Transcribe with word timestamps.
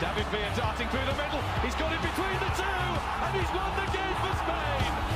David 0.00 0.26
Villa 0.30 0.48
darting 0.56 0.88
through 0.90 1.04
the 1.06 1.14
middle. 1.14 1.42
He's 1.64 1.74
got 1.74 1.92
it 1.92 2.00
between 2.00 2.38
the 2.38 2.50
two, 2.54 2.62
and 2.62 3.34
he's 3.34 3.50
won 3.50 3.70
the 3.74 3.86
game 3.90 4.14
for 4.22 4.32
Spain. 4.44 5.08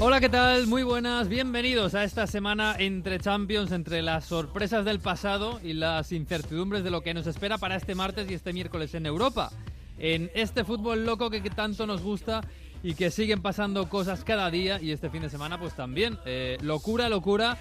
Hola, 0.00 0.18
¿qué 0.18 0.28
tal? 0.28 0.66
Muy 0.66 0.82
buenas, 0.82 1.28
bienvenidos 1.28 1.94
a 1.94 2.02
esta 2.02 2.26
semana 2.26 2.74
entre 2.76 3.20
Champions, 3.20 3.70
entre 3.70 4.02
las 4.02 4.24
sorpresas 4.24 4.84
del 4.84 4.98
pasado 4.98 5.60
y 5.62 5.74
las 5.74 6.10
incertidumbres 6.10 6.82
de 6.82 6.90
lo 6.90 7.02
que 7.02 7.14
nos 7.14 7.28
espera 7.28 7.56
para 7.56 7.76
este 7.76 7.94
martes 7.94 8.28
y 8.28 8.34
este 8.34 8.52
miércoles 8.52 8.92
en 8.94 9.06
Europa. 9.06 9.52
En 9.96 10.28
este 10.34 10.64
fútbol 10.64 11.06
loco 11.06 11.30
que, 11.30 11.40
tanto 11.42 11.86
nos 11.86 12.02
gusta 12.02 12.40
y 12.82 12.94
que 12.94 13.10
siguen 13.10 13.42
pasando 13.42 13.88
cosas 13.88 14.24
cada 14.24 14.50
día 14.50 14.80
y 14.80 14.90
este 14.90 15.10
fin 15.10 15.22
de 15.22 15.30
semana 15.30 15.58
pues 15.58 15.74
también. 15.74 16.18
Eh, 16.24 16.58
locura, 16.62 17.08
locura. 17.08 17.58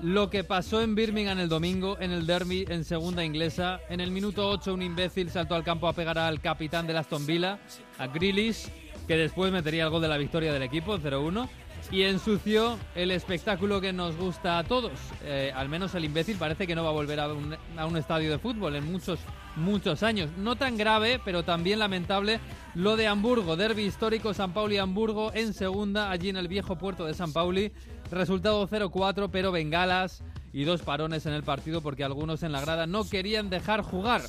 Lo 0.00 0.30
que 0.30 0.44
pasó 0.44 0.82
en 0.82 0.94
Birmingham 0.94 1.38
el 1.38 1.48
domingo, 1.48 1.98
en 2.00 2.10
el 2.10 2.26
derby 2.26 2.64
en 2.68 2.84
segunda 2.84 3.24
inglesa. 3.24 3.80
En 3.88 4.00
el 4.00 4.10
minuto 4.10 4.48
8 4.48 4.74
un 4.74 4.82
imbécil 4.82 5.30
saltó 5.30 5.54
al 5.54 5.64
campo 5.64 5.88
a 5.88 5.92
pegar 5.92 6.18
al 6.18 6.40
capitán 6.40 6.86
de 6.86 6.96
Aston 6.96 7.26
Villa, 7.26 7.58
a 7.98 8.06
Grealish, 8.06 8.68
que 9.06 9.16
después 9.16 9.52
metería 9.52 9.84
el 9.84 9.90
gol 9.90 10.02
de 10.02 10.08
la 10.08 10.16
victoria 10.16 10.52
del 10.52 10.62
equipo, 10.62 10.98
0-1 10.98 11.48
y 11.90 12.02
ensució 12.02 12.78
el 12.94 13.10
espectáculo 13.10 13.80
que 13.80 13.92
nos 13.92 14.16
gusta 14.16 14.58
a 14.58 14.64
todos. 14.64 14.92
Eh, 15.22 15.52
al 15.54 15.68
menos 15.68 15.94
el 15.94 16.04
imbécil 16.04 16.36
parece 16.36 16.66
que 16.66 16.74
no 16.74 16.82
va 16.82 16.90
a 16.90 16.92
volver 16.92 17.20
a 17.20 17.32
un, 17.32 17.56
a 17.76 17.86
un, 17.86 17.96
estadio 17.96 18.30
de 18.30 18.38
fútbol 18.38 18.76
en 18.76 18.90
muchos, 18.90 19.18
muchos 19.56 20.02
años. 20.02 20.30
No 20.38 20.56
tan 20.56 20.76
grave, 20.76 21.20
pero 21.24 21.42
también 21.42 21.78
lamentable 21.78 22.40
lo 22.74 22.96
de 22.96 23.06
Hamburgo, 23.06 23.56
derby 23.56 23.84
histórico 23.84 24.34
San 24.34 24.52
Pauli-Hamburgo 24.52 25.32
en 25.34 25.54
segunda, 25.54 26.10
allí 26.10 26.28
en 26.28 26.36
el 26.36 26.48
viejo 26.48 26.76
puerto 26.76 27.04
de 27.04 27.14
San 27.14 27.32
Pauli. 27.32 27.72
Resultado 28.10 28.68
0-4, 28.68 29.28
pero 29.30 29.52
bengalas 29.52 30.22
y 30.52 30.64
dos 30.64 30.82
parones 30.82 31.26
en 31.26 31.32
el 31.32 31.42
partido 31.42 31.80
porque 31.80 32.04
algunos 32.04 32.42
en 32.42 32.52
la 32.52 32.60
grada 32.60 32.86
no 32.86 33.08
querían 33.08 33.50
dejar 33.50 33.82
jugar. 33.82 34.22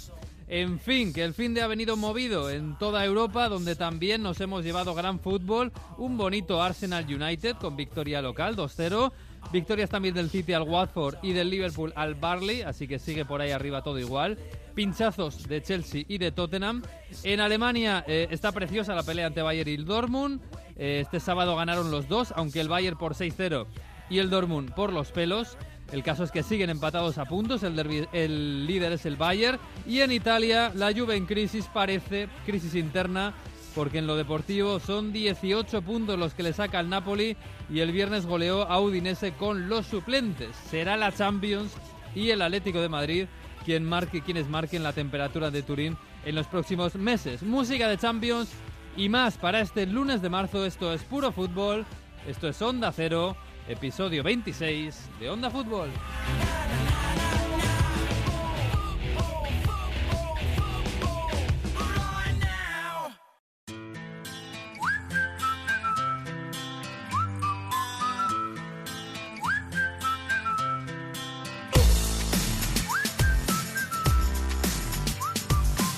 En 0.48 0.80
fin, 0.80 1.12
que 1.12 1.24
el 1.24 1.34
fin 1.34 1.56
de 1.56 1.64
ha 1.64 1.68
venido 1.68 1.98
movido 1.98 2.52
en 2.52 2.78
toda 2.78 3.04
Europa, 3.04 3.50
donde 3.50 3.76
también 3.76 4.22
nos 4.22 4.40
hemos 4.42 4.64
llevado 4.64 4.94
gran 4.94 5.20
fútbol. 5.20 5.72
Un 5.98 6.18
bonito 6.18 6.62
Arsenal 6.62 7.06
United 7.06 7.56
con 7.56 7.76
victoria 7.76 8.22
local, 8.22 8.56
2-0. 8.56 9.12
Victorias 9.52 9.90
también 9.90 10.14
del 10.14 10.30
City 10.30 10.54
al 10.54 10.64
Watford 10.64 11.18
y 11.24 11.34
del 11.34 11.50
Liverpool 11.50 11.94
al 11.96 12.16
Barley, 12.16 12.62
así 12.62 12.88
que 12.88 13.00
sigue 13.00 13.26
por 13.26 13.42
ahí 13.42 13.52
arriba 13.52 13.82
todo 13.82 14.00
igual. 14.00 14.38
Pinchazos 14.76 15.48
de 15.48 15.62
Chelsea 15.62 16.04
y 16.08 16.18
de 16.18 16.32
Tottenham. 16.32 16.84
En 17.24 17.40
Alemania 17.40 18.04
eh, 18.08 18.28
está 18.30 18.52
preciosa 18.52 18.94
la 18.94 19.04
pelea 19.04 19.28
ante 19.28 19.42
Bayern 19.42 19.70
y 19.70 19.74
el 19.76 19.86
Dortmund. 19.86 20.42
Eh, 20.78 21.00
este 21.02 21.20
sábado 21.20 21.56
ganaron 21.56 21.90
los 21.90 22.08
dos, 22.08 22.34
aunque 22.36 22.60
el 22.60 22.70
Bayern 22.70 22.98
por 22.98 23.14
6-0 23.14 23.66
y 24.10 24.20
el 24.20 24.30
Dortmund 24.30 24.74
por 24.74 24.92
los 24.94 25.12
pelos. 25.12 25.58
El 25.92 26.04
caso 26.04 26.24
es 26.24 26.32
que 26.32 26.44
siguen 26.44 26.70
empatados 26.70 27.18
a 27.18 27.26
puntos, 27.26 27.64
el, 27.64 28.68
líder 28.68 28.92
es 28.94 29.06
el 29.06 29.18
Bayern 29.18 29.60
y 29.88 30.02
en 30.02 30.12
Italia 30.12 30.72
la 30.74 30.92
Juve 30.92 31.16
en 31.16 31.26
crisis 31.26 31.70
parece 31.72 32.28
crisis 32.46 32.76
interna 32.76 33.34
porque 33.76 34.00
en 34.00 34.08
lo 34.08 34.16
deportivo 34.16 34.80
son 34.80 35.14
18 35.14 35.82
puntos 35.82 36.18
los 36.18 36.34
que 36.34 36.44
le 36.44 36.54
saca 36.54 36.80
el 36.80 36.90
Napoli 36.90 37.38
y 37.70 37.82
el 37.82 37.92
viernes 37.92 38.26
goleó 38.26 38.64
a 38.64 38.80
Udinese 38.80 39.34
con 39.34 39.70
los 39.70 39.86
suplentes. 39.86 40.56
Será 40.70 40.98
la 40.98 41.12
Champions 41.12 41.74
y 42.16 42.30
el 42.30 42.42
Atlético 42.42 42.82
de 42.82 42.90
Madrid 42.90 43.28
quien 43.66 43.84
marque, 43.84 44.22
quienes 44.22 44.48
marquen 44.48 44.84
la 44.84 44.94
temperatura 44.94 45.52
de 45.52 45.64
Turín 45.64 45.98
en 46.24 46.36
los 46.36 46.48
próximos 46.48 46.96
meses. 46.96 47.44
Música 47.44 47.90
de 47.90 47.98
Champions 47.98 48.52
y 48.96 49.10
más 49.10 49.38
para 49.38 49.60
este 49.60 49.86
lunes 49.86 50.22
de 50.22 50.30
marzo. 50.30 50.66
Esto 50.66 50.94
es 50.94 51.04
puro 51.04 51.32
fútbol, 51.32 51.86
esto 52.28 52.48
es 52.48 52.62
Onda 52.62 52.92
Cero 52.92 53.36
episodio 53.68 54.24
26 54.24 55.10
de 55.20 55.30
Onda 55.30 55.50
Fútbol. 55.50 55.90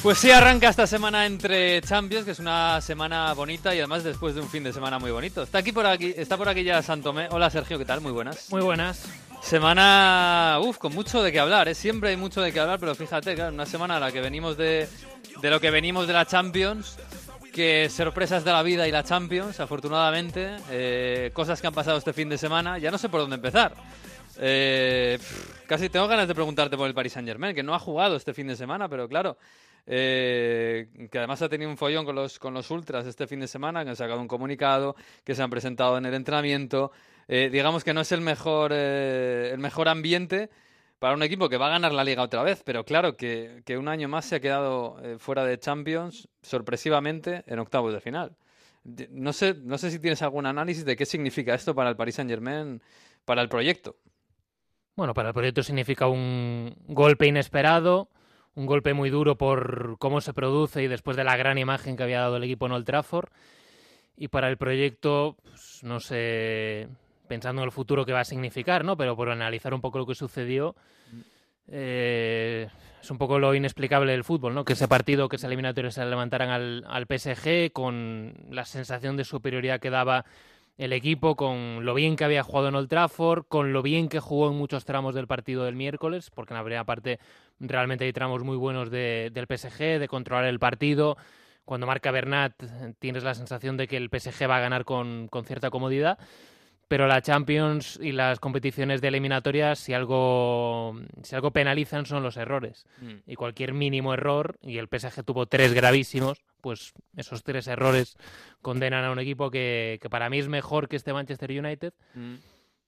Pues 0.07 0.19
sí, 0.19 0.31
arranca 0.31 0.69
esta 0.69 0.87
semana 0.87 1.25
entre 1.25 1.81
Champions, 1.81 2.23
que 2.23 2.31
es 2.31 2.39
una 2.39 2.79
semana 2.79 3.33
bonita 3.33 3.75
y 3.75 3.79
además 3.79 4.05
después 4.05 4.35
de 4.35 4.39
un 4.39 4.47
fin 4.47 4.63
de 4.63 4.71
semana 4.71 4.99
muy 4.99 5.11
bonito. 5.11 5.43
Está 5.43 5.57
aquí 5.57 5.73
por 5.73 5.85
aquí, 5.85 6.13
está 6.15 6.37
por 6.37 6.47
aquí 6.47 6.63
ya 6.63 6.81
Santomé. 6.81 7.27
Hola 7.29 7.49
Sergio, 7.49 7.77
¿qué 7.77 7.83
tal? 7.83 7.99
Muy 7.99 8.13
buenas. 8.13 8.49
Muy 8.49 8.61
buenas. 8.61 9.05
Semana, 9.41 10.59
uff, 10.61 10.77
con 10.77 10.95
mucho 10.95 11.21
de 11.21 11.33
qué 11.33 11.41
hablar, 11.41 11.67
¿eh? 11.67 11.75
siempre 11.75 12.11
hay 12.11 12.15
mucho 12.15 12.39
de 12.39 12.53
qué 12.53 12.59
hablar, 12.61 12.79
pero 12.79 12.95
fíjate, 12.95 13.35
claro, 13.35 13.53
una 13.53 13.65
semana 13.65 13.97
a 13.97 13.99
la 13.99 14.09
que 14.13 14.21
venimos 14.21 14.55
de, 14.55 14.87
de 15.41 15.49
lo 15.49 15.59
que 15.59 15.71
venimos 15.71 16.07
de 16.07 16.13
la 16.13 16.25
Champions, 16.25 16.97
que 17.53 17.89
sorpresas 17.89 18.45
de 18.45 18.53
la 18.53 18.63
vida 18.63 18.87
y 18.87 18.91
la 18.91 19.03
Champions, 19.03 19.59
afortunadamente, 19.59 20.55
eh, 20.69 21.31
cosas 21.33 21.59
que 21.59 21.67
han 21.67 21.73
pasado 21.73 21.97
este 21.97 22.13
fin 22.13 22.29
de 22.29 22.37
semana, 22.37 22.77
ya 22.77 22.91
no 22.91 22.97
sé 22.97 23.09
por 23.09 23.19
dónde 23.19 23.35
empezar. 23.35 23.73
Eh, 24.39 25.17
pff, 25.19 25.65
casi 25.67 25.89
tengo 25.89 26.07
ganas 26.07 26.29
de 26.29 26.33
preguntarte 26.33 26.77
por 26.77 26.87
el 26.87 26.93
Paris 26.93 27.11
Saint 27.11 27.27
Germain, 27.27 27.53
que 27.53 27.63
no 27.63 27.75
ha 27.75 27.79
jugado 27.79 28.15
este 28.15 28.33
fin 28.33 28.47
de 28.47 28.55
semana, 28.55 28.87
pero 28.87 29.09
claro, 29.09 29.37
eh, 29.87 30.89
que 31.09 31.17
además 31.17 31.41
ha 31.41 31.49
tenido 31.49 31.71
un 31.71 31.77
follón 31.77 32.05
con 32.05 32.15
los, 32.15 32.37
con 32.39 32.53
los 32.53 32.69
ultras 32.69 33.07
este 33.07 33.25
fin 33.25 33.39
de 33.39 33.47
semana, 33.47 33.83
que 33.83 33.89
han 33.89 33.95
sacado 33.95 34.19
un 34.19 34.27
comunicado, 34.27 34.95
que 35.23 35.33
se 35.33 35.41
han 35.41 35.49
presentado 35.49 35.97
en 35.97 36.05
el 36.05 36.13
entrenamiento. 36.13 36.91
Eh, 37.29 37.49
digamos 37.51 37.83
que 37.83 37.93
no 37.93 38.01
es 38.01 38.11
el 38.11 38.21
mejor, 38.21 38.71
eh, 38.73 39.49
el 39.53 39.59
mejor 39.59 39.87
ambiente 39.87 40.49
para 40.99 41.13
un 41.13 41.23
equipo 41.23 41.47
que 41.47 41.57
va 41.57 41.67
a 41.67 41.69
ganar 41.69 41.93
la 41.93 42.03
liga 42.03 42.21
otra 42.21 42.43
vez, 42.43 42.63
pero 42.65 42.83
claro 42.83 43.15
que, 43.15 43.61
que 43.65 43.77
un 43.77 43.87
año 43.87 44.09
más 44.09 44.25
se 44.25 44.35
ha 44.35 44.39
quedado 44.39 44.97
fuera 45.19 45.45
de 45.45 45.59
Champions 45.59 46.27
sorpresivamente 46.41 47.43
en 47.47 47.59
octavos 47.59 47.93
de 47.93 48.01
final. 48.01 48.35
No 49.11 49.31
sé, 49.31 49.53
no 49.63 49.77
sé 49.77 49.91
si 49.91 49.99
tienes 49.99 50.21
algún 50.21 50.45
análisis 50.45 50.85
de 50.85 50.95
qué 50.95 51.05
significa 51.05 51.53
esto 51.53 51.75
para 51.75 51.89
el 51.89 51.95
Paris 51.95 52.15
Saint 52.15 52.31
Germain, 52.31 52.81
para 53.25 53.41
el 53.41 53.49
proyecto. 53.49 53.97
Bueno, 54.95 55.13
para 55.13 55.29
el 55.29 55.33
proyecto 55.33 55.61
significa 55.61 56.07
un 56.07 56.73
golpe 56.87 57.27
inesperado, 57.27 58.09
un 58.57 58.65
golpe 58.65 58.95
muy 58.95 59.11
duro 59.11 59.37
por 59.37 59.97
cómo 59.99 60.19
se 60.19 60.33
produce 60.33 60.81
y 60.81 60.87
después 60.87 61.15
de 61.15 61.23
la 61.23 61.37
gran 61.37 61.59
imagen 61.59 61.95
que 61.95 62.01
había 62.01 62.21
dado 62.21 62.37
el 62.37 62.43
equipo 62.43 62.65
en 62.65 62.71
Old 62.71 62.85
Trafford. 62.85 63.29
Y 64.17 64.29
para 64.29 64.49
el 64.49 64.57
proyecto, 64.57 65.37
pues, 65.43 65.83
no 65.83 65.99
sé, 65.99 66.87
pensando 67.27 67.61
en 67.61 67.67
el 67.67 67.71
futuro 67.71 68.03
que 68.03 68.13
va 68.13 68.21
a 68.21 68.25
significar, 68.25 68.83
¿no? 68.83 68.97
Pero 68.97 69.15
por 69.15 69.29
analizar 69.29 69.75
un 69.75 69.81
poco 69.81 69.99
lo 69.99 70.07
que 70.07 70.15
sucedió, 70.15 70.75
eh, 71.67 72.67
es 72.99 73.11
un 73.11 73.19
poco 73.19 73.37
lo 73.37 73.53
inexplicable 73.53 74.11
del 74.11 74.23
fútbol, 74.23 74.55
¿no? 74.55 74.65
Que 74.65 74.73
ese 74.73 74.87
partido, 74.87 75.29
que 75.29 75.35
ese 75.35 75.45
eliminatorio 75.45 75.91
se 75.91 76.03
levantaran 76.03 76.49
al, 76.49 76.83
al 76.87 77.05
PSG 77.05 77.71
con 77.71 78.33
la 78.49 78.65
sensación 78.65 79.17
de 79.17 79.23
superioridad 79.23 79.79
que 79.79 79.91
daba 79.91 80.25
el 80.77 80.93
equipo 80.93 81.35
con 81.35 81.85
lo 81.85 81.93
bien 81.93 82.15
que 82.15 82.23
había 82.23 82.43
jugado 82.43 82.69
en 82.69 82.75
Old 82.75 82.89
Trafford, 82.89 83.45
con 83.47 83.73
lo 83.73 83.81
bien 83.81 84.09
que 84.09 84.19
jugó 84.19 84.49
en 84.49 84.57
muchos 84.57 84.85
tramos 84.85 85.15
del 85.15 85.27
partido 85.27 85.65
del 85.65 85.75
miércoles, 85.75 86.29
porque 86.29 86.53
en 86.53 86.57
la 86.57 86.63
primera 86.63 86.83
parte 86.83 87.19
realmente 87.59 88.05
hay 88.05 88.13
tramos 88.13 88.43
muy 88.43 88.57
buenos 88.57 88.91
de, 88.91 89.31
del 89.33 89.47
PSG, 89.47 89.99
de 89.99 90.07
controlar 90.07 90.45
el 90.45 90.59
partido. 90.59 91.17
Cuando 91.65 91.87
marca 91.87 92.11
Bernat 92.11 92.53
tienes 92.99 93.23
la 93.23 93.33
sensación 93.33 93.75
de 93.75 93.87
que 93.87 93.97
el 93.97 94.09
PSG 94.09 94.49
va 94.49 94.57
a 94.57 94.61
ganar 94.61 94.85
con, 94.85 95.27
con 95.27 95.45
cierta 95.45 95.69
comodidad. 95.69 96.19
Pero 96.87 97.07
la 97.07 97.21
Champions 97.21 97.99
y 98.01 98.13
las 98.13 98.39
competiciones 98.39 99.01
de 99.01 99.09
eliminatorias, 99.09 99.77
si 99.77 99.93
algo, 99.93 100.97
si 101.21 101.35
algo 101.35 101.51
penalizan, 101.51 102.05
son 102.05 102.23
los 102.23 102.37
errores. 102.37 102.85
Mm. 103.01 103.15
Y 103.25 103.35
cualquier 103.35 103.73
mínimo 103.73 104.13
error, 104.13 104.57
y 104.61 104.77
el 104.77 104.87
PSG 104.87 105.25
tuvo 105.25 105.47
tres 105.47 105.73
gravísimos, 105.73 106.45
pues 106.61 106.93
esos 107.15 107.43
tres 107.43 107.67
errores 107.67 108.17
condenan 108.61 109.03
a 109.05 109.11
un 109.11 109.19
equipo 109.19 109.49
que, 109.51 109.99
que 110.01 110.09
para 110.09 110.29
mí 110.29 110.39
es 110.39 110.47
mejor 110.47 110.87
que 110.87 110.95
este 110.95 111.13
Manchester 111.13 111.51
United, 111.51 111.93
Mm. 112.15 112.35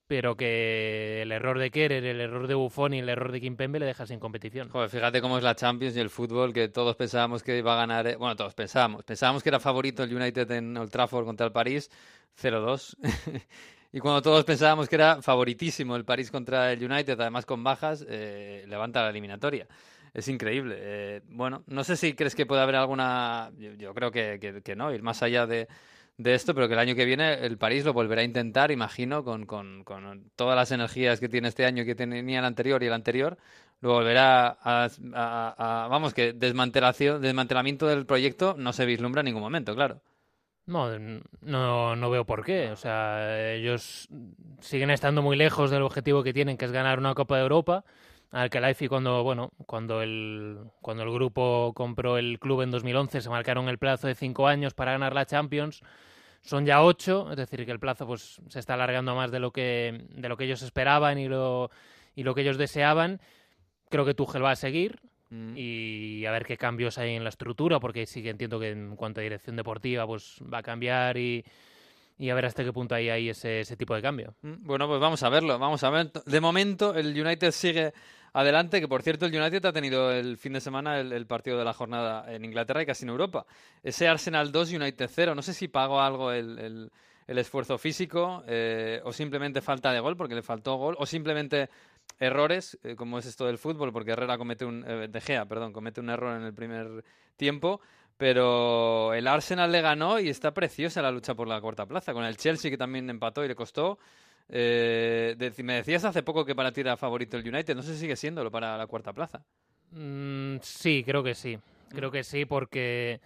pero 0.07 0.35
que 0.35 1.21
el 1.21 1.31
error 1.31 1.59
de 1.59 1.69
Kerer, 1.69 2.03
el 2.03 2.19
error 2.19 2.47
de 2.47 2.55
Buffon 2.55 2.93
y 2.95 2.99
el 2.99 3.09
error 3.09 3.31
de 3.31 3.39
Kimpembe 3.41 3.79
le 3.79 3.85
deja 3.85 4.07
sin 4.07 4.19
competición. 4.19 4.67
Joder, 4.69 4.89
fíjate 4.89 5.21
cómo 5.21 5.37
es 5.37 5.43
la 5.43 5.53
Champions 5.55 5.95
y 5.95 5.99
el 5.99 6.09
fútbol, 6.09 6.51
que 6.51 6.67
todos 6.69 6.95
pensábamos 6.95 7.43
que 7.43 7.57
iba 7.57 7.73
a 7.73 7.77
ganar. 7.77 8.07
eh, 8.07 8.15
Bueno, 8.15 8.35
todos 8.35 8.55
pensábamos. 8.55 9.03
Pensábamos 9.03 9.43
que 9.43 9.49
era 9.49 9.59
favorito 9.59 10.01
el 10.03 10.15
United 10.15 10.49
en 10.51 10.75
Old 10.77 10.89
Trafford 10.91 11.25
contra 11.25 11.45
el 11.45 11.51
París, 11.51 11.91
0-2. 12.41 12.95
y 13.93 13.99
cuando 13.99 14.21
todos 14.23 14.43
pensábamos 14.45 14.89
que 14.89 14.95
era 14.95 15.21
favoritísimo 15.21 15.95
el 15.95 16.05
París 16.05 16.31
contra 16.31 16.71
el 16.73 16.83
United, 16.83 17.19
además 17.19 17.45
con 17.45 17.63
bajas, 17.63 18.03
eh, 18.09 18.65
levanta 18.67 19.03
la 19.03 19.09
eliminatoria. 19.11 19.67
Es 20.13 20.27
increíble. 20.27 20.75
Eh, 20.79 21.21
bueno, 21.29 21.63
no 21.67 21.83
sé 21.83 21.95
si 21.97 22.13
crees 22.13 22.35
que 22.35 22.45
puede 22.45 22.61
haber 22.61 22.75
alguna. 22.75 23.51
Yo, 23.57 23.93
creo 23.93 24.11
que, 24.11 24.61
que, 24.63 24.75
no, 24.75 24.93
ir 24.93 25.01
más 25.03 25.23
allá 25.23 25.45
de, 25.45 25.67
de, 26.17 26.33
esto, 26.33 26.53
pero 26.53 26.67
que 26.67 26.73
el 26.73 26.79
año 26.79 26.95
que 26.95 27.05
viene 27.05 27.33
el 27.33 27.57
París 27.57 27.85
lo 27.85 27.93
volverá 27.93 28.21
a 28.21 28.25
intentar, 28.25 28.71
imagino, 28.71 29.23
con, 29.23 29.45
con, 29.45 29.83
con 29.83 30.31
todas 30.35 30.55
las 30.55 30.71
energías 30.71 31.19
que 31.19 31.29
tiene 31.29 31.47
este 31.47 31.65
año 31.65 31.85
que 31.85 31.95
tenía 31.95 32.39
el 32.39 32.45
anterior 32.45 32.81
y 32.83 32.87
el 32.87 32.93
anterior. 32.93 33.37
Lo 33.81 33.93
volverá 33.93 34.57
a, 34.61 34.89
a, 35.13 35.87
vamos, 35.89 36.13
que 36.13 36.33
desmantelación, 36.33 37.21
desmantelamiento 37.21 37.87
del 37.87 38.05
proyecto 38.05 38.55
no 38.57 38.73
se 38.73 38.85
vislumbra 38.85 39.21
en 39.21 39.25
ningún 39.25 39.41
momento, 39.41 39.73
claro. 39.75 40.01
No, 40.69 40.87
no, 41.41 41.95
no 41.95 42.09
veo 42.11 42.25
por 42.25 42.45
qué. 42.45 42.69
O 42.69 42.75
sea, 42.75 43.53
ellos 43.53 44.07
siguen 44.61 44.91
estando 44.91 45.23
muy 45.23 45.35
lejos 45.35 45.71
del 45.71 45.81
objetivo 45.81 46.23
que 46.23 46.31
tienen, 46.31 46.57
que 46.57 46.65
es 46.65 46.71
ganar 46.71 46.99
una 46.99 47.15
Copa 47.15 47.37
de 47.37 47.41
Europa. 47.41 47.83
Al 48.31 48.49
que 48.49 48.59
Laifi 48.59 48.87
cuando 48.87 49.23
bueno 49.23 49.51
cuando 49.65 50.01
el 50.01 50.59
cuando 50.81 51.03
el 51.03 51.11
grupo 51.11 51.73
compró 51.75 52.17
el 52.17 52.39
club 52.39 52.61
en 52.61 52.71
2011 52.71 53.21
se 53.21 53.29
marcaron 53.29 53.67
el 53.69 53.77
plazo 53.79 54.07
de 54.07 54.15
cinco 54.15 54.47
años 54.47 54.73
para 54.73 54.91
ganar 54.91 55.13
la 55.13 55.25
Champions 55.25 55.81
son 56.41 56.65
ya 56.65 56.83
ocho 56.83 57.31
es 57.31 57.37
decir 57.37 57.65
que 57.65 57.71
el 57.71 57.79
plazo 57.79 58.05
pues 58.05 58.39
se 58.47 58.59
está 58.59 58.75
alargando 58.75 59.15
más 59.15 59.31
de 59.31 59.39
lo 59.39 59.51
que 59.51 60.05
de 60.09 60.29
lo 60.29 60.37
que 60.37 60.43
ellos 60.45 60.61
esperaban 60.61 61.17
y 61.17 61.27
lo 61.27 61.71
y 62.15 62.21
lo 62.21 62.35
que 62.35 62.41
ellos 62.41 62.59
deseaban 62.59 63.19
creo 63.89 64.05
que 64.05 64.13
Tuchel 64.13 64.43
va 64.43 64.51
a 64.51 64.55
seguir 64.55 64.99
Mm. 65.29 65.53
y 65.55 66.25
a 66.25 66.31
ver 66.31 66.45
qué 66.45 66.57
cambios 66.57 66.97
hay 66.97 67.15
en 67.15 67.23
la 67.23 67.29
estructura, 67.29 67.79
porque 67.79 68.05
sí 68.07 68.23
que 68.23 68.31
entiendo 68.31 68.59
que 68.59 68.69
en 68.71 68.95
cuanto 68.95 69.19
a 69.19 69.23
dirección 69.23 69.55
deportiva 69.55 70.07
pues 70.07 70.39
va 70.51 70.59
a 70.59 70.63
cambiar 70.63 71.17
y, 71.17 71.45
y 72.17 72.29
a 72.31 72.35
ver 72.35 72.45
hasta 72.45 72.63
qué 72.63 72.73
punto 72.73 72.95
hay 72.95 73.09
ahí 73.09 73.29
ese, 73.29 73.61
ese 73.61 73.77
tipo 73.77 73.93
de 73.93 74.01
cambio. 74.01 74.33
Mm, 74.41 74.65
bueno, 74.65 74.87
pues 74.87 74.99
vamos 74.99 75.21
a 75.21 75.29
verlo, 75.29 75.59
vamos 75.59 75.83
a 75.83 75.89
ver. 75.91 76.11
De 76.25 76.41
momento 76.41 76.95
el 76.95 77.19
United 77.19 77.51
sigue 77.51 77.93
adelante, 78.33 78.79
que 78.79 78.87
por 78.87 79.01
cierto 79.01 79.25
el 79.25 79.35
United 79.35 79.65
ha 79.65 79.73
tenido 79.73 80.11
el 80.11 80.37
fin 80.37 80.53
de 80.53 80.61
semana 80.61 80.99
el, 80.99 81.25
partido 81.25 81.57
de 81.57 81.65
la 81.65 81.73
jornada 81.73 82.31
en 82.33 82.45
Inglaterra 82.45 82.81
y 82.81 82.85
casi 82.85 83.05
en 83.05 83.09
Europa. 83.09 83.45
Ese 83.83 84.07
Arsenal 84.07 84.51
2, 84.51 84.73
United 84.73 85.09
0, 85.11 85.35
no 85.35 85.41
sé 85.41 85.53
si 85.53 85.67
pagó 85.67 86.01
algo 86.01 86.31
el, 86.31 86.89
el, 87.27 87.37
esfuerzo 87.37 87.77
físico 87.77 88.43
eh, 88.47 89.01
o 89.03 89.13
simplemente 89.13 89.61
falta 89.61 89.93
de 89.93 89.99
gol, 89.99 90.17
porque 90.17 90.35
le 90.35 90.41
faltó 90.41 90.75
gol, 90.75 90.95
o 90.97 91.05
simplemente 91.05 91.69
errores, 92.19 92.77
eh, 92.83 92.95
como 92.95 93.19
es 93.19 93.25
esto 93.25 93.45
del 93.45 93.57
fútbol, 93.57 93.93
porque 93.93 94.11
Herrera 94.11 94.37
comete 94.37 94.65
un, 94.65 94.83
eh, 94.87 95.07
De 95.07 95.21
Gea, 95.21 95.45
perdón, 95.45 95.71
comete 95.71 96.01
un 96.01 96.09
error 96.09 96.35
en 96.35 96.43
el 96.43 96.53
primer 96.53 97.03
tiempo, 97.37 97.81
pero 98.17 99.13
el 99.13 99.27
Arsenal 99.27 99.71
le 99.71 99.81
ganó 99.81 100.19
y 100.19 100.29
está 100.29 100.53
preciosa 100.53 101.01
la 101.01 101.11
lucha 101.11 101.35
por 101.35 101.47
la 101.47 101.61
cuarta 101.61 101.85
plaza, 101.85 102.13
con 102.13 102.25
el 102.25 102.35
Chelsea 102.35 102.69
que 102.69 102.77
también 102.77 103.09
empató 103.09 103.45
y 103.45 103.47
le 103.47 103.55
costó. 103.55 103.97
Eh, 104.49 105.35
me 105.63 105.75
decías 105.75 106.03
hace 106.05 106.23
poco 106.23 106.43
que 106.43 106.55
para 106.55 106.71
ti 106.71 106.81
era 106.81 106.97
favorito 106.97 107.37
el 107.37 107.47
United, 107.47 107.75
no 107.75 107.83
sé 107.83 107.93
si 107.93 108.01
sigue 108.01 108.15
siéndolo 108.15 108.49
para 108.49 108.77
la 108.77 108.87
cuarta 108.87 109.13
plaza. 109.13 109.43
Mm, 109.91 110.57
sí, 110.61 111.03
creo 111.05 111.23
que 111.23 111.35
sí, 111.35 111.59
creo 111.89 112.11
que 112.11 112.23
sí 112.23 112.45
porque, 112.45 113.21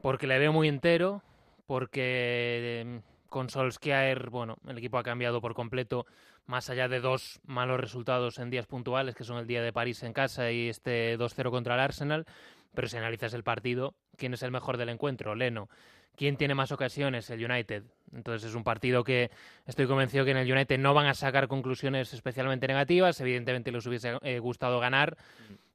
porque 0.00 0.26
le 0.26 0.38
veo 0.38 0.52
muy 0.52 0.68
entero, 0.68 1.22
porque 1.66 3.00
con 3.28 3.48
Solskjaer, 3.48 4.30
bueno, 4.30 4.56
el 4.66 4.78
equipo 4.78 4.98
ha 4.98 5.02
cambiado 5.02 5.40
por 5.40 5.54
completo, 5.54 6.06
más 6.46 6.68
allá 6.68 6.88
de 6.88 7.00
dos 7.00 7.40
malos 7.44 7.78
resultados 7.78 8.38
en 8.38 8.50
días 8.50 8.66
puntuales, 8.66 9.14
que 9.14 9.24
son 9.24 9.38
el 9.38 9.46
día 9.46 9.62
de 9.62 9.72
París 9.72 10.02
en 10.02 10.12
casa 10.12 10.50
y 10.50 10.68
este 10.68 11.16
2-0 11.16 11.50
contra 11.50 11.74
el 11.74 11.80
Arsenal, 11.80 12.26
pero 12.74 12.88
si 12.88 12.96
analizas 12.96 13.34
el 13.34 13.42
partido, 13.42 13.94
¿quién 14.16 14.34
es 14.34 14.42
el 14.42 14.50
mejor 14.50 14.76
del 14.76 14.88
encuentro? 14.88 15.34
Leno. 15.34 15.68
¿Quién 16.16 16.36
tiene 16.36 16.54
más 16.54 16.72
ocasiones? 16.72 17.30
El 17.30 17.44
United. 17.44 17.84
Entonces 18.14 18.50
es 18.50 18.54
un 18.54 18.64
partido 18.64 19.04
que 19.04 19.30
estoy 19.66 19.86
convencido 19.86 20.24
que 20.24 20.32
en 20.32 20.36
el 20.36 20.52
United 20.52 20.78
no 20.78 20.92
van 20.92 21.06
a 21.06 21.14
sacar 21.14 21.48
conclusiones 21.48 22.12
especialmente 22.12 22.66
negativas. 22.66 23.20
Evidentemente 23.20 23.72
les 23.72 23.86
hubiese 23.86 24.18
eh, 24.22 24.38
gustado 24.38 24.80
ganar, 24.80 25.16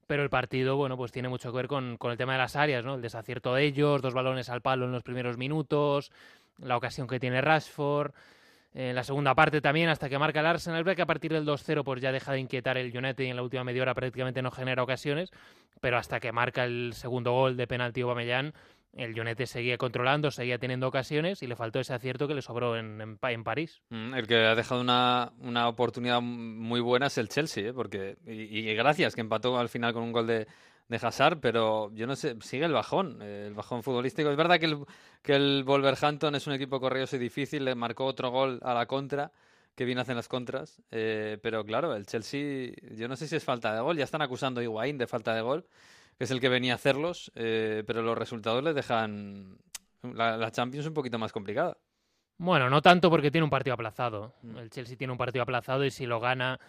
pero 0.07 0.23
el 0.23 0.29
partido, 0.29 0.75
bueno, 0.75 0.97
pues 0.97 1.11
tiene 1.11 1.29
mucho 1.29 1.51
que 1.51 1.57
ver 1.57 1.67
con, 1.67 1.97
con, 1.97 2.11
el 2.11 2.17
tema 2.17 2.33
de 2.33 2.39
las 2.39 2.55
áreas, 2.55 2.85
¿no? 2.85 2.95
El 2.95 3.01
desacierto 3.01 3.55
de 3.55 3.63
ellos, 3.63 4.01
dos 4.01 4.13
balones 4.13 4.49
al 4.49 4.61
palo 4.61 4.85
en 4.85 4.91
los 4.91 5.03
primeros 5.03 5.37
minutos, 5.37 6.11
la 6.59 6.77
ocasión 6.77 7.07
que 7.07 7.19
tiene 7.19 7.41
Rashford. 7.41 8.13
En 8.77 8.93
la 8.93 9.05
segunda 9.05 9.33
parte 9.33 9.61
también, 9.61 9.87
hasta 9.87 10.09
que 10.09 10.19
marca 10.19 10.41
el 10.41 10.45
Arsenal, 10.47 10.83
que 10.83 11.01
a 11.01 11.05
partir 11.05 11.31
del 11.31 11.45
2-0 11.45 11.81
pues 11.85 12.01
ya 12.01 12.11
deja 12.11 12.33
de 12.33 12.41
inquietar 12.41 12.77
el 12.77 12.95
United 12.95 13.23
y 13.23 13.29
en 13.29 13.37
la 13.37 13.41
última 13.41 13.63
media 13.63 13.83
hora 13.83 13.93
prácticamente 13.93 14.41
no 14.41 14.51
genera 14.51 14.83
ocasiones, 14.83 15.31
pero 15.79 15.97
hasta 15.97 16.19
que 16.19 16.33
marca 16.33 16.65
el 16.65 16.91
segundo 16.93 17.31
gol 17.31 17.55
de 17.55 17.67
penalti 17.67 18.01
Aubameyang, 18.01 18.51
el 18.91 19.17
United 19.17 19.45
seguía 19.45 19.77
controlando, 19.77 20.29
seguía 20.29 20.57
teniendo 20.57 20.89
ocasiones 20.89 21.41
y 21.41 21.47
le 21.47 21.55
faltó 21.55 21.79
ese 21.79 21.93
acierto 21.93 22.27
que 22.27 22.33
le 22.33 22.41
sobró 22.41 22.75
en, 22.75 23.17
en, 23.21 23.43
París. 23.45 23.81
Mm, 23.91 24.13
el 24.13 24.27
que 24.27 24.35
ha 24.45 24.55
dejado 24.55 24.81
una, 24.81 25.31
una, 25.39 25.69
oportunidad 25.69 26.19
muy 26.21 26.81
buena 26.81 27.07
es 27.07 27.17
el 27.17 27.29
Chelsea, 27.29 27.69
¿eh? 27.69 27.73
porque 27.73 28.17
y 28.27 28.73
gracias, 28.73 29.15
que 29.15 29.21
empató 29.21 29.57
al 29.57 29.69
final 29.69 29.93
con 29.93 30.03
un 30.03 30.11
gol 30.11 30.27
de, 30.27 30.47
de 30.87 30.97
Hazard, 30.97 31.39
pero 31.39 31.91
yo 31.93 32.05
no 32.07 32.15
sé, 32.15 32.35
sigue 32.41 32.65
el 32.65 32.73
bajón, 32.73 33.21
el 33.21 33.53
bajón 33.53 33.83
futbolístico. 33.83 34.29
Es 34.29 34.37
verdad 34.37 34.59
que 34.59 34.67
el, 34.67 34.85
que 35.21 35.35
el 35.35 35.63
Wolverhampton 35.65 36.35
es 36.35 36.47
un 36.47 36.53
equipo 36.53 36.79
corrioso 36.79 37.15
y 37.15 37.19
difícil, 37.19 37.65
le 37.65 37.75
marcó 37.75 38.05
otro 38.05 38.29
gol 38.29 38.59
a 38.63 38.73
la 38.73 38.85
contra, 38.85 39.31
que 39.75 39.85
bien 39.85 39.99
hacen 39.99 40.15
las 40.15 40.27
contras, 40.27 40.81
eh, 40.91 41.37
pero 41.41 41.65
claro, 41.65 41.95
el 41.95 42.05
Chelsea, 42.05 42.71
yo 42.91 43.07
no 43.07 43.15
sé 43.15 43.27
si 43.27 43.35
es 43.35 43.43
falta 43.43 43.73
de 43.73 43.81
gol, 43.81 43.97
ya 43.97 44.03
están 44.03 44.21
acusando 44.21 44.61
a 44.61 44.63
Higuaín 44.63 44.97
de 44.97 45.07
falta 45.07 45.33
de 45.33 45.41
gol, 45.41 45.65
que 46.17 46.23
es 46.23 46.31
el 46.31 46.39
que 46.39 46.49
venía 46.49 46.73
a 46.73 46.75
hacerlos, 46.75 47.31
eh, 47.35 47.83
pero 47.85 48.01
los 48.01 48.17
resultados 48.17 48.63
les 48.63 48.75
dejan 48.75 49.57
la, 50.01 50.37
la 50.37 50.51
Champions 50.51 50.87
un 50.87 50.93
poquito 50.93 51.19
más 51.19 51.33
complicada. 51.33 51.77
Bueno, 52.37 52.69
no 52.69 52.81
tanto 52.81 53.09
porque 53.09 53.31
tiene 53.31 53.43
un 53.43 53.49
partido 53.49 53.73
aplazado. 53.73 54.33
Mm. 54.41 54.57
El 54.57 54.69
Chelsea 54.69 54.97
tiene 54.97 55.11
un 55.11 55.17
partido 55.17 55.43
aplazado 55.43 55.85
y 55.85 55.91
si 55.91 56.05
lo 56.05 56.19
gana 56.19 56.59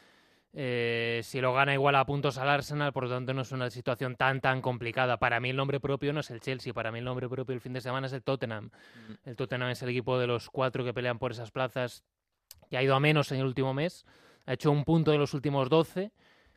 eh, 0.53 1.21
si 1.23 1.41
lo 1.41 1.53
gana 1.53 1.75
igual 1.75 1.97
a 1.97 2.05
puntos 2.07 2.39
al 2.39 2.49
Arsenal, 2.49 2.93
por 2.93 3.05
lo 3.05 3.11
tanto 3.11 3.35
no 3.35 3.43
es 3.43 3.53
una 3.53 3.71
situación 3.71 4.17
tan 4.17 4.41
tan 4.41 4.63
complicada. 4.63 5.19
Para 5.19 5.41
mí 5.41 5.51
el 5.51 5.57
nombre 5.57 5.81
propio 5.81 6.13
no 6.13 6.21
es 6.21 6.31
el 6.31 6.41
Chelsea, 6.41 6.73
para 6.73 6.91
mí 6.91 6.99
el 6.99 7.05
nombre 7.05 7.29
propio 7.29 7.55
el 7.55 7.61
fin 7.61 7.73
de 7.73 7.81
semana 7.81 8.07
es 8.07 8.13
el 8.13 8.23
Tottenham. 8.23 8.67
Mm. 8.67 9.29
El 9.29 9.37
Tottenham 9.37 9.71
es 9.71 9.83
el 9.83 9.91
equipo 9.91 10.19
de 10.19 10.27
los 10.27 10.51
cuatro 10.51 10.85
que 10.85 10.95
pelean 10.95 11.19
por 11.19 11.33
esas 11.33 11.51
plazas 11.51 12.05
que 12.71 12.77
ha 12.77 12.83
ido 12.83 12.95
a 12.95 13.01
menos 13.01 13.33
en 13.33 13.41
el 13.41 13.47
último 13.47 13.75
mes. 13.75 14.05
Ha 14.47 14.55
hecho 14.55 14.71
un 14.71 14.85
punto 14.85 15.11
de 15.11 15.19
los 15.19 15.35
últimos 15.35 15.69
doce 15.69 16.13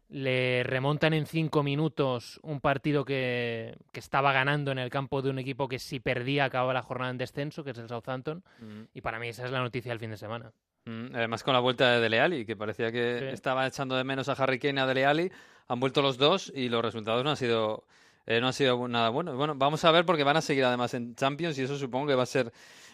le 0.10 0.64
remontan 0.64 1.14
en 1.14 1.28
cinco 1.28 1.62
minutos 1.62 2.40
un 2.42 2.60
partido 2.60 3.06
que, 3.06 3.78
que, 3.92 4.00
estaba 4.00 4.34
ganando 4.34 4.72
en 4.72 4.80
el 4.80 4.90
campo 4.90 5.22
de 5.22 5.30
un 5.30 5.38
equipo 5.38 5.68
que 5.68 5.78
si 5.78 6.00
perdía 6.00 6.46
acababa 6.46 6.74
la 6.74 6.82
jornada 6.82 7.12
en 7.12 7.20
descenso, 7.20 7.64
que 7.64 7.72
es 7.72 7.78
el 7.78 7.88
Southampton. 7.88 8.44
Mm. 8.60 8.82
Y 8.96 9.02
para 9.02 9.20
mí 9.20 9.30
esa 9.30 9.46
es 9.46 9.52
la 9.52 9.62
noticia 9.62 9.92
del 9.92 10.00
fin 10.00 10.10
de 10.10 10.18
semana. 10.18 10.52
Mm, 10.90 11.16
además 11.16 11.44
con 11.44 11.54
la 11.54 11.60
vuelta 11.60 11.92
de 11.92 12.00
Dele 12.00 12.20
Alli, 12.20 12.46
que 12.46 12.56
parecía 12.56 12.92
que 12.92 13.32
estaba 13.32 13.68
echando 13.68 13.96
de 13.96 14.04
menos 14.04 14.28
a 14.28 14.34
Harry 14.34 14.58
Kane 14.58 14.80
y 14.80 14.84
a 14.84 14.88
Dele 14.88 15.06
Alli. 15.06 15.32
Han 15.68 15.80
vuelto 15.80 16.02
los 16.02 16.18
dos 16.18 16.52
y 16.56 16.68
los 16.68 16.84
resultados 16.84 17.24
no 17.24 17.30
han 17.30 17.38
sido, 17.38 17.84
eh, 18.26 18.42
no 18.42 18.48
han 18.48 18.54
sido 18.54 18.88
nada 18.88 19.10
buenos. 19.10 19.36
Bueno, 19.36 19.54
vamos 19.56 19.86
a 19.86 19.92
ver 19.92 20.04
porque 20.04 20.24
van 20.24 20.38
a 20.38 20.42
seguir 20.42 20.66
además 20.66 20.96
en 20.96 21.16
Champions 21.16 21.60
y 21.60 21.64
eso 21.64 21.78
supongo 21.78 22.08
que 22.08 22.16
va 22.16 22.24
a 22.24 22.26
ser 22.26 22.52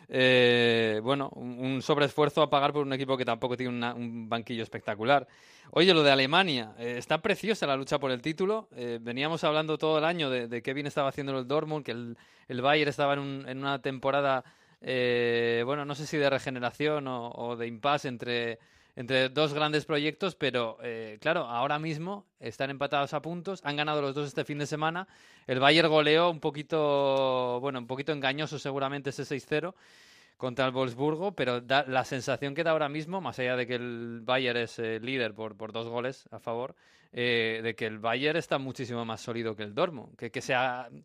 eh, 0.07 0.99
bueno, 1.03 1.29
un 1.35 1.81
sobreesfuerzo 1.81 2.41
a 2.41 2.49
pagar 2.49 2.73
por 2.73 2.85
un 2.85 2.93
equipo 2.93 3.17
que 3.17 3.25
tampoco 3.25 3.57
tiene 3.57 3.93
un 3.93 4.29
banquillo 4.29 4.63
espectacular. 4.63 5.27
Oye, 5.71 5.93
lo 5.93 6.03
de 6.03 6.11
Alemania, 6.11 6.73
eh, 6.77 6.95
está 6.97 7.21
preciosa 7.21 7.65
la 7.65 7.75
lucha 7.75 7.99
por 7.99 8.11
el 8.11 8.21
título. 8.21 8.67
Eh, 8.75 8.99
veníamos 9.01 9.43
hablando 9.43 9.77
todo 9.77 9.97
el 9.97 10.05
año 10.05 10.29
de, 10.29 10.61
qué 10.61 10.73
bien 10.73 10.87
estaba 10.87 11.09
haciendo 11.09 11.37
el 11.37 11.47
Dortmund, 11.47 11.85
que 11.85 11.91
el, 11.91 12.17
el 12.47 12.61
Bayern 12.61 12.89
estaba 12.89 13.13
en, 13.13 13.45
en 13.47 13.57
una 13.59 13.81
temporada, 13.81 14.43
bueno, 15.65 15.85
no 15.85 15.95
sé 15.95 16.05
si 16.05 16.17
de 16.17 16.29
regeneración 16.29 17.05
o, 17.07 17.55
de 17.55 17.67
impasse 17.67 18.07
entre 18.07 18.59
entre 18.95 19.29
dos 19.29 19.53
grandes 19.53 19.85
proyectos, 19.85 20.35
pero 20.35 20.77
eh, 20.81 21.17
claro, 21.19 21.41
ahora 21.41 21.79
mismo 21.79 22.25
están 22.39 22.69
empatados 22.69 23.13
a 23.13 23.21
puntos, 23.21 23.59
han 23.63 23.75
ganado 23.75 24.01
los 24.01 24.15
dos 24.15 24.27
este 24.27 24.45
fin 24.45 24.57
de 24.57 24.65
semana. 24.65 25.07
El 25.47 25.59
Bayern 25.59 25.89
goleó 25.89 26.29
un 26.29 26.39
poquito, 26.39 27.59
bueno, 27.59 27.79
un 27.79 27.87
poquito 27.87 28.13
engañoso 28.13 28.57
seguramente 28.57 29.09
ese 29.09 29.23
6-0 29.23 29.73
contra 30.37 30.65
el 30.65 30.71
Wolfsburgo, 30.71 31.33
pero 31.33 31.61
da, 31.61 31.85
la 31.87 32.05
sensación 32.05 32.55
que 32.55 32.63
da 32.63 32.71
ahora 32.71 32.89
mismo, 32.89 33.21
más 33.21 33.37
allá 33.39 33.55
de 33.57 33.67
que 33.67 33.75
el 33.75 34.21
Bayern 34.23 34.59
es 34.59 34.79
eh, 34.79 34.99
líder 35.01 35.33
por, 35.33 35.57
por 35.57 35.71
dos 35.73 35.87
goles 35.87 36.27
a 36.31 36.39
favor, 36.39 36.75
eh, 37.11 37.61
de 37.63 37.75
que 37.75 37.85
el 37.85 37.99
Bayern 37.99 38.37
está 38.37 38.57
muchísimo 38.57 39.03
más 39.05 39.21
sólido 39.21 39.55
que 39.55 39.63
el 39.63 39.73
Dortmund, 39.73 40.15
que, 40.15 40.31
que, 40.31 40.41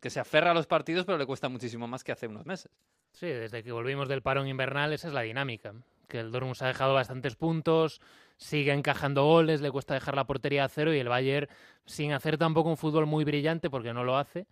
que 0.01 0.09
se 0.09 0.19
aferra 0.19 0.51
a 0.51 0.53
los 0.53 0.67
partidos, 0.67 1.05
pero 1.05 1.17
le 1.17 1.25
cuesta 1.25 1.49
muchísimo 1.49 1.87
más 1.87 2.03
que 2.03 2.13
hace 2.13 2.27
unos 2.27 2.45
meses. 2.45 2.71
Sí, 3.11 3.27
desde 3.27 3.63
que 3.63 3.71
volvimos 3.71 4.07
del 4.07 4.21
parón 4.21 4.47
invernal 4.47 4.93
esa 4.93 5.07
es 5.07 5.13
la 5.13 5.21
dinámica 5.21 5.73
que 6.11 6.19
el 6.19 6.31
Dortmund 6.31 6.57
ha 6.59 6.67
dejado 6.67 6.93
bastantes 6.93 7.35
puntos, 7.35 8.01
sigue 8.35 8.73
encajando 8.73 9.23
goles, 9.23 9.61
le 9.61 9.71
cuesta 9.71 9.93
dejar 9.93 10.15
la 10.15 10.25
portería 10.25 10.65
a 10.65 10.67
cero 10.67 10.93
y 10.93 10.99
el 10.99 11.07
Bayern 11.07 11.47
sin 11.85 12.11
hacer 12.11 12.37
tampoco 12.37 12.69
un 12.69 12.77
fútbol 12.77 13.05
muy 13.05 13.23
brillante 13.23 13.69
porque 13.69 13.93
no 13.93 14.03
lo 14.03 14.17
hace. 14.17 14.45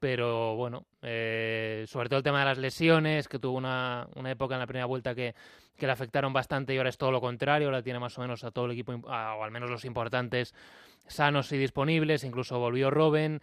Pero 0.00 0.56
bueno, 0.56 0.84
eh, 1.02 1.84
sobre 1.86 2.08
todo 2.08 2.16
el 2.16 2.24
tema 2.24 2.40
de 2.40 2.46
las 2.46 2.58
lesiones, 2.58 3.28
que 3.28 3.38
tuvo 3.38 3.56
una, 3.56 4.08
una 4.16 4.32
época 4.32 4.54
en 4.56 4.60
la 4.60 4.66
primera 4.66 4.86
vuelta 4.86 5.14
que, 5.14 5.32
que, 5.76 5.86
le 5.86 5.92
afectaron 5.92 6.32
bastante 6.32 6.74
y 6.74 6.78
ahora 6.78 6.88
es 6.88 6.98
todo 6.98 7.12
lo 7.12 7.20
contrario, 7.20 7.68
ahora 7.68 7.82
tiene 7.82 8.00
más 8.00 8.18
o 8.18 8.20
menos 8.22 8.42
a 8.42 8.50
todo 8.50 8.64
el 8.64 8.72
equipo, 8.72 8.92
o 8.94 9.44
al 9.44 9.50
menos 9.52 9.70
los 9.70 9.84
importantes, 9.84 10.54
sanos 11.06 11.52
y 11.52 11.56
disponibles, 11.56 12.24
incluso 12.24 12.58
volvió 12.58 12.90
Robben, 12.90 13.40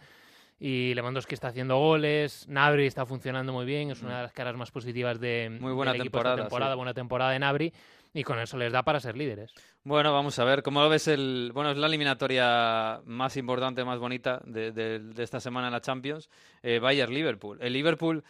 y 0.60 0.92
Lewandowski 0.94 1.34
está 1.34 1.48
haciendo 1.48 1.78
goles, 1.78 2.46
Nabri 2.46 2.86
está 2.86 3.06
funcionando 3.06 3.50
muy 3.50 3.64
bien, 3.64 3.90
es 3.90 4.02
una 4.02 4.18
de 4.18 4.22
las 4.24 4.32
caras 4.32 4.54
más 4.56 4.70
positivas 4.70 5.18
de 5.18 5.56
muy 5.58 5.72
buena 5.72 5.92
del 5.92 6.02
temporada, 6.02 6.36
temporada 6.36 6.74
buena 6.74 6.92
temporada 6.92 7.30
de 7.30 7.38
Nabri 7.38 7.72
y 8.12 8.22
con 8.24 8.38
eso 8.38 8.58
les 8.58 8.70
da 8.70 8.82
para 8.82 9.00
ser 9.00 9.16
líderes. 9.16 9.54
Bueno, 9.84 10.12
vamos 10.12 10.38
a 10.38 10.44
ver, 10.44 10.62
¿cómo 10.62 10.82
lo 10.82 10.90
ves? 10.90 11.08
El... 11.08 11.52
Bueno, 11.54 11.70
es 11.70 11.78
la 11.78 11.86
eliminatoria 11.86 13.00
más 13.06 13.38
importante, 13.38 13.84
más 13.84 13.98
bonita 13.98 14.42
de, 14.44 14.72
de, 14.72 15.22
esta 15.22 15.40
semana 15.40 15.68
en 15.68 15.72
la 15.72 15.80
Champions. 15.80 16.28
Eh, 16.62 16.78
Bayern-Liverpool. 16.78 17.58
El 17.62 17.72
Liverpool 17.72 18.22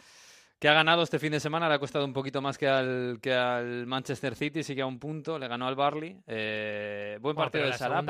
que 0.60 0.68
ha 0.68 0.74
ganado 0.74 1.02
este 1.02 1.18
fin 1.18 1.32
de 1.32 1.40
semana, 1.40 1.70
le 1.70 1.76
ha 1.76 1.78
costado 1.78 2.04
un 2.04 2.12
poquito 2.12 2.42
más 2.42 2.58
que 2.58 2.68
al, 2.68 3.18
que 3.22 3.32
al 3.32 3.86
Manchester 3.86 4.34
City, 4.34 4.62
sigue 4.62 4.82
a 4.82 4.86
un 4.86 4.98
punto, 4.98 5.38
le 5.38 5.48
ganó 5.48 5.66
al 5.66 5.74
Barley. 5.74 6.20
Eh, 6.26 7.16
buen 7.22 7.34
partido 7.34 7.64
de 7.64 7.72
Salah 7.72 8.04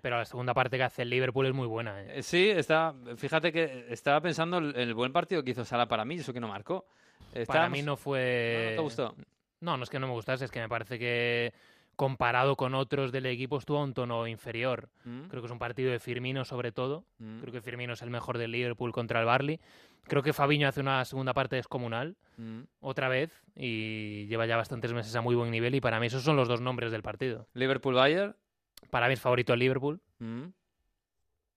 Pero 0.00 0.18
la 0.18 0.24
segunda 0.24 0.54
parte 0.54 0.76
que 0.76 0.84
hace 0.84 1.02
el 1.02 1.10
Liverpool 1.10 1.46
es 1.46 1.52
muy 1.52 1.66
buena. 1.66 2.00
¿eh? 2.00 2.18
Eh, 2.18 2.22
sí, 2.22 2.48
está, 2.48 2.94
fíjate 3.16 3.50
que 3.50 3.86
estaba 3.90 4.20
pensando 4.20 4.58
en 4.58 4.76
el 4.76 4.94
buen 4.94 5.12
partido 5.12 5.42
que 5.42 5.50
hizo 5.50 5.64
Salah 5.64 5.88
para 5.88 6.04
mí, 6.04 6.14
eso 6.14 6.32
que 6.32 6.38
no 6.38 6.46
marcó. 6.46 6.86
Para 7.44 7.68
mí 7.68 7.82
no 7.82 7.96
fue... 7.96 8.68
¿No 8.70 8.76
te 8.76 8.82
gustó? 8.82 9.16
No, 9.60 9.76
no 9.76 9.82
es 9.82 9.90
que 9.90 9.98
no 9.98 10.06
me 10.06 10.12
gustase, 10.12 10.44
es 10.44 10.50
que 10.52 10.60
me 10.60 10.68
parece 10.68 11.00
que 11.00 11.52
comparado 11.96 12.56
con 12.56 12.74
otros 12.74 13.10
del 13.10 13.26
equipo 13.26 13.58
estuvo 13.58 13.78
a 13.78 13.84
un 13.84 13.94
tono 13.94 14.26
inferior. 14.26 14.88
Mm. 15.04 15.24
Creo 15.28 15.42
que 15.42 15.46
es 15.46 15.52
un 15.52 15.58
partido 15.58 15.90
de 15.90 15.98
Firmino 15.98 16.44
sobre 16.44 16.70
todo. 16.70 17.04
Mm. 17.18 17.40
Creo 17.40 17.52
que 17.52 17.62
Firmino 17.62 17.94
es 17.94 18.02
el 18.02 18.10
mejor 18.10 18.38
del 18.38 18.52
Liverpool 18.52 18.92
contra 18.92 19.20
el 19.20 19.26
Barley. 19.26 19.58
Creo 20.04 20.22
que 20.22 20.32
Fabiño 20.32 20.68
hace 20.68 20.80
una 20.80 21.04
segunda 21.04 21.34
parte 21.34 21.56
descomunal, 21.56 22.16
mm. 22.36 22.60
otra 22.80 23.08
vez, 23.08 23.42
y 23.56 24.26
lleva 24.26 24.46
ya 24.46 24.56
bastantes 24.56 24.92
meses 24.92 25.16
a 25.16 25.20
muy 25.20 25.34
buen 25.34 25.50
nivel. 25.50 25.74
Y 25.74 25.80
para 25.80 25.98
mí 25.98 26.06
esos 26.06 26.22
son 26.22 26.36
los 26.36 26.46
dos 26.46 26.60
nombres 26.60 26.92
del 26.92 27.02
partido. 27.02 27.48
Liverpool-Bayern. 27.54 28.36
Para 28.90 29.08
mí 29.08 29.14
es 29.14 29.20
favorito 29.20 29.54
el 29.54 29.58
Liverpool. 29.58 30.00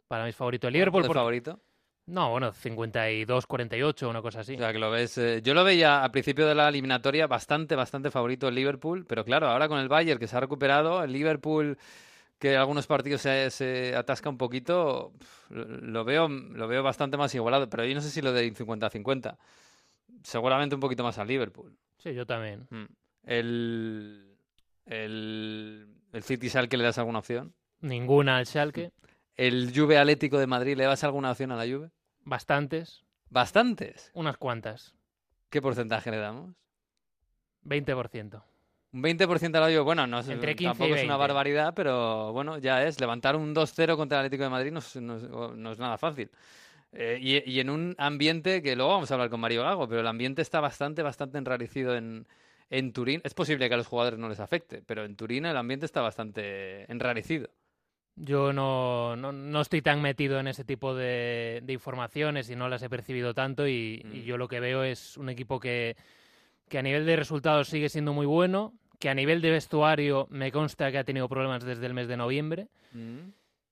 Para 0.07 0.23
mí 0.23 0.29
es 0.29 0.35
favorito 0.35 0.67
el 0.67 0.73
Liverpool. 0.73 1.05
¿Por 1.05 1.15
favorito? 1.15 1.59
No, 2.09 2.31
bueno, 2.31 2.51
52-48, 2.51 4.09
una 4.09 4.21
cosa 4.21 4.39
así. 4.39 4.55
O 4.55 4.57
sea, 4.57 4.73
que 4.73 4.79
lo 4.79 4.89
ves. 4.89 5.17
Eh, 5.19 5.41
yo 5.43 5.53
lo 5.53 5.63
veía 5.63 6.03
al 6.03 6.09
principio 6.09 6.47
de 6.47 6.55
la 6.55 6.67
eliminatoria 6.67 7.27
bastante, 7.27 7.75
bastante 7.75 8.09
favorito 8.09 8.47
el 8.47 8.55
Liverpool, 8.55 9.05
pero 9.05 9.23
claro, 9.23 9.47
ahora 9.47 9.67
con 9.67 9.79
el 9.79 9.89
Bayern 9.89 10.19
que 10.19 10.27
se 10.27 10.35
ha 10.35 10.39
recuperado, 10.39 11.03
el 11.03 11.11
Liverpool 11.11 11.77
que 12.39 12.57
algunos 12.57 12.87
partidos 12.87 13.21
se, 13.21 13.93
atasca 13.95 14.29
un 14.29 14.37
poquito, 14.37 15.13
lo 15.49 16.03
veo, 16.03 16.27
lo 16.29 16.67
veo 16.67 16.81
bastante 16.81 17.17
más 17.17 17.35
igualado, 17.35 17.69
pero 17.69 17.85
yo 17.85 17.93
no 17.93 18.01
sé 18.01 18.09
si 18.09 18.21
lo 18.21 18.33
de 18.33 18.51
50-50. 18.53 19.37
Seguramente 20.23 20.73
un 20.73 20.81
poquito 20.81 21.03
más 21.03 21.19
al 21.19 21.27
Liverpool. 21.27 21.77
Sí, 21.97 22.13
yo 22.13 22.25
también. 22.25 22.65
Mm. 22.71 22.85
El, 23.23 24.37
el, 24.85 25.87
el 26.11 26.23
City 26.23 26.49
Schalke 26.49 26.77
le 26.77 26.85
das 26.85 26.97
alguna 26.97 27.19
opción? 27.19 27.53
Ninguna 27.81 28.37
al 28.37 28.47
Schalke. 28.47 28.91
¿El 29.35 29.71
Juve 29.75 29.97
Atlético 29.97 30.39
de 30.39 30.47
Madrid 30.47 30.75
le 30.75 30.85
das 30.85 31.03
alguna 31.03 31.31
opción 31.31 31.51
a 31.51 31.55
la 31.55 31.71
Juve? 31.71 31.91
Bastantes. 32.23 33.03
¿Bastantes? 33.29 34.11
Unas 34.13 34.37
cuantas. 34.37 34.95
¿Qué 35.49 35.61
porcentaje 35.61 36.11
le 36.11 36.17
damos? 36.17 36.55
20%. 37.65 38.43
Un 38.91 39.03
20% 39.03 39.55
a 39.55 39.59
la 39.59 39.67
Juve, 39.67 39.81
bueno, 39.81 40.07
no 40.07 40.19
es, 40.19 40.27
tampoco 40.27 40.95
es 40.95 41.03
una 41.03 41.17
barbaridad, 41.17 41.73
pero 41.75 42.33
bueno, 42.33 42.57
ya 42.57 42.83
es. 42.85 42.99
Levantar 42.99 43.35
un 43.35 43.53
2-0 43.53 43.95
contra 43.95 44.19
el 44.19 44.25
Atlético 44.25 44.43
de 44.43 44.49
Madrid 44.49 44.71
no 44.71 44.79
es, 44.79 45.79
nada 45.79 45.97
fácil. 45.97 46.31
Eh, 46.91 47.19
y, 47.21 47.59
en 47.59 47.69
un 47.69 47.95
ambiente 47.99 48.63
que 48.63 48.75
luego 48.75 48.93
vamos 48.93 49.11
a 49.11 49.13
hablar 49.13 49.29
con 49.29 49.39
Mario 49.39 49.61
Gago, 49.61 49.87
pero 49.87 50.01
el 50.01 50.07
ambiente 50.07 50.41
está 50.41 50.59
bastante, 50.59 51.03
bastante 51.03 51.37
enrarecido 51.37 51.95
en, 51.95 52.25
en 52.71 52.91
Turín. 52.91 53.21
Es 53.23 53.35
posible 53.35 53.67
que 53.67 53.75
a 53.75 53.77
los 53.77 53.85
jugadores 53.85 54.17
no 54.17 54.27
les 54.27 54.39
afecte, 54.39 54.81
pero 54.83 55.05
en 55.05 55.15
Turín 55.15 55.45
el 55.45 55.57
ambiente 55.57 55.85
está 55.85 56.01
bastante 56.01 56.91
enrarecido. 56.91 57.51
Yo 58.21 58.51
no, 58.51 59.15
no, 59.15 59.61
estoy 59.61 59.81
tan 59.81 60.01
metido 60.01 60.41
en 60.41 60.49
ese 60.49 60.65
tipo 60.65 60.93
de, 60.93 61.63
informaciones 61.69 62.49
y 62.49 62.55
no 62.55 62.67
las 62.67 62.83
he 62.83 62.89
percibido 62.89 63.33
tanto 63.33 63.65
y, 63.65 64.03
mm. 64.03 64.11
yo 64.23 64.37
lo 64.37 64.49
que 64.49 64.59
veo 64.59 64.83
es 64.83 65.15
un 65.15 65.29
equipo 65.29 65.57
que, 65.57 65.95
que 66.67 66.77
a 66.77 66.81
nivel 66.81 67.05
de 67.05 67.15
resultados 67.15 67.69
sigue 67.69 67.87
siendo 67.87 68.11
muy 68.11 68.25
bueno, 68.25 68.73
que 68.99 69.09
a 69.09 69.13
nivel 69.13 69.41
de 69.41 69.51
vestuario 69.51 70.27
me 70.31 70.51
consta 70.51 70.91
que 70.91 70.97
ha 70.97 71.05
tenido 71.05 71.29
problemas 71.29 71.63
desde 71.63 71.85
el 71.85 71.93
mes 71.93 72.09
de 72.09 72.17
noviembre 72.17 72.67
mm. 72.91 73.29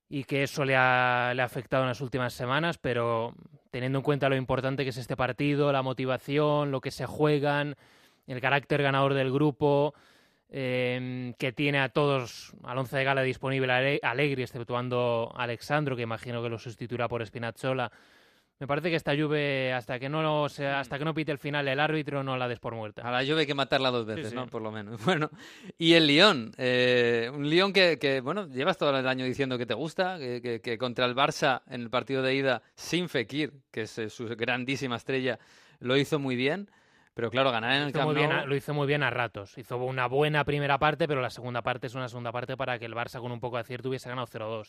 y 0.09 0.23
que 0.23 0.43
eso 0.43 0.63
le 0.63 0.77
ha, 0.77 1.33
le 1.35 1.41
ha, 1.41 1.45
afectado 1.45 1.83
en 1.83 1.89
las 1.89 1.99
últimas 1.99 2.33
semanas, 2.33 2.77
pero 2.77 3.35
teniendo 3.69 3.99
en 3.99 4.03
cuenta 4.03 4.29
lo 4.29 4.37
importante 4.37 4.85
que 4.85 4.91
es 4.91 4.97
este 4.97 5.17
partido, 5.17 5.73
la 5.73 5.81
motivación, 5.81 6.71
lo 6.71 6.79
que 6.79 6.91
se 6.91 7.05
juegan, 7.05 7.75
el 8.27 8.39
carácter 8.39 8.81
ganador 8.81 9.13
del 9.13 9.29
grupo, 9.29 9.93
Em, 10.49 11.33
que 11.33 11.51
tiene 11.51 11.79
a 11.79 11.89
todos, 11.89 12.53
al 12.63 12.77
once 12.77 12.95
de 12.95 13.03
gala 13.03 13.21
disponible 13.21 13.99
Alegri, 14.01 14.43
exceptuando 14.43 15.33
a 15.35 15.43
Alexandro, 15.43 15.95
que 15.97 16.03
imagino 16.03 16.41
que 16.41 16.47
lo 16.47 16.57
sustituirá 16.57 17.09
por 17.09 17.25
Spinazzola. 17.25 17.91
Me 18.59 18.65
parece 18.65 18.89
que 18.89 18.95
esta 18.95 19.15
Juve, 19.15 19.71
hasta 19.73 19.99
que 19.99 20.09
no 20.09 20.49
sea, 20.49 20.79
hasta 20.79 20.97
que 20.97 21.05
no 21.05 21.13
pite 21.13 21.31
el 21.31 21.37
final 21.37 21.67
el 21.67 21.79
árbitro, 21.79 22.23
no 22.23 22.37
la 22.37 22.47
des 22.47 22.59
por 22.59 22.73
muerta. 22.73 23.03
A 23.03 23.11
la 23.11 23.27
Juve 23.27 23.41
hay 23.41 23.45
que 23.45 23.53
matarla 23.53 23.91
dos 23.91 24.05
veces, 24.05 24.33
¿no? 24.33 24.47
Por 24.47 24.61
lo 24.61 24.71
menos. 24.71 24.99
Bueno, 25.05 25.29
y 25.77 25.93
el 25.93 26.07
Lyon. 26.07 26.51
Eh, 26.57 27.29
un 27.31 27.47
Lyon 27.47 27.71
que, 27.71 27.99
que, 27.99 28.21
bueno, 28.21 28.47
llevas 28.47 28.77
todo 28.77 28.97
el 28.97 29.07
año 29.07 29.25
diciendo 29.25 29.57
que 29.57 29.65
te 29.65 29.75
gusta, 29.75 30.17
que, 30.17 30.61
que, 30.63 30.77
contra 30.77 31.05
el 31.05 31.13
Barça 31.13 31.61
en 31.67 31.81
el 31.81 31.89
partido 31.89 32.23
de 32.23 32.33
ida, 32.33 32.63
sin 32.73 33.09
Fekir, 33.09 33.53
que 33.69 33.81
es 33.81 33.97
eh, 33.99 34.09
su 34.09 34.25
grandísima 34.27 34.95
estrella, 34.95 35.37
lo 35.79 35.95
hizo 35.97 36.17
muy 36.17 36.35
bien. 36.35 36.71
Pero 37.17 37.31
claro, 37.31 37.51
ganar 37.51 37.73
en 37.73 37.81
el 37.81 37.91
Camp 37.91 38.15
Lo 38.45 38.55
hizo 38.55 38.75
muy 38.75 38.85
bien 38.85 39.01
a 39.01 39.09
ratos. 39.09 39.57
Hizo 39.57 39.75
una 39.77 40.05
buena 40.05 40.45
primera 40.45 40.77
parte, 40.77 41.07
pero 41.07 41.19
la 41.19 41.31
segunda 41.31 41.63
parte 41.63 41.87
es 41.87 41.95
una 41.95 42.07
segunda 42.07 42.31
parte 42.31 42.55
para 42.55 42.77
que 42.77 42.85
el 42.85 42.93
Barça 42.93 43.19
con 43.19 43.31
un 43.31 43.39
poco 43.39 43.55
de 43.55 43.61
acierto 43.61 43.89
hubiese 43.89 44.07
ganado 44.07 44.27
0-2. 44.27 44.67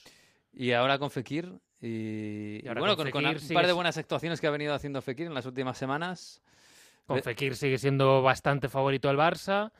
Y 0.54 0.72
ahora 0.72 0.98
con 0.98 1.10
Fekir, 1.10 1.52
y, 1.82 2.62
bueno, 2.62 2.96
con, 2.96 3.06
un 3.06 3.48
par 3.52 3.66
de 3.66 3.72
buenas 3.74 3.98
actuaciones 3.98 4.40
que 4.40 4.46
ha 4.46 4.50
venido 4.50 4.72
haciendo 4.72 5.02
Fekir 5.02 5.26
en 5.26 5.34
las 5.34 5.44
últimas 5.44 5.76
semanas. 5.76 6.40
Con 7.04 7.22
Fekir 7.22 7.54
sigue 7.54 7.76
siendo 7.76 8.22
bastante 8.22 8.70
favorito 8.70 9.10
el 9.10 9.18
Barça. 9.18 9.70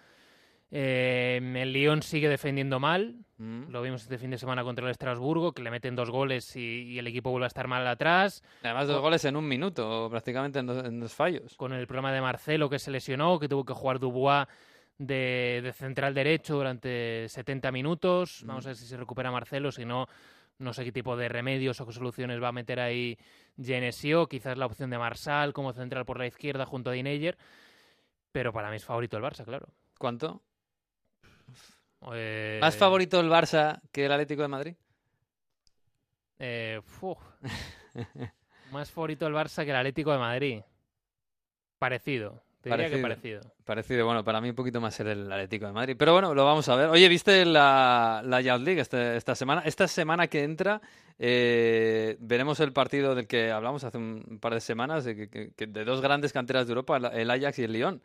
Eh, 0.70 1.40
el 1.42 1.72
Lyon 1.72 2.02
sigue 2.02 2.28
defendiendo 2.28 2.78
mal. 2.78 3.16
Mm. 3.38 3.70
Lo 3.70 3.82
vimos 3.82 4.02
este 4.02 4.18
fin 4.18 4.30
de 4.30 4.38
semana 4.38 4.64
contra 4.64 4.84
el 4.84 4.90
Estrasburgo, 4.90 5.52
que 5.52 5.62
le 5.62 5.70
meten 5.70 5.96
dos 5.96 6.10
goles 6.10 6.54
y, 6.56 6.98
el 6.98 7.06
equipo 7.06 7.30
vuelve 7.30 7.46
a 7.46 7.48
estar 7.48 7.68
mal 7.68 7.87
atrás. 7.87 8.42
Además, 8.62 8.88
dos 8.88 9.00
goles 9.00 9.25
en 9.25 9.37
un 9.37 9.46
minuto, 9.46 10.08
prácticamente 10.10 10.58
en 10.58 11.00
dos, 11.00 11.14
fallos. 11.14 11.56
Con 11.56 11.72
el 11.72 11.87
problema 11.87 12.12
de 12.12 12.20
Marcelo, 12.20 12.68
que 12.68 12.78
se 12.78 12.90
lesionó, 12.90 13.38
que 13.38 13.48
tuvo 13.48 13.64
que 13.64 13.72
jugar 13.72 13.98
Dubois 13.98 14.46
de, 14.98 15.72
central 15.75 16.14
derecho 16.14 16.56
durante 16.56 17.28
70 17.28 17.72
minutos. 17.72 18.42
Mm. 18.42 18.46
Vamos 18.48 18.66
a 18.66 18.70
ver 18.70 18.76
si 18.76 18.87
se 18.87 18.96
recupera 18.96 19.30
Marcelo, 19.30 19.72
si 19.72 19.84
no, 19.84 20.06
no 20.58 20.72
sé 20.75 20.84
qué 20.84 20.92
tipo 20.92 21.16
de 21.16 21.28
remedios 21.28 21.80
o 21.80 21.87
qué 21.87 21.92
soluciones 21.92 22.42
va 22.42 22.48
a 22.48 22.52
meter 22.52 22.80
ahí 22.80 23.16
Genesio. 23.56 24.26
Quizás 24.26 24.58
la 24.58 24.66
opción 24.66 24.90
de 24.90 24.98
Marsal 24.98 25.52
como 25.54 25.72
central 25.72 26.04
por 26.04 26.18
la 26.18 26.26
izquierda 26.26 26.66
junto 26.66 26.90
a 26.90 26.92
Dineyer. 26.92 27.38
Pero 28.32 28.52
para 28.52 28.68
mí 28.68 28.76
es 28.76 28.84
favorito 28.84 29.16
el 29.16 29.22
Barça, 29.22 29.44
claro. 29.44 29.68
¿Cuánto? 29.98 30.42
¿Más 32.61 32.76
favorito 32.76 33.21
el 33.21 33.28
Barça 33.28 33.81
que 33.93 34.07
el 34.07 34.12
Atlético 34.12 34.43
de 34.43 34.49
Madrid? 34.49 34.75
Eh, 36.38 36.81
Más 38.73 38.90
favorito 38.90 39.26
el 39.26 39.35
Barça 39.35 39.64
que 39.64 39.71
el 39.71 39.76
Atlético 39.76 40.12
de 40.12 40.19
Madrid. 40.19 40.61
Parecido. 41.78 42.43
Te 42.61 42.71
diría 42.71 42.90
que 42.90 42.99
parecido. 42.99 43.40
Parecido, 43.64 44.05
bueno, 44.05 44.25
para 44.25 44.40
mí 44.40 44.50
un 44.50 44.57
poquito 44.57 44.81
más 44.81 44.99
el 44.99 45.31
Atlético 45.31 45.67
de 45.67 45.73
Madrid. 45.73 45.97
Pero 45.97 46.12
bueno, 46.12 46.35
lo 46.35 46.45
vamos 46.45 46.69
a 46.69 46.75
ver. 46.75 46.88
Oye, 46.88 47.09
¿viste 47.09 47.45
la, 47.45 48.21
la 48.25 48.40
Youth 48.40 48.62
League 48.62 48.81
este, 48.81 49.17
esta 49.17 49.37
semana? 49.37 49.62
Esta 49.64 49.87
semana 49.87 50.26
que 50.26 50.43
entra 50.43 50.81
eh, 51.21 52.17
veremos 52.19 52.59
el 52.59 52.73
partido 52.73 53.14
del 53.14 53.28
que 53.28 53.52
hablamos 53.52 53.85
hace 53.85 53.99
un 53.99 54.38
par 54.40 54.55
de 54.55 54.61
semanas, 54.61 55.05
de, 55.05 55.52
de 55.57 55.85
dos 55.85 56.00
grandes 56.00 56.33
canteras 56.33 56.67
de 56.67 56.73
Europa, 56.73 56.97
el 56.97 57.31
Ajax 57.31 57.61
y 57.61 57.64
el 57.64 57.73
Lyon. 57.73 58.02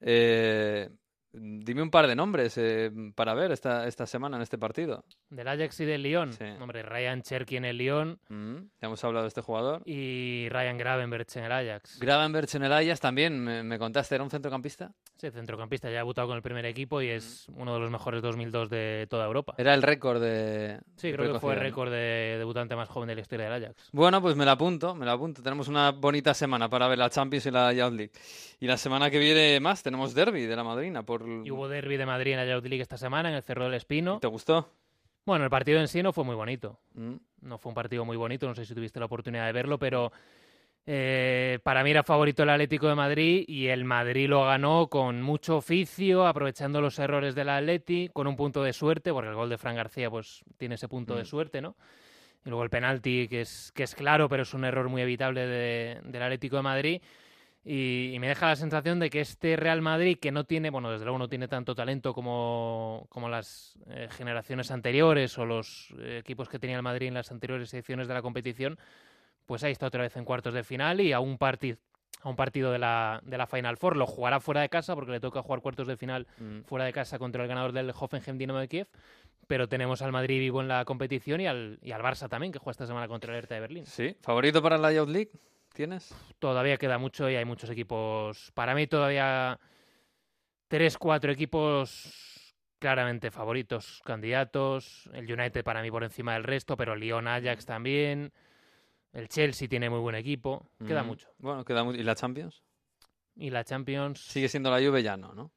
Eh, 0.00 0.88
Dime 1.32 1.82
un 1.82 1.90
par 1.90 2.08
de 2.08 2.16
nombres 2.16 2.58
eh, 2.58 2.90
para 3.14 3.34
ver 3.34 3.52
esta, 3.52 3.86
esta 3.86 4.06
semana 4.06 4.36
en 4.36 4.42
este 4.42 4.58
partido. 4.58 5.04
Del 5.28 5.46
Ajax 5.46 5.78
y 5.80 5.84
del 5.84 6.02
Lyon. 6.02 6.30
Hombre, 6.60 6.82
Ryan 6.82 7.22
Cherky 7.22 7.56
en 7.56 7.64
el 7.66 7.78
Lyon. 7.78 8.18
Mm, 8.28 8.56
ya 8.80 8.86
hemos 8.86 9.04
hablado 9.04 9.24
de 9.24 9.28
este 9.28 9.40
jugador. 9.40 9.82
Y 9.84 10.48
Ryan 10.48 10.76
Gravenberch 10.76 11.36
en 11.36 11.44
el 11.44 11.52
Ajax. 11.52 12.00
Gravenberch 12.00 12.56
en 12.56 12.64
el 12.64 12.72
Ajax 12.72 12.98
también, 12.98 13.38
me, 13.40 13.78
contaste, 13.78 14.16
¿era 14.16 14.24
un 14.24 14.30
centrocampista? 14.30 14.92
Sí, 15.18 15.30
centrocampista. 15.30 15.88
Ya 15.88 15.96
ha 15.96 15.98
debutado 15.98 16.26
con 16.26 16.36
el 16.36 16.42
primer 16.42 16.66
equipo 16.66 17.00
y 17.00 17.10
es 17.10 17.48
mm. 17.48 17.60
uno 17.60 17.74
de 17.74 17.80
los 17.80 17.90
mejores 17.92 18.22
2002 18.22 18.68
de 18.68 19.06
toda 19.08 19.24
Europa. 19.26 19.54
Era 19.56 19.74
el 19.74 19.82
récord 19.82 20.20
de... 20.20 20.80
Sí, 20.96 21.12
creo 21.12 21.32
que 21.32 21.38
fue 21.38 21.54
el 21.54 21.60
récord 21.60 21.92
de 21.92 22.36
debutante 22.38 22.74
más 22.74 22.88
joven 22.88 23.08
de 23.08 23.14
la 23.14 23.20
historia 23.20 23.48
del 23.48 23.64
Ajax. 23.64 23.90
Bueno, 23.92 24.20
pues 24.20 24.34
me 24.34 24.44
la 24.44 24.52
apunto, 24.52 24.96
me 24.96 25.06
la 25.06 25.12
apunto. 25.12 25.42
Tenemos 25.42 25.68
una 25.68 25.92
bonita 25.92 26.34
semana 26.34 26.68
para 26.68 26.88
ver 26.88 26.98
la 26.98 27.08
Champions 27.08 27.46
y 27.46 27.50
la 27.52 27.72
Youth 27.72 27.92
League. 27.92 28.12
Y 28.58 28.66
la 28.66 28.76
semana 28.76 29.10
que 29.10 29.18
viene 29.18 29.60
más 29.60 29.82
tenemos 29.82 30.12
Derby 30.12 30.46
de 30.46 30.56
la 30.56 30.64
Madrina 30.64 31.02
por 31.02 31.19
y 31.44 31.50
hubo 31.50 31.68
derby 31.68 31.96
de 31.96 32.06
Madrid 32.06 32.32
en 32.32 32.38
la 32.38 32.54
Youth 32.54 32.66
League 32.66 32.82
esta 32.82 32.96
semana, 32.96 33.28
en 33.28 33.36
el 33.36 33.42
Cerro 33.42 33.64
del 33.64 33.74
Espino. 33.74 34.18
¿Te 34.20 34.26
gustó? 34.26 34.68
Bueno, 35.26 35.44
el 35.44 35.50
partido 35.50 35.80
en 35.80 35.88
sí 35.88 36.02
no 36.02 36.12
fue 36.12 36.24
muy 36.24 36.34
bonito. 36.34 36.78
Mm. 36.94 37.14
No 37.42 37.58
fue 37.58 37.70
un 37.70 37.74
partido 37.74 38.04
muy 38.04 38.16
bonito, 38.16 38.46
no 38.46 38.54
sé 38.54 38.64
si 38.64 38.74
tuviste 38.74 38.98
la 38.98 39.06
oportunidad 39.06 39.46
de 39.46 39.52
verlo, 39.52 39.78
pero 39.78 40.12
eh, 40.86 41.58
para 41.62 41.84
mí 41.84 41.90
era 41.90 42.02
favorito 42.02 42.42
el 42.42 42.50
Atlético 42.50 42.88
de 42.88 42.94
Madrid 42.94 43.44
y 43.46 43.68
el 43.68 43.84
Madrid 43.84 44.28
lo 44.28 44.44
ganó 44.44 44.88
con 44.88 45.22
mucho 45.22 45.58
oficio, 45.58 46.26
aprovechando 46.26 46.80
los 46.80 46.98
errores 46.98 47.34
del 47.34 47.48
Atleti, 47.48 48.10
con 48.12 48.26
un 48.26 48.36
punto 48.36 48.62
de 48.62 48.72
suerte, 48.72 49.12
porque 49.12 49.28
el 49.28 49.36
gol 49.36 49.50
de 49.50 49.58
Fran 49.58 49.76
García 49.76 50.10
pues 50.10 50.42
tiene 50.56 50.74
ese 50.76 50.88
punto 50.88 51.14
de 51.14 51.22
mm. 51.22 51.26
suerte, 51.26 51.60
¿no? 51.60 51.76
Y 52.44 52.48
luego 52.48 52.64
el 52.64 52.70
penalti, 52.70 53.28
que 53.28 53.42
es, 53.42 53.70
que 53.72 53.82
es 53.82 53.94
claro, 53.94 54.28
pero 54.28 54.44
es 54.44 54.54
un 54.54 54.64
error 54.64 54.88
muy 54.88 55.02
evitable 55.02 55.46
del 55.46 56.22
Atlético 56.22 56.56
de 56.56 56.62
Madrid. 56.62 57.02
Y, 57.64 58.16
me 58.20 58.28
deja 58.28 58.48
la 58.48 58.56
sensación 58.56 58.98
de 59.00 59.10
que 59.10 59.20
este 59.20 59.56
Real 59.56 59.82
Madrid, 59.82 60.18
que 60.18 60.32
no 60.32 60.44
tiene, 60.44 60.70
bueno, 60.70 60.90
desde 60.90 61.04
luego 61.04 61.18
no 61.18 61.28
tiene 61.28 61.46
tanto 61.46 61.74
talento 61.74 62.14
como, 62.14 63.06
como 63.10 63.28
las 63.28 63.78
eh, 63.88 64.08
generaciones 64.10 64.70
anteriores 64.70 65.36
o 65.36 65.44
los 65.44 65.94
eh, 65.98 66.18
equipos 66.18 66.48
que 66.48 66.58
tenía 66.58 66.76
el 66.76 66.82
Madrid 66.82 67.08
en 67.08 67.14
las 67.14 67.30
anteriores 67.30 67.72
ediciones 67.74 68.08
de 68.08 68.14
la 68.14 68.22
competición, 68.22 68.78
pues 69.44 69.62
ahí 69.62 69.72
está 69.72 69.86
otra 69.86 70.02
vez 70.02 70.16
en 70.16 70.24
cuartos 70.24 70.54
de 70.54 70.64
final 70.64 71.00
y 71.00 71.12
a 71.12 71.20
un 71.20 71.36
partido 71.36 71.78
a 72.22 72.28
un 72.28 72.36
partido 72.36 72.70
de 72.70 72.78
la, 72.78 73.20
de 73.24 73.38
la 73.38 73.46
Final 73.46 73.76
Four. 73.78 73.96
Lo 73.96 74.06
jugará 74.06 74.40
fuera 74.40 74.60
de 74.60 74.68
casa 74.68 74.94
porque 74.94 75.12
le 75.12 75.20
toca 75.20 75.42
jugar 75.42 75.60
cuartos 75.60 75.86
de 75.86 75.96
final 75.96 76.26
mm. 76.38 76.62
fuera 76.62 76.84
de 76.84 76.92
casa 76.92 77.18
contra 77.18 77.42
el 77.42 77.48
ganador 77.48 77.72
del 77.72 77.92
Hoffenheim 77.98 78.36
Dinamo 78.36 78.58
de 78.58 78.68
Kiev. 78.68 78.88
Pero 79.46 79.68
tenemos 79.68 80.02
al 80.02 80.12
Madrid 80.12 80.38
vivo 80.38 80.60
en 80.60 80.68
la 80.68 80.84
competición 80.84 81.40
y 81.40 81.46
al, 81.46 81.78
y 81.82 81.92
al 81.92 82.02
Barça 82.02 82.28
también, 82.28 82.52
que 82.52 82.58
juega 82.58 82.72
esta 82.72 82.86
semana 82.86 83.08
contra 83.08 83.32
el 83.32 83.38
Hertha 83.38 83.54
de 83.54 83.60
Berlín. 83.60 83.86
Sí, 83.86 84.14
¿favorito 84.20 84.62
para 84.62 84.76
la 84.76 84.92
Youth 84.92 85.08
League? 85.08 85.30
¿Tienes? 85.74 86.14
Todavía 86.38 86.76
queda 86.76 86.98
mucho 86.98 87.30
y 87.30 87.36
hay 87.36 87.44
muchos 87.44 87.70
equipos. 87.70 88.50
Para 88.54 88.74
mí 88.74 88.86
todavía 88.86 89.58
tres, 90.68 90.98
cuatro 90.98 91.32
equipos 91.32 92.54
claramente 92.78 93.30
favoritos, 93.30 94.00
candidatos. 94.04 95.08
El 95.12 95.30
United 95.30 95.62
para 95.62 95.82
mí 95.82 95.90
por 95.90 96.02
encima 96.02 96.34
del 96.34 96.44
resto, 96.44 96.76
pero 96.76 96.96
Lyon, 96.96 97.28
Ajax 97.28 97.66
también. 97.66 98.32
El 99.12 99.28
Chelsea 99.28 99.68
tiene 99.68 99.90
muy 99.90 100.00
buen 100.00 100.16
equipo. 100.16 100.70
Queda 100.84 101.02
mucho. 101.02 101.28
Bueno, 101.38 101.64
queda 101.64 101.84
mucho. 101.84 102.00
¿Y 102.00 102.02
la 102.02 102.14
Champions? 102.14 102.62
Y 103.36 103.50
la 103.50 103.64
Champions... 103.64 104.20
Sigue 104.20 104.48
siendo 104.48 104.70
la 104.70 104.78
Juve 104.78 105.02
ya 105.02 105.16
no, 105.16 105.34
¿no? 105.34 105.52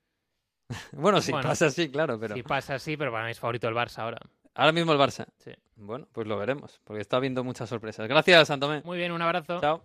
bueno, 0.93 1.21
si 1.21 1.31
pasa 1.31 1.67
así, 1.67 1.89
claro, 1.89 2.19
pero... 2.19 2.35
Si 2.35 2.43
pasa 2.43 2.75
así, 2.75 2.97
pero 2.97 3.11
para 3.11 3.25
mí 3.25 3.31
es 3.31 3.39
favorito 3.39 3.67
el 3.67 3.75
Barça 3.75 3.99
ahora. 3.99 4.19
Ahora 4.55 4.71
mismo 4.71 4.91
el 4.91 4.99
Barça. 4.99 5.27
Sí. 5.39 5.51
Bueno, 5.75 6.07
pues 6.11 6.27
lo 6.27 6.37
veremos, 6.37 6.79
porque 6.83 7.01
está 7.01 7.17
habiendo 7.17 7.43
muchas 7.43 7.69
sorpresas. 7.69 8.07
Gracias, 8.07 8.47
Santomé. 8.47 8.81
Muy 8.83 8.97
bien, 8.97 9.11
un 9.11 9.21
abrazo. 9.21 9.59
Chao. 9.59 9.83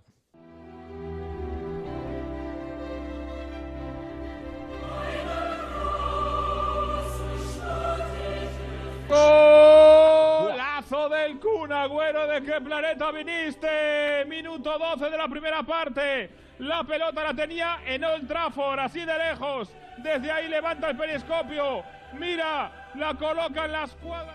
Golazo 9.09 11.09
del 11.09 11.41
Kun 11.41 11.73
Agüero, 11.73 12.27
¿de 12.27 12.43
qué 12.43 12.61
planeta 12.61 13.11
viniste? 13.11 14.25
Minuto 14.27 14.79
12 14.79 15.11
de 15.11 15.17
la 15.17 15.29
primera 15.29 15.63
parte. 15.63 16.31
La 16.59 16.85
pelota 16.85 17.23
la 17.23 17.35
tenía 17.35 17.79
en 17.87 18.05
Old 18.05 18.29
Trafford, 18.29 18.81
así 18.81 19.05
de 19.05 19.17
lejos. 19.17 19.71
Desde 19.99 20.31
ahí 20.31 20.49
levanta 20.49 20.91
el 20.91 20.97
periscopio. 20.97 21.85
Mira, 22.19 22.91
la 22.95 23.15
coloca 23.15 23.65
en 23.65 23.73
la 23.73 23.85
escuadra. 23.85 24.35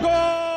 Gol 0.00 0.47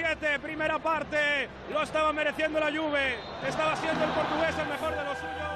37, 0.00 0.38
primera 0.40 0.78
parte, 0.78 1.48
lo 1.70 1.82
estaba 1.82 2.12
mereciendo 2.12 2.58
la 2.58 2.66
Juve, 2.66 3.16
estaba 3.46 3.76
siendo 3.76 4.04
el 4.04 4.10
portugués 4.10 4.56
el 4.58 4.68
mejor 4.68 4.90
de 4.96 5.04
los 5.04 5.18
suyos. 5.18 5.50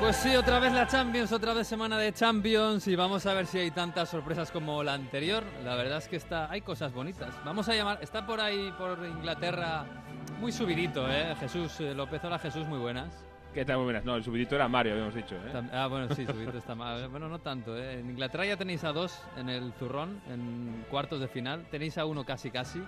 Pues 0.00 0.16
sí, 0.16 0.34
otra 0.34 0.58
vez 0.58 0.72
la 0.72 0.86
Champions, 0.86 1.30
otra 1.30 1.52
vez 1.52 1.68
semana 1.68 1.98
de 1.98 2.12
Champions 2.12 2.88
y 2.88 2.96
vamos 2.96 3.26
a 3.26 3.34
ver 3.34 3.46
si 3.46 3.58
hay 3.58 3.70
tantas 3.70 4.08
sorpresas 4.08 4.50
como 4.50 4.82
la 4.82 4.94
anterior. 4.94 5.44
La 5.62 5.76
verdad 5.76 5.98
es 5.98 6.08
que 6.08 6.16
está, 6.16 6.50
hay 6.50 6.62
cosas 6.62 6.92
bonitas. 6.92 7.34
Vamos 7.44 7.68
a 7.68 7.74
llamar, 7.74 7.98
está 8.02 8.26
por 8.26 8.40
ahí, 8.40 8.72
por 8.76 8.98
Inglaterra, 9.06 9.84
muy 10.40 10.50
subidito, 10.52 11.08
¿eh? 11.08 11.36
Jesús 11.38 11.78
eh, 11.80 11.94
López, 11.94 12.24
hola 12.24 12.38
Jesús, 12.38 12.66
muy 12.66 12.78
buenas. 12.78 13.29
¿Qué 13.54 13.64
tal? 13.64 13.76
Muy 13.78 13.84
buenas. 13.84 14.04
No, 14.04 14.14
el 14.14 14.22
subidito 14.22 14.54
era 14.54 14.68
Mario, 14.68 14.92
habíamos 14.92 15.14
dicho. 15.14 15.34
¿eh? 15.34 15.62
Ah, 15.72 15.88
bueno, 15.88 16.14
sí, 16.14 16.24
subidito 16.24 16.58
está 16.58 16.74
mal. 16.74 17.08
Bueno, 17.10 17.28
no 17.28 17.40
tanto. 17.40 17.76
¿eh? 17.76 17.98
En 17.98 18.10
Inglaterra 18.10 18.46
ya 18.46 18.56
tenéis 18.56 18.84
a 18.84 18.92
dos 18.92 19.20
en 19.36 19.48
el 19.48 19.72
zurrón, 19.72 20.20
en 20.28 20.84
cuartos 20.88 21.20
de 21.20 21.26
final. 21.26 21.66
Tenéis 21.70 21.98
a 21.98 22.04
uno 22.04 22.24
casi, 22.24 22.50
casi. 22.50 22.80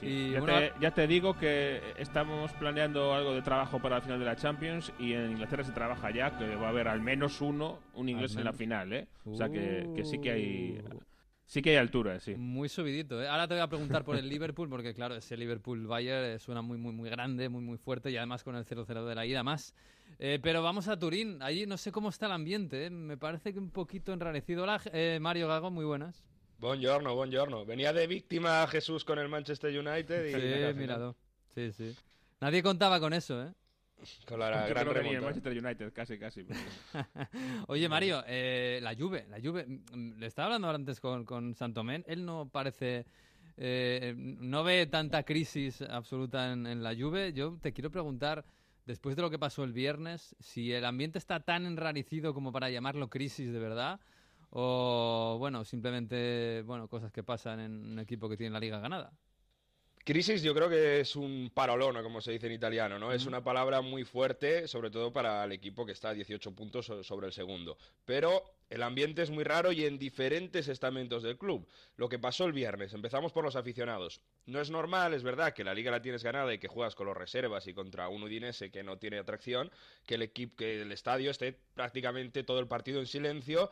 y 0.00 0.32
ya, 0.32 0.40
te, 0.40 0.72
ya, 0.80 0.90
te, 0.90 1.06
digo 1.06 1.34
que 1.38 1.80
estamos 1.98 2.52
planeando 2.54 3.14
algo 3.14 3.32
de 3.34 3.42
trabajo 3.42 3.78
para 3.78 3.96
la 3.96 4.00
final 4.00 4.18
de 4.18 4.24
la 4.24 4.34
Champions 4.36 4.92
y 4.98 5.12
en 5.12 5.32
Inglaterra 5.32 5.62
se 5.62 5.72
trabaja 5.72 6.10
ya 6.10 6.36
que 6.36 6.56
va 6.56 6.66
a 6.66 6.70
haber 6.70 6.88
al 6.88 7.00
menos 7.00 7.40
uno, 7.40 7.78
un 7.94 8.08
inglés 8.08 8.34
en 8.36 8.44
la 8.44 8.52
final, 8.52 8.92
¿eh? 8.92 9.06
O 9.24 9.36
sea 9.36 9.48
que, 9.48 9.88
que 9.94 10.04
sí 10.04 10.18
que 10.18 10.30
hay 10.32 10.80
uh. 10.80 11.11
Sí 11.46 11.60
que 11.60 11.70
hay 11.70 11.76
altura, 11.76 12.18
sí. 12.20 12.34
Muy 12.34 12.68
subidito. 12.68 13.22
¿eh? 13.22 13.28
Ahora 13.28 13.46
te 13.46 13.54
voy 13.54 13.62
a 13.62 13.68
preguntar 13.68 14.04
por 14.04 14.16
el 14.16 14.28
Liverpool, 14.28 14.68
porque 14.68 14.94
claro, 14.94 15.16
ese 15.16 15.36
Liverpool-Bayern 15.36 16.38
suena 16.38 16.62
muy, 16.62 16.78
muy, 16.78 16.92
muy 16.92 17.10
grande, 17.10 17.48
muy, 17.48 17.62
muy 17.62 17.78
fuerte 17.78 18.10
y 18.10 18.16
además 18.16 18.42
con 18.42 18.56
el 18.56 18.64
0-0 18.64 19.04
de 19.04 19.14
la 19.14 19.26
ida 19.26 19.42
más. 19.42 19.74
Eh, 20.18 20.38
pero 20.42 20.62
vamos 20.62 20.88
a 20.88 20.98
Turín. 20.98 21.42
Allí 21.42 21.66
no 21.66 21.76
sé 21.76 21.92
cómo 21.92 22.08
está 22.08 22.26
el 22.26 22.32
ambiente. 22.32 22.86
¿eh? 22.86 22.90
Me 22.90 23.16
parece 23.16 23.52
que 23.52 23.58
un 23.58 23.70
poquito 23.70 24.12
enrarecido. 24.12 24.62
Hola, 24.62 24.80
eh, 24.92 25.18
Mario 25.20 25.48
Gago, 25.48 25.70
muy 25.70 25.84
buenas. 25.84 26.24
Buongiorno, 26.58 27.14
buongiorno. 27.14 27.64
Venía 27.66 27.92
de 27.92 28.06
víctima 28.06 28.66
Jesús 28.68 29.04
con 29.04 29.18
el 29.18 29.28
Manchester 29.28 29.76
United 29.76 30.26
y... 30.26 30.72
Sí, 30.72 30.78
mirado. 30.78 31.16
Sí, 31.54 31.72
sí. 31.72 31.96
Nadie 32.40 32.62
contaba 32.62 33.00
con 33.00 33.12
eso, 33.12 33.42
¿eh? 33.42 33.52
Con 34.26 34.40
la 34.40 34.66
gran 34.68 34.86
remontada. 34.86 35.20
Manchester 35.20 35.64
United, 35.64 35.92
casi, 35.92 36.18
casi. 36.18 36.46
Oye, 37.68 37.88
Mario, 37.88 38.22
eh, 38.26 38.80
la 38.82 38.94
Juve, 38.94 39.26
la 39.28 39.38
Juve, 39.40 39.66
mm, 39.66 40.18
le 40.18 40.26
estaba 40.26 40.46
hablando 40.46 40.70
antes 40.70 41.00
con, 41.00 41.24
con 41.24 41.54
Santomén, 41.54 42.04
él 42.06 42.24
no 42.24 42.48
parece... 42.48 43.06
Eh, 43.58 44.14
no 44.16 44.64
ve 44.64 44.86
tanta 44.86 45.24
crisis 45.24 45.82
absoluta 45.82 46.52
en, 46.52 46.66
en, 46.66 46.82
la 46.82 46.94
Juve. 46.96 47.34
Yo 47.34 47.58
te 47.60 47.74
quiero 47.74 47.90
preguntar, 47.90 48.46
después 48.86 49.14
de 49.14 49.22
lo 49.22 49.30
que 49.30 49.38
pasó 49.38 49.62
el 49.62 49.72
viernes, 49.72 50.34
si 50.40 50.72
el 50.72 50.86
ambiente 50.86 51.18
está 51.18 51.40
tan 51.40 51.66
enrarecido 51.66 52.32
como 52.32 52.50
para 52.50 52.70
llamarlo 52.70 53.10
crisis 53.10 53.52
de 53.52 53.58
verdad, 53.58 54.00
o 54.50 55.36
bueno, 55.38 55.64
simplemente 55.64 56.62
bueno, 56.62 56.88
cosas 56.88 57.12
que 57.12 57.22
pasan 57.22 57.60
en 57.60 57.92
un 57.92 57.98
equipo 57.98 58.28
que 58.28 58.36
tiene 58.36 58.52
la 58.52 58.60
liga 58.60 58.80
ganada. 58.80 59.12
Crisis 60.04 60.42
yo 60.42 60.52
creo 60.52 60.68
que 60.68 60.98
es 60.98 61.14
un 61.14 61.52
parolona, 61.54 62.02
como 62.02 62.20
se 62.20 62.32
dice 62.32 62.48
en 62.48 62.54
italiano, 62.54 62.98
¿no? 62.98 63.12
Es 63.12 63.24
una 63.24 63.44
palabra 63.44 63.82
muy 63.82 64.02
fuerte, 64.02 64.66
sobre 64.66 64.90
todo 64.90 65.12
para 65.12 65.44
el 65.44 65.52
equipo 65.52 65.86
que 65.86 65.92
está 65.92 66.08
a 66.08 66.14
18 66.14 66.56
puntos 66.56 66.90
sobre 67.02 67.28
el 67.28 67.32
segundo. 67.32 67.78
Pero 68.04 68.42
el 68.68 68.82
ambiente 68.82 69.22
es 69.22 69.30
muy 69.30 69.44
raro 69.44 69.70
y 69.70 69.84
en 69.84 70.00
diferentes 70.00 70.66
estamentos 70.66 71.22
del 71.22 71.38
club. 71.38 71.68
Lo 71.96 72.08
que 72.08 72.18
pasó 72.18 72.46
el 72.46 72.52
viernes, 72.52 72.92
empezamos 72.94 73.32
por 73.32 73.44
los 73.44 73.54
aficionados. 73.54 74.20
No 74.46 74.60
es 74.60 74.70
normal, 74.70 75.14
es 75.14 75.22
verdad, 75.22 75.54
que 75.54 75.62
la 75.62 75.72
liga 75.72 75.92
la 75.92 76.02
tienes 76.02 76.24
ganada 76.24 76.52
y 76.52 76.58
que 76.58 76.66
juegas 76.66 76.96
con 76.96 77.06
los 77.06 77.16
reservas 77.16 77.68
y 77.68 77.74
contra 77.74 78.08
un 78.08 78.24
Udinese 78.24 78.72
que 78.72 78.82
no 78.82 78.98
tiene 78.98 79.18
atracción, 79.18 79.70
que 80.04 80.16
el 80.16 80.22
equipo, 80.22 80.56
que 80.56 80.82
el 80.82 80.90
estadio 80.90 81.30
esté 81.30 81.56
prácticamente 81.74 82.42
todo 82.42 82.58
el 82.58 82.66
partido 82.66 82.98
en 82.98 83.06
silencio 83.06 83.70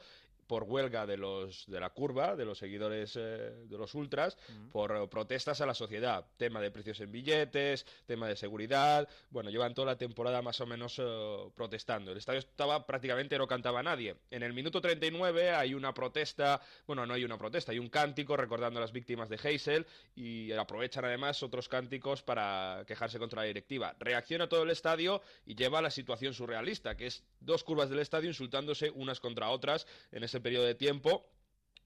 por 0.50 0.64
huelga 0.64 1.06
de 1.06 1.16
los 1.16 1.64
de 1.68 1.78
la 1.78 1.90
curva, 1.90 2.34
de 2.34 2.44
los 2.44 2.58
seguidores 2.58 3.14
eh, 3.14 3.20
de 3.68 3.78
los 3.78 3.94
ultras, 3.94 4.36
por 4.72 5.08
protestas 5.08 5.60
a 5.60 5.66
la 5.66 5.74
sociedad, 5.74 6.26
tema 6.36 6.60
de 6.60 6.72
precios 6.72 6.98
en 6.98 7.12
billetes, 7.12 7.86
tema 8.04 8.26
de 8.26 8.34
seguridad, 8.34 9.08
bueno, 9.30 9.50
llevan 9.50 9.74
toda 9.74 9.92
la 9.92 9.96
temporada 9.96 10.42
más 10.42 10.60
o 10.60 10.66
menos 10.66 10.98
eh, 10.98 11.50
protestando. 11.54 12.10
El 12.10 12.18
estadio 12.18 12.40
estaba 12.40 12.84
prácticamente 12.84 13.38
no 13.38 13.46
cantaba 13.46 13.80
nadie. 13.84 14.16
En 14.28 14.42
el 14.42 14.52
minuto 14.52 14.80
39 14.80 15.52
hay 15.52 15.72
una 15.72 15.94
protesta, 15.94 16.60
bueno, 16.84 17.06
no 17.06 17.14
hay 17.14 17.24
una 17.24 17.38
protesta, 17.38 17.70
hay 17.70 17.78
un 17.78 17.88
cántico 17.88 18.36
recordando 18.36 18.80
a 18.80 18.82
las 18.82 18.90
víctimas 18.90 19.28
de 19.28 19.38
Heysel 19.40 19.86
y 20.16 20.50
aprovechan 20.50 21.04
además 21.04 21.44
otros 21.44 21.68
cánticos 21.68 22.24
para 22.24 22.82
quejarse 22.88 23.20
contra 23.20 23.42
la 23.42 23.46
directiva. 23.46 23.94
Reacciona 24.00 24.48
todo 24.48 24.64
el 24.64 24.70
estadio 24.70 25.22
y 25.46 25.54
lleva 25.54 25.78
a 25.78 25.82
la 25.82 25.90
situación 25.92 26.34
surrealista, 26.34 26.96
que 26.96 27.06
es 27.06 27.22
dos 27.38 27.62
curvas 27.62 27.88
del 27.88 28.00
estadio 28.00 28.28
insultándose 28.28 28.90
unas 28.90 29.20
contra 29.20 29.50
otras 29.50 29.86
en 30.10 30.24
ese 30.24 30.39
periodo 30.42 30.66
de 30.66 30.74
tiempo 30.74 31.30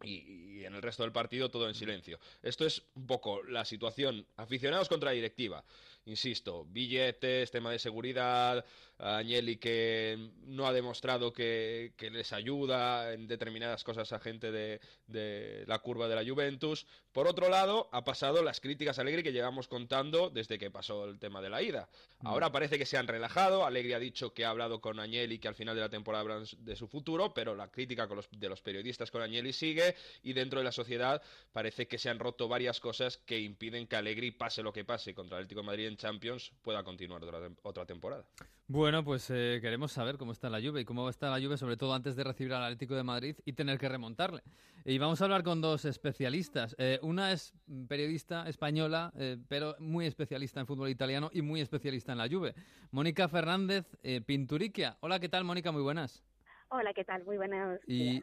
y, 0.02 0.64
en 0.64 0.74
el 0.74 0.82
resto 0.82 1.02
del 1.02 1.12
partido 1.12 1.50
todo 1.50 1.68
en 1.68 1.74
silencio. 1.74 2.18
Esto 2.42 2.66
es 2.66 2.82
un 2.94 3.06
poco 3.06 3.42
la 3.42 3.64
situación 3.64 4.26
aficionados 4.36 4.88
contra 4.88 5.10
la 5.10 5.14
directiva. 5.14 5.64
Insisto, 6.06 6.66
billetes, 6.66 7.50
tema 7.50 7.70
de 7.70 7.78
seguridad, 7.78 8.64
Agnelli 8.98 9.56
que 9.56 10.30
no 10.46 10.66
ha 10.66 10.72
demostrado 10.72 11.32
que, 11.32 11.94
les 11.98 12.32
ayuda 12.32 13.12
en 13.12 13.26
determinadas 13.26 13.82
cosas 13.82 14.12
a 14.12 14.20
gente 14.20 14.52
de, 14.52 15.64
la 15.66 15.78
curva 15.78 16.08
de 16.08 16.14
la 16.14 16.24
Juventus. 16.28 16.86
Por 17.12 17.26
otro 17.26 17.48
lado, 17.48 17.88
ha 17.92 18.04
pasado 18.04 18.42
las 18.42 18.60
críticas 18.60 18.98
a 18.98 19.02
Allegri 19.02 19.22
que 19.22 19.32
llevamos 19.32 19.68
contando 19.68 20.30
desde 20.30 20.58
que 20.58 20.70
pasó 20.70 21.06
el 21.06 21.18
tema 21.18 21.40
de 21.40 21.50
la 21.50 21.62
ida. 21.62 21.88
Mm. 22.20 22.26
Ahora 22.26 22.52
parece 22.52 22.78
que 22.78 22.86
se 22.86 22.96
han 22.96 23.06
relajado. 23.08 23.64
Allegri 23.64 23.92
ha 23.94 23.98
dicho 23.98 24.34
que 24.34 24.44
ha 24.44 24.50
hablado 24.50 24.80
con 24.80 25.00
Agnelli 25.00 25.38
que 25.38 25.48
al 25.48 25.54
final 25.54 25.74
de 25.74 25.80
la 25.80 25.88
temporada 25.88 26.22
hablan 26.22 26.44
de 26.58 26.76
su 26.76 26.88
futuro, 26.88 27.32
pero 27.32 27.54
la 27.54 27.70
crítica 27.70 28.08
de 28.30 28.48
los 28.48 28.62
periodistas 28.62 29.10
con 29.10 29.22
Agnelli 29.22 29.52
sigue 29.52 29.94
y 30.22 30.32
dentro 30.32 30.60
de 30.60 30.64
sociedad, 30.74 31.22
parece 31.52 31.86
que 31.86 31.98
se 31.98 32.10
han 32.10 32.18
roto 32.18 32.48
varias 32.48 32.80
cosas 32.80 33.16
que 33.18 33.38
impiden 33.38 33.86
que 33.86 33.96
Allegri, 33.96 34.32
pase 34.32 34.62
lo 34.62 34.72
que 34.72 34.84
pase 34.84 35.14
contra 35.14 35.38
el 35.38 35.44
Atlético 35.44 35.62
de 35.62 35.66
Madrid 35.66 35.86
en 35.86 35.96
Champions, 35.96 36.52
pueda 36.62 36.82
continuar 36.82 37.22
otra 37.62 37.86
temporada. 37.86 38.26
Bueno, 38.66 39.04
pues 39.04 39.28
eh, 39.28 39.58
queremos 39.60 39.92
saber 39.92 40.16
cómo 40.16 40.32
está 40.32 40.48
la 40.48 40.58
lluvia 40.58 40.80
y 40.80 40.84
cómo 40.86 41.10
está 41.10 41.28
la 41.28 41.38
lluvia, 41.38 41.58
sobre 41.58 41.76
todo 41.76 41.92
antes 41.92 42.16
de 42.16 42.24
recibir 42.24 42.54
al 42.54 42.62
Atlético 42.62 42.94
de 42.94 43.02
Madrid 43.02 43.36
y 43.44 43.52
tener 43.52 43.78
que 43.78 43.90
remontarle. 43.90 44.40
Y 44.86 44.96
vamos 44.96 45.20
a 45.20 45.24
hablar 45.24 45.42
con 45.42 45.60
dos 45.60 45.84
especialistas. 45.84 46.74
Eh, 46.78 46.98
una 47.02 47.30
es 47.32 47.52
periodista 47.88 48.48
española, 48.48 49.12
eh, 49.18 49.36
pero 49.48 49.76
muy 49.80 50.06
especialista 50.06 50.60
en 50.60 50.66
fútbol 50.66 50.88
italiano 50.88 51.28
y 51.30 51.42
muy 51.42 51.60
especialista 51.60 52.12
en 52.12 52.18
la 52.18 52.26
lluvia. 52.26 52.54
Mónica 52.90 53.28
Fernández 53.28 53.84
Pinturiquia. 54.24 54.96
Hola, 55.00 55.20
¿qué 55.20 55.28
tal, 55.28 55.44
Mónica? 55.44 55.70
Muy 55.70 55.82
buenas. 55.82 56.24
Hola, 56.68 56.94
¿qué 56.94 57.04
tal? 57.04 57.22
Muy 57.24 57.36
buenas. 57.36 57.80
Y 57.86 58.22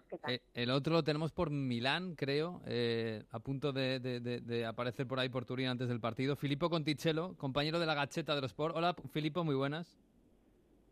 el 0.55 0.71
otro 0.71 0.93
lo 0.93 1.03
tenemos 1.03 1.31
por 1.31 1.51
Milán, 1.51 2.15
creo, 2.15 2.63
a 3.29 3.39
punto 3.39 3.71
de, 3.71 3.99
de, 3.99 4.65
aparecer 4.65 5.05
por 5.07 5.19
ahí 5.19 5.29
por 5.29 5.45
Turín 5.45 5.67
antes 5.67 5.87
del 5.87 5.99
partido. 5.99 6.35
Filippo 6.35 6.67
Conticello, 6.71 7.37
compañero 7.37 7.79
de 7.79 7.85
la 7.85 7.93
Gacheta 7.93 8.33
de 8.33 8.41
los 8.41 8.51
Sport. 8.51 8.75
Hola, 8.75 8.95
Filippo, 9.13 9.43
muy 9.43 9.55
buenas. 9.55 9.99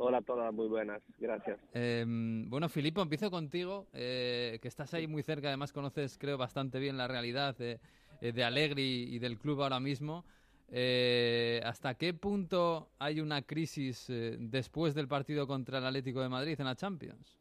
Hola 0.02 0.20
a 0.20 0.22
todas, 0.22 0.54
muy 0.54 0.70
buenas, 0.70 1.02
gracias. 1.18 1.60
Em, 1.74 2.50
bueno, 2.50 2.70
Filipo, 2.70 3.02
empiezo 3.02 3.30
contigo, 3.30 3.88
eh, 3.92 4.58
que 4.62 4.70
estás 4.70 4.94
ahí 4.94 5.08
muy 5.08 5.24
cerca, 5.24 5.50
además 5.50 5.74
conoces, 5.74 6.18
creo, 6.18 6.38
bastante 6.38 6.80
bien 6.80 6.96
la 6.98 7.10
realidad 7.10 7.58
de, 7.58 7.82
eh, 8.22 8.32
de 8.32 8.44
Allegri 8.46 9.14
y 9.14 9.20
del 9.20 9.38
club 9.38 9.62
ahora 9.62 9.82
mismo. 9.82 10.24
Eh, 10.72 11.60
¿Hasta 11.66 11.96
qué 11.96 12.14
punto 12.14 12.88
hay 12.98 13.20
una 13.20 13.42
crisis 13.42 14.08
después 14.08 14.96
del 14.96 15.10
partido 15.10 15.46
contra 15.48 15.80
el 15.80 15.86
Atlético 15.86 16.22
de 16.22 16.30
Madrid 16.30 16.56
en 16.58 16.68
la 16.68 16.76
Champions? 16.76 17.38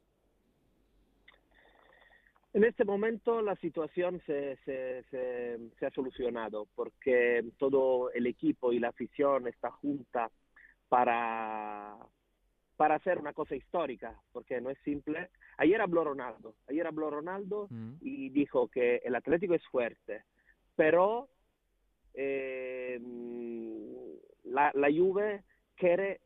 En 2.54 2.64
este 2.64 2.84
momento 2.84 3.40
la 3.40 3.54
situación 3.54 4.20
se, 4.26 4.56
se, 4.64 5.04
se 5.78 5.86
ha 5.86 5.90
solucionado 5.92 6.66
porque 6.74 7.44
todo 7.56 8.10
el 8.10 8.26
equipo 8.26 8.72
y 8.72 8.80
la 8.80 8.88
afición 8.88 9.46
está 9.46 9.70
junta 9.70 10.28
para, 10.88 11.96
para 12.78 12.94
hacer 12.94 13.18
una 13.18 13.32
cosa 13.32 13.56
histórica, 13.56 14.14
porque 14.32 14.60
no 14.60 14.70
es 14.70 14.78
simple. 14.84 15.30
Ayer 15.56 15.80
habló 15.80 16.04
Ronaldo, 16.04 16.54
ayer 16.68 16.86
habló 16.86 17.10
Ronaldo 17.10 17.66
mm. 17.68 17.94
y 18.00 18.28
dijo 18.30 18.68
que 18.68 19.02
el 19.04 19.16
Atlético 19.16 19.54
es 19.54 19.66
fuerte, 19.66 20.22
pero 20.76 21.28
eh, 22.14 23.00
la, 24.44 24.70
la 24.74 24.88
Juve 24.96 25.42
quiere, 25.74 26.20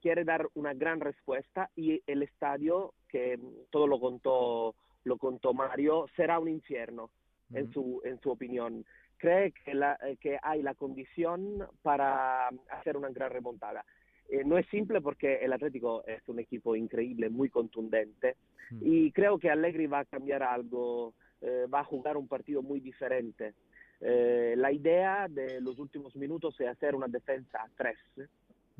quiere 0.00 0.24
dar 0.24 0.48
una 0.54 0.72
gran 0.72 1.00
respuesta 1.00 1.68
y 1.76 2.02
el 2.06 2.22
estadio, 2.22 2.94
que 3.06 3.38
todo 3.68 3.86
lo 3.86 4.00
contó, 4.00 4.74
lo 5.04 5.18
contó 5.18 5.52
Mario, 5.52 6.06
será 6.16 6.38
un 6.38 6.48
infierno, 6.48 7.10
en, 7.52 7.68
mm. 7.68 7.72
su, 7.74 8.00
en 8.04 8.18
su 8.22 8.30
opinión. 8.30 8.86
Cree 9.18 9.52
que, 9.52 9.74
la, 9.74 9.98
que 10.18 10.38
hay 10.42 10.62
la 10.62 10.74
condición 10.74 11.68
para 11.82 12.48
hacer 12.70 12.96
una 12.96 13.10
gran 13.10 13.30
remontada. 13.30 13.84
Eh, 14.30 14.44
no 14.44 14.56
es 14.58 14.66
simple 14.68 15.00
porque 15.00 15.38
el 15.42 15.52
Atlético 15.52 16.04
es 16.06 16.26
un 16.28 16.38
equipo 16.38 16.76
increíble, 16.76 17.28
muy 17.30 17.48
contundente 17.48 18.36
mm. 18.70 18.78
y 18.80 19.10
creo 19.10 19.38
que 19.40 19.50
Allegri 19.50 19.88
va 19.88 20.00
a 20.00 20.04
cambiar 20.04 20.44
algo, 20.44 21.14
eh, 21.40 21.66
va 21.72 21.80
a 21.80 21.84
jugar 21.84 22.16
un 22.16 22.28
partido 22.28 22.62
muy 22.62 22.78
diferente. 22.78 23.54
Eh, 24.00 24.54
la 24.56 24.70
idea 24.70 25.26
de 25.28 25.60
los 25.60 25.80
últimos 25.80 26.14
minutos 26.14 26.58
es 26.60 26.68
hacer 26.68 26.94
una 26.94 27.08
defensa 27.08 27.58
a 27.58 27.68
tres 27.76 27.98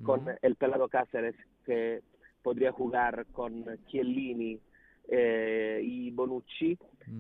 con 0.05 0.25
el 0.41 0.55
pelado 0.55 0.89
Cáceres 0.89 1.35
que 1.67 2.01
podría 2.43 2.73
jugar 2.73 3.27
con 3.33 3.65
Chiellini 3.87 4.59
y 5.13 6.11
Bonucci 6.13 6.79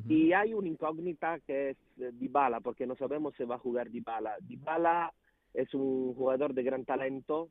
y 0.08 0.32
hay 0.32 0.54
una 0.54 0.68
incógnita 0.68 1.40
que 1.40 1.70
es 1.70 1.76
Dybala 1.96 2.60
porque 2.60 2.86
no 2.86 2.94
sabemos 2.94 3.34
si 3.36 3.44
va 3.44 3.56
a 3.56 3.58
jugar 3.58 3.90
Dybala. 3.90 4.36
Dybala 4.40 5.12
es 5.52 5.74
un 5.74 6.14
jugador 6.14 6.54
de 6.54 6.62
gran 6.62 6.86
talento 6.86 7.50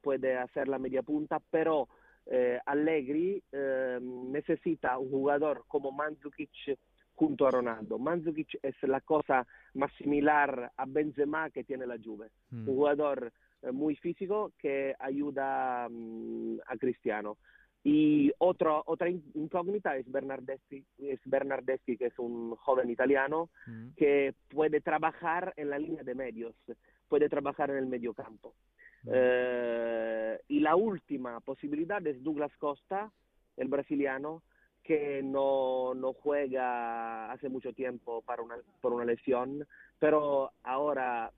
puede 0.00 0.36
hacer 0.36 0.68
la 0.68 0.78
media 0.78 1.02
punta, 1.02 1.40
pero 1.50 1.88
eh, 2.26 2.58
Allegri 2.64 3.42
eh, 3.52 3.98
necesita 4.00 4.98
un 4.98 5.10
jugador 5.10 5.64
como 5.68 5.92
Mandzukic 5.92 6.78
junto 7.14 7.46
a 7.46 7.50
Ronaldo. 7.50 7.98
Mandzukic 7.98 8.58
es 8.62 8.74
la 8.82 9.00
cosa 9.00 9.46
más 9.74 9.92
similar 9.98 10.72
a 10.76 10.84
Benzema 10.86 11.50
que 11.50 11.64
tiene 11.64 11.86
la 11.86 11.98
Juve, 12.02 12.30
mm. 12.50 12.68
un 12.68 12.74
jugador 12.74 13.32
eh, 13.62 13.72
muy 13.72 13.96
físico 13.96 14.52
que 14.58 14.94
ayuda 14.98 15.88
mm, 15.90 16.60
a 16.66 16.76
Cristiano. 16.76 17.36
Y 17.86 18.32
otro, 18.38 18.82
otra 18.86 19.10
incógnita 19.10 19.94
es 19.98 20.10
Bernardeschi, 20.10 20.82
es 20.96 21.20
Bernardeschi, 21.26 21.98
que 21.98 22.06
es 22.06 22.18
un 22.18 22.56
joven 22.56 22.88
italiano 22.88 23.50
mm. 23.66 23.88
que 23.96 24.34
puede 24.48 24.80
trabajar 24.80 25.52
en 25.56 25.68
la 25.68 25.78
línea 25.78 26.02
de 26.02 26.14
medios, 26.14 26.54
puede 27.08 27.28
trabajar 27.28 27.70
en 27.70 27.76
el 27.76 27.86
medio 27.86 28.14
campo. 28.14 28.54
Eh, 29.12 30.40
y 30.48 30.60
la 30.60 30.76
última 30.76 31.40
posibilidad 31.40 32.04
es 32.06 32.22
Douglas 32.22 32.52
Costa, 32.58 33.10
el 33.56 33.68
brasiliano, 33.68 34.42
que 34.82 35.22
no, 35.22 35.94
no 35.94 36.12
juega 36.12 37.32
hace 37.32 37.48
mucho 37.48 37.72
tiempo 37.72 38.22
para 38.22 38.42
una, 38.42 38.56
por 38.80 38.92
una 38.92 39.04
lesión, 39.04 39.66
pero 39.98 40.52
ahora 40.62 41.32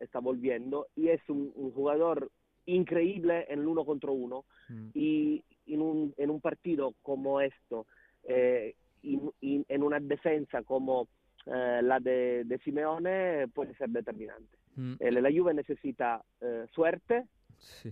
está 0.00 0.18
volviendo 0.18 0.88
y 0.96 1.08
es 1.08 1.20
un, 1.28 1.52
jugador 1.74 2.30
increíble 2.64 3.46
en 3.48 3.60
el 3.60 3.66
uno 3.66 3.84
contra 3.84 4.10
uno 4.10 4.44
mm. 4.68 4.88
y 4.94 5.44
en 5.66 5.82
un, 5.82 6.14
en 6.16 6.30
un 6.30 6.40
partido 6.40 6.94
como 7.02 7.40
esto, 7.40 7.86
eh, 8.24 8.74
en 9.02 9.82
una 9.82 10.00
defensa 10.00 10.62
como 10.62 11.08
eh, 11.46 11.80
la 11.82 12.00
de, 12.00 12.44
de 12.44 12.58
Simeone 12.58 13.48
puede 13.48 13.74
ser 13.74 13.90
determinante. 13.90 14.56
Mm. 14.76 14.94
la 15.00 15.30
Juve 15.30 15.52
necesita 15.52 16.22
eh, 16.40 16.66
suerte, 16.72 17.26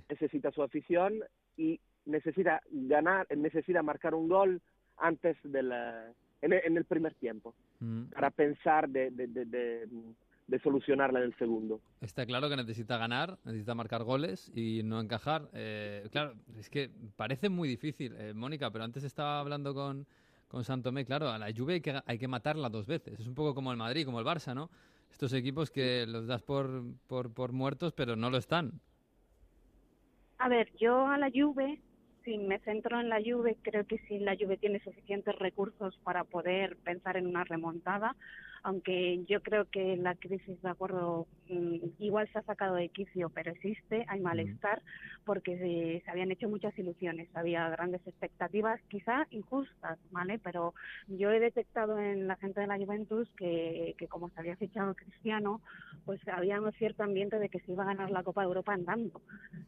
necesita 0.08 0.50
su 0.50 0.62
afición 0.62 1.14
y 1.56 1.78
necesita 2.06 2.62
ganar, 2.70 3.26
necesita 3.36 3.82
marcar 3.82 4.14
un 4.14 4.28
gol 4.28 4.62
antes 4.96 5.36
del, 5.42 5.72
en, 6.42 6.76
el, 6.76 6.84
primer 6.84 7.14
tiempo 7.14 7.54
mm. 7.80 8.04
para 8.14 8.30
pensar 8.30 8.88
de, 8.88 9.10
de, 9.10 9.26
de, 9.26 10.58
solucionarla 10.62 11.20
en 11.20 11.26
el 11.26 11.36
segundo. 11.36 11.80
Está 12.00 12.26
claro 12.26 12.48
que 12.48 12.56
necesita 12.56 12.98
ganar, 12.98 13.38
necesita 13.44 13.74
marcar 13.74 14.02
goles 14.04 14.50
y 14.54 14.82
no 14.84 15.00
encajar. 15.00 15.48
Eh, 15.52 16.08
claro, 16.10 16.34
es 16.58 16.68
que 16.68 16.90
parece 17.16 17.48
muy 17.48 17.68
difícil, 17.68 18.14
eh, 18.16 18.32
Mónica, 18.34 18.70
pero 18.70 18.84
antes 18.84 19.04
estaba 19.04 19.40
hablando 19.40 19.74
con, 19.74 20.06
con 20.50 20.64
Santomé, 20.64 21.06
claro, 21.06 21.30
a 21.30 21.38
la 21.38 21.52
Juve 21.56 21.74
hay 21.74 21.80
que, 21.80 22.02
hay 22.04 22.18
que 22.18 22.28
matarla 22.28 22.68
dos 22.68 22.86
veces. 22.86 23.20
Es 23.20 23.26
un 23.26 23.34
poco 23.34 23.54
como 23.54 23.70
el 23.70 23.78
Madrid, 23.78 24.04
como 24.04 24.18
el 24.18 24.26
Barça, 24.26 24.54
¿no? 24.54 24.68
estos 25.10 25.32
equipos 25.32 25.70
que 25.70 26.06
los 26.06 26.26
das 26.26 26.42
por, 26.42 26.82
por, 27.06 27.32
por 27.32 27.52
muertos, 27.52 27.92
pero 27.92 28.16
no 28.16 28.30
lo 28.30 28.38
están. 28.38 28.80
A 30.38 30.48
ver, 30.48 30.70
yo 30.78 31.06
a 31.06 31.18
la 31.18 31.30
Juve, 31.30 31.78
si 32.24 32.38
me 32.38 32.58
centro 32.60 32.98
en 33.00 33.08
la 33.08 33.20
Juve, 33.22 33.56
creo 33.62 33.86
que 33.86 33.98
si 34.08 34.18
la 34.18 34.34
Juve 34.34 34.56
tiene 34.56 34.80
suficientes 34.80 35.38
recursos 35.38 35.98
para 36.02 36.24
poder 36.24 36.76
pensar 36.78 37.16
en 37.16 37.26
una 37.26 37.44
remontada, 37.44 38.16
aunque 38.62 39.24
yo 39.26 39.42
creo 39.42 39.64
que 39.66 39.96
la 39.96 40.14
crisis, 40.14 40.60
de 40.62 40.68
acuerdo, 40.68 41.26
mm, 41.48 41.76
igual 41.98 42.28
se 42.32 42.38
ha 42.38 42.42
sacado 42.42 42.74
de 42.74 42.88
quicio, 42.88 43.30
pero 43.30 43.50
existe, 43.52 44.04
hay 44.08 44.20
malestar, 44.20 44.82
porque 45.24 46.02
se, 46.04 46.10
habían 46.10 46.30
hecho 46.30 46.48
muchas 46.48 46.76
ilusiones, 46.78 47.28
había 47.34 47.68
grandes 47.70 48.06
expectativas, 48.06 48.80
quizá 48.88 49.26
injustas, 49.30 49.98
¿vale? 50.10 50.38
Pero 50.38 50.74
yo 51.08 51.30
he 51.30 51.40
detectado 51.40 51.98
en 51.98 52.26
la 52.26 52.36
gente 52.36 52.60
de 52.60 52.66
la 52.66 52.78
Juventus 52.78 53.28
que, 53.36 53.94
que 53.98 54.08
como 54.08 54.28
se 54.30 54.40
había 54.40 54.56
fichado 54.56 54.94
Cristiano, 54.94 55.60
pues 56.04 56.20
había 56.28 56.60
un 56.60 56.72
cierto 56.72 57.02
ambiente 57.02 57.38
de 57.38 57.48
que 57.48 57.60
se 57.60 57.72
iba 57.72 57.84
a 57.84 57.86
ganar 57.86 58.10
la 58.10 58.22
Copa 58.22 58.42
de 58.42 58.48
Europa 58.48 58.72
andando, 58.72 59.20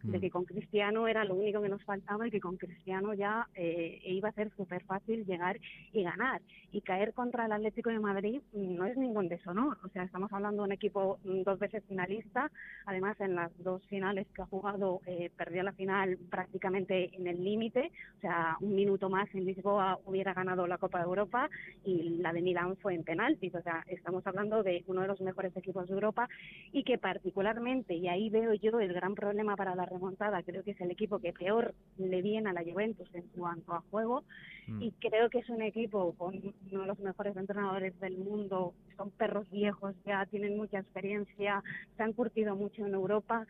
de 0.02 0.20
que 0.20 0.30
con 0.30 0.44
Cristiano 0.44 1.06
era 1.08 1.24
lo 1.24 1.34
único 1.34 1.62
que 1.62 1.68
nos 1.68 1.82
faltaba 1.84 2.26
y 2.26 2.30
que 2.30 2.40
con 2.40 2.56
Cristiano 2.56 3.14
ya 3.14 3.48
eh, 3.54 4.00
iba 4.04 4.28
a 4.28 4.32
ser 4.32 4.50
súper 4.56 4.84
fácil 4.84 5.24
llegar 5.24 5.58
y 5.92 6.02
ganar. 6.02 6.42
Y 6.72 6.80
caer 6.80 7.12
contra 7.12 7.46
el 7.46 7.52
Atlético 7.52 7.90
de 7.90 7.98
Madrid 7.98 8.40
mm, 8.52 8.81
no 8.82 8.88
es 8.88 8.96
ningún 8.96 9.28
deshonor. 9.28 9.78
O 9.84 9.88
sea, 9.90 10.02
estamos 10.02 10.32
hablando 10.32 10.62
de 10.62 10.66
un 10.66 10.72
equipo 10.72 11.20
mm, 11.24 11.42
dos 11.42 11.58
veces 11.60 11.84
finalista. 11.86 12.50
Además, 12.84 13.20
en 13.20 13.36
las 13.36 13.50
dos 13.62 13.80
finales 13.86 14.26
que 14.34 14.42
ha 14.42 14.46
jugado, 14.46 15.00
eh, 15.06 15.30
perdió 15.36 15.62
la 15.62 15.72
final 15.72 16.18
prácticamente 16.28 17.14
en 17.14 17.28
el 17.28 17.44
límite. 17.44 17.92
O 18.18 18.20
sea, 18.20 18.56
un 18.60 18.74
minuto 18.74 19.08
más 19.08 19.32
en 19.34 19.44
Lisboa 19.44 20.00
hubiera 20.04 20.34
ganado 20.34 20.66
la 20.66 20.78
Copa 20.78 20.98
de 20.98 21.04
Europa 21.04 21.48
y 21.84 22.18
la 22.18 22.32
de 22.32 22.42
Milán 22.42 22.76
fue 22.78 22.94
en 22.94 23.04
penaltis. 23.04 23.54
O 23.54 23.62
sea, 23.62 23.84
estamos 23.86 24.26
hablando 24.26 24.64
de 24.64 24.82
uno 24.88 25.02
de 25.02 25.08
los 25.08 25.20
mejores 25.20 25.56
equipos 25.56 25.86
de 25.86 25.94
Europa 25.94 26.28
y 26.72 26.82
que 26.82 26.98
particularmente, 26.98 27.94
y 27.94 28.08
ahí 28.08 28.30
veo 28.30 28.52
yo 28.54 28.80
el 28.80 28.92
gran 28.92 29.14
problema 29.14 29.54
para 29.54 29.76
la 29.76 29.86
remontada, 29.86 30.42
creo 30.42 30.64
que 30.64 30.72
es 30.72 30.80
el 30.80 30.90
equipo 30.90 31.20
que 31.20 31.32
peor 31.32 31.72
le 31.98 32.20
viene 32.20 32.50
a 32.50 32.52
la 32.52 32.64
Juventus 32.64 33.08
en 33.14 33.28
cuanto 33.28 33.74
a 33.74 33.84
juego 33.92 34.24
mm. 34.66 34.82
y 34.82 34.92
creo 34.92 35.30
que 35.30 35.38
es 35.38 35.48
un 35.48 35.62
equipo 35.62 36.14
con 36.14 36.34
uno 36.70 36.80
de 36.80 36.86
los 36.86 36.98
mejores 37.00 37.36
entrenadores 37.36 37.98
del 38.00 38.18
mundo 38.18 38.74
son 38.96 39.10
perros 39.10 39.50
viejos, 39.50 39.94
ya 40.04 40.26
tienen 40.26 40.56
mucha 40.56 40.78
experiencia, 40.78 41.62
se 41.96 42.02
han 42.02 42.12
curtido 42.12 42.56
mucho 42.56 42.86
en 42.86 42.94
Europa 42.94 43.46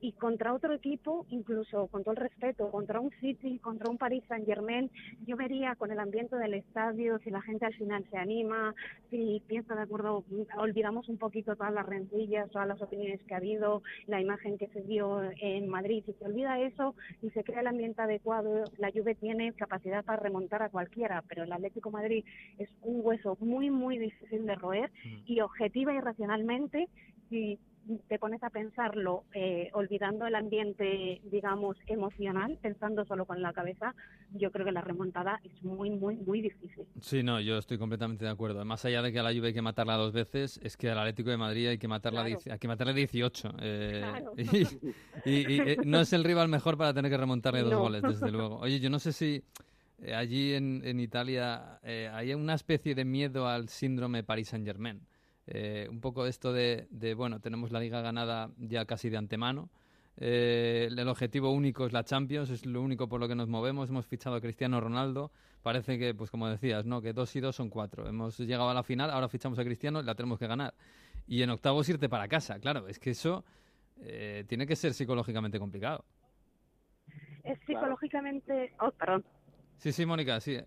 y 0.00 0.12
contra 0.12 0.52
otro 0.52 0.74
equipo, 0.74 1.26
incluso 1.30 1.86
con 1.88 2.02
todo 2.02 2.12
el 2.12 2.20
respeto, 2.20 2.70
contra 2.70 3.00
un 3.00 3.10
City, 3.20 3.58
contra 3.58 3.90
un 3.90 3.98
Paris 3.98 4.24
Saint 4.28 4.46
Germain, 4.46 4.90
yo 5.26 5.36
vería 5.36 5.74
con 5.76 5.90
el 5.90 5.98
ambiente 5.98 6.36
del 6.36 6.54
estadio, 6.54 7.18
si 7.20 7.30
la 7.30 7.42
gente 7.42 7.66
al 7.66 7.74
final 7.74 8.04
se 8.10 8.18
anima, 8.18 8.74
si 9.10 9.42
piensa 9.46 9.74
de 9.74 9.82
acuerdo, 9.82 10.24
olvidamos 10.58 11.08
un 11.08 11.18
poquito 11.18 11.56
todas 11.56 11.72
las 11.72 11.86
rencillas, 11.86 12.50
todas 12.50 12.68
las 12.68 12.80
opiniones 12.82 13.22
que 13.22 13.34
ha 13.34 13.38
habido, 13.38 13.82
la 14.06 14.20
imagen 14.20 14.58
que 14.58 14.68
se 14.68 14.82
dio 14.82 15.22
en 15.40 15.68
Madrid, 15.68 16.02
si 16.04 16.12
se 16.12 16.24
olvida 16.24 16.60
eso 16.60 16.94
y 17.22 17.30
se 17.30 17.44
crea 17.44 17.60
el 17.60 17.66
ambiente 17.66 18.02
adecuado, 18.02 18.64
la 18.78 18.90
Juve 18.90 19.14
tiene 19.14 19.52
capacidad 19.54 20.04
para 20.04 20.22
remontar 20.22 20.62
a 20.62 20.68
cualquiera, 20.68 21.22
pero 21.28 21.44
el 21.44 21.52
Atlético 21.52 21.90
Madrid 21.90 22.24
es 22.58 22.68
un 22.82 23.00
hueso 23.02 23.36
muy, 23.40 23.70
muy 23.70 23.98
difícil 23.98 24.46
de 24.46 24.54
roer 24.54 24.90
y 25.26 25.40
objetiva 25.40 25.94
y 25.94 26.00
racionalmente, 26.00 26.88
si 27.28 27.58
te 28.08 28.18
pones 28.18 28.42
a 28.42 28.50
pensarlo 28.50 29.24
eh, 29.32 29.70
olvidando 29.72 30.26
el 30.26 30.34
ambiente, 30.34 31.20
digamos, 31.24 31.76
emocional, 31.86 32.58
pensando 32.60 33.04
solo 33.04 33.24
con 33.26 33.42
la 33.42 33.52
cabeza, 33.52 33.94
yo 34.32 34.50
creo 34.50 34.66
que 34.66 34.72
la 34.72 34.80
remontada 34.80 35.40
es 35.44 35.62
muy, 35.62 35.90
muy, 35.90 36.16
muy 36.16 36.40
difícil. 36.40 36.84
Sí, 37.00 37.22
no, 37.22 37.40
yo 37.40 37.58
estoy 37.58 37.78
completamente 37.78 38.24
de 38.24 38.30
acuerdo. 38.30 38.64
Más 38.64 38.84
allá 38.84 39.02
de 39.02 39.12
que 39.12 39.20
a 39.20 39.22
la 39.22 39.32
Juve 39.32 39.48
hay 39.48 39.54
que 39.54 39.62
matarla 39.62 39.96
dos 39.96 40.12
veces, 40.12 40.58
es 40.62 40.76
que 40.76 40.90
al 40.90 40.98
Atlético 40.98 41.30
de 41.30 41.36
Madrid 41.36 41.68
hay 41.68 41.78
que 41.78 41.88
matarla, 41.88 42.22
hay 42.22 42.58
que 42.58 42.68
matarle 42.68 42.94
18. 42.94 43.54
Eh, 43.60 44.04
y, 45.24 45.60
eh, 45.60 45.76
no 45.84 46.00
es 46.00 46.12
el 46.12 46.24
rival 46.24 46.48
mejor 46.48 46.76
para 46.76 46.92
tener 46.92 47.10
que 47.10 47.16
remontarle 47.16 47.62
dos 47.62 47.74
goles, 47.74 48.02
desde 48.02 48.30
luego. 48.30 48.58
Oye, 48.58 48.80
yo 48.80 48.90
no 48.90 48.98
sé 48.98 49.12
si 49.12 49.42
allí 50.14 50.54
en, 50.54 50.82
en 50.84 51.00
Italia 51.00 51.78
hay 51.82 52.34
una 52.34 52.54
especie 52.54 52.94
de 52.94 53.04
miedo 53.04 53.46
al 53.46 53.68
síndrome 53.68 54.24
Paris 54.24 54.48
Saint-Germain. 54.48 55.00
Eh, 55.46 55.86
un 55.90 56.00
poco 56.00 56.26
esto 56.26 56.52
de, 56.52 56.86
bueno, 57.16 57.40
tenemos 57.40 57.70
la 57.70 57.80
liga 57.80 58.00
ganada 58.00 58.50
ya 58.58 58.84
casi 58.84 59.10
de 59.10 59.16
antemano. 59.16 59.70
Eh, 60.18 60.88
el 60.90 61.08
objetivo 61.08 61.50
único 61.50 61.86
es 61.86 61.92
la 61.92 62.02
Champions, 62.02 62.50
es 62.50 62.64
lo 62.64 62.80
único 62.80 63.08
por 63.08 63.20
lo 63.20 63.28
que 63.28 63.34
nos 63.34 63.48
movemos. 63.48 63.90
Hemos 63.90 64.06
fichado 64.06 64.36
a 64.36 64.40
Cristiano 64.40 64.80
Ronaldo. 64.80 65.30
Parece 65.62 65.98
que, 65.98 66.14
pues 66.14 66.30
como 66.30 66.48
decías, 66.48 66.86
¿no? 66.86 67.02
que 67.02 67.12
dos 67.12 67.34
y 67.36 67.40
dos 67.40 67.56
son 67.56 67.70
cuatro. 67.70 68.08
Hemos 68.08 68.38
llegado 68.38 68.70
a 68.70 68.74
la 68.74 68.82
final, 68.82 69.10
ahora 69.10 69.28
fichamos 69.28 69.58
a 69.58 69.64
Cristiano 69.64 70.00
y 70.00 70.04
la 70.04 70.14
tenemos 70.14 70.38
que 70.38 70.46
ganar. 70.46 70.74
Y 71.26 71.42
en 71.42 71.50
octavos 71.50 71.88
irte 71.88 72.08
para 72.08 72.28
casa. 72.28 72.58
Claro, 72.58 72.88
es 72.88 72.98
que 72.98 73.10
eso 73.10 73.44
eh, 74.00 74.44
tiene 74.48 74.66
que 74.66 74.76
ser 74.76 74.94
psicológicamente 74.94 75.58
complicado. 75.58 76.04
Es 77.44 77.58
psicológicamente. 77.66 78.72
Oh, 78.80 78.90
perdón. 78.90 79.24
Sí, 79.76 79.92
sí, 79.92 80.06
Mónica, 80.06 80.40
sí. 80.40 80.58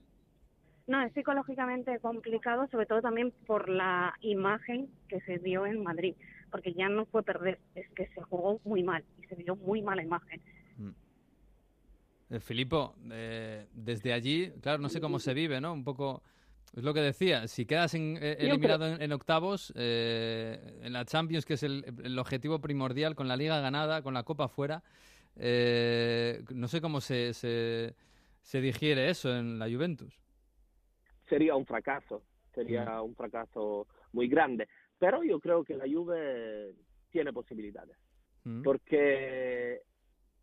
No, 0.90 1.04
es 1.04 1.14
psicológicamente 1.14 2.00
complicado, 2.00 2.68
sobre 2.72 2.88
todo 2.88 3.00
también 3.00 3.32
por 3.46 3.70
la 3.70 4.16
imagen 4.22 4.90
que 5.08 5.22
se 5.22 5.38
dio 5.38 5.68
en 5.68 5.84
Madrid, 5.84 6.16
porque 6.50 6.74
ya 6.74 6.90
no 6.90 7.06
fue 7.06 7.22
perder, 7.22 7.60
es 7.76 7.88
que 7.92 8.08
se 8.08 8.22
jugó 8.24 8.60
muy 8.64 8.82
mal 8.82 9.04
y 9.22 9.28
se 9.28 9.36
dio 9.36 9.56
muy 9.56 9.84
mala 9.84 10.02
imagen. 10.02 10.42
Mm. 10.78 10.90
Eh, 12.32 12.40
Filipo, 12.40 12.96
eh, 13.12 13.68
desde 13.72 14.14
allí, 14.14 14.52
claro, 14.64 14.80
no 14.80 14.90
sé 14.90 15.00
cómo 15.00 15.20
se 15.20 15.36
vive, 15.36 15.62
¿no? 15.62 15.74
Un 15.74 15.84
poco, 15.84 16.24
es 16.76 16.84
lo 16.84 16.92
que 16.92 17.02
decía, 17.02 17.48
si 17.48 17.68
quedas 17.68 17.94
eh, 17.94 18.38
eliminado 18.40 18.88
en, 18.88 19.12
octavos, 19.12 19.72
en 19.76 20.92
la 20.92 21.06
Champions, 21.06 21.46
que 21.46 21.54
es 21.54 21.62
el, 21.62 22.18
objetivo 22.18 22.62
primordial, 22.62 23.14
con 23.14 23.28
la 23.28 23.38
liga 23.38 23.60
ganada, 23.60 24.02
con 24.02 24.16
la 24.16 24.24
copa 24.24 24.48
fuera, 24.48 24.82
no 25.36 26.68
sé 26.68 26.82
cómo 26.82 27.00
se, 27.00 27.36
se, 27.36 27.94
se 28.42 28.60
digiere 28.60 29.12
eso 29.12 29.38
en 29.38 29.60
la 29.60 29.68
Juventus 29.68 30.20
sería 31.30 31.56
un 31.56 31.66
fracaso, 31.66 32.24
sería 32.54 33.02
un 33.02 33.16
fracaso 33.16 33.88
muy 34.12 34.28
grande. 34.28 34.68
Pero 34.98 35.24
yo 35.24 35.40
creo 35.40 35.64
que 35.64 35.78
la 35.78 35.86
Juve 35.86 36.76
tiene 37.10 37.32
posibilidades, 37.32 37.98
porque 38.64 39.82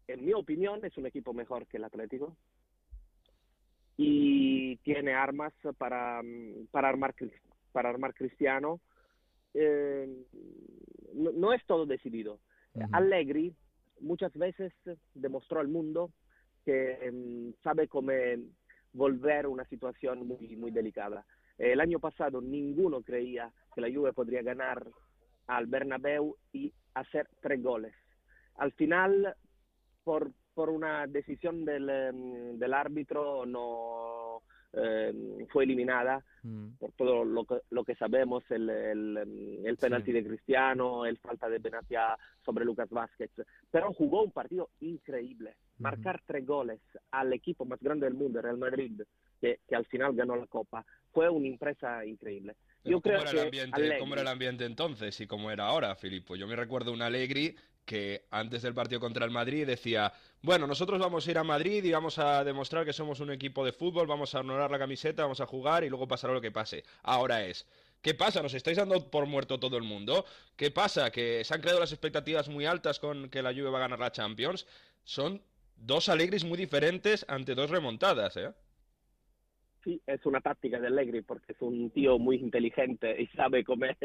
en 0.06 0.24
mi 0.24 0.32
opinión 0.32 0.84
es 0.84 0.96
un 0.96 1.06
equipo 1.06 1.34
mejor 1.34 1.66
que 1.66 1.76
el 1.76 1.84
Atlético 1.84 2.36
y 3.96 4.76
tiene 4.78 5.14
armas 5.14 5.52
para, 5.78 6.22
para, 6.70 6.88
armar, 6.88 7.14
para 7.72 7.88
armar 7.90 8.14
Cristiano. 8.14 8.80
Eh, 9.54 10.08
no, 11.14 11.52
es 11.52 11.64
todo 11.66 11.86
decidido. 11.86 12.40
Allegri 12.92 13.54
muchas 14.00 14.32
veces 14.34 14.72
demostró 15.14 15.60
al 15.60 15.68
mundo 15.68 16.10
que 16.64 17.10
mm, 17.10 17.62
sabe 17.62 17.88
cómo 17.88 18.10
volver 18.92 19.46
una 19.46 19.64
situación 19.66 20.26
muy, 20.26 20.56
muy 20.56 20.70
delicada. 20.70 21.24
El 21.58 21.80
año 21.80 21.98
pasado 21.98 22.40
ninguno 22.40 23.02
creía 23.02 23.50
que 23.74 23.80
la 23.80 23.92
Juve 23.92 24.12
podría 24.12 24.42
ganar 24.42 24.86
al 25.46 25.66
Bernabéu 25.66 26.36
y 26.52 26.72
hacer 26.94 27.28
tres 27.40 27.62
goles. 27.62 27.94
Al 28.56 28.72
final, 28.72 29.34
por, 30.04 30.32
por 30.54 30.70
una 30.70 31.06
decisión 31.06 31.64
del, 31.64 31.88
em, 31.88 32.58
del 32.58 32.74
árbitro, 32.74 33.46
no 33.46 34.15
eh, 34.76 35.46
fue 35.50 35.64
eliminada 35.64 36.24
mm. 36.42 36.74
por 36.78 36.92
todo 36.92 37.24
lo 37.24 37.44
que, 37.44 37.56
lo 37.70 37.84
que 37.84 37.94
sabemos, 37.94 38.44
el, 38.50 38.68
el, 38.68 39.62
el 39.64 39.76
penalti 39.76 40.12
de 40.12 40.24
Cristiano, 40.24 41.06
el 41.06 41.18
falta 41.18 41.48
de 41.48 41.58
Benatia 41.58 42.16
sobre 42.44 42.64
Lucas 42.64 42.90
Vázquez. 42.90 43.30
Pero 43.70 43.92
jugó 43.92 44.22
un 44.22 44.32
partido 44.32 44.70
increíble 44.80 45.56
marcar 45.78 46.22
tres 46.26 46.46
goles 46.46 46.80
al 47.10 47.32
equipo 47.32 47.64
más 47.64 47.80
grande 47.80 48.06
del 48.06 48.14
mundo, 48.14 48.40
Real 48.40 48.58
Madrid, 48.58 49.02
que, 49.40 49.60
que 49.68 49.76
al 49.76 49.86
final 49.86 50.14
ganó 50.14 50.36
la 50.36 50.46
Copa, 50.46 50.84
fue 51.12 51.28
una 51.28 51.48
impresa 51.48 52.04
increíble. 52.04 52.54
Yo 52.84 53.00
creo 53.00 53.20
era, 53.20 53.30
el 53.30 53.38
ambiente, 53.40 53.98
¿Cómo 53.98 54.14
era 54.14 54.22
el 54.22 54.28
ambiente 54.28 54.64
entonces 54.64 55.20
y 55.20 55.26
cómo 55.26 55.50
era 55.50 55.66
ahora, 55.66 55.96
Filippo? 55.96 56.36
Yo 56.36 56.46
me 56.46 56.54
recuerdo 56.54 56.92
un 56.92 57.02
Allegri 57.02 57.56
que 57.86 58.26
antes 58.30 58.62
del 58.62 58.74
partido 58.74 59.00
contra 59.00 59.24
el 59.24 59.30
Madrid 59.30 59.66
decía, 59.66 60.12
bueno, 60.42 60.66
nosotros 60.66 60.98
vamos 60.98 61.26
a 61.26 61.30
ir 61.30 61.38
a 61.38 61.44
Madrid 61.44 61.82
y 61.84 61.92
vamos 61.92 62.18
a 62.18 62.44
demostrar 62.44 62.84
que 62.84 62.92
somos 62.92 63.20
un 63.20 63.30
equipo 63.30 63.64
de 63.64 63.72
fútbol, 63.72 64.06
vamos 64.06 64.34
a 64.34 64.40
honorar 64.40 64.70
la 64.70 64.78
camiseta, 64.78 65.22
vamos 65.22 65.40
a 65.40 65.46
jugar 65.46 65.84
y 65.84 65.88
luego 65.88 66.06
pasará 66.06 66.34
lo 66.34 66.40
que 66.40 66.50
pase. 66.50 66.84
Ahora 67.04 67.46
es, 67.46 67.66
¿qué 68.02 68.12
pasa? 68.14 68.42
¿Nos 68.42 68.54
estáis 68.54 68.76
dando 68.76 69.08
por 69.08 69.26
muerto 69.26 69.58
todo 69.58 69.76
el 69.78 69.84
mundo? 69.84 70.26
¿Qué 70.56 70.70
pasa? 70.70 71.10
¿Que 71.10 71.44
se 71.44 71.54
han 71.54 71.60
creado 71.60 71.80
las 71.80 71.92
expectativas 71.92 72.48
muy 72.48 72.66
altas 72.66 72.98
con 72.98 73.30
que 73.30 73.40
la 73.40 73.54
Juve 73.54 73.70
va 73.70 73.78
a 73.78 73.82
ganar 73.82 74.00
la 74.00 74.12
Champions? 74.12 74.66
Son 75.04 75.40
dos 75.76 76.08
Allegris 76.08 76.44
muy 76.44 76.58
diferentes 76.58 77.24
ante 77.28 77.54
dos 77.54 77.70
remontadas, 77.70 78.36
¿eh? 78.36 78.50
Sí, 79.84 80.02
es 80.04 80.26
una 80.26 80.40
táctica 80.40 80.80
de 80.80 80.88
Allegri 80.88 81.22
porque 81.22 81.52
es 81.52 81.62
un 81.62 81.90
tío 81.90 82.18
muy 82.18 82.36
inteligente 82.36 83.22
y 83.22 83.28
sabe 83.28 83.62
cómo, 83.62 83.84
eh, 83.84 83.96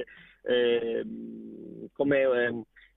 eh, 0.43 1.03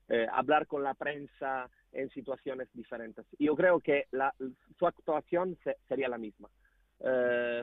eh, 0.09 0.27
hablar 0.31 0.67
con 0.67 0.83
la 0.83 0.93
prensa 0.93 1.69
en 1.91 2.09
situaciones 2.09 2.67
diferentes. 2.73 3.25
Yo 3.39 3.55
creo 3.55 3.79
que 3.79 4.05
la, 4.11 4.33
su 4.77 4.85
actuación 4.85 5.57
sería 5.87 6.09
la 6.09 6.17
misma. 6.17 6.49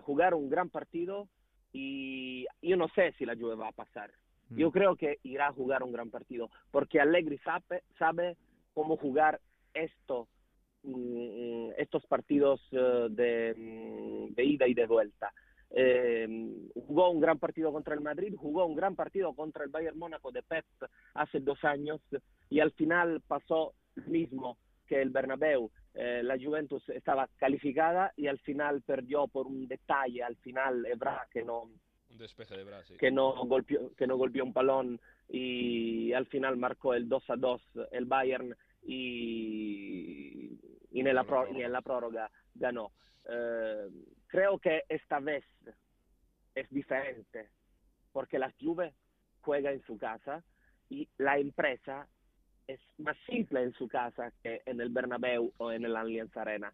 jugar 0.03 0.35
un 0.35 0.49
gran 0.49 0.69
partido 0.69 1.29
y 1.73 2.47
yo 2.61 2.77
no 2.77 2.89
sé 2.89 3.13
si 3.19 3.25
la 3.25 3.35
Juve 3.35 3.55
va 3.55 3.69
a 3.69 3.73
pasar. 3.73 4.11
Mm. 4.51 4.57
Yo 4.57 4.71
creo 4.71 4.97
que 4.97 5.19
irá 5.23 5.49
a 5.49 5.53
jugar 5.53 5.83
un 5.83 5.93
gran 5.93 6.11
partido 6.11 6.51
porque 6.71 7.01
Allegri 7.01 7.39
sabe, 7.39 7.83
sabe 7.99 8.37
cómo 8.75 8.97
jugar 8.97 9.41
esto 9.75 10.29
Mm, 10.85 11.71
estos 11.79 12.05
partidos 12.07 12.61
eh, 12.73 13.55
mm, 13.57 14.35
de, 14.35 14.45
ida 14.45 14.67
y 14.67 14.75
de 14.75 14.87
vuelta. 14.87 15.33
Eh, 15.75 16.29
jugó 16.75 17.11
un 17.11 17.21
gran 17.21 17.39
partido 17.39 17.73
contra 17.73 17.95
el 17.95 18.01
Madrid, 18.01 18.35
jugó 18.37 18.67
un 18.67 18.77
gran 18.77 18.95
partido 18.95 19.35
contra 19.35 19.65
el 19.65 19.71
Bayern 19.71 19.99
Mónaco 19.99 20.31
de 20.31 20.43
Pep 20.43 20.67
hace 21.15 21.41
dos 21.41 21.65
años 21.65 22.01
y 22.51 22.61
al 22.61 22.73
final 22.73 23.23
pasó 23.27 23.75
lo 23.95 24.05
mismo 24.05 24.59
que 24.87 25.01
el 25.01 25.11
Bernabéu. 25.11 25.71
Eh, 25.95 26.23
la 26.23 26.37
Juventus 26.39 26.87
estaba 26.91 27.29
calificada 27.37 28.13
y 28.17 28.27
al 28.27 28.39
final 28.41 28.83
perdió 28.83 29.29
por 29.29 29.47
un 29.47 29.67
detalle, 29.67 30.23
al 30.23 30.37
final 30.37 30.85
Ebra 30.87 31.27
que 31.31 31.43
no 31.43 31.71
un 32.13 32.19
despeje 32.19 32.57
de 32.57 32.65
Brasil. 32.65 32.97
Que 32.99 33.11
no, 33.11 33.33
golpeó, 33.47 33.95
que 33.97 34.07
no 34.07 34.17
golpeó 34.17 34.45
un 34.45 34.53
balón 34.53 35.01
y 35.29 36.13
al 36.13 36.27
final 36.27 36.59
marcó 36.59 36.93
el 36.93 37.09
2 37.09 37.31
a 37.31 37.37
2 37.37 37.63
el 37.93 38.05
Bayern 38.05 38.55
y, 38.83 40.59
y, 40.91 41.01
en, 41.01 41.15
la 41.15 41.25
y 41.55 41.63
en 41.63 41.73
la 41.73 41.81
prórroga 41.81 42.31
ganó. 42.55 42.93
Eh, 43.29 43.89
creo 44.27 44.59
que 44.59 44.83
esta 44.89 45.21
vez 45.21 45.45
es 46.55 46.69
diferente 46.71 47.49
porque 48.13 48.39
la 48.39 48.53
Juve 48.61 48.95
juega 49.41 49.71
en 49.71 49.83
su 49.85 49.97
casa 49.97 50.43
y 50.89 51.09
la 51.19 51.39
empresa 51.39 52.07
es 52.67 52.81
más 52.99 53.17
simple 53.27 53.63
en 53.63 53.73
su 53.75 53.89
casa 53.89 54.33
que 54.43 54.63
en 54.67 54.81
el 54.81 54.91
Bernabéu 54.91 55.53
o 55.57 55.73
en 55.73 55.85
el 55.85 55.97
Allianz 55.97 56.37
Arena. 56.37 56.73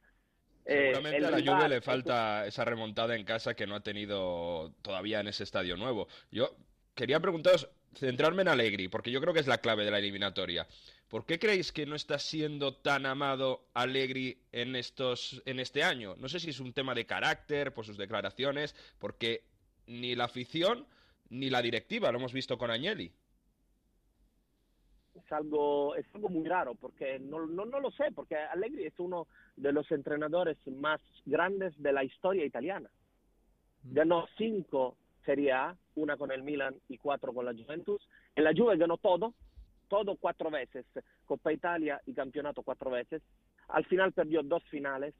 Eh, 0.64 0.92
Seguramente 0.92 1.26
a 1.26 1.30
la 1.30 1.40
Juve 1.40 1.68
le 1.68 1.80
falta 1.80 2.46
esa 2.46 2.64
remontada 2.64 3.16
en 3.16 3.24
casa 3.24 3.54
que 3.54 3.66
no 3.66 3.74
ha 3.74 3.80
tenido 3.80 4.72
todavía 4.82 5.20
en 5.20 5.28
ese 5.28 5.44
estadio 5.44 5.76
nuevo. 5.76 6.08
Yo 6.30 6.56
quería 6.94 7.20
preguntaros, 7.20 7.70
centrarme 7.94 8.42
en 8.42 8.48
Allegri, 8.48 8.88
porque 8.88 9.10
yo 9.10 9.20
creo 9.20 9.32
que 9.32 9.40
es 9.40 9.46
la 9.46 9.58
clave 9.58 9.84
de 9.84 9.90
la 9.90 9.98
eliminatoria. 9.98 10.66
¿Por 11.08 11.24
qué 11.24 11.38
creéis 11.38 11.72
que 11.72 11.86
no 11.86 11.94
está 11.94 12.18
siendo 12.18 12.74
tan 12.74 13.06
amado 13.06 13.64
Allegri 13.72 14.42
en, 14.52 14.76
estos, 14.76 15.42
en 15.46 15.58
este 15.58 15.82
año? 15.82 16.14
No 16.18 16.28
sé 16.28 16.38
si 16.38 16.50
es 16.50 16.60
un 16.60 16.74
tema 16.74 16.94
de 16.94 17.06
carácter, 17.06 17.72
por 17.72 17.86
sus 17.86 17.96
declaraciones, 17.96 18.74
porque 18.98 19.42
ni 19.86 20.14
la 20.14 20.24
afición 20.24 20.86
ni 21.30 21.48
la 21.48 21.62
directiva 21.62 22.12
lo 22.12 22.18
hemos 22.18 22.32
visto 22.32 22.58
con 22.58 22.70
Agnelli. 22.70 23.10
es 25.14 25.32
algo, 25.32 25.94
es 25.94 26.06
algo 26.14 26.28
muy 26.28 26.46
raro, 26.46 26.74
porque 26.74 27.18
no, 27.18 27.46
no, 27.46 27.64
no 27.64 27.80
lo 27.80 27.90
sé, 27.90 28.12
porque 28.14 28.36
Allegri 28.36 28.84
es 28.84 28.98
uno 28.98 29.26
de 29.56 29.72
los 29.72 29.90
entrenadores 29.90 30.58
más 30.66 31.00
grandes 31.24 31.74
de 31.82 31.92
la 31.92 32.04
historia 32.04 32.44
italiana. 32.44 32.90
Ganó 33.82 34.26
cinco 34.36 34.96
Serie 35.24 35.52
A, 35.52 35.76
una 35.94 36.16
con 36.16 36.32
el 36.32 36.42
Milan 36.42 36.74
y 36.88 36.96
cuatro 36.96 37.34
con 37.34 37.44
la 37.44 37.52
Juventus. 37.52 38.00
En 38.34 38.44
la 38.44 38.54
Juve 38.54 38.78
ganó 38.78 38.96
todo, 38.96 39.34
todo 39.88 40.16
cuatro 40.16 40.50
veces, 40.50 40.86
Coppa 41.24 41.52
Italia 41.52 42.00
y 42.06 42.14
campeonato 42.14 42.62
cuatro 42.62 42.90
veces. 42.90 43.22
Al 43.68 43.84
final 43.84 44.12
perdió 44.12 44.42
dos 44.42 44.62
finales. 44.64 45.14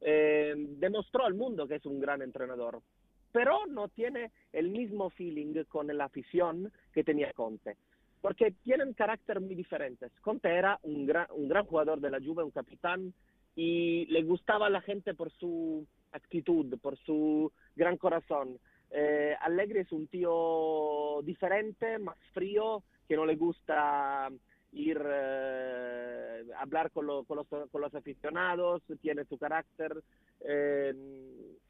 Eh, 0.00 0.54
demostró 0.56 1.24
al 1.24 1.34
mundo 1.34 1.68
que 1.68 1.76
es 1.76 1.86
un 1.86 2.00
gran 2.00 2.22
entrenador, 2.22 2.82
pero 3.30 3.66
no 3.66 3.88
tiene 3.88 4.32
el 4.52 4.68
mismo 4.70 5.10
feeling 5.10 5.64
con 5.68 5.86
la 5.86 6.06
afición 6.06 6.72
que 6.92 7.04
tenía 7.04 7.32
Conte, 7.32 7.76
porque 8.20 8.52
tienen 8.64 8.94
carácter 8.94 9.40
muy 9.40 9.54
diferentes. 9.54 10.10
Conte 10.20 10.48
era 10.48 10.78
un 10.82 11.06
gran, 11.06 11.28
un 11.30 11.48
gran 11.48 11.66
jugador 11.66 12.00
de 12.00 12.10
la 12.10 12.18
Juve, 12.18 12.42
un 12.42 12.50
capitán, 12.50 13.14
y 13.54 14.06
le 14.06 14.22
gustaba 14.22 14.66
a 14.66 14.70
la 14.70 14.80
gente 14.80 15.14
por 15.14 15.30
su 15.30 15.86
actitud, 16.12 16.78
por 16.80 16.96
su 16.98 17.52
gran 17.76 17.96
corazón. 17.96 18.58
Eh, 18.94 19.34
Allegri 19.40 19.80
es 19.80 19.92
un 19.92 20.06
tío 20.06 21.22
diferente, 21.22 21.98
más 21.98 22.16
frío, 22.34 22.82
que 23.08 23.16
no 23.16 23.24
le 23.24 23.36
gusta 23.36 24.30
ir 24.72 25.00
eh, 25.04 26.44
hablar 26.58 26.90
con, 26.90 27.06
lo, 27.06 27.24
con, 27.24 27.38
los, 27.38 27.46
con, 27.46 27.80
los, 27.80 27.94
aficionados, 27.94 28.82
tiene 29.00 29.24
su 29.24 29.38
carácter. 29.38 30.02
Eh, 30.40 30.94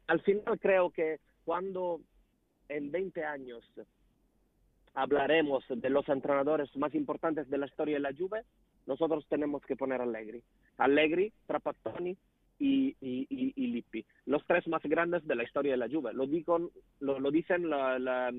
al 0.07 0.21
final 0.21 0.59
creo 0.59 0.89
que 0.89 1.19
cuando 1.45 2.01
en 2.67 2.91
20 2.91 3.23
años 3.23 3.63
hablaremos 4.93 5.63
de 5.69 5.89
los 5.89 6.07
entrenadores 6.09 6.75
más 6.75 6.93
importantes 6.93 7.49
de 7.49 7.57
la 7.57 7.65
historia 7.65 7.95
de 7.95 8.01
la 8.01 8.13
Juve, 8.13 8.43
nosotros 8.85 9.25
tenemos 9.29 9.63
que 9.65 9.75
poner 9.75 10.01
Allegri. 10.01 10.43
Allegri, 10.77 11.31
Trapattoni, 11.47 12.17
y, 12.63 12.95
y, 13.01 13.27
y, 13.29 13.67
Lippi, 13.67 14.05
los 14.25 14.45
tres 14.47 14.65
más 14.69 14.81
grandes 14.83 15.27
de 15.27 15.35
la 15.35 15.43
historia 15.43 15.71
de 15.71 15.77
la 15.77 15.89
Juve. 15.89 16.13
Lo, 16.13 16.25
dico, 16.25 16.71
lo, 17.01 17.19
lo 17.19 17.29
dicen 17.29 17.69
la, 17.69 17.99
la, 17.99 18.31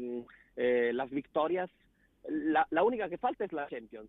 eh, 0.56 0.92
las 0.94 1.10
victorias. 1.10 1.70
La, 2.26 2.66
la, 2.70 2.82
única 2.82 3.10
que 3.10 3.18
falta 3.18 3.44
es 3.44 3.52
la 3.52 3.68
Champions. 3.68 4.08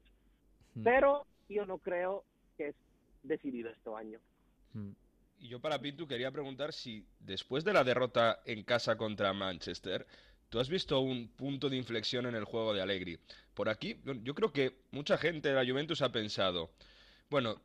Mm. 0.75 0.83
Pero 0.83 1.25
yo 1.49 1.65
no 1.65 1.79
creo 1.79 2.23
que 2.55 2.69
es 2.69 2.75
decidido 3.23 3.69
este 3.69 3.89
año. 3.93 4.19
Mm. 4.71 4.91
Y 5.39 5.49
yo 5.49 5.59
para 5.59 5.79
Pintu 5.79 6.07
quería 6.07 6.31
preguntar 6.31 6.71
si 6.71 7.05
después 7.19 7.65
de 7.65 7.73
la 7.73 7.83
derrota 7.83 8.39
en 8.45 8.63
casa 8.63 8.95
contra 8.95 9.33
Manchester, 9.33 10.07
tú 10.47 10.61
has 10.61 10.69
visto 10.69 11.01
un 11.01 11.27
punto 11.27 11.69
de 11.69 11.75
inflexión 11.75 12.25
en 12.25 12.35
el 12.35 12.45
juego 12.45 12.73
de 12.73 12.81
Allegri. 12.81 13.19
Por 13.53 13.67
aquí, 13.67 13.97
yo 14.23 14.33
creo 14.33 14.53
que 14.53 14.77
mucha 14.91 15.17
gente 15.17 15.49
de 15.49 15.55
la 15.55 15.69
Juventus 15.69 16.01
ha 16.01 16.13
pensado, 16.13 16.71
bueno, 17.29 17.61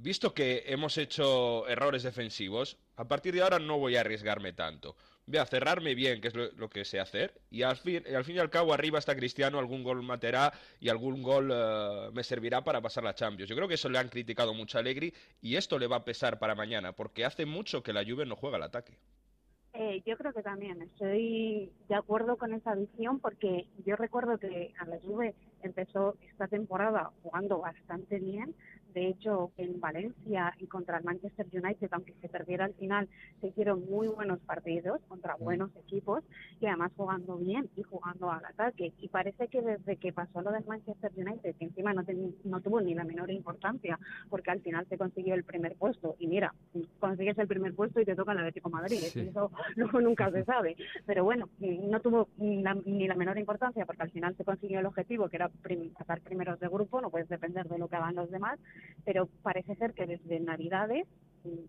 visto 0.00 0.32
que 0.32 0.64
hemos 0.66 0.96
hecho 0.98 1.68
errores 1.68 2.02
defensivos, 2.02 2.78
a 2.96 3.06
partir 3.06 3.34
de 3.34 3.42
ahora 3.42 3.58
no 3.58 3.78
voy 3.78 3.96
a 3.96 4.00
arriesgarme 4.00 4.52
tanto. 4.52 4.96
Voy 5.26 5.38
a 5.38 5.46
cerrarme 5.46 5.94
bien, 5.94 6.20
que 6.20 6.28
es 6.28 6.34
lo, 6.34 6.68
que 6.70 6.84
sé 6.84 6.98
hacer, 6.98 7.40
y 7.50 7.62
al, 7.62 7.76
fin, 7.76 8.02
al 8.14 8.28
y 8.28 8.38
al 8.38 8.50
cabo 8.50 8.72
arriba 8.72 8.98
está 8.98 9.14
Cristiano, 9.14 9.58
algún 9.58 9.84
gol 9.84 10.02
materá 10.02 10.52
y 10.80 10.88
algún 10.88 11.22
gol 11.22 11.50
uh, 11.50 12.12
me 12.12 12.24
servirá 12.24 12.64
para 12.64 12.80
pasar 12.80 13.04
la 13.04 13.14
Champions. 13.14 13.48
Yo 13.48 13.56
creo 13.56 13.68
que 13.68 13.74
eso 13.74 13.88
le 13.88 13.98
han 13.98 14.08
criticado 14.08 14.54
mucho 14.54 14.78
a 14.78 14.80
Allegri 14.80 15.12
y 15.40 15.56
esto 15.56 15.78
le 15.78 15.86
va 15.86 15.96
a 15.96 16.04
pesar 16.04 16.38
para 16.38 16.54
mañana, 16.54 16.92
porque 16.92 17.24
hace 17.24 17.46
mucho 17.46 17.82
que 17.82 17.92
la 17.92 18.04
Juve 18.04 18.26
no 18.26 18.36
juega 18.36 18.56
al 18.56 18.64
ataque. 18.64 18.98
Eh, 19.72 20.02
yo 20.04 20.16
creo 20.16 20.32
que 20.32 20.42
también 20.42 20.82
estoy 20.82 21.72
de 21.88 21.94
acuerdo 21.94 22.36
con 22.36 22.52
esa 22.52 22.74
visión 22.74 23.20
porque 23.20 23.68
yo 23.86 23.94
recuerdo 23.94 24.36
que 24.36 24.74
a 24.78 24.84
la 24.84 24.98
Juve 24.98 25.34
empezó 25.62 26.16
esta 26.28 26.48
temporada 26.48 27.12
jugando 27.22 27.60
bastante 27.60 28.18
bien, 28.18 28.54
de 28.94 29.08
hecho, 29.08 29.50
en 29.56 29.80
Valencia 29.80 30.54
y 30.58 30.66
contra 30.66 30.98
el 30.98 31.04
Manchester 31.04 31.46
United, 31.52 31.88
aunque 31.92 32.14
se 32.20 32.28
perdiera 32.28 32.64
al 32.64 32.74
final, 32.74 33.08
se 33.40 33.48
hicieron 33.48 33.84
muy 33.88 34.08
buenos 34.08 34.38
partidos 34.40 35.00
contra 35.08 35.36
mm. 35.36 35.44
buenos 35.44 35.70
equipos 35.76 36.22
y 36.60 36.66
además 36.66 36.92
jugando 36.96 37.36
bien 37.36 37.68
y 37.76 37.82
jugando 37.82 38.30
al 38.30 38.44
ataque. 38.44 38.92
Y 38.98 39.08
parece 39.08 39.48
que 39.48 39.62
desde 39.62 39.96
que 39.96 40.12
pasó 40.12 40.42
lo 40.42 40.52
del 40.52 40.64
Manchester 40.64 41.12
United, 41.16 41.54
que 41.56 41.64
encima 41.64 41.92
no, 41.92 42.02
no 42.44 42.60
tuvo 42.60 42.80
ni 42.80 42.94
la 42.94 43.04
menor 43.04 43.30
importancia, 43.30 43.98
porque 44.28 44.50
al 44.50 44.60
final 44.60 44.86
se 44.88 44.98
consiguió 44.98 45.34
el 45.34 45.44
primer 45.44 45.76
puesto. 45.76 46.16
Y 46.18 46.26
mira, 46.26 46.54
consigues 46.98 47.38
el 47.38 47.48
primer 47.48 47.74
puesto 47.74 48.00
y 48.00 48.04
te 48.04 48.14
toca 48.14 48.32
el 48.32 48.38
Atlético 48.38 48.70
Madrid. 48.70 48.98
Eso 49.02 49.50
luego 49.76 50.00
nunca 50.00 50.30
se 50.30 50.44
sabe. 50.44 50.76
Pero 51.06 51.24
bueno, 51.24 51.48
no 51.60 52.00
tuvo 52.00 52.28
ni 52.38 52.62
la, 52.62 52.74
menor 53.14 53.38
importancia 53.38 53.84
porque 53.84 54.02
al 54.02 54.10
final 54.10 54.36
se 54.36 54.44
consiguió 54.44 54.80
el 54.80 54.86
objetivo, 54.86 55.28
que 55.28 55.36
era 55.36 55.50
pasar 55.98 56.20
primeros 56.20 56.58
de 56.60 56.68
grupo, 56.68 57.00
no 57.00 57.10
puedes 57.10 57.28
depender 57.28 57.68
de 57.68 57.78
lo 57.78 57.88
que 57.88 57.96
hagan 57.96 58.14
los 58.14 58.30
demás 58.30 58.58
pero 59.04 59.28
parece 59.42 59.74
ser 59.76 59.94
que 59.94 60.06
desde 60.06 60.40
Navidades 60.40 61.06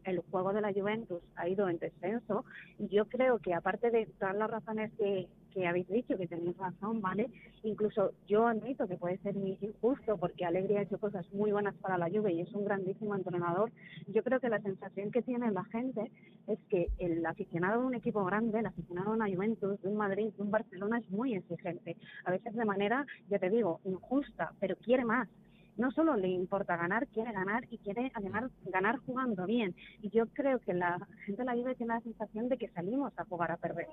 el 0.04 0.20
juego 0.32 0.54
de 0.54 0.62
la 0.62 0.74
Juventus 0.74 1.22
ha 1.36 1.48
ido 1.48 1.70
en 1.70 1.80
descenso 1.80 2.46
y 2.78 2.88
yo 2.88 3.06
creo 3.06 3.40
que 3.40 3.54
aparte 3.54 3.90
de 3.90 4.06
todas 4.20 4.36
las 4.36 4.50
razones 4.50 4.92
que, 4.98 5.28
habéis 5.68 5.88
dicho, 5.88 6.18
que 6.18 6.28
tenéis 6.28 6.58
razón, 6.58 7.02
¿vale? 7.02 7.30
Incluso 7.64 8.12
yo 8.28 8.48
admito 8.48 8.88
que 8.88 8.98
puede 8.98 9.18
ser 9.18 9.36
injusto 9.36 10.18
porque 10.18 10.46
Alegría 10.46 10.80
ha 10.80 10.84
hecho 10.84 10.98
cosas 10.98 11.26
muy 11.34 11.52
buenas 11.52 11.76
para 11.76 11.98
la 11.98 12.10
Juve 12.10 12.34
y 12.34 12.42
es 12.42 12.52
un 12.54 12.66
grandísimo 12.66 13.16
entrenador. 13.16 13.72
Yo 14.08 14.24
creo 14.24 14.40
que 14.40 14.50
la 14.50 14.62
sensación 14.62 15.12
que 15.12 15.22
tiene 15.22 15.52
la 15.52 15.66
gente 15.66 16.10
es 16.48 16.60
que 16.70 16.88
el 17.00 17.26
aficionado 17.26 17.82
de 17.82 17.88
un 17.88 17.96
equipo 17.96 18.24
grande, 18.26 18.60
el 18.60 18.66
aficionado 18.66 19.12
de 19.12 19.18
una 19.18 19.30
Juventus, 19.30 19.82
de 19.82 19.90
un 19.90 19.98
Madrid, 19.98 20.34
de 20.34 20.42
un 20.42 20.52
Barcelona 20.52 21.00
es 21.00 21.10
muy 21.10 21.36
exigente. 21.36 21.98
A 22.26 22.32
veces 22.32 22.56
de 22.56 22.66
manera, 22.66 23.06
ya 23.30 23.38
te 23.38 23.50
digo, 23.50 23.82
injusta, 23.84 24.54
pero 24.60 24.76
quiere 24.78 25.06
más 25.06 25.28
no 25.78 25.92
solo 25.92 26.16
le 26.16 26.28
importa 26.28 26.78
ganar, 26.78 27.08
quiere 27.08 27.32
ganar 27.32 27.66
y 27.70 27.78
quiere 27.78 28.12
además 28.14 28.52
ganar 28.66 28.98
jugando 29.00 29.46
bien. 29.46 29.76
Y 30.02 30.10
yo 30.10 30.28
creo 30.28 30.60
que 30.60 30.74
la 30.74 31.00
gente 31.26 31.42
de 31.42 31.46
la 31.46 31.54
Juve 31.54 31.76
tiene 31.76 31.94
la 31.94 32.02
sensación 32.02 32.50
de 32.50 32.58
que 32.58 32.70
salimos 32.70 33.14
a 33.18 33.26
jugar 33.26 33.52
a 33.52 33.58
perder, 33.58 33.88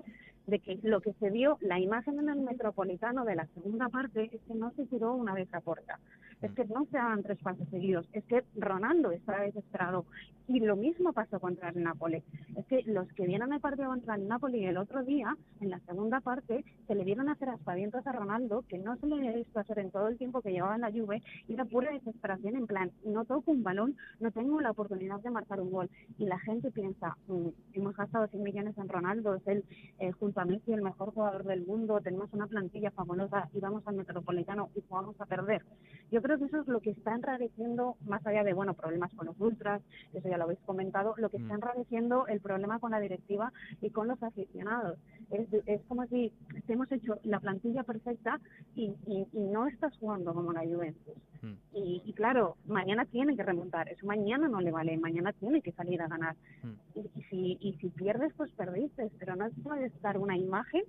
de 0.46 0.58
que 0.58 0.78
lo 0.82 1.00
que 1.00 1.12
se 1.14 1.30
vio, 1.30 1.58
la 1.60 1.78
imagen 1.78 2.18
en 2.18 2.28
el 2.28 2.40
Metropolitano 2.40 3.24
de 3.24 3.36
la 3.36 3.46
segunda 3.48 3.88
parte 3.88 4.30
es 4.32 4.40
que 4.42 4.54
no 4.54 4.70
se 4.72 4.86
tiró 4.86 5.14
una 5.14 5.34
vez 5.34 5.52
a 5.54 5.60
puerta, 5.60 5.98
es 6.42 6.52
que 6.52 6.64
no 6.66 6.86
se 6.86 6.96
daban 6.96 7.22
tres 7.22 7.38
pases 7.38 7.68
seguidos, 7.68 8.06
es 8.12 8.24
que 8.24 8.44
Ronaldo 8.56 9.10
estaba 9.10 9.40
desesperado 9.40 10.04
y 10.48 10.60
lo 10.60 10.76
mismo 10.76 11.12
pasó 11.12 11.38
contra 11.38 11.68
el 11.68 11.82
Nápoles. 11.82 12.24
Es 12.56 12.64
que 12.66 12.82
los 12.86 13.06
que 13.12 13.26
vieron 13.26 13.52
el 13.52 13.60
partido 13.60 13.88
contra 13.88 14.14
el 14.14 14.26
Napoli 14.26 14.64
el 14.64 14.78
otro 14.78 15.04
día, 15.04 15.36
en 15.60 15.70
la 15.70 15.78
segunda 15.80 16.20
parte, 16.20 16.64
se 16.86 16.94
le 16.94 17.04
vieron 17.04 17.28
hacer 17.28 17.50
aspavientos 17.50 18.06
a 18.06 18.12
Ronaldo 18.12 18.64
que 18.66 18.78
no 18.78 18.96
se 18.96 19.06
le 19.06 19.16
había 19.16 19.32
visto 19.32 19.60
hacer 19.60 19.78
en 19.78 19.90
todo 19.90 20.08
el 20.08 20.16
tiempo 20.16 20.40
que 20.40 20.52
llevaba 20.52 20.74
en 20.74 20.80
la 20.80 20.90
Juve 20.90 21.22
y 21.46 21.54
era 21.54 21.66
pura 21.66 21.92
desesperación 21.92 22.56
en 22.56 22.66
plan, 22.66 22.90
no 23.04 23.24
toco 23.26 23.50
un 23.50 23.62
balón, 23.62 23.96
no 24.20 24.30
tengo 24.30 24.60
la 24.60 24.70
oportunidad 24.70 25.20
de 25.20 25.30
marcar 25.30 25.60
un 25.60 25.70
gol. 25.70 25.90
Y 26.18 26.24
la 26.24 26.38
gente 26.38 26.70
piensa, 26.70 27.16
mm, 27.26 27.48
hemos 27.74 27.96
gastado 27.96 28.26
100 28.28 28.42
millones 28.42 28.78
en 28.78 28.88
Ronaldo, 28.88 29.34
es 29.34 29.46
el 29.46 29.64
eh, 29.98 30.12
junto 30.12 30.40
a 30.40 30.44
Messi 30.44 30.72
el 30.72 30.82
mejor 30.82 31.12
jugador 31.12 31.44
del 31.44 31.66
mundo, 31.66 32.00
tenemos 32.00 32.32
una 32.32 32.46
plantilla 32.46 32.90
fabulosa 32.90 33.48
y 33.52 33.60
vamos 33.60 33.86
al 33.86 33.96
Metropolitano 33.96 34.70
y 34.74 34.80
jugamos 34.88 35.20
a 35.20 35.26
perder. 35.26 35.62
Yo 36.10 36.22
creo 36.22 36.27
que 36.36 36.44
eso 36.46 36.60
es 36.60 36.68
lo 36.68 36.80
que 36.80 36.90
está 36.90 37.14
enrareciendo, 37.14 37.96
más 38.06 38.26
allá 38.26 38.44
de, 38.44 38.52
bueno, 38.52 38.74
problemas 38.74 39.12
con 39.14 39.26
los 39.26 39.40
ultras, 39.40 39.80
eso 40.12 40.28
ya 40.28 40.36
lo 40.36 40.44
habéis 40.44 40.60
comentado, 40.60 41.14
lo 41.16 41.30
que 41.30 41.36
está 41.36 41.54
mm. 41.54 41.56
enrareciendo 41.56 42.26
el 42.26 42.40
problema 42.40 42.80
con 42.80 42.90
la 42.90 43.00
directiva 43.00 43.52
y 43.80 43.90
con 43.90 44.08
los 44.08 44.22
aficionados. 44.22 44.98
Es, 45.30 45.46
es 45.66 45.80
como 45.88 46.06
si 46.06 46.32
hemos 46.66 46.90
hecho 46.90 47.18
la 47.22 47.40
plantilla 47.40 47.84
perfecta 47.84 48.40
y, 48.74 48.92
y, 49.06 49.26
no 49.32 49.66
estás 49.66 49.96
jugando 49.98 50.34
como 50.34 50.52
la 50.52 50.64
Juventus. 50.64 51.14
Mm. 51.42 51.52
Y, 51.72 52.02
y, 52.04 52.12
claro, 52.12 52.56
mañana 52.66 53.04
tiene 53.06 53.36
que 53.36 53.42
remontar, 53.42 53.88
eso 53.88 54.06
mañana 54.06 54.48
no 54.48 54.60
le 54.60 54.70
vale, 54.70 54.96
mañana 54.98 55.32
tiene 55.32 55.62
que 55.62 55.72
salir 55.72 56.02
a 56.02 56.08
ganar. 56.08 56.36
Mm. 56.62 56.98
Y, 56.98 57.22
si, 57.30 57.58
y 57.60 57.72
si 57.80 57.88
pierdes, 57.90 58.32
pues 58.36 58.50
perdiste, 58.52 59.10
pero 59.18 59.36
no 59.36 59.48
puedes 59.62 59.92
dar 60.02 60.18
una 60.18 60.36
imagen 60.36 60.82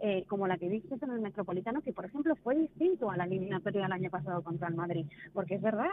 eh, 0.00 0.24
como 0.28 0.46
la 0.46 0.58
que 0.58 0.68
viste 0.68 0.94
en 1.00 1.10
el 1.10 1.20
Metropolitano, 1.20 1.82
que 1.82 1.92
por 1.92 2.04
ejemplo 2.04 2.34
fue 2.36 2.56
distinto 2.56 3.10
a 3.10 3.16
la 3.16 3.24
eliminatoria 3.24 3.82
del 3.82 3.92
año 3.92 4.10
pasado 4.10 4.42
contra 4.42 4.68
el 4.68 4.74
Madrid, 4.74 5.06
porque 5.32 5.56
es 5.56 5.62
verdad 5.62 5.90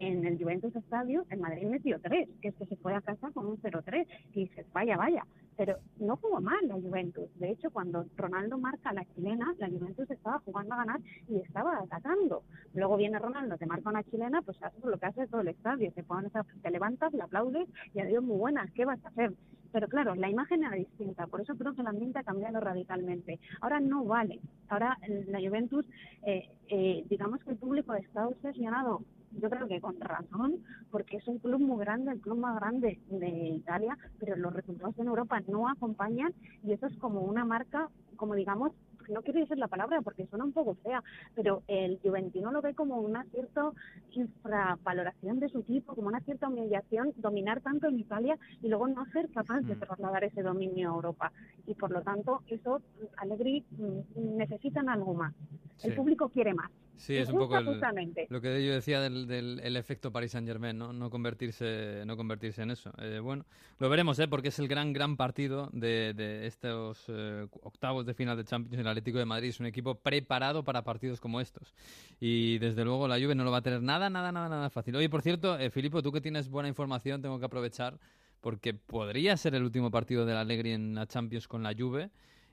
en 0.00 0.24
el 0.24 0.38
Juventus 0.38 0.74
Estadio, 0.74 1.26
el 1.30 1.40
Madrid 1.40 1.68
metió 1.68 2.00
tres, 2.00 2.28
que 2.40 2.48
es 2.48 2.54
que 2.54 2.66
se 2.66 2.76
fue 2.76 2.94
a 2.94 3.02
casa 3.02 3.30
con 3.32 3.46
un 3.46 3.60
0-3, 3.60 4.06
y 4.32 4.46
dices, 4.46 4.66
vaya, 4.72 4.96
vaya, 4.96 5.26
pero 5.56 5.76
no 5.98 6.16
jugó 6.16 6.40
mal 6.40 6.66
la 6.66 6.74
Juventus. 6.74 7.28
De 7.38 7.50
hecho, 7.50 7.70
cuando 7.70 8.06
Ronaldo 8.16 8.56
marca 8.56 8.94
la 8.94 9.04
chilena, 9.14 9.54
la 9.58 9.68
Juventus 9.68 10.10
estaba 10.10 10.38
jugando 10.40 10.74
a 10.74 10.78
ganar 10.78 11.00
y 11.28 11.36
estaba 11.36 11.78
atacando. 11.78 12.42
Luego 12.72 12.96
viene 12.96 13.18
Ronaldo, 13.18 13.58
te 13.58 13.66
marca 13.66 13.90
una 13.90 14.02
chilena, 14.04 14.40
pues 14.40 14.56
haces 14.62 14.82
lo 14.82 14.98
que 14.98 15.06
hace 15.06 15.26
todo 15.26 15.42
el 15.42 15.48
estadio, 15.48 15.92
te, 15.92 16.02
pones 16.02 16.32
te 16.62 16.70
levantas, 16.70 17.12
le 17.12 17.22
aplaudes 17.22 17.68
y 17.92 18.00
adiós, 18.00 18.24
muy 18.24 18.38
buenas, 18.38 18.70
¿qué 18.72 18.86
vas 18.86 19.04
a 19.04 19.08
hacer? 19.08 19.34
Pero 19.72 19.88
claro, 19.88 20.14
la 20.14 20.28
imagen 20.28 20.64
era 20.64 20.76
distinta, 20.76 21.26
por 21.26 21.40
eso 21.40 21.56
creo 21.56 21.74
que 21.74 21.82
el 21.82 21.86
ambiente 21.86 22.18
ha 22.18 22.24
cambiado 22.24 22.60
radicalmente. 22.60 23.38
Ahora 23.60 23.80
no 23.80 24.04
vale. 24.04 24.40
Ahora 24.68 24.98
la 25.28 25.38
Juventus, 25.38 25.86
eh, 26.24 26.48
eh, 26.68 27.04
digamos 27.08 27.42
que 27.44 27.50
el 27.50 27.56
público 27.56 27.94
está 27.94 28.26
obsesionado 28.26 29.02
yo 29.32 29.48
creo 29.48 29.68
que 29.68 29.80
con 29.80 30.00
razón, 30.00 30.56
porque 30.90 31.18
es 31.18 31.28
un 31.28 31.38
club 31.38 31.60
muy 31.60 31.78
grande, 31.78 32.12
el 32.12 32.20
club 32.20 32.38
más 32.38 32.56
grande 32.56 33.00
de 33.10 33.28
Italia, 33.28 33.96
pero 34.18 34.36
los 34.36 34.52
resultados 34.52 34.98
en 34.98 35.06
Europa 35.06 35.40
no 35.46 35.68
acompañan 35.68 36.32
y 36.64 36.72
eso 36.72 36.86
es 36.86 36.96
como 36.96 37.20
una 37.20 37.44
marca, 37.44 37.88
como 38.16 38.34
digamos, 38.34 38.72
no 39.10 39.22
quiero 39.22 39.40
decir 39.40 39.58
la 39.58 39.68
palabra 39.68 40.00
porque 40.02 40.26
suena 40.26 40.44
un 40.44 40.52
poco 40.52 40.74
fea, 40.82 41.02
pero 41.34 41.62
el 41.68 41.98
Juventino 42.02 42.50
lo 42.50 42.62
ve 42.62 42.74
como 42.74 43.00
una 43.00 43.24
cierta 43.24 43.70
infravaloración 44.12 45.40
de 45.40 45.48
su 45.48 45.60
equipo, 45.60 45.94
como 45.94 46.08
una 46.08 46.20
cierta 46.20 46.48
humillación, 46.48 47.12
dominar 47.16 47.60
tanto 47.60 47.88
en 47.88 47.98
Italia 47.98 48.38
y 48.62 48.68
luego 48.68 48.88
no 48.88 49.04
ser 49.06 49.28
capaz 49.30 49.60
de 49.60 49.74
mm. 49.74 49.80
trasladar 49.80 50.24
ese 50.24 50.42
dominio 50.42 50.90
a 50.90 50.94
Europa. 50.94 51.32
Y 51.66 51.74
por 51.74 51.90
lo 51.90 52.02
tanto, 52.02 52.42
eso, 52.48 52.82
Allegri 53.16 53.64
mm, 53.70 54.36
necesitan 54.36 54.88
algo 54.88 55.14
más. 55.14 55.34
El 55.82 55.94
público 55.94 56.28
quiere 56.28 56.54
más. 56.54 56.70
Sí, 57.00 57.16
es 57.16 57.30
un 57.30 57.38
poco 57.38 57.58
lo 57.58 58.40
que 58.42 58.66
yo 58.66 58.74
decía 58.74 59.00
del, 59.00 59.26
del 59.26 59.76
efecto 59.76 60.12
Paris 60.12 60.32
Saint 60.32 60.46
Germain, 60.46 60.76
¿no? 60.76 60.92
No 60.92 61.08
convertirse, 61.08 62.02
no 62.04 62.14
convertirse 62.14 62.60
en 62.60 62.72
eso. 62.72 62.92
Eh, 62.98 63.20
bueno, 63.20 63.46
lo 63.78 63.88
veremos, 63.88 64.18
¿eh? 64.18 64.28
Porque 64.28 64.48
es 64.48 64.58
el 64.58 64.68
gran, 64.68 64.92
gran 64.92 65.16
partido 65.16 65.70
de, 65.72 66.12
de 66.12 66.46
estos 66.46 67.04
eh, 67.08 67.46
octavos 67.62 68.04
de 68.04 68.12
final 68.12 68.36
de 68.36 68.44
Champions. 68.44 68.78
El 68.78 68.86
Atlético 68.86 69.18
de 69.18 69.24
Madrid 69.24 69.48
es 69.48 69.60
un 69.60 69.66
equipo 69.66 69.94
preparado 69.94 70.62
para 70.62 70.84
partidos 70.84 71.20
como 71.20 71.40
estos. 71.40 71.72
Y 72.20 72.58
desde 72.58 72.84
luego 72.84 73.08
la 73.08 73.18
Juve 73.18 73.34
no 73.34 73.44
lo 73.44 73.50
va 73.50 73.58
a 73.58 73.62
tener 73.62 73.80
nada, 73.80 74.10
nada, 74.10 74.30
nada, 74.30 74.50
nada 74.50 74.68
fácil. 74.68 74.94
Oye, 74.94 75.08
por 75.08 75.22
cierto, 75.22 75.58
eh, 75.58 75.70
Filipo, 75.70 76.02
tú 76.02 76.12
que 76.12 76.20
tienes 76.20 76.50
buena 76.50 76.68
información, 76.68 77.22
tengo 77.22 77.38
que 77.38 77.46
aprovechar 77.46 77.98
porque 78.42 78.74
podría 78.74 79.38
ser 79.38 79.54
el 79.54 79.62
último 79.62 79.90
partido 79.90 80.26
de 80.26 80.34
la 80.34 80.42
Allegri 80.42 80.72
en 80.72 80.94
la 80.94 81.06
Champions 81.06 81.48
con 81.48 81.62
la 81.62 81.72
Juve 81.72 82.10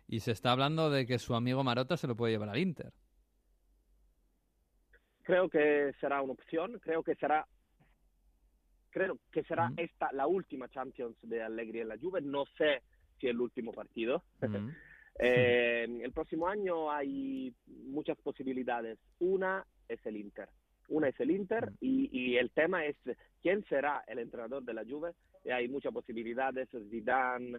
y 0.07 0.21
se 0.21 0.31
está 0.31 0.53
hablando 0.53 0.89
de 0.89 1.05
que 1.05 1.19
su 1.19 1.35
amigo 1.35 1.65
Marota 1.65 1.97
se 1.97 2.07
lo 2.07 2.15
puede 2.15 2.31
llevar 2.31 2.47
al 2.47 2.59
Inter 2.59 2.93
creo 5.27 5.49
que 5.49 5.91
será 5.99 6.21
una 6.21 6.31
opción, 6.31 6.79
creo 6.79 7.03
que 7.03 7.13
será 7.15 7.45
creo 8.89 9.19
que 9.29 9.43
será 9.43 9.73
esta 9.75 10.09
la 10.13 10.25
última 10.25 10.69
Champions 10.69 11.17
de 11.21 11.43
Allegri 11.43 11.81
en 11.81 11.89
la 11.89 11.97
Juve, 11.97 12.21
no 12.21 12.45
sé 12.57 12.81
si 13.19 13.27
el 13.27 13.41
último 13.41 13.73
partido. 13.73 14.23
eh, 15.19 15.85
el 16.01 16.13
próximo 16.13 16.47
año 16.47 16.89
hay 16.89 17.53
muchas 17.65 18.17
posibilidades. 18.19 18.97
Una 19.19 19.65
es 19.89 19.99
el 20.05 20.15
Inter. 20.15 20.47
Una 20.87 21.09
es 21.09 21.19
el 21.19 21.31
Inter 21.31 21.73
y, 21.81 22.09
y, 22.17 22.37
el 22.37 22.49
tema 22.51 22.85
es 22.85 22.95
quién 23.41 23.65
será 23.65 24.05
el 24.07 24.19
entrenador 24.19 24.63
de 24.63 24.73
la 24.73 24.85
Juve. 24.85 25.11
Y 25.43 25.49
hay 25.49 25.67
muchas 25.67 25.91
posibilidades, 25.91 26.69
Zidane, 26.89 27.57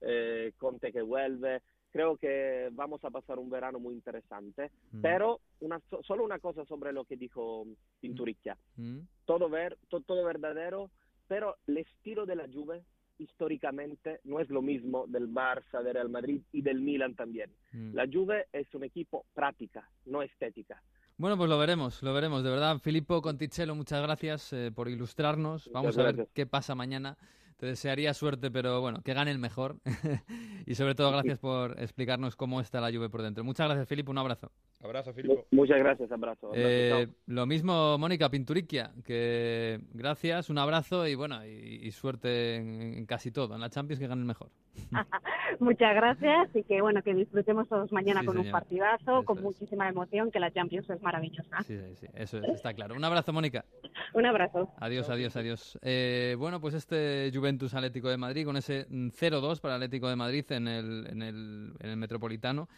eh, 0.00 0.52
Conte 0.56 0.90
que 0.90 1.02
vuelve, 1.02 1.60
creo 1.90 2.16
que 2.16 2.68
vamos 2.72 3.04
a 3.04 3.10
pasar 3.10 3.38
un 3.38 3.50
verano 3.50 3.78
muy 3.78 3.94
interesante. 3.94 4.70
Mm. 4.92 5.00
Pero 5.00 5.40
una, 5.60 5.80
solo 6.06 6.24
una 6.24 6.38
cosa 6.38 6.64
sobre 6.64 6.92
lo 6.92 7.04
que 7.04 7.16
dijo 7.16 7.66
Pinturicchia. 8.00 8.56
Mm. 8.76 8.82
mm. 8.82 9.08
Todo, 9.24 9.48
ver, 9.48 9.78
todo 9.88 10.24
verdadero, 10.24 10.90
pero 11.28 11.56
el 11.66 11.78
estilo 11.78 12.26
de 12.26 12.36
la 12.36 12.46
Juve 12.52 12.82
históricamente 13.18 14.20
no 14.24 14.40
es 14.40 14.48
lo 14.48 14.62
mismo 14.62 15.06
del 15.06 15.28
Barça, 15.28 15.82
del 15.82 15.94
Real 15.94 16.08
Madrid 16.08 16.40
y 16.52 16.62
del 16.62 16.80
Milan 16.80 17.14
también. 17.14 17.50
Mm. 17.72 17.94
La 17.94 18.06
Juve 18.10 18.46
es 18.52 18.72
un 18.74 18.84
equipo 18.84 19.26
práctica, 19.34 19.88
no 20.06 20.22
estética. 20.22 20.82
Bueno, 21.16 21.36
pues 21.36 21.50
lo 21.50 21.58
veremos, 21.58 22.02
lo 22.02 22.14
veremos. 22.14 22.42
De 22.42 22.48
verdad, 22.48 22.78
Filippo 22.78 23.20
Conticello, 23.20 23.74
muchas 23.74 24.00
gracias 24.02 24.54
eh, 24.54 24.72
por 24.74 24.88
ilustrarnos. 24.88 25.70
Vamos 25.70 25.98
a 25.98 26.02
ver 26.04 26.28
qué 26.32 26.46
pasa 26.46 26.74
mañana. 26.74 27.18
Te 27.60 27.66
desearía 27.66 28.14
suerte, 28.14 28.50
pero 28.50 28.80
bueno, 28.80 29.02
que 29.02 29.12
gane 29.12 29.30
el 29.30 29.38
mejor. 29.38 29.76
y 30.66 30.76
sobre 30.76 30.94
todo, 30.94 31.12
gracias 31.12 31.38
por 31.38 31.78
explicarnos 31.78 32.34
cómo 32.34 32.62
está 32.62 32.80
la 32.80 32.90
lluvia 32.90 33.10
por 33.10 33.20
dentro. 33.20 33.44
Muchas 33.44 33.66
gracias, 33.66 33.86
Filipe. 33.86 34.10
Un 34.10 34.16
abrazo. 34.16 34.50
Abrazo, 34.82 35.12
Filipe. 35.12 35.44
Muchas 35.50 35.78
gracias, 35.78 36.10
abrazo. 36.10 36.52
Eh, 36.54 37.06
lo 37.26 37.44
mismo, 37.44 37.98
Mónica 37.98 38.30
Pinturiquia, 38.30 38.92
que 39.04 39.78
gracias, 39.92 40.48
un 40.48 40.56
abrazo 40.56 41.06
y 41.06 41.14
bueno, 41.14 41.44
y, 41.44 41.90
suerte 41.90 42.56
en, 42.56 43.04
casi 43.04 43.30
todo. 43.30 43.54
En 43.54 43.60
la 43.60 43.68
Champions, 43.68 44.00
que 44.00 44.06
gane 44.06 44.22
el 44.22 44.26
mejor. 44.26 44.48
Muchas 45.60 45.94
gracias 45.94 46.48
y 46.54 46.62
que 46.62 46.80
bueno, 46.80 47.02
que 47.02 47.14
disfrutemos 47.14 47.68
todos 47.68 47.92
mañana 47.92 48.24
con 48.24 48.38
un 48.38 48.50
partidazo, 48.50 49.22
con 49.24 49.42
muchísima 49.42 49.86
emoción, 49.86 50.30
que 50.30 50.40
la 50.40 50.50
Champions 50.50 50.88
es 50.88 51.02
maravillosa. 51.02 51.62
Sí, 51.62 51.78
sí, 51.96 52.06
eso 52.14 52.38
está 52.38 52.72
claro. 52.72 52.94
Un 52.94 53.04
abrazo, 53.04 53.34
Mónica. 53.34 53.66
un 54.14 54.24
abrazo. 54.24 54.72
Adiós, 54.78 55.10
adiós, 55.10 55.36
adiós. 55.36 55.78
Eh, 55.82 56.36
bueno, 56.38 56.58
pues 56.58 56.72
este 56.72 57.30
Juventus 57.34 57.74
Atlético 57.74 58.08
de 58.08 58.16
Madrid, 58.16 58.46
con 58.46 58.56
ese 58.56 58.88
0-2 58.88 59.60
para 59.60 59.76
el 59.76 59.82
Atlético 59.82 60.08
de 60.08 60.16
Madrid 60.16 60.44
en 60.52 60.68
el, 60.68 61.06
en 61.10 61.22
el, 61.22 61.72
en 61.80 61.90
el 61.90 61.96
Metropolitano. 61.98 62.68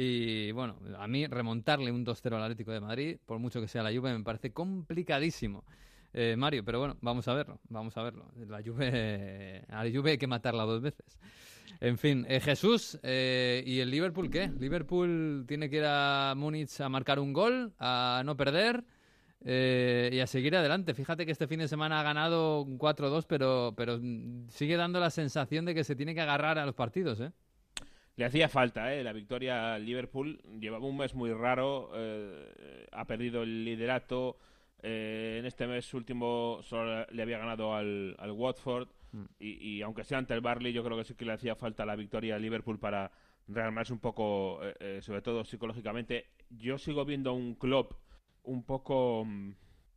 Y 0.00 0.52
bueno, 0.52 0.76
a 0.96 1.08
mí 1.08 1.26
remontarle 1.26 1.90
un 1.90 2.06
2-0 2.06 2.36
al 2.36 2.42
Atlético 2.44 2.70
de 2.70 2.78
Madrid, 2.78 3.16
por 3.26 3.40
mucho 3.40 3.60
que 3.60 3.66
sea 3.66 3.82
la 3.82 3.92
Juve, 3.92 4.16
me 4.16 4.22
parece 4.22 4.52
complicadísimo. 4.52 5.64
Eh, 6.12 6.36
Mario, 6.38 6.64
pero 6.64 6.78
bueno, 6.78 6.96
vamos 7.00 7.26
a 7.26 7.34
verlo, 7.34 7.58
vamos 7.68 7.96
a 7.96 8.04
verlo. 8.04 8.30
La 8.46 8.62
Juve, 8.62 9.64
a 9.68 9.82
la 9.82 9.90
Juve 9.90 10.12
hay 10.12 10.18
que 10.18 10.28
matarla 10.28 10.62
dos 10.62 10.80
veces. 10.80 11.18
En 11.80 11.98
fin, 11.98 12.24
eh, 12.28 12.38
Jesús, 12.38 12.96
eh, 13.02 13.64
¿y 13.66 13.80
el 13.80 13.90
Liverpool 13.90 14.30
qué? 14.30 14.52
Liverpool 14.60 15.44
tiene 15.48 15.68
que 15.68 15.78
ir 15.78 15.84
a 15.84 16.32
Múnich 16.36 16.80
a 16.80 16.88
marcar 16.88 17.18
un 17.18 17.32
gol, 17.32 17.74
a 17.80 18.22
no 18.24 18.36
perder. 18.36 18.84
Eh, 19.44 20.10
y 20.12 20.20
a 20.20 20.26
seguir 20.26 20.56
adelante. 20.56 20.94
Fíjate 20.94 21.24
que 21.24 21.32
este 21.32 21.46
fin 21.46 21.60
de 21.60 21.68
semana 21.68 22.00
ha 22.00 22.02
ganado 22.02 22.66
4-2, 22.66 23.24
pero, 23.28 23.72
pero 23.76 24.00
sigue 24.48 24.76
dando 24.76 24.98
la 25.00 25.10
sensación 25.10 25.64
de 25.64 25.74
que 25.74 25.84
se 25.84 25.94
tiene 25.94 26.14
que 26.14 26.20
agarrar 26.20 26.58
a 26.58 26.66
los 26.66 26.74
partidos. 26.74 27.20
¿eh? 27.20 27.32
Le 28.18 28.24
hacía 28.24 28.48
falta 28.48 28.92
¿eh? 28.92 29.02
la 29.02 29.12
victoria 29.12 29.74
al 29.74 29.86
Liverpool. 29.86 30.40
Llevaba 30.60 30.86
un 30.86 30.96
mes 30.96 31.14
muy 31.14 31.32
raro, 31.32 31.90
eh, 31.94 32.86
ha 32.92 33.04
perdido 33.06 33.42
el 33.44 33.64
liderato. 33.64 34.36
en 34.82 35.46
este 35.46 35.66
mes 35.66 35.94
último 35.94 36.58
solo 36.62 37.06
le 37.10 37.22
había 37.22 37.38
ganado 37.38 37.74
al, 37.74 38.16
Watford. 38.30 38.88
Mm. 39.12 39.24
Y, 39.38 39.82
aunque 39.82 40.04
sea 40.04 40.18
ante 40.18 40.34
el 40.34 40.40
Barley, 40.40 40.72
yo 40.72 40.84
creo 40.84 40.98
que 40.98 41.04
sí 41.04 41.14
que 41.14 41.24
le 41.24 41.32
hacía 41.32 41.54
falta 41.54 41.86
la 41.86 41.96
victoria 41.96 42.34
al 42.34 42.42
Liverpool 42.42 42.78
para 42.78 43.10
rearmarse 43.46 43.92
un 43.92 44.00
poco, 44.00 44.60
sobre 45.00 45.22
todo 45.22 45.44
psicológicamente. 45.44 46.26
Yo 46.50 46.76
sigo 46.76 47.04
viendo 47.04 47.32
un 47.32 47.54
club 47.54 47.96
un 48.42 48.64
poco 48.64 49.24
mm, 49.24 49.52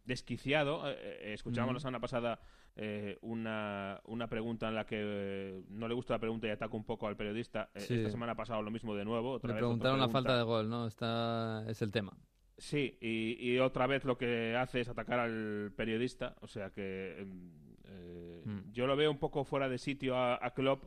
desquiciado. 0.05 0.89
Eh, 0.89 0.97
eh, 0.99 1.33
escuchamos 1.33 1.73
la 1.73 1.79
semana 1.79 1.99
pasada 1.99 2.39
eh, 2.75 3.17
una, 3.21 3.99
una, 4.05 4.27
pregunta 4.27 4.67
en 4.69 4.75
la 4.75 4.85
que 4.85 5.63
no 5.69 5.87
le 5.87 5.93
gusta 5.93 6.13
la 6.13 6.19
pregunta 6.19 6.47
y 6.47 6.51
ataca 6.51 6.75
un 6.75 6.85
poco 6.85 7.07
al 7.07 7.17
periodista. 7.17 7.69
Esta 7.73 8.09
semana 8.09 8.33
ha 8.33 8.35
pasado 8.35 8.61
lo 8.61 8.71
mismo 8.71 8.95
de 8.95 9.05
nuevo. 9.05 9.39
le 9.43 9.53
preguntaron 9.53 9.99
la 9.99 10.09
falta 10.09 10.37
de 10.37 10.43
gol, 10.43 10.69
¿no? 10.69 10.87
Está, 10.87 11.63
es 11.67 11.81
el 11.81 11.91
tema. 11.91 12.13
Sí, 12.57 12.97
y, 13.01 13.57
otra 13.57 13.87
vez 13.87 14.05
lo 14.05 14.17
que 14.17 14.55
hace 14.55 14.81
es 14.81 14.89
atacar 14.89 15.19
al 15.19 15.73
periodista. 15.75 16.35
O 16.41 16.47
sea 16.47 16.69
que 16.69 17.25
mm, 17.25 18.49
mm. 18.49 18.71
yo 18.71 18.87
lo 18.87 18.95
veo 18.95 19.11
un 19.11 19.17
poco 19.17 19.43
fuera 19.43 19.67
de 19.67 19.77
sitio 19.77 20.15
a, 20.15 20.39
a 20.45 20.53
Klopp 20.53 20.83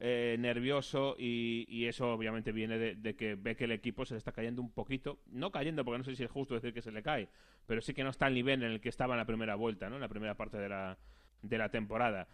eh, 0.00 0.36
nervioso 0.38 1.16
y, 1.18 1.84
eso 1.86 2.12
obviamente 2.12 2.52
viene 2.52 2.78
de, 2.78 3.16
que 3.16 3.34
ve 3.34 3.56
que 3.56 3.64
el 3.64 3.72
equipo 3.72 4.04
se 4.04 4.14
le 4.14 4.18
está 4.18 4.30
cayendo 4.30 4.62
un 4.62 4.70
poquito, 4.70 5.18
no 5.26 5.50
cayendo 5.50 5.84
porque 5.84 5.98
no 5.98 6.04
sé 6.04 6.14
si 6.14 6.22
es 6.22 6.30
justo 6.30 6.54
decir 6.54 6.72
que 6.72 6.82
se 6.82 6.92
le 6.92 7.02
cae, 7.02 7.28
pero 7.66 7.80
sí 7.80 7.94
que 7.94 8.04
no 8.04 8.10
está 8.10 8.26
al 8.26 8.34
nivel 8.34 8.62
en 8.62 8.70
el 8.70 8.80
que 8.80 8.90
estaba 8.90 9.14
en 9.14 9.18
la 9.18 9.24
primera 9.24 9.56
vuelta, 9.56 9.90
¿no? 9.90 9.96
en 9.96 10.00
la 10.00 10.08
primera 10.08 10.36
parte 10.36 10.56
de 10.56 10.68
la, 10.68 10.98
de 11.42 11.58
la 11.58 11.70
temporada. 11.70 12.28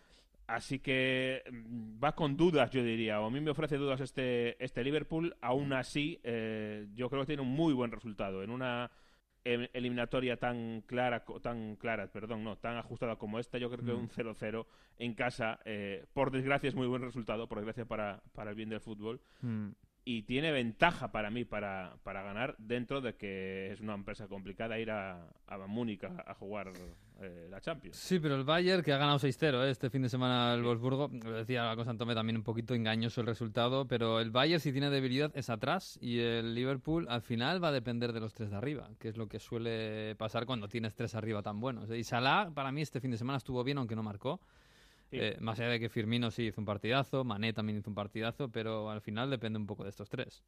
Así 0.46 0.78
que 0.78 1.42
mm, 1.50 2.02
va 2.02 2.14
con 2.14 2.36
dudas, 2.36 2.70
yo 2.70 2.82
diría, 2.82 3.20
o 3.20 3.26
a 3.26 3.30
mí 3.30 3.40
me 3.40 3.50
ofrece 3.50 3.76
dudas 3.76 4.00
este, 4.00 4.62
este 4.62 4.84
Liverpool, 4.84 5.36
aún 5.40 5.72
así 5.72 6.20
eh, 6.22 6.86
yo 6.94 7.09
creo 7.09 7.22
que 7.22 7.28
tiene 7.28 7.42
un 7.42 7.48
muy 7.48 7.72
buen 7.72 7.90
resultado 7.90 8.42
en 8.42 8.50
una 8.50 8.90
Em, 9.46 9.68
eliminatoria 9.74 10.38
tan 10.38 10.80
clara, 10.86 11.22
tan 11.42 11.76
clara, 11.76 12.07
perdón, 12.07 12.44
no, 12.44 12.57
tan 12.57 12.78
ajustada 12.78 13.16
como 13.16 13.38
esta, 13.38 13.59
yo 13.59 13.70
creo 13.70 13.84
que 13.84 13.92
un 13.92 14.09
0-0 14.09 14.64
mm. 14.64 15.02
en 15.02 15.14
casa, 15.14 15.61
eh, 15.66 16.07
por 16.14 16.30
desgracia 16.30 16.68
es 16.68 16.74
muy 16.74 16.86
buen 16.86 17.02
resultado, 17.02 17.46
por 17.46 17.59
desgracia 17.59 17.84
para, 17.84 18.22
para 18.32 18.50
el 18.50 18.57
bien 18.57 18.70
del 18.70 18.80
fútbol. 18.80 19.20
Mm 19.42 19.72
y 20.05 20.22
tiene 20.22 20.52
ventaja 20.52 21.11
para 21.12 21.30
mí 21.30 21.44
para, 21.44 21.96
para 22.02 22.22
ganar 22.22 22.55
dentro 22.59 23.00
de 23.00 23.14
que 23.14 23.72
es 23.72 23.80
una 23.80 23.94
empresa 23.94 24.28
complicada 24.28 24.78
ir 24.78 24.90
a, 24.90 25.30
a 25.46 25.59
Múnich 25.66 26.05
a, 26.05 26.34
jugar 26.34 26.72
eh, 27.21 27.47
la 27.49 27.61
Champions. 27.61 27.97
Sí, 27.97 28.19
pero 28.19 28.35
el 28.35 28.45
Bayern 28.45 28.83
que 28.83 28.93
ha 28.93 28.99
ganado 28.99 29.19
6-0 29.19 29.65
eh, 29.65 29.71
este 29.71 29.89
fin 29.89 30.03
de 30.03 30.09
semana 30.09 30.55
el 30.55 30.62
Wolfsburgo, 30.62 31.11
lo 31.12 31.33
decía 31.33 31.65
la 31.65 31.77
cosa 31.77 31.91
Antome 31.91 32.15
también 32.15 32.37
un 32.37 32.43
poquito 32.43 32.75
engañoso 32.75 33.21
el 33.21 33.27
resultado, 33.27 33.87
pero 33.87 34.21
el 34.21 34.31
Bayern 34.31 34.61
si 34.61 34.73
tiene 34.73 34.91
debilidad 34.91 35.31
es 35.37 35.49
atrás 35.49 35.99
y 36.01 36.19
el 36.19 36.55
Liverpool 36.55 37.07
al 37.09 37.23
final 37.23 37.62
va 37.62 37.69
a 37.69 37.73
depender 37.73 38.12
de 38.12 38.21
los 38.21 38.35
tres 38.35 38.51
de 38.51 38.57
arriba, 38.57 38.91
que 38.99 39.09
es 39.09 39.17
lo 39.17 39.29
que 39.29 39.39
suele 39.39 40.17
pasar 40.17 40.45
cuando 40.45 40.69
tienes 40.69 40.95
tres 40.95 41.15
arriba 41.15 41.43
tan 41.43 41.61
buenos. 41.61 41.89
Y 41.91 42.03
Salah 42.03 42.51
para 42.53 42.73
mí 42.73 42.83
este 42.83 43.01
fin 43.01 43.11
de 43.11 43.17
semana 43.17 43.37
estuvo 43.39 43.62
bien 43.62 43.79
aunque 43.79 43.97
no 43.97 44.03
marcó. 44.03 44.41
Eh, 45.12 45.37
más 45.41 45.61
allá 45.61 45.69
de 45.69 45.79
que 45.79 45.89
Firmino 45.89 46.33
sí 46.33 46.47
hizo 46.47 46.61
un 46.61 46.65
partidazo, 46.65 47.23
Mané 47.23 47.53
también 47.53 47.79
hizo 47.79 47.89
un 47.89 47.95
partidazo, 47.95 48.49
pero 48.49 48.91
al 48.91 49.01
final 49.01 49.31
depende 49.31 49.59
un 49.59 49.67
poco 49.67 49.85
de 49.85 49.91
estos 49.91 50.09
tres. 50.09 50.43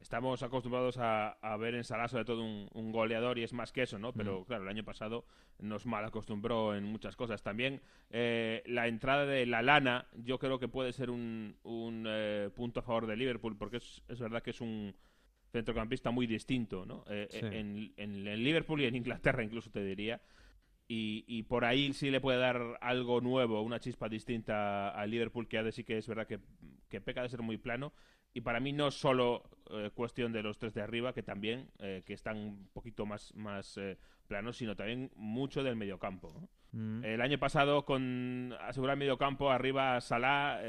Estamos 0.00 0.42
acostumbrados 0.42 0.98
a, 0.98 1.56
ver 1.58 1.74
en 1.74 1.84
Salah 1.84 2.08
sobre 2.08 2.24
todo 2.24 2.42
un, 2.42 2.92
goleador 2.92 3.38
y 3.38 3.42
es 3.42 3.52
más 3.52 3.72
que 3.72 3.82
eso, 3.82 3.98
¿no? 3.98 4.12
Pero 4.12 4.40
mm. 4.40 4.44
claro, 4.44 4.62
el 4.64 4.68
año 4.68 4.84
pasado 4.84 5.24
nos 5.58 5.86
mal 5.86 6.04
acostumbró 6.04 6.74
en 6.74 6.84
muchas 6.84 7.16
cosas. 7.16 7.42
También 7.42 7.80
eh, 8.10 8.62
la 8.66 8.88
entrada 8.88 9.26
de 9.26 9.46
la 9.46 9.62
lana 9.62 10.06
yo 10.14 10.38
creo 10.38 10.58
que 10.58 10.68
puede 10.68 10.92
ser 10.92 11.10
un, 11.10 11.56
un 11.62 12.08
punto 12.54 12.80
a 12.80 12.82
favor 12.82 13.06
de 13.06 13.16
Liverpool 13.16 13.56
porque 13.56 13.78
es, 13.78 14.02
es 14.08 14.20
verdad 14.20 14.42
que 14.42 14.50
es 14.50 14.60
un 14.60 14.94
centrocampista 15.50 16.10
muy 16.10 16.26
distinto, 16.26 16.84
¿no? 16.84 17.04
en, 17.08 17.92
en 17.96 18.44
Liverpool 18.44 18.82
y 18.82 18.86
en 18.86 18.96
Inglaterra 18.96 19.42
incluso 19.42 19.70
te 19.70 19.82
diría. 19.82 20.20
Y, 20.88 21.42
por 21.44 21.64
ahí 21.64 21.92
sí 21.92 22.10
le 22.10 22.20
puede 22.20 22.38
dar 22.38 22.78
algo 22.80 23.20
nuevo, 23.20 23.60
una 23.62 23.80
chispa 23.80 24.08
distinta 24.08 24.90
al 24.90 25.10
Liverpool, 25.10 25.48
que 25.48 25.58
ha 25.58 25.64
de 25.64 25.72
sí 25.72 25.82
que 25.82 25.98
es 25.98 26.06
verdad 26.06 26.28
que, 26.28 27.00
peca 27.00 27.22
de 27.22 27.28
ser 27.28 27.42
muy 27.42 27.56
plano. 27.56 27.92
Y 28.36 28.42
para 28.42 28.60
mí 28.60 28.74
no 28.74 28.90
solo 28.90 29.44
eh, 29.70 29.90
cuestión 29.94 30.30
de 30.30 30.42
los 30.42 30.58
tres 30.58 30.74
de 30.74 30.82
arriba, 30.82 31.14
que 31.14 31.22
también, 31.22 31.70
eh, 31.78 32.02
que 32.04 32.12
están 32.12 32.36
un 32.36 32.68
poquito 32.74 33.06
más, 33.06 33.34
más 33.34 33.78
eh, 33.78 33.96
planos, 34.26 34.58
sino 34.58 34.76
también 34.76 35.10
mucho 35.16 35.62
del 35.62 35.74
mediocampo. 35.74 36.46
Mm. 36.72 37.02
El 37.02 37.22
año 37.22 37.38
pasado, 37.38 37.86
con 37.86 38.54
asegurar 38.60 38.92
el 38.92 38.98
mediocampo, 38.98 39.50
arriba 39.50 39.98
Salah 40.02 40.60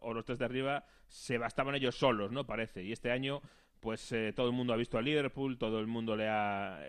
o 0.00 0.14
los 0.14 0.24
tres 0.26 0.38
de 0.38 0.44
arriba, 0.44 0.84
se 1.08 1.38
bastaban 1.38 1.74
ellos 1.74 1.96
solos, 1.96 2.30
¿no? 2.30 2.46
Parece. 2.46 2.84
Y 2.84 2.92
este 2.92 3.10
año 3.10 3.42
pues 3.80 4.14
todo 4.34 4.46
el 4.46 4.52
mundo 4.52 4.72
ha 4.72 4.76
visto 4.76 4.98
a 4.98 5.02
Liverpool, 5.02 5.56
todo 5.56 5.80
el 5.80 5.86
mundo 5.88 6.16
le 6.16 6.28
ha 6.28 6.80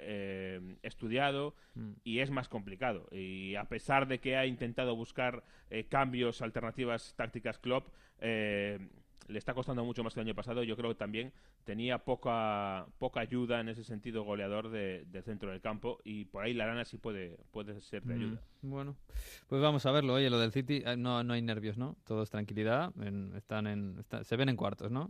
estudiado 0.84 1.56
mm. 1.74 1.92
y 2.04 2.20
es 2.20 2.30
más 2.30 2.50
complicado. 2.50 3.08
Y 3.12 3.56
a 3.56 3.64
pesar 3.64 4.08
de 4.08 4.20
que 4.20 4.38
ha 4.38 4.46
intentado 4.46 4.96
buscar 4.96 5.44
cambios, 5.90 6.44
alternativas 6.44 7.16
tácticas 7.16 7.58
Klopp, 7.58 7.88
le 9.30 9.38
está 9.38 9.54
costando 9.54 9.86
mucho 9.86 10.04
más 10.04 10.14
que 10.14 10.20
el 10.20 10.28
año 10.28 10.36
pasado. 10.36 10.64
Yo 10.64 10.76
creo 10.76 10.90
que 10.90 10.96
también 10.96 11.32
tenía 11.64 12.00
poca, 12.00 12.88
poca 12.98 13.22
ayuda 13.22 13.60
en 13.60 13.70
ese 13.70 13.84
sentido 13.84 14.24
goleador 14.24 14.70
de, 14.70 15.06
del 15.06 15.24
centro 15.24 15.52
del 15.52 15.62
campo 15.62 16.00
y 16.04 16.26
por 16.26 16.44
ahí 16.44 16.54
la 16.54 16.66
lana 16.66 16.84
sí 16.84 16.98
puede, 16.98 17.38
puede 17.52 17.80
ser 17.82 18.04
de 18.04 18.16
mm, 18.16 18.18
ayuda. 18.18 18.42
bueno, 18.62 18.96
pues 19.48 19.62
vamos 19.62 19.86
a 19.86 19.92
verlo. 19.92 20.16
Oye, 20.16 20.30
lo 20.30 20.40
del 20.40 20.52
City, 20.52 20.82
eh, 20.86 20.98
no, 20.98 21.24
no 21.24 21.34
hay 21.34 21.42
nervios, 21.42 21.78
¿no? 21.78 21.96
Todo 22.06 22.24
es 22.24 22.30
tranquilidad. 22.30 22.92
están 23.36 23.68
en, 23.68 24.04
se 24.24 24.36
ven 24.36 24.50
en 24.50 24.58
cuartos, 24.58 24.92
¿no? 24.92 25.10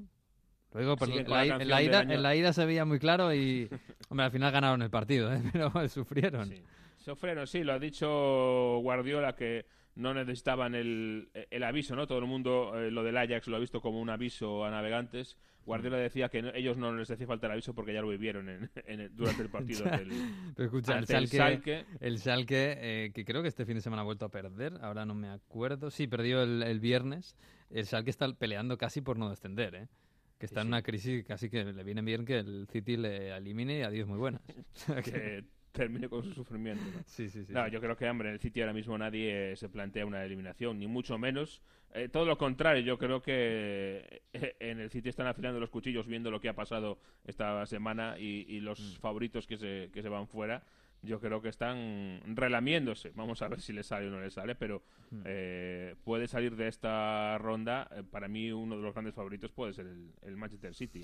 Lo 0.73 0.79
digo 0.81 0.95
porque 0.97 1.21
en, 1.21 1.29
la, 1.29 1.81
ida, 1.81 2.01
en 2.01 2.21
la 2.21 2.35
ida 2.35 2.53
se 2.53 2.65
veía 2.65 2.85
muy 2.85 2.99
claro 2.99 3.33
y, 3.33 3.69
hombre, 4.09 4.25
al 4.25 4.31
final 4.31 4.51
ganaron 4.51 4.81
el 4.81 4.89
partido, 4.89 5.33
¿eh? 5.33 5.41
pero 5.53 5.71
sufrieron. 5.87 6.49
Sí. 6.49 6.61
Sufrieron, 6.97 7.47
sí, 7.47 7.63
lo 7.63 7.73
ha 7.73 7.79
dicho 7.79 8.79
Guardiola 8.81 9.35
que 9.35 9.65
no 9.95 10.13
necesitaban 10.13 10.75
el, 10.75 11.29
el 11.33 11.63
aviso, 11.63 11.95
¿no? 11.95 12.07
Todo 12.07 12.19
el 12.19 12.25
mundo, 12.25 12.73
eh, 12.79 12.91
lo 12.91 13.03
del 13.03 13.17
Ajax 13.17 13.47
lo 13.47 13.57
ha 13.57 13.59
visto 13.59 13.81
como 13.81 13.99
un 13.99 14.09
aviso 14.09 14.63
a 14.65 14.71
navegantes. 14.71 15.37
Guardiola 15.65 15.97
mm. 15.97 16.01
decía 16.01 16.29
que 16.29 16.51
ellos 16.55 16.77
no 16.77 16.93
les 16.93 17.11
hacía 17.11 17.27
falta 17.27 17.47
el 17.47 17.53
aviso 17.53 17.73
porque 17.73 17.93
ya 17.93 18.01
lo 18.01 18.07
vivieron 18.07 18.49
en, 18.49 19.11
durante 19.15 19.41
el 19.43 19.49
partido 19.49 19.83
del, 19.91 20.09
Pero 20.55 20.65
escucha, 20.65 20.97
el 20.97 21.27
Salque, 21.27 21.85
el 21.99 22.19
Salque, 22.19 22.77
eh, 22.79 23.11
que 23.13 23.25
creo 23.25 23.41
que 23.41 23.49
este 23.49 23.65
fin 23.65 23.75
de 23.75 23.81
semana 23.81 24.01
ha 24.01 24.05
vuelto 24.05 24.25
a 24.25 24.29
perder, 24.29 24.73
ahora 24.81 25.05
no 25.05 25.15
me 25.15 25.29
acuerdo. 25.29 25.91
Sí, 25.91 26.07
perdió 26.07 26.43
el, 26.43 26.63
el 26.63 26.79
viernes. 26.79 27.35
El 27.69 27.85
Salque 27.85 28.09
está 28.09 28.31
peleando 28.33 28.77
casi 28.77 29.01
por 29.01 29.17
no 29.17 29.29
descender, 29.29 29.75
¿eh? 29.75 29.87
que 30.39 30.45
está 30.45 30.61
en 30.61 30.67
una 30.67 30.81
crisis 30.81 31.25
casi 31.25 31.49
que 31.49 31.65
le 31.65 31.83
viene 31.83 32.01
bien 32.01 32.25
que 32.25 32.39
el 32.39 32.65
City 32.71 32.95
le 32.95 33.35
elimine 33.35 33.79
y 33.79 33.81
adiós 33.81 34.07
muy 34.07 34.17
buenas. 34.17 34.41
que 35.03 35.43
termine 35.71 36.09
con 36.09 36.23
su 36.23 36.33
sufrimiento. 36.33 36.83
Sí, 37.05 37.29
sí, 37.29 37.45
sí. 37.45 37.53
No, 37.53 37.67
yo 37.67 37.79
creo 37.79 37.95
que, 37.95 38.09
hombre, 38.09 38.29
en 38.29 38.33
el 38.33 38.39
City 38.39 38.61
ahora 38.61 38.73
mismo 38.73 38.97
nadie 38.97 39.55
se 39.55 39.69
plantea 39.69 40.05
una 40.05 40.23
eliminación, 40.23 40.79
ni 40.79 40.87
mucho 40.87 41.17
menos. 41.17 41.61
Eh, 41.93 42.07
todo 42.07 42.25
lo 42.25 42.37
contrario, 42.37 42.83
yo 42.83 42.97
creo 42.97 43.21
que 43.21 44.21
eh, 44.33 44.55
en 44.59 44.79
el 44.79 44.91
City 44.91 45.09
están 45.09 45.27
afilando 45.27 45.59
los 45.59 45.69
cuchillos 45.69 46.05
viendo 46.05 46.29
lo 46.29 46.39
que 46.39 46.49
ha 46.49 46.55
pasado 46.55 46.99
esta 47.25 47.65
semana 47.65 48.17
y, 48.19 48.59
los 48.59 48.79
mm. 48.79 48.99
favoritos 48.99 49.47
que 49.47 49.57
se, 49.57 49.89
que 49.91 50.01
se 50.01 50.09
van 50.09 50.27
fuera. 50.27 50.63
Yo 51.01 51.21
creo 51.21 51.41
que 51.41 51.47
están 51.47 52.21
relamiéndose. 52.35 53.11
Vamos 53.15 53.41
a 53.41 53.47
ver 53.47 53.61
si 53.61 53.71
le 53.71 53.83
sale 53.83 54.07
o 54.07 54.11
no 54.11 54.19
le 54.19 54.29
sale, 54.29 54.53
pero 54.55 54.83
mm. 55.11 55.21
eh, 55.25 55.95
puede 56.03 56.27
salir 56.27 56.55
de 56.57 56.67
esta 56.67 57.37
ronda. 57.37 57.89
para 58.11 58.27
mí, 58.27 58.51
uno 58.51 58.75
de 58.75 58.83
los 58.83 58.93
grandes 58.93 59.15
favoritos 59.15 59.51
puede 59.51 59.73
ser 59.73 59.87
el, 59.87 60.37
Manchester 60.37 60.75
City. 60.75 61.01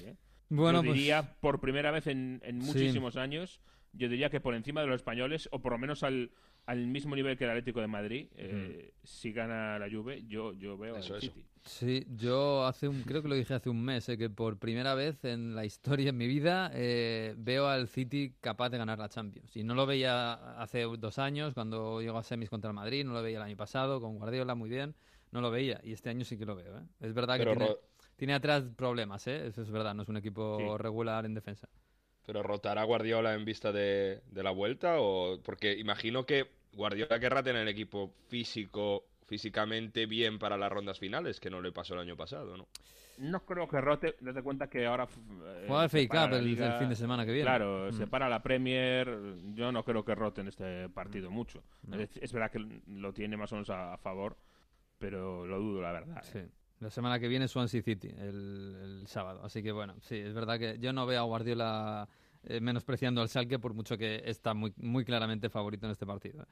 Bueno, 0.49 0.79
yo 0.79 0.89
pues 0.89 0.97
diría 0.97 1.35
por 1.39 1.61
primera 1.61 1.91
vez 1.91 2.07
en, 2.07 2.41
muchísimos 2.55 3.15
años 3.15 3.61
yo 3.97 4.09
diría 4.09 4.29
que 4.29 4.41
por 4.41 4.55
encima 4.55 4.81
de 4.81 4.87
los 4.87 4.97
españoles, 4.97 5.47
o 5.51 5.59
por 5.61 5.71
lo 5.71 5.77
menos 5.77 6.03
al, 6.03 6.31
al 6.65 6.87
mismo 6.87 7.15
nivel 7.15 7.37
que 7.37 7.43
el 7.43 7.51
Atlético 7.51 7.81
de 7.81 7.87
Madrid, 7.87 8.27
eh, 8.35 8.93
si 9.03 9.31
gana 9.31 9.77
la 9.79 9.89
Juve, 9.89 10.23
yo, 10.27 10.53
yo 10.53 10.77
veo 10.77 10.95
al 10.95 11.03
City. 11.03 11.45
Sí, 11.63 12.05
yo 12.15 12.65
hace 12.65 12.87
un, 12.87 13.01
creo 13.03 13.21
que 13.21 13.27
lo 13.27 13.35
dije 13.35 13.53
hace 13.53 13.69
un 13.69 13.83
mes, 13.83 14.07
eh, 14.09 14.17
que 14.17 14.29
por 14.29 14.57
primera 14.57 14.93
vez 14.93 15.23
en 15.25 15.55
la 15.55 15.65
historia, 15.65 16.09
en 16.09 16.17
mi 16.17 16.27
vida, 16.27 16.71
eh, 16.73 17.33
veo 17.37 17.67
al 17.67 17.87
City 17.87 18.35
capaz 18.41 18.69
de 18.69 18.77
ganar 18.77 18.99
la 18.99 19.09
Champions. 19.09 19.55
Y 19.55 19.63
no 19.63 19.75
lo 19.75 19.85
veía 19.85 20.33
hace 20.59 20.83
dos 20.83 21.19
años, 21.19 21.53
cuando 21.53 22.01
llegó 22.01 22.17
a 22.17 22.23
semis 22.23 22.49
contra 22.49 22.69
el 22.69 22.75
Madrid, 22.75 23.05
no 23.05 23.13
lo 23.13 23.21
veía 23.21 23.37
el 23.37 23.43
año 23.43 23.57
pasado, 23.57 24.01
con 24.01 24.17
Guardiola 24.17 24.55
muy 24.55 24.69
bien, 24.69 24.95
no 25.31 25.41
lo 25.41 25.51
veía. 25.51 25.79
Y 25.83 25.93
este 25.93 26.09
año 26.09 26.25
sí 26.25 26.37
que 26.37 26.45
lo 26.45 26.55
veo. 26.55 26.81
Es 26.99 27.13
verdad 27.13 27.37
que 27.37 27.45
tiene, 27.45 27.69
tiene, 28.15 28.33
atrás 28.33 28.63
problemas, 28.75 29.25
eso 29.27 29.61
es 29.61 29.71
verdad, 29.71 29.93
no 29.95 30.03
es 30.03 30.09
un 30.09 30.17
equipo 30.17 30.77
regular 30.77 31.25
en 31.25 31.33
defensa. 31.33 31.67
¿Pero 32.25 32.41
rotará 32.41 32.83
Guardiola 32.83 33.33
en 33.35 33.45
vista 33.45 33.71
de, 33.71 34.21
la 34.33 34.51
vuelta? 34.51 34.95
o 34.99 35.39
Porque 35.43 35.73
imagino 35.73 36.25
que 36.25 36.49
Guardiola 36.73 37.19
querrá 37.19 37.43
tener 37.43 37.61
el 37.61 37.67
equipo 37.67 38.13
físico, 38.27 39.05
físicamente 39.27 40.05
bien 40.05 40.39
para 40.39 40.57
las 40.57 40.71
rondas 40.71 40.99
finales, 40.99 41.39
que 41.39 41.49
no 41.49 41.61
le 41.61 41.71
pasó 41.71 41.93
el 41.93 42.01
año 42.01 42.17
pasado, 42.17 42.57
¿no? 42.57 42.67
No 43.17 43.45
creo 43.45 43.67
que 43.67 43.79
rote, 43.79 44.15
date 44.19 44.41
cuenta 44.41 44.67
que 44.67 44.85
ahora... 44.85 45.05
Eh, 45.05 45.65
Juega 45.67 45.83
el 45.85 45.89
FA 45.89 46.27
Cup 46.27 46.33
el, 46.33 46.57
fin 46.79 46.89
de 46.89 46.95
semana 46.95 47.25
que 47.25 47.31
viene. 47.31 47.45
Claro, 47.45 47.87
mm. 47.89 47.93
se 47.93 48.07
para 48.07 48.27
la 48.27 48.43
Premier, 48.43 49.07
yo 49.53 49.71
no 49.71 49.85
creo 49.85 50.03
que 50.03 50.15
rote 50.15 50.41
en 50.41 50.47
este 50.47 50.89
partido 50.89 51.31
mucho. 51.31 51.63
Es, 52.19 52.33
verdad 52.33 52.51
que 52.51 52.81
lo 52.87 53.13
tiene 53.13 53.37
más 53.37 53.53
o 53.53 53.55
menos 53.55 53.69
a, 53.69 53.97
favor, 53.99 54.35
pero 54.97 55.45
lo 55.45 55.59
dudo, 55.59 55.81
la 55.81 55.93
verdad. 55.93 56.23
Sí. 56.23 56.39
La 56.79 56.89
semana 56.89 57.19
que 57.19 57.27
viene 57.27 57.47
Swansea 57.47 57.81
City, 57.81 58.09
el, 58.17 59.03
sábado. 59.07 59.41
Así 59.43 59.63
que 59.63 59.71
bueno, 59.71 59.95
sí, 60.01 60.17
es 60.17 60.33
verdad 60.33 60.59
que 60.59 60.77
yo 60.79 60.91
no 60.91 61.05
veo 61.05 61.21
a 61.21 61.23
Guardiola 61.23 62.07
eh, 62.43 62.59
menospreciando 62.59 63.21
al 63.21 63.29
Schalke 63.29 63.59
por 63.59 63.73
mucho 63.73 63.97
que 63.97 64.21
está 64.25 64.53
muy, 64.53 64.73
muy 64.77 65.05
claramente 65.05 65.49
favorito 65.49 65.85
en 65.85 65.93
este 65.93 66.05
partido. 66.05 66.45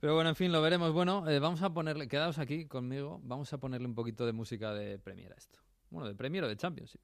Pero 0.00 0.14
bueno, 0.14 0.30
en 0.30 0.36
fin, 0.36 0.52
lo 0.52 0.62
veremos. 0.62 0.92
Bueno, 0.92 1.28
eh, 1.28 1.40
vamos 1.40 1.60
a 1.62 1.70
ponerle, 1.70 2.06
quedaos 2.06 2.38
aquí 2.38 2.66
conmigo, 2.66 3.20
vamos 3.24 3.52
a 3.52 3.58
ponerle 3.58 3.88
un 3.88 3.96
poquito 3.96 4.24
de 4.26 4.32
música 4.32 4.72
de 4.72 4.98
Premier 4.98 5.32
a 5.32 5.36
esto. 5.36 5.58
Bueno, 5.90 6.08
de 6.08 6.14
Premier 6.14 6.44
o 6.44 6.48
de 6.48 6.56
Championship. 6.56 7.00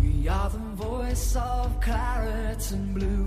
We 0.00 0.30
are 0.30 0.48
the 0.48 0.58
voice 0.74 1.36
of 1.36 1.78
claret 1.80 2.72
and 2.72 2.94
blue. 2.94 3.26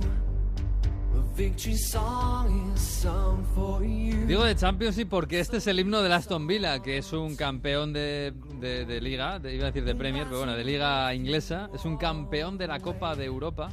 Digo 4.27 4.43
de 4.43 4.55
Championship 4.55 5.07
porque 5.09 5.39
este 5.39 5.57
es 5.57 5.67
el 5.67 5.79
himno 5.79 6.01
de 6.01 6.13
Aston 6.13 6.47
Villa, 6.47 6.81
que 6.81 6.97
es 6.97 7.13
un 7.13 7.35
campeón 7.35 7.93
de, 7.93 8.33
de, 8.59 9.01
liga, 9.01 9.39
iba 9.43 9.63
a 9.63 9.71
decir 9.71 9.83
de 9.83 9.95
Premier, 9.95 10.25
pero 10.25 10.39
bueno, 10.39 10.53
de 10.55 10.63
liga 10.63 11.13
inglesa. 11.13 11.69
Es 11.73 11.85
un 11.85 11.97
campeón 11.97 12.57
de 12.57 12.67
la 12.67 12.79
Copa 12.79 13.15
de 13.15 13.25
Europa 13.25 13.69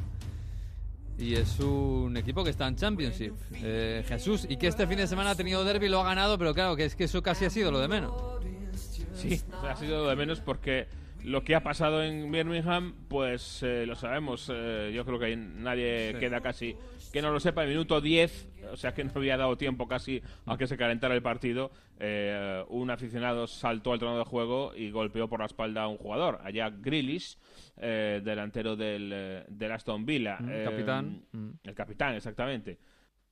y 1.18 1.34
es 1.34 1.60
un 1.60 2.16
equipo 2.16 2.42
que 2.42 2.50
está 2.50 2.66
en 2.66 2.76
Championship. 2.76 3.34
Eh, 3.52 4.04
Jesús, 4.06 4.46
y 4.48 4.56
que 4.56 4.66
este 4.66 4.86
fin 4.86 4.98
de 4.98 5.06
semana 5.06 5.30
ha 5.30 5.34
tenido 5.34 5.64
derby, 5.64 5.88
lo 5.88 6.00
ha 6.00 6.04
ganado, 6.04 6.38
pero 6.38 6.54
claro, 6.54 6.76
que 6.76 6.84
es 6.84 6.96
que 6.96 7.04
eso 7.04 7.22
casi 7.22 7.44
ha 7.44 7.50
sido 7.50 7.70
lo 7.70 7.78
de 7.78 7.88
menos. 7.88 8.12
Sí, 9.14 9.40
ha 9.62 9.76
sido 9.76 10.04
lo 10.04 10.10
de 10.10 10.16
menos 10.16 10.40
porque 10.40 10.88
lo 11.24 11.42
que 11.42 11.54
ha 11.54 11.62
pasado 11.62 12.02
en 12.02 12.30
Birmingham, 12.30 12.94
pues 13.08 13.62
eh, 13.62 13.86
lo 13.86 13.94
sabemos. 13.94 14.50
Eh, 14.52 14.92
yo 14.94 15.04
creo 15.04 15.18
que 15.18 15.36
nadie 15.36 16.16
queda 16.18 16.40
casi 16.40 16.76
que 17.14 17.22
no 17.22 17.30
lo 17.30 17.38
sepa. 17.38 17.62
En 17.62 17.68
minuto 17.70 18.00
10, 18.00 18.48
o 18.72 18.76
sea 18.76 18.92
que 18.92 19.04
no 19.04 19.12
había 19.14 19.36
dado 19.36 19.56
tiempo 19.56 19.86
casi 19.86 20.20
a 20.46 20.58
que 20.58 20.66
se 20.66 20.76
calentara 20.76 21.14
el 21.14 21.22
partido, 21.22 21.70
eh, 22.00 22.64
un 22.68 22.90
aficionado 22.90 23.46
saltó 23.46 23.92
al 23.92 24.00
trono 24.00 24.18
de 24.18 24.24
juego 24.24 24.72
y 24.74 24.90
golpeó 24.90 25.28
por 25.28 25.38
la 25.38 25.46
espalda 25.46 25.84
a 25.84 25.88
un 25.88 25.96
jugador. 25.96 26.40
Allá 26.42 26.70
Grealish, 26.70 27.38
delantero 27.76 28.74
del, 28.74 29.44
del, 29.48 29.72
Aston 29.72 30.04
Villa. 30.04 30.38
El 30.40 30.62
mm, 30.62 30.64
capitán. 30.64 31.22
Mm. 31.30 31.50
El 31.62 31.74
capitán, 31.74 32.14
exactamente. 32.16 32.78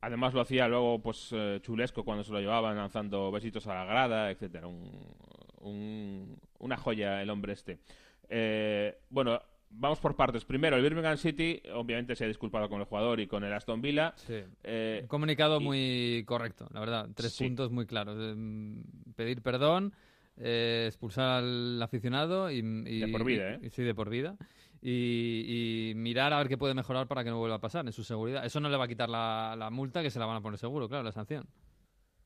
Además 0.01 0.33
lo 0.33 0.43
hacía 0.43 0.68
luego 0.68 1.03
pues 1.03 1.35
chulesco 1.62 2.05
cuando 2.05 2.22
se 2.22 2.33
lo 2.33 2.41
llevaban 2.41 2.76
lanzando 2.76 3.33
besitos 3.33 3.66
a 3.66 3.74
la 3.74 3.85
grada, 3.85 4.30
etcétera. 4.30 4.68
un, 4.68 6.39
una 6.61 6.76
joya 6.76 7.20
el 7.20 7.30
hombre 7.30 7.53
este. 7.53 7.80
Eh, 8.35 8.99
bueno, 9.11 9.43
vamos 9.73 9.99
por 10.01 10.16
partes. 10.16 10.45
Primero, 10.45 10.77
el 10.77 10.83
Birmingham 10.83 11.16
City, 11.16 11.61
obviamente 11.75 12.14
se 12.14 12.25
ha 12.25 12.29
disculpado 12.29 12.68
con 12.68 12.81
el 12.81 12.87
jugador 12.87 13.20
y 13.20 13.27
con 13.27 13.45
el 13.45 13.53
Aston 13.53 13.81
Villa. 13.81 14.12
Sí. 14.16 14.41
Eh, 14.62 15.01
Un 15.03 15.09
comunicado 15.09 15.61
muy 15.61 16.25
correcto, 16.27 16.68
la 16.73 16.81
verdad. 16.81 17.09
Tres 17.14 17.37
puntos 17.37 17.70
muy 17.70 17.87
claros. 17.87 18.16
Mm, 18.37 18.81
pedir 19.16 19.43
perdón, 19.43 19.93
eh, 20.37 20.85
expulsar 20.89 21.43
al 21.43 21.83
aficionado 21.83 22.51
y, 22.51 22.62
De 22.62 23.09
por 23.09 23.25
vida, 23.25 23.55
¿eh? 23.55 23.70
sí, 23.70 23.83
de 23.83 23.95
por 23.95 24.09
vida. 24.11 24.37
Y, 24.85 25.93
mirar 25.95 26.33
a 26.33 26.39
ver 26.39 26.49
qué 26.49 26.59
puede 26.59 26.75
mejorar 26.75 27.07
para 27.07 27.23
que 27.23 27.31
no 27.31 27.39
vuelva 27.39 27.57
a 27.57 27.61
pasar 27.61 27.87
en 27.87 27.93
su 27.93 28.03
seguridad. 28.03 28.45
Eso 28.45 28.59
no 28.59 28.68
le 28.68 28.77
va 28.77 28.85
a 28.85 28.89
quitar 28.89 29.09
la, 29.09 29.55
la 29.57 29.70
multa, 29.70 30.03
que 30.03 30.11
se 30.11 30.18
la 30.18 30.27
van 30.27 30.37
a 30.37 30.41
poner 30.41 30.59
seguro, 30.59 30.89
claro, 30.89 31.05
la 31.05 31.12
sanción. 31.12 31.47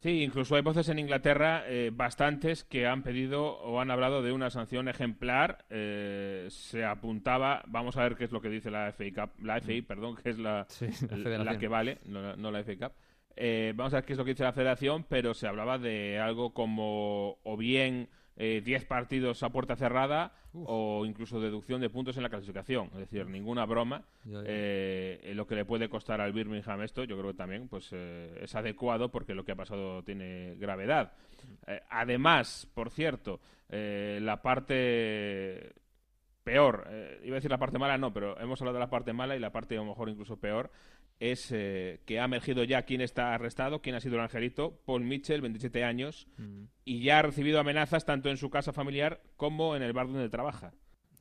Sí, 0.06 0.22
incluso 0.22 0.54
hay 0.54 0.62
voces 0.62 0.88
en 0.88 1.00
Inglaterra, 1.00 1.64
eh, 1.66 1.90
bastantes, 1.92 2.62
que 2.62 2.86
han 2.86 3.02
pedido 3.02 3.58
o 3.58 3.80
han 3.80 3.90
hablado 3.90 4.22
de 4.22 4.30
una 4.30 4.50
sanción 4.50 4.86
ejemplar. 4.86 5.64
Eh, 5.68 6.46
se 6.48 6.84
apuntaba, 6.84 7.64
vamos 7.66 7.96
a 7.96 8.04
ver 8.04 8.14
qué 8.14 8.22
es 8.22 8.30
lo 8.30 8.40
que 8.40 8.48
dice 8.48 8.70
la 8.70 8.94
Cup, 8.96 9.30
la 9.42 9.60
FA, 9.60 9.72
perdón, 9.84 10.14
que 10.14 10.30
es 10.30 10.38
la, 10.38 10.64
la, 11.10 11.58
que 11.58 11.66
vale, 11.66 11.98
no, 12.04 12.52
la 12.52 12.62
FA 12.62 12.76
Cup. 12.76 12.92
Eh, 13.34 13.72
vamos 13.74 13.94
a 13.94 13.96
ver 13.96 14.04
qué 14.04 14.12
es 14.12 14.18
lo 14.20 14.24
que 14.24 14.30
dice 14.30 14.44
la 14.44 14.52
federación, 14.52 15.04
pero 15.08 15.34
se 15.34 15.48
hablaba 15.48 15.76
de 15.76 16.20
algo 16.20 16.54
como 16.54 17.38
o 17.42 17.56
bien 17.56 18.08
10 18.36 18.84
partidos 18.84 19.42
a 19.42 19.50
puerta 19.50 19.76
cerrada 19.76 20.32
o 20.52 21.04
incluso 21.06 21.40
deducción 21.40 21.80
de 21.80 21.90
puntos 21.90 22.16
en 22.16 22.22
la 22.22 22.28
clasificación. 22.28 22.90
Es 22.92 22.98
decir, 22.98 23.26
ninguna 23.26 23.64
broma. 23.64 24.04
lo 24.24 25.46
que 25.46 25.54
le 25.54 25.64
puede 25.64 25.88
costar 25.88 26.20
al 26.20 26.32
Birmingham 26.32 26.82
esto, 26.82 27.04
yo 27.04 27.16
creo 27.18 27.32
que 27.32 27.38
también 27.38 27.68
pues, 27.68 27.92
es 27.92 28.54
adecuado 28.54 29.10
porque 29.10 29.34
lo 29.34 29.44
que 29.44 29.52
ha 29.52 29.56
pasado 29.56 30.02
tiene 30.02 30.54
gravedad. 30.56 31.12
además, 31.88 32.68
por 32.74 32.90
cierto, 32.90 33.40
la 33.68 34.42
parte 34.42 35.72
peor, 36.44 36.86
iba 37.24 37.34
a 37.34 37.40
decir 37.40 37.50
la 37.50 37.58
parte 37.58 37.78
mala, 37.78 37.98
no, 37.98 38.12
pero 38.12 38.38
hemos 38.38 38.60
hablado 38.60 38.78
de 38.78 38.84
la 38.84 38.90
parte 38.90 39.12
mala 39.12 39.34
y 39.34 39.40
la 39.40 39.50
parte 39.50 39.74
a 39.74 39.78
lo 39.78 39.86
mejor 39.86 40.08
incluso 40.08 40.36
peor 40.36 40.70
es 41.18 41.50
eh, 41.50 42.00
que 42.04 42.20
ha 42.20 42.24
emergido 42.24 42.64
ya 42.64 42.82
quién 42.82 43.00
está 43.00 43.34
arrestado, 43.34 43.80
quién 43.80 43.96
ha 43.96 44.00
sido 44.00 44.16
el 44.16 44.22
angelito, 44.22 44.80
Paul 44.84 45.04
Mitchell, 45.04 45.40
27 45.40 45.84
años, 45.84 46.26
mm. 46.36 46.64
y 46.84 47.02
ya 47.02 47.20
ha 47.20 47.22
recibido 47.22 47.58
amenazas 47.58 48.04
tanto 48.04 48.28
en 48.28 48.36
su 48.36 48.50
casa 48.50 48.72
familiar 48.72 49.22
como 49.36 49.76
en 49.76 49.82
el 49.82 49.92
bar 49.92 50.06
donde 50.08 50.28
trabaja. 50.28 50.72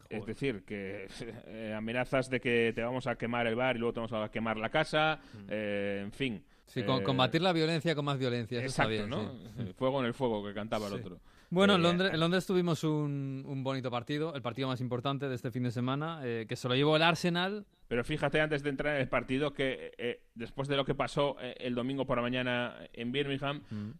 Es 0.09 0.25
decir, 0.25 0.63
que 0.65 1.07
eh, 1.47 1.73
amenazas 1.75 2.29
de 2.29 2.39
que 2.39 2.71
te 2.73 2.83
vamos 2.83 3.07
a 3.07 3.15
quemar 3.15 3.47
el 3.47 3.55
bar 3.55 3.75
y 3.75 3.79
luego 3.79 3.93
te 3.93 3.99
vamos 4.01 4.13
a 4.13 4.29
quemar 4.29 4.57
la 4.57 4.69
casa, 4.69 5.19
mm. 5.33 5.37
eh, 5.49 6.01
en 6.03 6.11
fin. 6.11 6.43
Sí, 6.67 6.83
combatir 6.83 7.41
la 7.41 7.53
violencia 7.53 7.93
con 7.93 8.05
más 8.05 8.17
violencia. 8.17 8.59
exacto, 8.59 9.07
¿no? 9.07 9.33
Fuego 9.75 9.99
en 9.99 10.07
el 10.07 10.13
fuego 10.15 10.43
que 10.43 10.53
cantaba 10.53 10.87
el 10.87 10.93
otro. 10.93 11.19
Bueno, 11.49 11.75
en 11.75 11.83
Londres, 11.83 12.11
en 12.13 12.19
Londres 12.19 12.45
tuvimos 12.45 12.83
un, 12.83 13.43
un, 13.45 13.63
bonito 13.63 13.91
partido, 13.91 14.33
el 14.35 14.41
partido 14.41 14.67
más 14.67 14.81
importante 14.81 15.29
de 15.29 15.35
este 15.35 15.51
fin 15.51 15.63
de 15.63 15.71
semana, 15.71 16.21
que 16.21 16.55
se 16.55 16.67
lo 16.67 16.75
llevó 16.75 16.95
el 16.95 17.03
Arsenal 17.03 17.65
pero 17.87 18.03
fíjate 18.03 18.41
antes 18.41 18.63
de 18.63 18.69
entrar 18.69 18.95
en 18.95 19.01
el 19.01 19.09
partido 19.09 19.53
que 19.53 19.91
eh, 19.97 20.21
después 20.33 20.67
de 20.67 20.75
lo 20.75 20.85
que 20.85 20.95
pasó 20.95 21.37
eh, 21.39 21.55
el 21.59 21.75
domingo 21.75 22.05
por 22.05 22.17
la 22.17 22.23
mañana 22.23 22.75
en 22.93 23.11
Birmingham, 23.11 23.61
mm. 23.69 23.91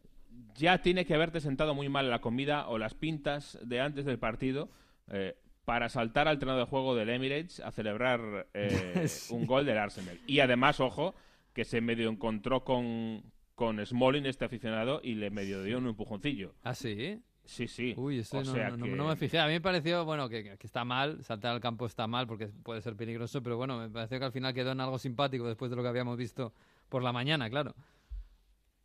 ya 0.55 0.79
tiene 0.79 1.05
que 1.05 1.13
haberte 1.13 1.39
sentado 1.39 1.75
muy 1.75 1.87
mal 1.89 2.09
la 2.09 2.19
comida 2.19 2.67
o 2.67 2.77
las 2.77 2.95
pintas 2.95 3.59
de 3.61 3.81
antes 3.81 4.05
del 4.05 4.17
partido 4.17 4.69
eh, 5.11 5.37
para 5.65 5.89
saltar 5.89 6.27
al 6.27 6.39
terreno 6.39 6.57
de 6.57 6.65
juego 6.65 6.95
del 6.95 7.09
Emirates 7.09 7.59
a 7.59 7.71
celebrar 7.71 8.47
un 9.29 9.45
gol 9.45 9.65
del 9.65 9.77
Arsenal. 9.77 10.19
Y 10.27 10.39
además, 10.39 10.79
ojo, 10.79 11.15
que 11.53 11.65
se 11.65 11.81
medio 11.81 12.09
encontró 12.09 12.63
con, 12.63 13.23
con 13.55 13.83
Smalling, 13.83 14.25
este 14.25 14.45
aficionado, 14.45 14.99
y 15.03 15.15
le 15.15 15.31
medio 15.31 15.63
dio 15.63 15.79
un 15.79 15.87
empujoncillo. 15.87 16.53
¿Ah, 16.63 16.75
sí? 16.75 17.21
Sí, 17.45 17.67
sí. 17.67 17.93
Uy, 17.95 18.19
eso 18.19 18.43
no, 18.43 19.07
me 19.07 19.15
fijé. 19.15 19.39
A 19.39 19.47
mí 19.47 19.53
me 19.53 19.61
pareció, 19.61 20.03
bueno, 20.03 20.27
que, 20.27 20.57
está 20.61 20.83
mal, 20.83 21.23
saltar 21.23 21.51
al 21.51 21.61
campo 21.61 21.85
está 21.85 22.07
mal 22.07 22.27
porque 22.27 22.47
puede 22.47 22.81
ser 22.81 22.95
peligroso, 22.95 23.41
pero 23.41 23.57
bueno, 23.57 23.77
me 23.77 23.89
pareció 23.89 24.19
que 24.19 24.25
al 24.25 24.31
final 24.31 24.53
quedó 24.53 24.71
en 24.71 24.81
algo 24.81 24.97
simpático 24.97 25.47
después 25.47 25.69
de 25.69 25.77
lo 25.77 25.83
que 25.83 25.89
habíamos 25.89 26.17
visto 26.17 26.53
por 26.89 27.03
la 27.03 27.13
mañana, 27.13 27.49
claro. 27.49 27.75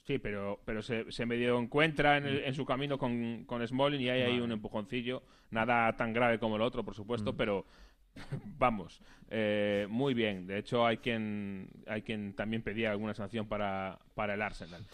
Sí, 0.05 0.19
pero, 0.19 0.61
pero 0.65 0.83
se, 0.83 1.11
se 1.11 1.27
medio 1.27 1.59
encuentra 1.59 2.17
en, 2.17 2.27
en 2.27 2.55
su 2.55 2.65
camino 2.65 2.99
con, 2.99 3.45
con 3.45 3.67
Smalling 3.67 4.01
y 4.01 4.09
hay 4.09 4.23
ahí 4.23 4.41
un 4.41 4.53
empujoncillo. 4.53 5.23
Nada 5.51 5.95
tan 5.97 6.13
grave 6.13 6.39
como 6.39 6.57
el 6.57 6.63
otro, 6.63 6.85
por 6.85 6.95
supuesto, 6.95 7.33
mm. 7.33 7.37
pero 7.37 7.67
vamos, 8.59 9.01
eh, 9.31 9.87
muy 9.89 10.15
bien. 10.15 10.47
De 10.47 10.59
hecho, 10.59 10.87
hay 10.87 10.99
quien, 10.99 11.69
hay 11.87 12.03
quien 12.03 12.35
también 12.35 12.63
pedía 12.63 12.91
alguna 12.91 13.15
sanción 13.15 13.47
para, 13.47 13.99
para 14.15 14.35
el 14.35 14.43
Arsenal. 14.43 14.85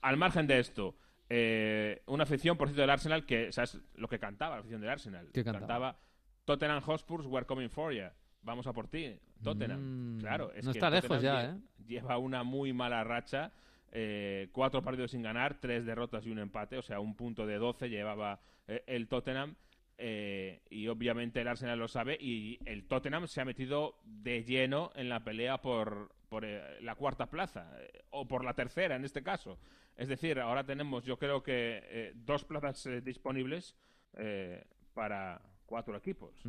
Al 0.00 0.16
margen 0.16 0.46
de 0.46 0.58
esto, 0.58 0.94
eh, 1.28 2.02
una 2.06 2.22
afición, 2.22 2.56
por 2.56 2.68
cierto, 2.68 2.82
del 2.82 2.90
Arsenal 2.90 3.26
que, 3.26 3.52
¿sabes 3.52 3.80
lo 3.94 4.08
que 4.08 4.18
cantaba 4.18 4.56
la 4.56 4.60
afición 4.60 4.80
del 4.80 4.90
Arsenal? 4.90 5.28
¿Qué 5.32 5.44
cantaba? 5.44 5.98
Tottenham 6.44 6.80
Hotspurs, 6.82 7.26
we're 7.26 7.46
coming 7.46 7.68
for 7.68 7.92
you. 7.92 8.06
Vamos 8.42 8.66
a 8.66 8.72
por 8.72 8.86
ti, 8.86 9.18
Tottenham. 9.42 10.16
Mm, 10.16 10.20
claro, 10.20 10.52
es 10.52 10.64
no 10.64 10.72
que 10.72 10.78
está 10.78 10.90
lejos 10.90 11.20
ya, 11.20 11.46
¿eh? 11.46 11.54
Lleva 11.84 12.18
una 12.18 12.44
muy 12.44 12.72
mala 12.72 13.02
racha. 13.02 13.52
Eh, 13.90 14.48
cuatro 14.52 14.82
partidos 14.82 15.10
sin 15.10 15.22
ganar, 15.22 15.58
tres 15.60 15.84
derrotas 15.84 16.24
y 16.26 16.30
un 16.30 16.38
empate, 16.38 16.76
o 16.76 16.82
sea, 16.82 17.00
un 17.00 17.16
punto 17.16 17.46
de 17.46 17.56
12 17.56 17.88
llevaba 17.88 18.40
el 18.66 19.08
Tottenham. 19.08 19.56
y 19.98 20.88
obviamente 20.88 21.40
el 21.40 21.48
Arsenal 21.48 21.78
lo 21.78 21.88
sabe 21.88 22.16
y 22.20 22.58
el 22.66 22.86
Tottenham 22.86 23.26
se 23.26 23.40
ha 23.40 23.44
metido 23.44 23.98
de 24.04 24.44
lleno 24.44 24.92
en 24.94 25.08
la 25.08 25.24
pelea 25.24 25.60
por, 25.60 26.14
por 26.28 26.44
la 26.44 26.94
cuarta 26.94 27.26
plaza 27.26 27.70
o 28.10 28.26
por 28.26 28.44
la 28.44 28.54
tercera 28.54 28.96
en 28.96 29.04
este 29.04 29.22
caso. 29.22 29.58
Es 29.96 30.08
decir, 30.08 30.38
ahora 30.38 30.64
tenemos, 30.64 31.04
yo 31.04 31.18
creo 31.18 31.42
que 31.42 31.82
eh, 31.84 32.12
dos 32.14 32.44
plazas 32.44 32.84
eh, 32.86 33.00
disponibles 33.00 33.74
eh, 34.14 34.64
para 34.92 35.40
cuatro 35.64 35.96
equipos. 35.96 36.44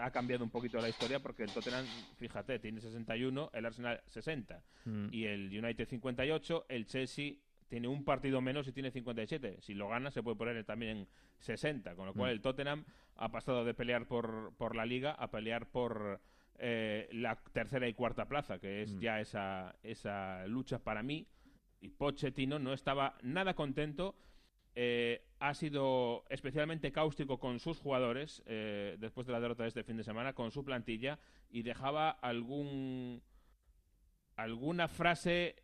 ha 0.00 0.10
cambiado 0.10 0.42
un 0.42 0.50
poquito 0.50 0.78
la 0.78 0.88
historia 0.88 1.20
porque 1.20 1.44
el 1.44 1.52
Tottenham, 1.52 1.86
fíjate, 2.16 2.58
tiene 2.58 2.80
61, 2.80 3.50
el 3.52 3.66
Arsenal 3.66 4.02
60 4.06 4.62
y 5.12 5.24
el 5.26 5.56
United 5.56 5.86
58, 5.86 6.66
el 6.68 6.86
Chelsea 6.86 7.34
tiene 7.68 7.86
un 7.86 8.04
partido 8.04 8.40
menos 8.40 8.66
y 8.66 8.72
tiene 8.72 8.90
57. 8.90 9.58
Si 9.60 9.74
lo 9.74 9.88
gana 9.88 10.10
se 10.10 10.22
puede 10.22 10.36
poner 10.36 10.64
también 10.64 10.98
en 10.98 11.08
60, 11.38 11.94
con 11.94 12.06
lo 12.06 12.14
cual 12.14 12.32
el 12.32 12.40
Tottenham 12.40 12.84
ha 13.16 13.30
pasado 13.30 13.64
de 13.64 13.74
pelear 13.74 14.06
por, 14.06 14.52
por 14.56 14.74
la 14.74 14.84
liga 14.84 15.12
a 15.12 15.30
pelear 15.30 15.66
por 15.68 16.20
la 16.58 17.36
tercera 17.52 17.88
y 17.88 17.94
cuarta 17.94 18.26
plaza, 18.26 18.58
que 18.58 18.82
es 18.82 18.98
ya 18.98 19.20
esa, 19.20 19.76
esa 19.82 20.46
lucha 20.46 20.78
para 20.78 21.02
mí 21.02 21.26
y 21.80 21.88
Pochettino 21.90 22.58
no 22.58 22.72
estaba 22.72 23.16
nada 23.22 23.54
contento. 23.54 24.16
Eh, 24.74 25.24
ha 25.38 25.54
sido 25.54 26.24
especialmente 26.28 26.92
cáustico 26.92 27.38
con 27.38 27.60
sus 27.60 27.78
jugadores 27.78 28.42
eh, 28.44 28.96
después 28.98 29.26
de 29.26 29.32
la 29.32 29.40
derrota 29.40 29.62
de 29.62 29.70
este 29.70 29.84
fin 29.84 29.96
de 29.96 30.04
semana, 30.04 30.34
con 30.34 30.50
su 30.50 30.64
plantilla, 30.64 31.18
y 31.48 31.62
dejaba 31.62 32.10
algún 32.10 33.22
alguna 34.36 34.86
frase 34.88 35.56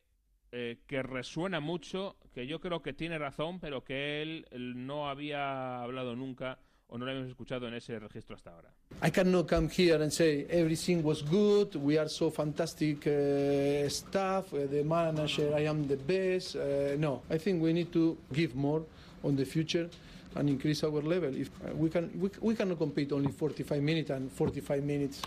eh, 0.51 0.79
que 0.87 1.03
resuena 1.03 1.61
mucho, 1.61 2.17
que 2.33 2.47
yo 2.47 2.61
creo 2.61 2.81
que 2.81 2.95
tiene 2.95 3.19
razón, 3.19 3.61
pero 3.61 3.85
que 3.85 4.23
él 4.23 4.47
no 4.87 5.11
había 5.11 5.83
hablado 5.83 6.17
nunca 6.17 6.59
o 6.93 6.99
no 6.99 7.09
hemos 7.09 7.27
escuchado 7.27 7.67
en 7.67 7.75
ese 7.75 7.99
registro 7.99 8.37
hasta 8.37 8.51
ahora. 8.51 8.69
I 9.03 9.11
cannot 9.11 9.49
come 9.49 9.69
here 9.69 10.03
and 10.03 10.13
say 10.13 10.47
everything 10.51 11.03
was 11.03 11.23
good, 11.23 11.75
we 11.77 11.99
are 11.99 12.09
so 12.09 12.31
fantastic 12.31 13.07
uh, 13.07 13.89
staff, 13.89 14.53
uh, 14.53 14.67
the 14.71 14.85
manager, 14.85 15.55
I 15.57 15.67
am 15.67 15.89
the 15.89 15.97
best. 15.97 16.57
Uh, 16.57 16.95
no, 16.99 17.23
I 17.31 17.39
think 17.39 17.63
we 17.63 17.73
need 17.73 17.91
to 17.93 18.19
give 18.31 18.55
more 18.55 18.83
on 19.25 19.37
the 19.37 19.47
future 19.47 19.89
and 20.35 20.51
increase 20.51 20.85
our 20.85 21.01
level. 21.01 21.35
If 21.35 21.49
uh, 21.65 21.75
we 21.75 21.89
can, 21.89 22.11
we, 22.21 22.29
we 22.41 22.55
cannot 22.55 22.77
compete 22.77 23.11
only 23.13 23.33
45 23.33 23.83
minutes 23.83 24.11
and 24.11 24.31
45 24.31 24.85
minutes 24.85 25.23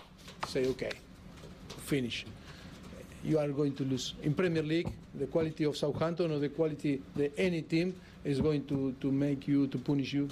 say 0.48 0.68
okay, 0.68 0.92
finish. 1.86 2.28
You 3.24 3.40
are 3.40 3.48
going 3.48 3.74
to 3.78 3.84
lose 3.84 4.14
in 4.22 4.36
Premier 4.36 4.62
League. 4.62 4.92
The 5.16 5.26
quality 5.26 5.64
of 5.64 5.76
Southampton 5.76 6.32
or 6.32 6.38
the 6.38 6.50
quality 6.50 7.02
of 7.16 7.32
any 7.38 7.64
team 7.64 7.96
is 8.24 8.40
going 8.40 8.66
to, 8.68 8.96
to 9.02 9.12
make 9.12 9.48
you 9.48 9.66
to 9.66 9.80
punish 9.80 10.14
you 10.14 10.30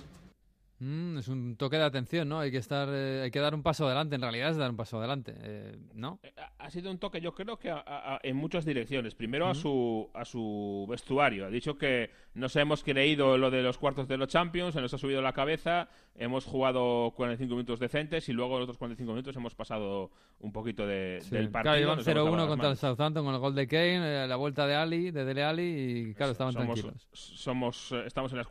Mm, 0.83 1.17
es 1.19 1.29
un 1.29 1.55
toque 1.55 1.77
de 1.77 1.83
atención, 1.83 2.27
¿no? 2.27 2.41
Hay 2.41 2.51
que 2.51 2.57
estar, 2.57 2.89
eh, 2.91 3.21
hay 3.23 3.31
que 3.31 3.39
dar 3.39 3.55
un 3.55 3.63
paso 3.63 3.85
adelante. 3.85 4.15
En 4.15 4.21
realidad 4.21 4.49
es 4.49 4.57
dar 4.57 4.69
un 4.69 4.75
paso 4.75 4.97
adelante, 4.97 5.33
eh, 5.37 5.77
¿no? 5.93 6.19
Eh, 6.23 6.33
ha 6.57 6.69
sido 6.69 6.91
un 6.91 6.97
toque, 6.97 7.21
yo 7.21 7.33
creo 7.33 7.57
que 7.57 7.73
en 8.23 8.35
muchas 8.35 8.65
direcciones. 8.65 9.15
Primero 9.15 9.47
a 9.47 9.55
su 9.55 10.09
a 10.13 10.25
su 10.25 10.85
vestuario. 10.89 11.45
Ha 11.45 11.49
dicho 11.49 11.77
que 11.77 12.09
nos 12.33 12.55
hemos 12.57 12.83
creído 12.83 13.37
lo 13.37 13.49
de 13.49 13.61
los 13.61 13.77
cuartos 13.77 14.09
de 14.09 14.17
los 14.17 14.27
Champions, 14.27 14.73
se 14.73 14.81
nos 14.81 14.93
ha 14.93 14.97
subido 14.97 15.21
la 15.21 15.31
cabeza, 15.31 15.87
hemos 16.15 16.45
jugado 16.45 17.11
45 17.15 17.53
minutos 17.53 17.79
decentes 17.79 18.27
y 18.27 18.33
luego 18.33 18.57
en 18.57 18.63
otros 18.63 18.77
45 18.77 19.11
minutos 19.11 19.35
hemos 19.37 19.55
pasado 19.55 20.11
un 20.39 20.51
poquito 20.51 20.85
de, 20.85 21.23
del 21.29 21.49
partido. 21.49 21.95
Claro, 21.95 22.25
0-1 22.25 22.47
contra 22.47 22.69
el 22.69 22.77
Southampton 22.77 23.23
con 23.23 23.33
el 23.33 23.39
gol 23.39 23.55
de 23.55 23.67
Kane, 23.67 24.27
la 24.27 24.35
vuelta 24.35 24.67
de 24.67 24.75
Ali, 24.75 25.11
de 25.11 25.23
Dele 25.23 25.43
Ali 25.43 26.07
y 26.09 26.13
claro, 26.13 26.33
estaban 26.33 26.53
tranquilos. 26.53 27.07
Somos, 27.13 27.93
estamos 28.05 28.31
en 28.33 28.39
las 28.39 28.47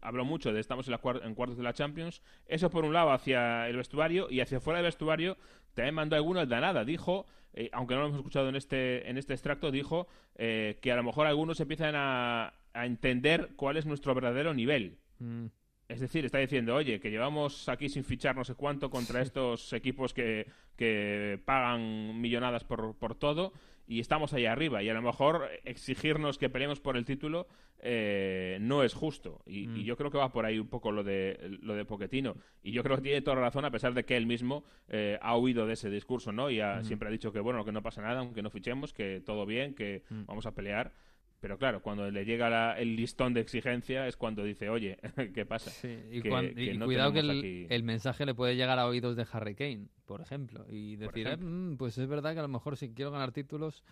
hablo 0.00 0.24
mucho 0.24 0.52
de 0.52 0.60
estamos 0.60 0.88
en, 0.88 0.92
las 0.92 1.00
en 1.22 1.34
cuartos 1.34 1.59
de 1.60 1.64
la 1.64 1.74
Champions. 1.74 2.22
Eso 2.46 2.70
por 2.70 2.84
un 2.84 2.92
lado 2.92 3.12
hacia 3.12 3.68
el 3.68 3.76
vestuario 3.76 4.28
y 4.30 4.40
hacia 4.40 4.60
fuera 4.60 4.78
del 4.78 4.86
vestuario 4.86 5.36
también 5.74 5.94
mandó 5.94 6.16
algunos 6.16 6.48
de 6.48 6.60
nada. 6.60 6.84
Dijo, 6.84 7.26
eh, 7.52 7.70
aunque 7.72 7.94
no 7.94 8.00
lo 8.00 8.06
hemos 8.08 8.18
escuchado 8.18 8.48
en 8.48 8.56
este, 8.56 9.08
en 9.08 9.18
este 9.18 9.34
extracto, 9.34 9.70
dijo 9.70 10.08
eh, 10.36 10.78
que 10.80 10.92
a 10.92 10.96
lo 10.96 11.02
mejor 11.02 11.26
algunos 11.26 11.60
empiezan 11.60 11.94
a, 11.96 12.54
entender 12.72 13.50
cuál 13.56 13.76
es 13.76 13.86
nuestro 13.86 14.14
verdadero 14.14 14.54
nivel. 14.54 14.98
Mm. 15.18 15.46
Es 15.88 15.98
decir, 15.98 16.24
está 16.24 16.38
diciendo, 16.38 16.76
oye, 16.76 17.00
que 17.00 17.10
llevamos 17.10 17.68
aquí 17.68 17.88
sin 17.88 18.04
fichar 18.04 18.36
no 18.36 18.44
sé 18.44 18.54
cuánto 18.54 18.90
contra 18.90 19.20
estos 19.20 19.72
equipos 19.72 20.14
que, 20.14 20.46
que 20.76 21.40
pagan 21.44 22.20
millonadas 22.20 22.62
por, 22.62 22.94
por 22.94 23.16
todo 23.16 23.52
y 23.90 23.98
estamos 23.98 24.32
ahí 24.32 24.46
arriba. 24.46 24.84
Y 24.84 24.88
a 24.88 24.94
lo 24.94 25.02
mejor 25.02 25.50
exigirnos 25.64 26.38
que 26.38 26.48
peleemos 26.48 26.78
por 26.78 26.96
el 26.96 27.04
título 27.04 27.48
eh, 27.80 28.56
no 28.60 28.84
es 28.84 28.94
justo. 28.94 29.42
Y, 29.46 29.66
mm. 29.66 29.76
yo 29.82 29.96
creo 29.96 30.12
que 30.12 30.18
va 30.18 30.30
por 30.30 30.46
ahí 30.46 30.60
un 30.60 30.68
poco 30.68 30.92
lo 30.92 31.02
de, 31.02 31.58
lo 31.60 31.74
de 31.74 31.84
Poquetino. 31.84 32.36
Y 32.62 32.70
yo 32.70 32.84
creo 32.84 32.96
que 32.96 33.02
tiene 33.02 33.20
toda 33.20 33.34
la 33.34 33.42
razón, 33.42 33.64
a 33.64 33.70
pesar 33.72 33.92
de 33.92 34.04
que 34.04 34.16
él 34.16 34.26
mismo 34.26 34.62
eh, 34.86 35.18
ha 35.20 35.36
huido 35.36 35.66
de 35.66 35.72
ese 35.72 35.90
discurso, 35.90 36.30
¿no? 36.30 36.52
Y 36.52 36.60
siempre 36.82 37.08
ha 37.08 37.10
dicho 37.10 37.32
que, 37.32 37.40
bueno, 37.40 37.64
que 37.64 37.72
no 37.72 37.82
pasa 37.82 38.00
nada, 38.00 38.20
aunque 38.20 38.42
no 38.42 38.50
fichemos, 38.50 38.92
que 38.92 39.20
todo 39.26 39.44
bien, 39.44 39.74
que 39.74 40.04
mm. 40.08 40.26
vamos 40.26 40.46
a 40.46 40.54
pelear. 40.54 40.92
Pero 41.40 41.56
claro, 41.56 41.80
cuando 41.80 42.10
le 42.10 42.24
llega 42.26 42.78
el 42.78 42.96
listón 42.96 43.32
de 43.32 43.40
exigencia 43.40 44.06
es 44.06 44.16
cuando 44.16 44.44
dice, 44.44 44.68
oye, 44.68 44.98
¿qué 45.34 45.46
pasa? 45.46 45.70
y, 46.10 46.20
cuidado 46.20 47.12
que 47.12 47.66
el, 47.68 47.82
mensaje 47.82 48.26
le 48.26 48.34
puede 48.34 48.56
llegar 48.56 48.78
a 48.78 48.86
oídos 48.86 49.16
de 49.16 49.26
Harry 49.32 49.54
Kane, 49.54 49.86
por 50.04 50.20
ejemplo, 50.20 50.66
y 50.68 50.96
decir, 50.96 51.26
eh, 51.26 51.36
mm, 51.38 51.76
pues 51.78 51.96
es 51.96 52.06
verdad 52.06 52.34
que 52.34 52.40
a 52.40 52.42
lo 52.42 52.48
mejor 52.48 52.76
si 52.76 52.92
quiero 52.92 53.10
ganar 53.10 53.32
títulos 53.32 53.82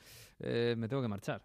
eh, 0.41 0.75
me 0.77 0.89
tengo 0.89 1.01
que 1.01 1.09
marchar. 1.09 1.43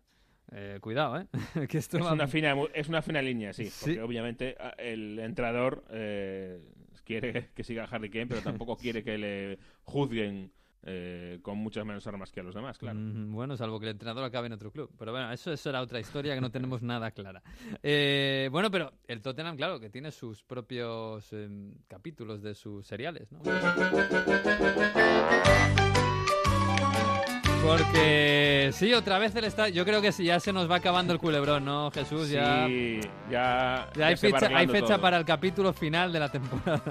eh, 0.52 0.80
cuidado, 0.82 1.22
¿eh? 1.22 1.28
que 1.70 1.78
esto 1.78 1.98
es, 1.98 2.06
una 2.06 2.28
fina, 2.28 2.54
es 2.74 2.90
una 2.90 3.02
fina 3.02 3.22
línea, 3.22 3.54
sí, 3.54 3.72
porque 3.80 4.02
obviamente 4.02 4.58
ah, 4.60 4.76
el 4.78 5.18
entrenador 5.20 5.86
eh, 5.90 6.60
quiere 7.06 7.50
que 7.56 7.64
siga 7.64 7.86
Harry 7.86 8.10
Kane, 8.10 8.28
pero 8.28 8.42
tampoco 8.42 8.76
quiere 8.76 9.04
que 9.04 9.18
le 9.18 9.58
juzguen 9.84 10.52
eh, 10.86 11.40
con 11.42 11.58
muchas 11.58 11.86
menos 11.86 12.06
armas 12.08 12.32
que 12.32 12.42
a 12.42 12.44
los 12.44 12.54
demás, 12.54 12.78
claro. 12.78 13.00
bueno, 13.00 13.56
salvo 13.56 13.80
que 13.80 13.86
el 13.86 13.92
entrenador 13.92 14.26
acabe 14.26 14.48
en 14.48 14.54
otro 14.54 14.72
club. 14.72 14.92
Pero 14.98 15.12
bueno, 15.14 15.32
eso, 15.32 15.52
eso 15.54 15.70
era 15.70 15.82
otra 15.82 16.00
historia 16.00 16.36
que 16.36 16.42
no 16.42 16.52
tenemos 16.52 16.82
nada 16.84 17.12
clara. 17.12 17.42
Eh, 17.82 18.50
bueno, 18.52 18.70
pero 18.70 18.92
el 19.08 19.22
Tottenham, 19.22 19.56
claro, 19.56 19.80
que 19.80 19.90
tiene 19.90 20.12
sus 20.12 20.44
propios 20.44 21.32
em, 21.32 21.74
capítulos 21.88 22.42
de 22.42 22.54
sus 22.54 22.86
seriales, 22.86 23.32
¿no? 23.32 23.42
Porque 27.64 28.72
sí, 28.74 28.94
otra 28.94 29.18
vez 29.20 29.34
el 29.38 29.46
estadio. 29.46 29.74
Yo 29.74 29.86
creo 29.86 30.02
que 30.02 30.12
sí, 30.12 30.26
ya 30.26 30.38
se 30.42 30.52
nos 30.52 30.70
va 30.70 30.76
acabando 30.76 31.14
el 31.14 31.20
culebrón, 31.20 31.64
¿no, 31.64 31.92
Jesús? 31.92 32.30
Ya, 32.30 32.68
sí, 32.68 33.00
ya, 33.32 33.90
hay 34.02 34.18
fecha, 34.18 34.50
hay 34.54 34.68
fecha 34.68 34.98
para 34.98 35.18
el 35.18 35.24
capítulo 35.24 35.72
final 35.72 36.12
de 36.12 36.20
la 36.20 36.30
temporada. 36.30 36.84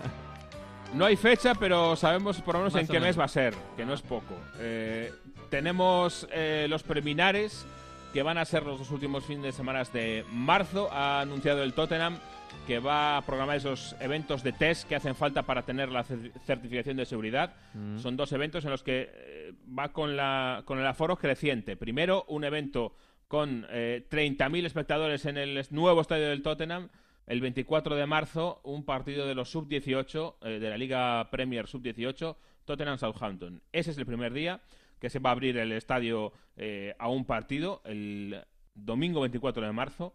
No 0.94 1.06
hay 1.06 1.16
fecha, 1.16 1.54
pero 1.54 1.96
sabemos 1.96 2.40
por 2.42 2.54
lo 2.54 2.60
menos 2.60 2.74
en 2.74 2.86
qué 2.86 3.00
mes 3.00 3.18
va 3.18 3.24
a 3.24 3.28
ser, 3.28 3.54
que 3.76 3.86
no 3.86 3.94
es 3.94 4.02
poco. 4.02 4.34
Eh, 4.58 5.10
tenemos 5.48 6.28
eh, 6.30 6.66
los 6.68 6.82
preliminares, 6.82 7.66
que 8.12 8.22
van 8.22 8.36
a 8.36 8.44
ser 8.44 8.64
los 8.64 8.78
dos 8.78 8.90
últimos 8.90 9.24
fines 9.24 9.42
de 9.42 9.52
semana 9.52 9.84
de 9.84 10.24
marzo. 10.30 10.90
Ha 10.92 11.22
anunciado 11.22 11.62
el 11.62 11.72
Tottenham 11.72 12.18
que 12.66 12.78
va 12.78 13.16
a 13.16 13.22
programar 13.22 13.56
esos 13.56 13.96
eventos 14.00 14.42
de 14.42 14.52
test 14.52 14.86
que 14.86 14.94
hacen 14.94 15.14
falta 15.14 15.44
para 15.44 15.62
tener 15.62 15.88
la 15.88 16.04
certificación 16.04 16.98
de 16.98 17.06
seguridad. 17.06 17.54
Mm. 17.72 17.98
Son 17.98 18.16
dos 18.16 18.30
eventos 18.32 18.64
en 18.66 18.70
los 18.70 18.82
que 18.82 19.10
eh, 19.10 19.54
va 19.76 19.92
con, 19.92 20.14
la, 20.14 20.62
con 20.66 20.78
el 20.78 20.86
aforo 20.86 21.16
creciente. 21.16 21.74
Primero, 21.74 22.26
un 22.28 22.44
evento 22.44 22.94
con 23.28 23.62
30.000 23.66 24.66
espectadores 24.66 25.24
en 25.24 25.38
el 25.38 25.66
nuevo 25.70 26.02
estadio 26.02 26.28
del 26.28 26.42
Tottenham 26.42 26.90
el 27.26 27.40
24 27.40 27.96
de 27.96 28.06
marzo 28.06 28.60
un 28.64 28.84
partido 28.84 29.26
de 29.26 29.34
los 29.34 29.50
sub-18 29.50 30.34
eh, 30.42 30.48
de 30.58 30.70
la 30.70 30.76
Liga 30.76 31.30
Premier 31.30 31.66
sub-18 31.66 32.36
Tottenham 32.64 32.98
Southampton. 32.98 33.62
Ese 33.72 33.90
es 33.90 33.98
el 33.98 34.06
primer 34.06 34.32
día 34.32 34.60
que 34.98 35.10
se 35.10 35.18
va 35.18 35.30
a 35.30 35.32
abrir 35.32 35.56
el 35.56 35.72
estadio 35.72 36.32
eh, 36.56 36.94
a 36.98 37.08
un 37.08 37.24
partido 37.24 37.82
el 37.84 38.42
domingo 38.74 39.20
24 39.20 39.66
de 39.66 39.72
marzo. 39.72 40.14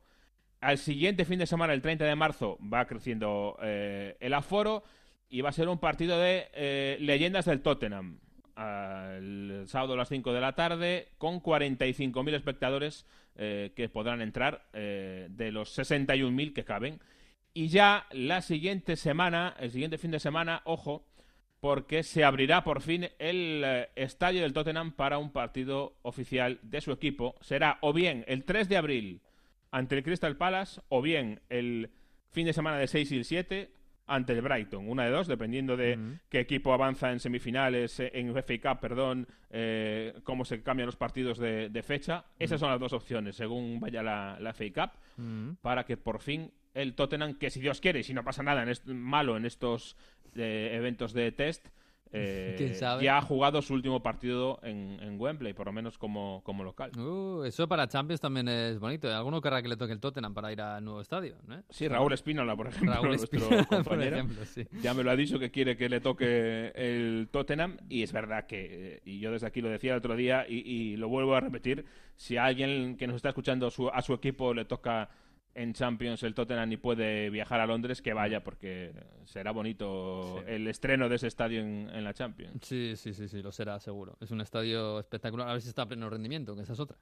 Al 0.59 0.77
siguiente 0.77 1.25
fin 1.25 1.39
de 1.39 1.45
semana, 1.45 1.73
el 1.73 1.81
30 1.81 2.05
de 2.05 2.15
marzo, 2.15 2.57
va 2.61 2.87
creciendo 2.87 3.57
eh, 3.61 4.17
el 4.19 4.33
aforo 4.33 4.83
y 5.29 5.41
va 5.41 5.49
a 5.49 5.53
ser 5.53 5.67
un 5.67 5.77
partido 5.77 6.17
de 6.17 6.97
leyendas 6.99 7.45
del 7.45 7.61
Tottenham. 7.61 8.19
El 8.57 9.63
sábado 9.67 9.93
a 9.93 9.97
las 9.97 10.09
5 10.09 10.33
de 10.33 10.41
la 10.41 10.53
tarde, 10.53 11.09
con 11.17 11.41
45.000 11.41 12.33
espectadores 12.33 13.05
eh, 13.35 13.71
que 13.75 13.87
podrán 13.87 14.21
entrar 14.21 14.67
eh, 14.73 15.27
de 15.29 15.51
los 15.51 15.77
61.000 15.77 16.53
que 16.53 16.65
caben. 16.65 16.99
Y 17.53 17.67
ya 17.67 18.07
la 18.11 18.41
siguiente 18.41 18.95
semana, 18.95 19.55
el 19.59 19.71
siguiente 19.71 19.97
fin 19.97 20.11
de 20.11 20.19
semana, 20.19 20.61
ojo, 20.65 21.05
porque 21.59 22.03
se 22.03 22.23
abrirá 22.23 22.63
por 22.63 22.81
fin 22.81 23.09
el 23.19 23.63
eh, 23.65 23.89
estadio 23.95 24.41
del 24.41 24.53
Tottenham 24.53 24.91
para 24.91 25.17
un 25.17 25.31
partido 25.31 25.97
oficial 26.01 26.59
de 26.63 26.81
su 26.81 26.91
equipo. 26.91 27.35
Será 27.41 27.77
o 27.81 27.93
bien 27.93 28.23
el 28.27 28.43
3 28.43 28.69
de 28.69 28.77
abril 28.77 29.21
ante 29.71 29.97
el 29.97 30.03
Crystal 30.03 30.37
Palace 30.37 30.81
o 30.89 31.01
bien 31.01 31.41
el 31.49 31.91
fin 32.31 32.45
de 32.45 32.53
semana 32.53 32.77
de 32.77 32.87
6 32.87 33.11
y 33.11 33.17
el 33.17 33.25
7 33.25 33.71
ante 34.07 34.33
el 34.33 34.41
Brighton, 34.41 34.89
una 34.89 35.05
de 35.05 35.11
dos, 35.11 35.27
dependiendo 35.27 35.75
de 35.75 36.17
qué 36.29 36.39
equipo 36.39 36.73
avanza 36.73 37.11
en 37.11 37.19
semifinales, 37.19 37.99
eh, 37.99 38.11
en 38.13 38.33
FA 38.33 38.59
Cup, 38.61 38.79
perdón, 38.79 39.27
eh, 39.49 40.13
cómo 40.23 40.45
se 40.45 40.63
cambian 40.63 40.85
los 40.85 40.95
partidos 40.95 41.37
de, 41.37 41.83
fecha. 41.85 42.25
Esas 42.39 42.59
son 42.59 42.71
las 42.71 42.79
dos 42.79 42.93
opciones, 42.93 43.35
según 43.35 43.79
vaya 43.79 44.01
la, 44.01 44.37
la 44.39 44.53
FA 44.53 44.65
Cup, 44.73 45.57
para 45.61 45.85
que 45.85 45.97
por 45.97 46.19
fin 46.19 46.51
el 46.73 46.93
Tottenham, 46.93 47.33
que 47.37 47.49
si 47.49 47.59
Dios 47.59 47.81
quiere, 47.81 48.03
si 48.03 48.13
no 48.13 48.23
pasa 48.23 48.43
nada 48.43 48.63
en 48.63 48.97
malo 48.97 49.35
en 49.35 49.45
estos 49.45 49.97
eh, 50.35 50.71
eventos 50.73 51.13
de 51.13 51.31
test, 51.31 51.67
eh, 52.11 52.77
ya 53.01 53.17
ha 53.17 53.21
jugado 53.21 53.61
su 53.61 53.73
último 53.73 54.01
partido 54.01 54.59
en, 54.63 55.19
Wembley, 55.19 55.53
por 55.53 55.67
lo 55.67 55.73
menos 55.73 55.97
como, 55.97 56.41
como 56.43 56.63
local. 56.63 56.91
Uh, 56.97 57.43
eso 57.43 57.67
para 57.67 57.87
Champions 57.87 58.21
también 58.21 58.47
es 58.47 58.79
bonito. 58.79 59.13
¿Alguno 59.13 59.41
querrá 59.41 59.61
que 59.61 59.67
le 59.67 59.77
toque 59.77 59.93
el 59.93 59.99
Tottenham 59.99 60.33
para 60.33 60.51
ir 60.51 60.61
al 60.61 60.83
nuevo 60.83 61.01
estadio? 61.01 61.35
Sí, 61.69 61.87
Raúl 61.87 62.13
Espínola, 62.13 62.55
por 62.55 62.67
ejemplo, 62.67 63.01
nuestro 63.03 63.39
compañero, 63.69 64.25
ya 64.81 64.93
me 64.93 65.03
lo 65.03 65.11
ha 65.11 65.15
dicho 65.15 65.39
que 65.39 65.51
quiere 65.51 65.75
que 65.75 65.89
le 65.89 65.99
toque 65.99 66.71
el 66.75 67.29
Tottenham 67.31 67.77
y 67.89 68.03
es 68.03 68.11
verdad 68.11 68.45
que, 68.45 69.01
y 69.05 69.19
yo 69.19 69.31
desde 69.31 69.47
aquí 69.47 69.61
lo 69.61 69.69
decía 69.69 69.93
el 69.93 69.99
otro 69.99 70.15
día 70.15 70.45
y, 70.47 70.95
lo 70.97 71.09
vuelvo 71.09 71.35
a 71.35 71.39
repetir, 71.39 71.85
si 72.15 72.37
a 72.37 72.45
alguien 72.45 72.97
que 72.97 73.07
nos 73.07 73.17
está 73.17 73.29
escuchando 73.29 73.67
a 73.67 74.01
su 74.01 74.13
equipo 74.13 74.53
le 74.53 74.65
toca 74.65 75.09
en 75.57 75.73
Champions 75.73 76.21
el 76.21 76.35
Tottenham 76.35 76.71
y 76.71 76.77
puede 76.77 77.31
viajar 77.31 77.59
a 77.59 77.65
Londres, 77.65 78.01
que 78.03 78.13
vaya, 78.13 78.43
porque 78.43 78.93
será 79.25 79.51
bonito 79.51 80.43
el 80.45 80.67
estreno 80.67 81.09
de 81.09 81.15
ese 81.15 81.27
estadio 81.27 81.61
en, 81.61 82.03
la 82.03 82.13
Champions. 82.13 82.59
Sí, 82.61 82.93
sí, 82.95 83.13
sí, 83.13 83.27
sí, 83.27 83.41
lo 83.41 83.51
será, 83.51 83.79
seguro. 83.79 84.17
Es 84.21 84.29
un 84.29 84.39
estadio 84.39 84.99
espectacular. 84.99 85.49
A 85.49 85.53
ver 85.53 85.61
si 85.61 85.69
está 85.69 85.81
a 85.81 85.87
pleno 85.87 86.09
rendimiento, 86.09 86.55
que 86.55 86.61
esa 86.61 86.73
es 86.73 86.79
otra. 86.79 86.97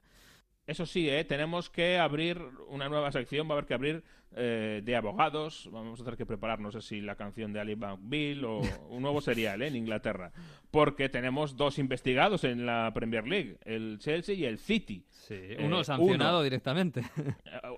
Eso 0.66 0.84
sí, 0.84 1.08
¿eh? 1.08 1.24
tenemos 1.24 1.70
que 1.70 1.96
abrir 1.96 2.42
una 2.68 2.88
nueva 2.88 3.12
sección, 3.12 3.46
va 3.46 3.50
a 3.50 3.58
haber 3.58 3.66
que 3.66 3.74
abrir 3.74 4.02
eh, 4.34 4.82
de 4.84 4.96
abogados, 4.96 5.68
vamos 5.70 6.00
a 6.00 6.04
tener 6.04 6.18
que 6.18 6.26
preparar, 6.26 6.58
no 6.58 6.72
sé 6.72 6.82
si 6.82 7.00
la 7.00 7.14
canción 7.14 7.52
de 7.52 7.60
Ali 7.60 7.76
McBeal 7.76 8.44
o 8.44 8.60
un 8.88 9.00
nuevo 9.00 9.20
serial 9.20 9.62
¿eh? 9.62 9.68
en 9.68 9.76
Inglaterra, 9.76 10.32
porque 10.72 11.08
tenemos 11.08 11.56
dos 11.56 11.78
investigados 11.78 12.42
en 12.42 12.66
la 12.66 12.90
Premier 12.92 13.28
League, 13.28 13.58
el 13.64 13.98
Chelsea 14.00 14.34
y 14.34 14.44
el 14.44 14.58
City. 14.58 15.06
Sí, 15.08 15.38
uno 15.60 15.84
sancionado 15.84 16.42
directamente. 16.42 17.02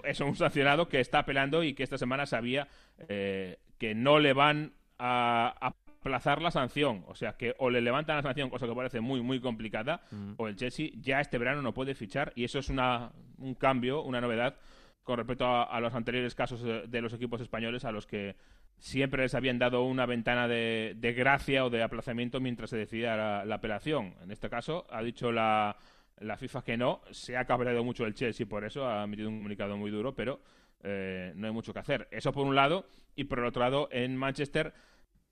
Es 0.04 0.20
un 0.20 0.34
sancionado 0.34 0.88
que 0.88 1.00
está 1.00 1.20
apelando 1.20 1.62
y 1.62 1.74
que 1.74 1.82
esta 1.82 1.98
semana 1.98 2.24
sabía 2.24 2.68
que 3.06 3.94
no 3.94 4.18
le 4.18 4.32
van 4.32 4.72
a, 4.98 5.54
a 5.60 5.74
aplazar 6.08 6.40
la 6.40 6.50
sanción. 6.50 7.04
O 7.06 7.14
sea, 7.14 7.34
que 7.34 7.54
o 7.58 7.70
le 7.70 7.80
levantan 7.80 8.16
la 8.16 8.22
sanción, 8.22 8.50
cosa 8.50 8.66
que 8.66 8.74
parece 8.74 9.00
muy, 9.00 9.20
muy 9.22 9.40
complicada, 9.40 10.00
mm. 10.10 10.32
o 10.38 10.48
el 10.48 10.56
Chelsea 10.56 10.90
ya 11.00 11.20
este 11.20 11.38
verano 11.38 11.62
no 11.62 11.74
puede 11.74 11.94
fichar. 11.94 12.32
Y 12.34 12.44
eso 12.44 12.58
es 12.58 12.70
una, 12.70 13.12
un 13.38 13.54
cambio, 13.54 14.02
una 14.02 14.20
novedad 14.20 14.56
con 15.04 15.16
respecto 15.16 15.46
a, 15.46 15.80
los 15.80 15.94
anteriores 15.94 16.34
casos 16.34 16.62
de, 16.62 17.00
los 17.00 17.14
equipos 17.14 17.40
españoles 17.40 17.86
a 17.86 17.92
los 17.92 18.06
que 18.06 18.36
siempre 18.76 19.22
les 19.22 19.34
habían 19.34 19.58
dado 19.58 19.84
una 19.84 20.04
ventana 20.04 20.46
de, 20.46 21.14
gracia 21.16 21.64
o 21.64 21.70
de 21.70 21.82
aplazamiento 21.82 22.40
mientras 22.40 22.68
se 22.68 22.76
decidía 22.76 23.16
la, 23.16 23.54
apelación. 23.54 24.14
En 24.22 24.30
este 24.30 24.50
caso, 24.50 24.86
ha 24.90 25.02
dicho 25.02 25.32
la, 25.32 25.76
la, 26.18 26.36
FIFA 26.36 26.62
que 26.62 26.76
no. 26.76 27.00
Se 27.10 27.38
ha 27.38 27.46
cabreado 27.46 27.82
mucho 27.84 28.04
el 28.04 28.12
Chelsea 28.12 28.46
por 28.46 28.64
eso, 28.64 28.86
ha 28.86 29.04
emitido 29.04 29.30
un 29.30 29.38
comunicado 29.38 29.78
muy 29.78 29.90
duro, 29.90 30.14
pero 30.14 30.42
eh, 30.82 31.32
no 31.36 31.46
hay 31.46 31.54
mucho 31.54 31.72
que 31.72 31.78
hacer. 31.78 32.06
Eso 32.10 32.30
por 32.32 32.46
un 32.46 32.54
lado. 32.54 32.86
Y 33.16 33.24
por 33.24 33.38
el 33.38 33.46
otro 33.46 33.62
lado, 33.62 33.88
en 33.90 34.14
Manchester 34.14 34.74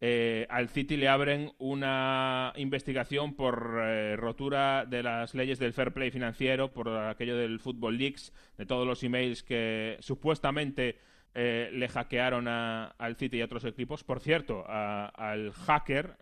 eh, 0.01 0.47
al 0.51 0.69
City 0.69 0.97
le 0.97 1.09
abren 1.09 1.53
una 1.59 2.53
investigación 2.57 3.35
por 3.35 3.79
eh, 3.81 4.17
rotura 4.17 4.85
de 4.85 5.03
las 5.03 5.35
leyes 5.35 5.59
del 5.59 5.73
fair 5.73 5.93
play 5.93 6.11
financiero, 6.11 6.71
por 6.71 6.89
aquello 6.89 7.37
del 7.37 7.61
Football 7.61 7.97
Leaks, 7.97 8.33
de 8.59 8.67
todos 8.67 8.87
los 8.87 9.03
emails 9.03 9.43
que 9.43 9.97
supuestamente 10.01 10.99
eh, 11.35 11.71
le 11.73 11.89
hackearon 11.89 12.47
al 12.47 13.17
City 13.17 13.39
y 13.39 13.41
a 13.41 13.47
otros 13.47 13.65
equipos. 13.65 14.05
Por 14.05 14.21
cierto, 14.21 14.65
al 14.69 15.53
hacker, 15.53 16.19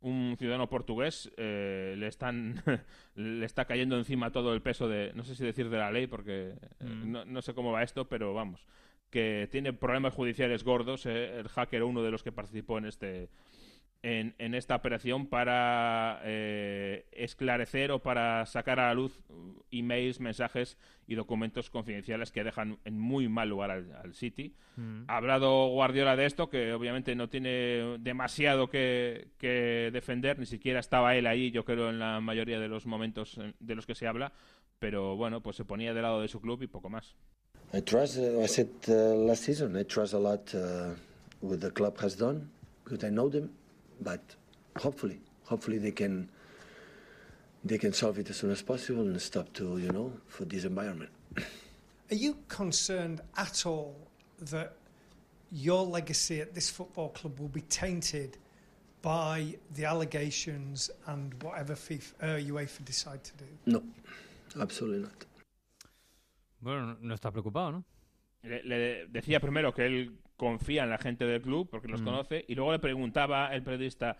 un 0.00 0.36
ciudadano 0.36 0.68
portugués, 0.68 1.30
le, 1.36 2.06
están, 2.08 2.62
le 3.14 3.46
está 3.46 3.64
cayendo 3.64 3.96
encima 3.96 4.32
todo 4.32 4.54
el 4.54 4.62
peso 4.62 4.88
de, 4.88 5.12
no 5.14 5.22
sé 5.22 5.36
si 5.36 5.44
decir 5.44 5.70
de 5.70 5.78
la 5.78 5.92
ley, 5.92 6.08
porque 6.08 6.54
mm. 6.80 7.10
no, 7.12 7.24
no 7.24 7.42
sé 7.42 7.54
cómo 7.54 7.70
va 7.70 7.84
esto, 7.84 8.08
pero 8.08 8.34
vamos 8.34 8.66
que 9.10 9.48
tiene 9.50 9.72
problemas 9.72 10.14
judiciales 10.14 10.64
gordos, 10.64 11.06
eh, 11.06 11.40
el 11.40 11.48
hacker 11.48 11.82
uno 11.82 12.02
de 12.02 12.10
los 12.10 12.22
que 12.22 12.32
participó 12.32 12.78
en 12.78 12.86
este 12.86 13.28
en, 14.02 14.34
en 14.38 14.54
esta 14.54 14.76
operación 14.76 15.26
para 15.26 16.20
eh, 16.22 17.06
esclarecer 17.12 17.90
o 17.90 18.00
para 18.00 18.46
sacar 18.46 18.78
a 18.78 18.88
la 18.88 18.94
luz 18.94 19.20
emails, 19.72 20.20
mensajes 20.20 20.78
y 21.06 21.16
documentos 21.16 21.68
confidenciales 21.68 22.30
que 22.30 22.44
dejan 22.44 22.78
en 22.84 22.98
muy 22.98 23.28
mal 23.28 23.48
lugar 23.48 23.70
al, 23.70 24.14
City. 24.14 24.54
Mm. 24.76 25.02
Ha 25.08 25.16
hablado 25.16 25.68
Guardiola 25.68 26.14
de 26.14 26.26
esto, 26.26 26.48
que 26.48 26.72
obviamente 26.72 27.16
no 27.16 27.28
tiene 27.28 27.98
demasiado 27.98 28.68
que, 28.68 29.28
que, 29.36 29.90
defender, 29.92 30.38
ni 30.38 30.46
siquiera 30.46 30.78
estaba 30.78 31.16
él 31.16 31.26
ahí, 31.26 31.50
yo 31.50 31.64
creo, 31.64 31.90
en 31.90 31.98
la 31.98 32.20
mayoría 32.20 32.60
de 32.60 32.68
los 32.68 32.86
momentos 32.86 33.40
de 33.58 33.74
los 33.74 33.86
que 33.86 33.96
se 33.96 34.06
habla, 34.06 34.32
pero 34.78 35.16
bueno, 35.16 35.42
pues 35.42 35.56
se 35.56 35.64
ponía 35.64 35.92
del 35.92 36.02
lado 36.02 36.20
de 36.20 36.28
su 36.28 36.40
club 36.40 36.62
y 36.62 36.68
poco 36.68 36.88
más. 36.88 37.16
I 37.72 37.80
trust. 37.80 38.18
Uh, 38.18 38.40
I 38.40 38.46
said 38.46 38.70
uh, 38.88 38.92
last 38.92 39.44
season. 39.44 39.76
I 39.76 39.82
trust 39.82 40.14
a 40.14 40.18
lot 40.18 40.54
uh, 40.54 40.90
what 41.40 41.60
the 41.60 41.70
club 41.70 41.98
has 42.00 42.14
done 42.14 42.48
because 42.84 43.04
I 43.04 43.10
know 43.10 43.28
them. 43.28 43.50
But 44.00 44.20
hopefully, 44.78 45.20
hopefully 45.44 45.78
they 45.78 45.90
can 45.90 46.28
they 47.64 47.76
can 47.76 47.92
solve 47.92 48.18
it 48.18 48.30
as 48.30 48.36
soon 48.36 48.50
as 48.50 48.62
possible 48.62 49.02
and 49.02 49.20
stop 49.20 49.52
to 49.54 49.78
you 49.78 49.92
know 49.92 50.12
for 50.28 50.44
this 50.44 50.64
environment. 50.64 51.10
Are 52.10 52.14
you 52.14 52.38
concerned 52.48 53.20
at 53.36 53.66
all 53.66 53.94
that 54.40 54.72
your 55.52 55.84
legacy 55.84 56.40
at 56.40 56.54
this 56.54 56.70
football 56.70 57.10
club 57.10 57.38
will 57.38 57.48
be 57.48 57.60
tainted 57.62 58.38
by 59.02 59.54
the 59.74 59.84
allegations 59.84 60.90
and 61.06 61.34
whatever 61.42 61.74
FIFA, 61.74 62.12
uh, 62.20 62.26
UEFA 62.52 62.84
decide 62.84 63.22
to 63.24 63.32
do? 63.36 63.44
No, 63.66 63.82
absolutely 64.60 65.00
not. 65.02 65.27
Bueno, 66.60 66.96
no 67.00 67.14
está 67.14 67.30
preocupado, 67.30 67.72
¿no? 67.72 67.84
Le, 68.42 69.06
decía 69.08 69.40
primero 69.40 69.74
que 69.74 69.86
él 69.86 70.20
confía 70.36 70.84
en 70.84 70.90
la 70.90 70.98
gente 70.98 71.24
del 71.24 71.42
club 71.42 71.68
porque 71.68 71.88
los 71.88 72.00
mm. 72.02 72.04
conoce 72.04 72.44
y 72.46 72.54
luego 72.54 72.70
le 72.70 72.78
preguntaba 72.78 73.52
el 73.52 73.64
periodista 73.64 74.18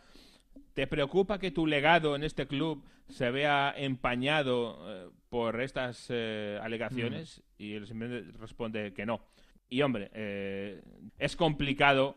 ¿Te 0.79 0.87
preocupa 0.87 1.41
que 1.41 1.51
tu 1.51 1.67
legado 1.67 2.15
en 2.15 2.23
este 2.23 2.47
club 2.47 2.85
se 3.09 3.33
vea 3.33 3.75
empañado 3.77 4.79
eh, 4.87 5.11
por 5.29 5.61
estas 5.61 6.07
eh, 6.09 6.57
alegaciones? 6.63 7.43
Mm. 7.59 7.63
Y 7.63 7.73
él 7.75 7.87
simplemente 7.89 8.39
responde 8.39 8.93
que 8.93 9.05
no. 9.05 9.21
Y 9.69 9.83
hombre, 9.83 10.09
eh, 10.15 10.81
es 11.19 11.35
complicado 11.35 12.15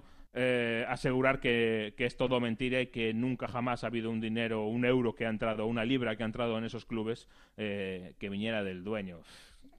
asegurar 0.87 1.41
que, 1.41 1.93
que, 1.97 2.05
es 2.05 2.15
todo 2.15 2.39
mentira 2.39 2.79
y 2.79 2.87
que 2.87 3.13
nunca 3.13 3.49
jamás 3.49 3.83
ha 3.83 3.87
habido 3.87 4.09
un 4.09 4.21
dinero, 4.21 4.65
un 4.65 4.85
euro 4.85 5.13
que 5.13 5.25
ha 5.25 5.29
entrado, 5.29 5.65
una 5.65 5.83
libra 5.83 6.15
que 6.15 6.23
ha 6.23 6.25
entrado 6.25 6.57
en 6.57 6.63
esos 6.63 6.85
clubes 6.85 7.27
que 7.57 8.29
viniera 8.29 8.63
del 8.63 8.85
dueño. 8.85 9.23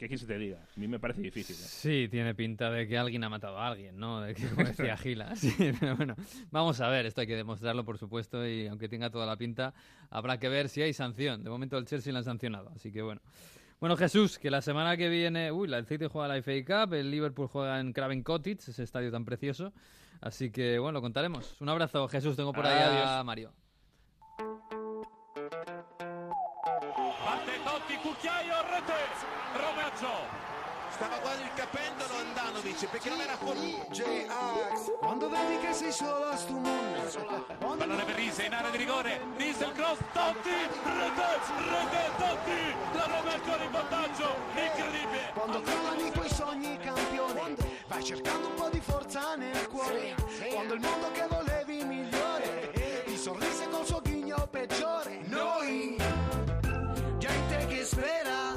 ¿Qué 0.03 0.09
quieres 0.09 0.27
que 0.27 0.33
te 0.33 0.39
diga? 0.41 0.59
A 0.59 0.81
mí 0.81 0.89
me 0.89 0.99
parece 0.99 1.21
difícil. 1.21 1.55
¿eh? 1.55 1.59
Sí, 1.61 2.09
tiene 2.11 2.35
pinta 2.35 2.69
de 2.73 2.89
que 2.89 2.99
alguien 2.99 3.23
ha 3.23 3.29
matado 3.29 3.57
a 3.57 3.69
alguien, 3.69 3.97
¿no? 4.01 4.21
De 4.21 4.35
que, 4.35 4.49
como 4.49 4.67
decía 4.67 4.97
Gila. 4.97 5.37
Sí, 5.37 5.55
pero 5.79 5.95
bueno, 5.95 6.17
vamos 6.51 6.81
a 6.81 6.89
ver, 6.89 7.07
esto 7.07 7.21
hay 7.21 7.29
que 7.29 7.37
demostrarlo, 7.37 7.85
por 7.85 7.99
supuesto, 7.99 8.45
y 8.45 8.67
aunque 8.67 8.89
tenga 8.89 9.11
toda 9.11 9.27
la 9.27 9.37
pinta, 9.37 9.75
habrá 10.11 10.41
que 10.41 10.49
ver 10.49 10.69
si 10.69 10.83
hay 10.83 10.93
sanción. 10.93 11.45
De 11.45 11.51
momento 11.51 11.79
el 11.79 11.85
Chelsea 11.85 12.13
lo 12.13 12.19
han 12.19 12.25
sancionado, 12.25 12.73
así 12.75 12.91
que 12.91 13.01
bueno. 13.01 13.21
Bueno, 13.79 13.97
Jesús, 13.97 14.41
que 14.41 14.51
la 14.51 14.61
semana 14.61 14.97
que 14.97 15.09
viene, 15.09 15.53
uy, 15.53 15.73
el 15.73 15.87
City 15.87 16.07
juega 16.11 16.27
la 16.27 16.43
FA 16.43 16.65
Cup, 16.67 16.95
el 16.95 17.09
Liverpool 17.09 17.47
juega 17.47 17.79
en 17.79 17.93
Craven 17.93 18.25
Cottage, 18.25 18.73
ese 18.73 18.83
estadio 18.83 19.13
tan 19.13 19.25
precioso. 19.25 19.73
Así 20.21 20.51
que 20.51 20.81
bueno, 20.81 20.95
lo 20.95 21.01
contaremos. 21.01 21.61
Un 21.61 21.69
abrazo, 21.69 22.09
Jesús. 22.09 22.35
Tengo 22.35 22.53
por 22.53 22.67
ahí 22.67 23.03
a 23.05 23.23
Mario. 23.23 23.53
Stava 30.03 31.15
quasi 31.19 31.43
il 31.43 31.51
capendolo 31.55 32.17
Andanovic 32.17 32.89
perché 32.89 33.09
non 33.09 33.21
era 33.21 33.37
fuori. 33.37 33.81
J-Ax. 33.91 34.99
Quando 34.99 35.29
vedi 35.29 35.59
che 35.59 35.73
sei 35.73 35.93
solo 35.93 36.27
a 36.27 36.37
sto 36.37 36.55
mondo. 36.55 37.77
Pallone 37.77 38.05
per 38.05 38.17
Rise 38.17 38.43
in 38.45 38.53
area 38.53 38.71
di 38.71 38.79
rigore. 38.79 39.21
Rise 39.37 39.65
il 39.65 39.73
cross. 39.73 39.99
Totti. 40.13 40.51
Rete. 40.51 41.39
Rete. 41.69 42.11
Totti. 42.19 42.75
La 42.95 43.05
Roma 43.05 43.33
ancora 43.33 43.63
in 43.63 43.71
vantaggio. 43.71 44.37
Incredibile. 44.55 45.31
Quando 45.35 45.61
crollano 45.61 46.01
i 46.05 46.11
tuoi 46.11 46.29
sogni 46.29 46.79
campione. 46.79 47.57
Vai 47.87 48.05
cercando 48.05 48.49
un 48.49 48.55
po' 48.55 48.69
di 48.71 48.81
forza 48.81 49.37
nel 49.37 49.69
cuore. 49.69 50.17
Quando 50.53 50.75
il 50.75 50.81
mondo 50.81 51.13
che 51.13 51.27
volevi 51.29 51.42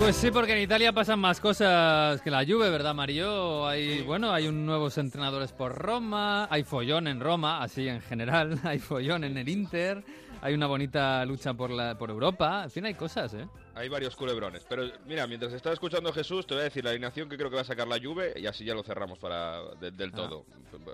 Pues 0.05 0.17
sí, 0.17 0.29
porque 0.29 0.53
en 0.53 0.61
Italia 0.61 0.93
pasan 0.93 1.19
más 1.19 1.39
cosas 1.39 2.21
que 2.21 2.29
la 2.29 2.45
Juve, 2.45 2.69
¿verdad, 2.69 2.93
Mario? 2.93 3.65
Hay, 3.65 4.03
bueno, 4.03 4.31
hay 4.31 4.47
un 4.47 4.63
nuevos 4.63 4.99
entrenadores 4.99 5.51
por 5.51 5.73
Roma, 5.73 6.47
hay 6.51 6.61
follón 6.63 7.07
en 7.07 7.19
Roma, 7.19 7.63
así 7.63 7.87
en 7.87 8.01
general, 8.01 8.59
hay 8.63 8.77
follón 8.77 9.23
en 9.23 9.35
el 9.35 9.49
Inter, 9.49 10.03
hay 10.43 10.53
una 10.53 10.67
bonita 10.67 11.25
lucha 11.25 11.55
por, 11.55 11.71
la, 11.71 11.97
por 11.97 12.11
Europa, 12.11 12.65
en 12.65 12.69
fin, 12.69 12.85
hay 12.85 12.93
cosas, 12.93 13.33
¿eh? 13.33 13.47
Hay 13.75 13.89
varios 13.89 14.15
culebrones, 14.15 14.65
pero 14.69 14.89
mira, 15.05 15.27
mientras 15.27 15.51
estaba 15.51 15.73
escuchando 15.73 16.09
a 16.09 16.13
Jesús, 16.13 16.47
te 16.47 16.53
voy 16.53 16.61
a 16.61 16.63
decir 16.63 16.81
la 16.81 16.91
alineación 16.91 17.27
que 17.27 17.35
creo 17.35 17.49
que 17.49 17.57
va 17.57 17.61
a 17.61 17.65
sacar 17.65 17.85
la 17.85 17.99
Juve 17.99 18.33
y 18.37 18.45
así 18.45 18.63
ya 18.63 18.73
lo 18.73 18.83
cerramos 18.83 19.19
para 19.19 19.61
del 19.75 20.11
ah. 20.13 20.15
todo. 20.15 20.45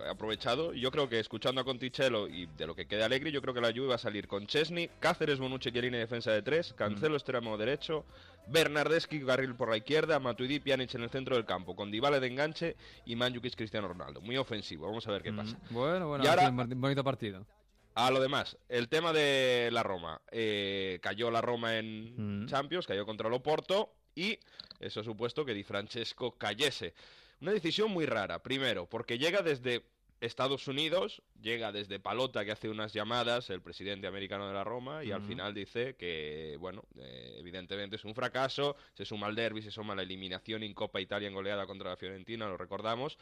Aprovechado, 0.10 0.74
yo 0.74 0.90
creo 0.90 1.08
que 1.08 1.20
escuchando 1.20 1.62
a 1.62 1.64
Conticello 1.64 2.28
y 2.28 2.48
de 2.48 2.66
lo 2.66 2.74
que 2.74 2.88
quede 2.88 3.04
alegre, 3.04 3.32
yo 3.32 3.40
creo 3.40 3.54
que 3.54 3.62
la 3.62 3.72
Juve 3.72 3.86
va 3.86 3.96
a 3.96 4.00
salir 4.00 4.28
con 4.28 4.48
Chesney, 4.48 4.90
Cáceres, 5.00 5.38
Bonucci, 5.38 5.72
Chiellini 5.72 6.00
defensa 6.00 6.32
de 6.32 6.42
tres, 6.42 6.74
Cancelo 6.74 7.14
mm. 7.14 7.18
extremo 7.18 7.56
derecho, 7.56 8.04
Bernardeschi 8.48 9.24
carril 9.24 9.54
por 9.54 9.70
la 9.70 9.78
izquierda, 9.78 10.20
Matuidi, 10.20 10.60
Pjanic 10.60 10.96
en 10.96 11.04
el 11.04 11.12
centro 11.12 11.36
del 11.36 11.46
campo, 11.46 11.76
con 11.76 11.92
Dybala 11.92 12.20
de 12.20 12.28
enganche 12.28 12.76
y 13.06 13.16
Manjukic 13.16 13.56
Cristiano 13.56 13.90
Ronaldo. 13.90 14.22
Muy 14.22 14.38
ofensivo, 14.38 14.88
vamos 14.88 15.08
a 15.08 15.12
ver 15.12 15.22
qué 15.22 15.32
mm. 15.32 15.38
pasa. 15.38 15.58
Bueno, 15.70 16.08
bueno, 16.08 16.24
y 16.24 16.28
ahora, 16.28 16.50
un 16.50 16.82
bonito 16.82 17.04
partido. 17.04 17.46
A 17.94 18.10
lo 18.10 18.22
demás, 18.22 18.58
el 18.70 18.88
tema 18.88 19.12
de 19.12 19.70
la 19.72 19.84
Roma. 19.84 20.22
Eh, 20.32 21.00
cayó 21.02 21.30
la 21.30 21.42
Roma 21.42 21.78
en 21.78 22.44
mm. 22.44 22.48
Champions, 22.48 22.88
cayó 22.88 23.06
contra 23.06 23.28
el 23.28 23.34
Oporto 23.34 23.94
y 24.16 24.39
eso 24.80 25.02
ha 25.02 25.04
supuesto 25.04 25.46
que 25.46 25.54
Di 25.54 25.64
Francesco 25.64 26.38
cayese. 26.38 26.94
Una 27.42 27.52
decisión 27.52 27.92
muy 27.92 28.06
rara. 28.06 28.42
Primero, 28.42 28.86
porque 28.86 29.18
llega 29.18 29.42
desde 29.42 29.84
Estados 30.22 30.68
Unidos, 30.68 31.22
llega 31.42 31.72
desde 31.72 32.00
Palota 32.00 32.46
que 32.46 32.52
hace 32.52 32.70
unas 32.70 32.94
llamadas, 32.94 33.50
el 33.50 33.62
presidente 33.62 34.08
americano 34.08 34.48
de 34.48 34.54
la 34.54 34.64
Roma, 34.64 35.04
y 35.04 35.12
al 35.12 35.24
final 35.24 35.54
dice 35.54 35.96
que, 35.96 36.56
bueno, 36.60 36.84
eh, 36.98 37.38
evidentemente 37.39 37.96
es 37.96 38.06
un 38.06 38.14
fracaso, 38.14 38.76
se 38.94 39.04
suma 39.04 39.28
al 39.28 39.36
derby, 39.36 39.64
se 39.64 39.72
suma 39.72 39.96
la 39.96 40.04
eliminación 40.04 40.62
en 40.62 40.76
Copa 40.76 41.02
Italia 41.02 41.28
en 41.28 41.34
goleada 41.34 41.66
contra 41.66 41.89
la 41.89 41.98
Fiorentina, 41.98 42.48
lo 42.48 42.56
recordamos, 42.56 43.18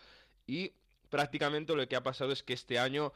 y 0.46 0.74
prácticamente 1.10 1.74
lo 1.74 1.88
que 1.88 1.96
ha 1.96 2.04
pasado 2.04 2.34
es 2.34 2.44
que 2.44 2.54
este 2.54 2.78
año 2.78 3.14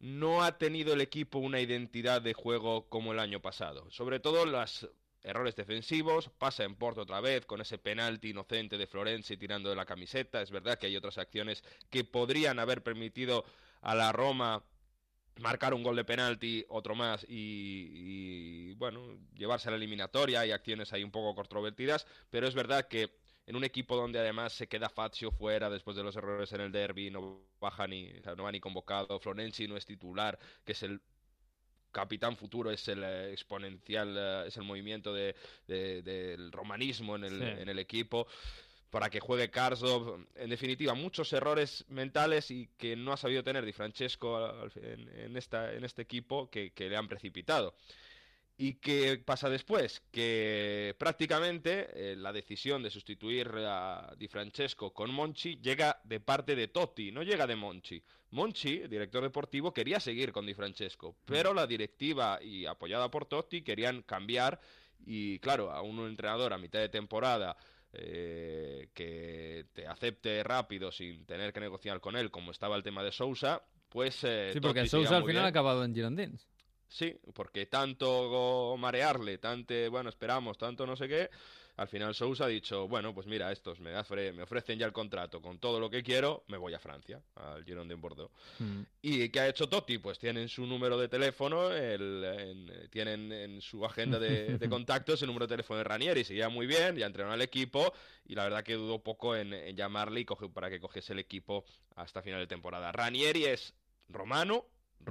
no 0.00 0.42
ha 0.42 0.56
tenido 0.58 0.94
el 0.94 1.02
equipo 1.02 1.38
una 1.38 1.60
identidad 1.60 2.22
de 2.22 2.32
juego 2.32 2.88
como 2.88 3.12
el 3.12 3.18
año 3.18 3.40
pasado. 3.40 3.90
Sobre 3.90 4.18
todo 4.18 4.46
los 4.46 4.88
errores 5.22 5.54
defensivos, 5.54 6.30
pasa 6.38 6.64
en 6.64 6.74
Porto 6.74 7.02
otra 7.02 7.20
vez 7.20 7.44
con 7.44 7.60
ese 7.60 7.76
penalti 7.76 8.30
inocente 8.30 8.78
de 8.78 8.86
Florenzi 8.86 9.36
tirando 9.36 9.68
de 9.68 9.76
la 9.76 9.84
camiseta. 9.84 10.40
Es 10.40 10.50
verdad 10.50 10.78
que 10.78 10.86
hay 10.86 10.96
otras 10.96 11.18
acciones 11.18 11.62
que 11.90 12.04
podrían 12.04 12.58
haber 12.58 12.82
permitido 12.82 13.44
a 13.82 13.94
la 13.94 14.10
Roma 14.12 14.64
marcar 15.38 15.74
un 15.74 15.82
gol 15.82 15.96
de 15.96 16.04
penalti, 16.04 16.64
otro 16.68 16.94
más 16.94 17.24
y, 17.28 18.70
y 18.70 18.74
bueno, 18.74 19.18
llevarse 19.34 19.68
a 19.68 19.72
la 19.72 19.76
eliminatoria. 19.76 20.40
Hay 20.40 20.52
acciones 20.52 20.92
ahí 20.94 21.04
un 21.04 21.10
poco 21.10 21.34
controvertidas, 21.34 22.06
pero 22.30 22.46
es 22.46 22.54
verdad 22.54 22.88
que 22.88 23.19
en 23.50 23.56
un 23.56 23.64
equipo 23.64 23.96
donde 23.96 24.20
además 24.20 24.52
se 24.52 24.68
queda 24.68 24.88
Fazio 24.88 25.32
fuera 25.32 25.68
después 25.68 25.96
de 25.96 26.04
los 26.04 26.14
errores 26.14 26.52
en 26.52 26.60
el 26.60 26.70
derby, 26.70 27.10
no 27.10 27.40
baja 27.60 27.88
ni, 27.88 28.08
no 28.36 28.44
va 28.44 28.52
ni 28.52 28.60
convocado, 28.60 29.18
Florenzi 29.18 29.66
no 29.66 29.76
es 29.76 29.84
titular, 29.84 30.38
que 30.64 30.70
es 30.70 30.84
el 30.84 31.00
capitán 31.90 32.36
futuro 32.36 32.70
es 32.70 32.86
el 32.86 33.02
eh, 33.02 33.32
exponencial, 33.32 34.14
eh, 34.16 34.44
es 34.46 34.56
el 34.56 34.62
movimiento 34.62 35.12
de, 35.12 35.34
del 35.66 36.52
romanismo 36.52 37.16
en 37.16 37.24
el, 37.24 37.42
en 37.42 37.68
el, 37.68 37.80
equipo. 37.80 38.28
Para 38.88 39.10
que 39.10 39.18
juegue 39.18 39.50
Karsdorp, 39.50 40.28
en 40.36 40.50
definitiva, 40.50 40.94
muchos 40.94 41.32
errores 41.32 41.84
mentales 41.88 42.52
y 42.52 42.68
que 42.78 42.94
no 42.94 43.12
ha 43.12 43.16
sabido 43.16 43.42
tener 43.42 43.64
Di 43.64 43.72
Francesco 43.72 44.70
en, 44.76 45.36
esta, 45.36 45.74
en 45.74 45.84
este 45.84 46.02
equipo 46.02 46.48
que, 46.48 46.70
que 46.70 46.88
le 46.88 46.96
han 46.96 47.08
precipitado. 47.08 47.74
¿Y 48.62 48.74
qué 48.74 49.16
pasa 49.24 49.48
después? 49.48 50.02
Que 50.10 50.94
prácticamente 50.98 51.88
eh, 51.94 52.14
la 52.14 52.30
decisión 52.30 52.82
de 52.82 52.90
sustituir 52.90 53.50
a 53.66 54.14
Di 54.18 54.28
Francesco 54.28 54.92
con 54.92 55.10
Monchi 55.14 55.58
llega 55.62 55.98
de 56.04 56.20
parte 56.20 56.54
de 56.54 56.68
Totti, 56.68 57.10
no 57.10 57.22
llega 57.22 57.46
de 57.46 57.56
Monchi. 57.56 58.02
Monchi, 58.32 58.80
director 58.86 59.22
deportivo, 59.22 59.72
quería 59.72 59.98
seguir 59.98 60.30
con 60.30 60.44
Di 60.44 60.52
Francesco, 60.52 61.16
pero 61.24 61.54
la 61.54 61.66
directiva 61.66 62.38
y 62.42 62.66
apoyada 62.66 63.10
por 63.10 63.24
Totti 63.24 63.62
querían 63.62 64.02
cambiar 64.02 64.60
y 65.06 65.38
claro, 65.38 65.72
a 65.72 65.80
un 65.80 65.98
entrenador 66.00 66.52
a 66.52 66.58
mitad 66.58 66.80
de 66.80 66.90
temporada 66.90 67.56
eh, 67.94 68.90
que 68.92 69.68
te 69.72 69.86
acepte 69.86 70.42
rápido 70.42 70.92
sin 70.92 71.24
tener 71.24 71.54
que 71.54 71.60
negociar 71.60 71.98
con 72.02 72.14
él, 72.14 72.30
como 72.30 72.50
estaba 72.50 72.76
el 72.76 72.82
tema 72.82 73.02
de 73.02 73.12
Sousa, 73.12 73.62
pues... 73.88 74.22
Eh, 74.24 74.50
sí, 74.52 74.60
porque 74.60 74.86
Sousa 74.86 75.16
al 75.16 75.24
final 75.24 75.46
ha 75.46 75.48
acabado 75.48 75.82
en 75.82 75.94
Girondins. 75.94 76.46
Sí, 76.90 77.16
porque 77.34 77.66
tanto 77.66 78.74
marearle, 78.76 79.38
tanto, 79.38 79.74
bueno, 79.90 80.10
esperamos, 80.10 80.58
tanto 80.58 80.86
no 80.86 80.96
sé 80.96 81.06
qué, 81.06 81.30
al 81.76 81.88
final 81.88 82.14
Sousa 82.14 82.44
ha 82.44 82.48
dicho, 82.48 82.88
bueno, 82.88 83.14
pues 83.14 83.26
mira, 83.26 83.50
estos 83.52 83.80
me, 83.80 83.92
me 84.32 84.42
ofrecen 84.42 84.78
ya 84.78 84.84
el 84.84 84.92
contrato 84.92 85.40
con 85.40 85.58
todo 85.58 85.80
lo 85.80 85.88
que 85.88 86.02
quiero, 86.02 86.44
me 86.48 86.58
voy 86.58 86.74
a 86.74 86.78
Francia, 86.78 87.22
al 87.36 87.64
Girondin 87.64 87.96
de 87.96 88.02
Bordeaux. 88.02 88.30
Mm. 88.58 88.82
¿Y 89.00 89.28
qué 89.30 89.40
ha 89.40 89.48
hecho 89.48 89.68
Totti? 89.68 89.96
Pues 89.96 90.18
tienen 90.18 90.48
su 90.48 90.66
número 90.66 90.98
de 90.98 91.08
teléfono, 91.08 91.72
el, 91.72 92.88
tienen 92.90 93.32
en 93.32 93.62
su 93.62 93.82
agenda 93.86 94.18
de, 94.18 94.58
contactos 94.68 95.22
el 95.22 95.28
número 95.28 95.46
de 95.46 95.54
teléfono 95.54 95.78
de 95.78 95.84
Ranieri, 95.84 96.24
seguía 96.24 96.50
muy 96.50 96.66
bien, 96.66 96.96
ya 96.96 97.06
entrenó 97.06 97.32
al 97.32 97.40
equipo 97.40 97.94
y 98.26 98.34
la 98.34 98.44
verdad 98.44 98.62
que 98.62 98.74
dudó 98.74 98.98
poco 98.98 99.34
en, 99.34 99.74
llamarle 99.74 100.20
y 100.20 100.24
para 100.52 100.68
que 100.68 100.80
cogiese 100.80 101.12
el 101.12 101.20
equipo 101.20 101.64
hasta 101.94 102.20
final 102.20 102.40
de 102.40 102.46
temporada. 102.46 102.92
Ranieri 102.92 103.44
es 103.46 103.74
romano, 104.08 104.66
mm. 104.98 105.04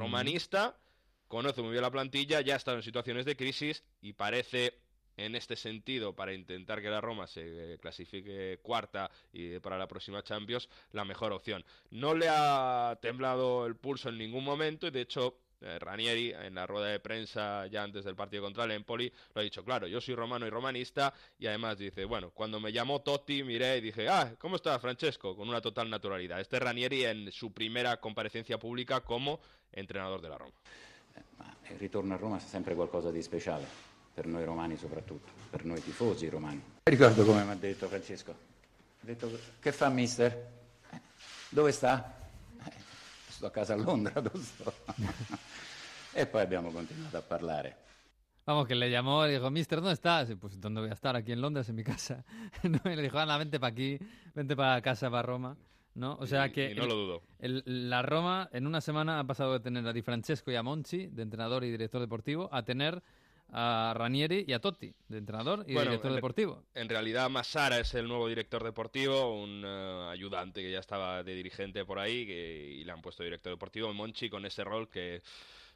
Conoce 1.30 1.62
muy 1.62 1.72
bien 1.72 1.84
la 1.84 1.92
plantilla, 1.92 2.42
ya 2.42 2.56
ha 2.56 2.58
estado 2.58 2.76
en 2.76 2.84
situaciones 2.84 3.24
de 3.24 3.38
crisis 3.38 3.84
y 4.02 4.12
parece 4.12 4.74
en 5.16 5.36
este 5.36 5.56
sentido, 5.56 6.16
para 6.16 6.34
intentar 6.34 6.82
que 6.82 6.90
la 6.90 7.02
Roma 7.02 7.28
se 7.28 7.78
clasifique 7.82 8.60
cuarta 8.62 9.12
y 9.34 9.60
para 9.60 9.78
la 9.78 9.88
próxima 9.88 10.24
Champions, 10.24 10.70
la 10.94 11.04
mejor 11.06 11.34
opción. 11.34 11.64
No 11.92 12.14
le 12.14 12.28
ha 12.30 12.98
temblado 13.02 13.66
el 13.66 13.76
pulso 13.76 14.10
en 14.10 14.18
ningún 14.18 14.44
momento 14.44 14.88
y 14.88 14.92
de 14.92 15.02
hecho 15.02 15.38
eh, 15.62 15.78
Ranieri 15.78 16.32
en 16.32 16.56
la 16.56 16.66
rueda 16.66 16.88
de 16.88 17.02
prensa 17.02 17.68
ya 17.68 17.84
antes 17.84 18.06
del 18.06 18.16
partido 18.16 18.44
contra 18.44 18.64
el 18.64 18.72
Empoli 18.72 19.12
lo 19.34 19.42
ha 19.42 19.44
dicho 19.44 19.64
claro, 19.66 19.88
yo 19.88 20.00
soy 20.00 20.16
romano 20.16 20.48
y 20.48 20.50
romanista 20.50 21.14
y 21.38 21.48
además 21.48 21.78
dice, 21.78 22.06
bueno, 22.06 22.32
cuando 22.32 22.62
me 22.62 22.72
llamó 22.72 23.02
Totti 23.02 23.44
miré 23.44 23.78
y 23.78 23.82
dije, 23.82 24.08
ah, 24.08 24.34
¿cómo 24.38 24.56
está 24.56 24.80
Francesco? 24.80 25.36
Con 25.36 25.50
una 25.50 25.60
total 25.60 25.90
naturalidad. 25.90 26.40
Este 26.40 26.60
Ranieri 26.60 27.04
en 27.04 27.32
su 27.32 27.54
primera 27.54 28.00
comparecencia 28.00 28.58
pública 28.58 29.02
como 29.02 29.42
entrenador 29.74 30.22
de 30.22 30.30
la 30.30 30.38
Roma. 30.38 30.56
Ma 31.38 31.54
il 31.70 31.78
ritorno 31.78 32.14
a 32.14 32.18
Roma 32.18 32.38
è 32.38 32.40
sempre 32.40 32.76
qualcosa 32.76 33.12
di 33.12 33.22
speciale, 33.22 33.66
per 34.14 34.26
noi 34.28 34.44
romani 34.44 34.78
soprattutto, 34.78 35.32
per 35.50 35.66
noi 35.66 35.82
tifosi 35.82 36.28
romani. 36.30 36.62
Ricordo 36.84 37.24
come 37.26 37.44
mi 37.44 37.52
ha 37.52 37.56
detto 37.56 37.88
Francesco, 37.88 38.32
Ho 38.32 39.06
detto, 39.06 39.30
che 39.60 39.72
fa 39.72 39.90
mister? 39.90 40.58
Dove 41.50 41.72
sta? 41.72 42.18
Sto 43.28 43.46
a 43.46 43.52
casa 43.52 43.74
a 43.74 43.78
Londra, 43.78 44.22
giusto? 44.22 44.74
e 46.12 46.26
poi 46.26 46.42
abbiamo 46.42 46.70
continuato 46.72 47.18
a 47.18 47.22
parlare. 47.22 47.78
Vamos, 48.46 48.66
que 48.68 48.74
le 48.74 48.90
llamó 48.90 49.28
y 49.28 49.34
dijo, 49.34 49.50
Mister, 49.52 49.78
¿dónde 49.80 49.94
estás? 49.94 50.30
Y, 50.32 50.36
pues, 50.36 50.60
¿dónde 50.60 50.82
voy 50.82 50.90
a 50.90 50.94
estar? 50.94 51.16
Aquí 51.16 51.32
en 51.32 51.40
Londres, 51.40 51.70
en 51.70 51.76
mi 51.76 51.84
casa. 51.84 52.26
no, 52.64 52.80
y 52.92 52.96
le 52.96 53.04
dijo, 53.04 53.20
anda, 53.20 53.38
vente 53.38 53.60
para 53.60 53.72
aquí, 53.72 54.00
vente 54.34 54.56
para 54.56 54.82
casa, 54.82 55.10
para 55.12 55.22
Roma. 55.22 55.56
¿No? 55.96 56.16
O 56.20 56.26
sea 56.28 56.48
Y- 56.48 56.52
que 56.52 56.72
y 56.72 56.76
no 56.76 56.84
el- 56.84 56.90
lo 56.90 56.96
dudo. 56.96 57.22
el- 57.40 57.64
la 57.66 58.02
Roma 58.02 58.50
en 58.54 58.68
una 58.68 58.80
semana 58.80 59.20
ha 59.20 59.24
pasado 59.26 59.54
de 59.54 59.60
tener 59.60 59.86
a 59.88 59.92
Di 59.94 60.02
Francesco 60.02 60.52
y 60.52 60.56
a 60.56 60.64
Monchi, 60.64 61.08
de 61.08 61.24
entrenador 61.24 61.64
y 61.64 61.72
director 61.72 62.00
deportivo, 62.00 62.48
a 62.54 62.64
tener 62.64 63.02
a 63.52 63.94
Ranieri 63.98 64.46
y 64.48 64.54
a 64.54 64.60
Totti, 64.60 64.94
de 65.08 65.18
entrenador 65.18 65.66
y 65.68 65.74
Bueno, 65.74 65.90
director 65.90 66.12
en 66.12 66.16
deportivo. 66.16 66.64
En 66.76 66.88
realidad, 66.88 67.30
Massara 67.32 67.80
es 67.80 67.96
el 67.96 68.08
nuevo 68.08 68.28
director 68.28 68.64
deportivo, 68.64 69.42
un 69.42 69.64
eh, 69.66 70.08
ayudante 70.12 70.62
que 70.62 70.72
ya 70.72 70.80
estaba 70.80 71.24
de 71.24 71.34
dirigente 71.34 71.84
por 71.84 71.98
ahí 71.98 72.28
que- 72.28 72.76
y 72.80 72.84
le 72.84 72.92
han 72.92 73.02
puesto 73.02 73.24
director 73.24 73.52
deportivo. 73.52 73.92
Monchi 73.92 74.30
con 74.30 74.46
ese 74.46 74.64
rol 74.64 74.88
que, 74.88 75.24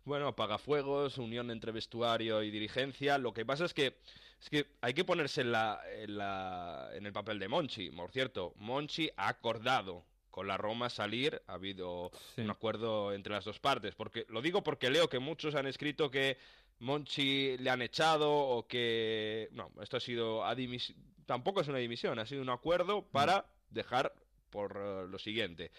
bueno, 0.05 0.28
apaga 0.28 0.59
fuegos, 0.59 1.18
unión 1.18 1.49
entre 1.49 1.72
vestuario 1.72 2.43
y 2.43 2.51
dirigencia. 2.51 3.18
Lo 3.18 3.34
que 3.34 3.43
pasa 3.43 3.66
es 3.66 3.74
que, 3.74 3.95
es 4.44 4.50
que 4.50 4.66
hay 4.82 4.94
que 4.94 5.06
ponerse 5.06 5.41
en, 5.41 5.52
la, 5.52 5.82
en, 5.96 6.18
la- 6.18 6.89
en 6.94 7.06
el 7.06 7.14
papel 7.14 7.39
de 7.39 7.48
Monchi. 7.48 7.89
Por 7.91 8.12
cierto, 8.12 8.54
Monchi 8.58 9.10
ha 9.16 9.30
acordado 9.30 10.06
con 10.30 10.48
la 10.48 10.58
Roma 10.58 10.89
salir, 10.89 11.41
ha 11.48 11.54
habido 11.54 12.12
un 12.38 12.50
acuerdo 12.50 13.14
entre 13.14 13.34
las 13.34 13.46
dos 13.46 13.60
partes. 13.60 13.96
Porque, 13.96 14.26
lo 14.30 14.41
digo 14.41 14.64
porque 14.64 14.89
leo 14.89 15.08
que 15.08 15.20
muchos 15.20 15.56
han 15.56 15.68
escrito 15.68 16.10
que 16.12 16.38
Monchi 16.80 17.58
le 17.58 17.70
han 17.70 17.82
echado 17.82 18.32
o 18.34 18.68
que... 18.68 19.48
No, 19.52 19.72
esto 19.82 19.98
ha 19.98 20.02
sido... 20.02 20.44
Tampoco 21.26 21.62
es 21.62 21.68
una 21.70 21.78
dimisión, 21.78 22.20
ha 22.20 22.26
sido 22.26 22.41
un 22.41 22.50
acuerdo 22.50 23.04
para 23.06 23.46
dejar 23.70 24.14
por 24.50 24.76
eh, 24.76 25.08
lo 25.08 25.18
siguiente. 25.20 25.72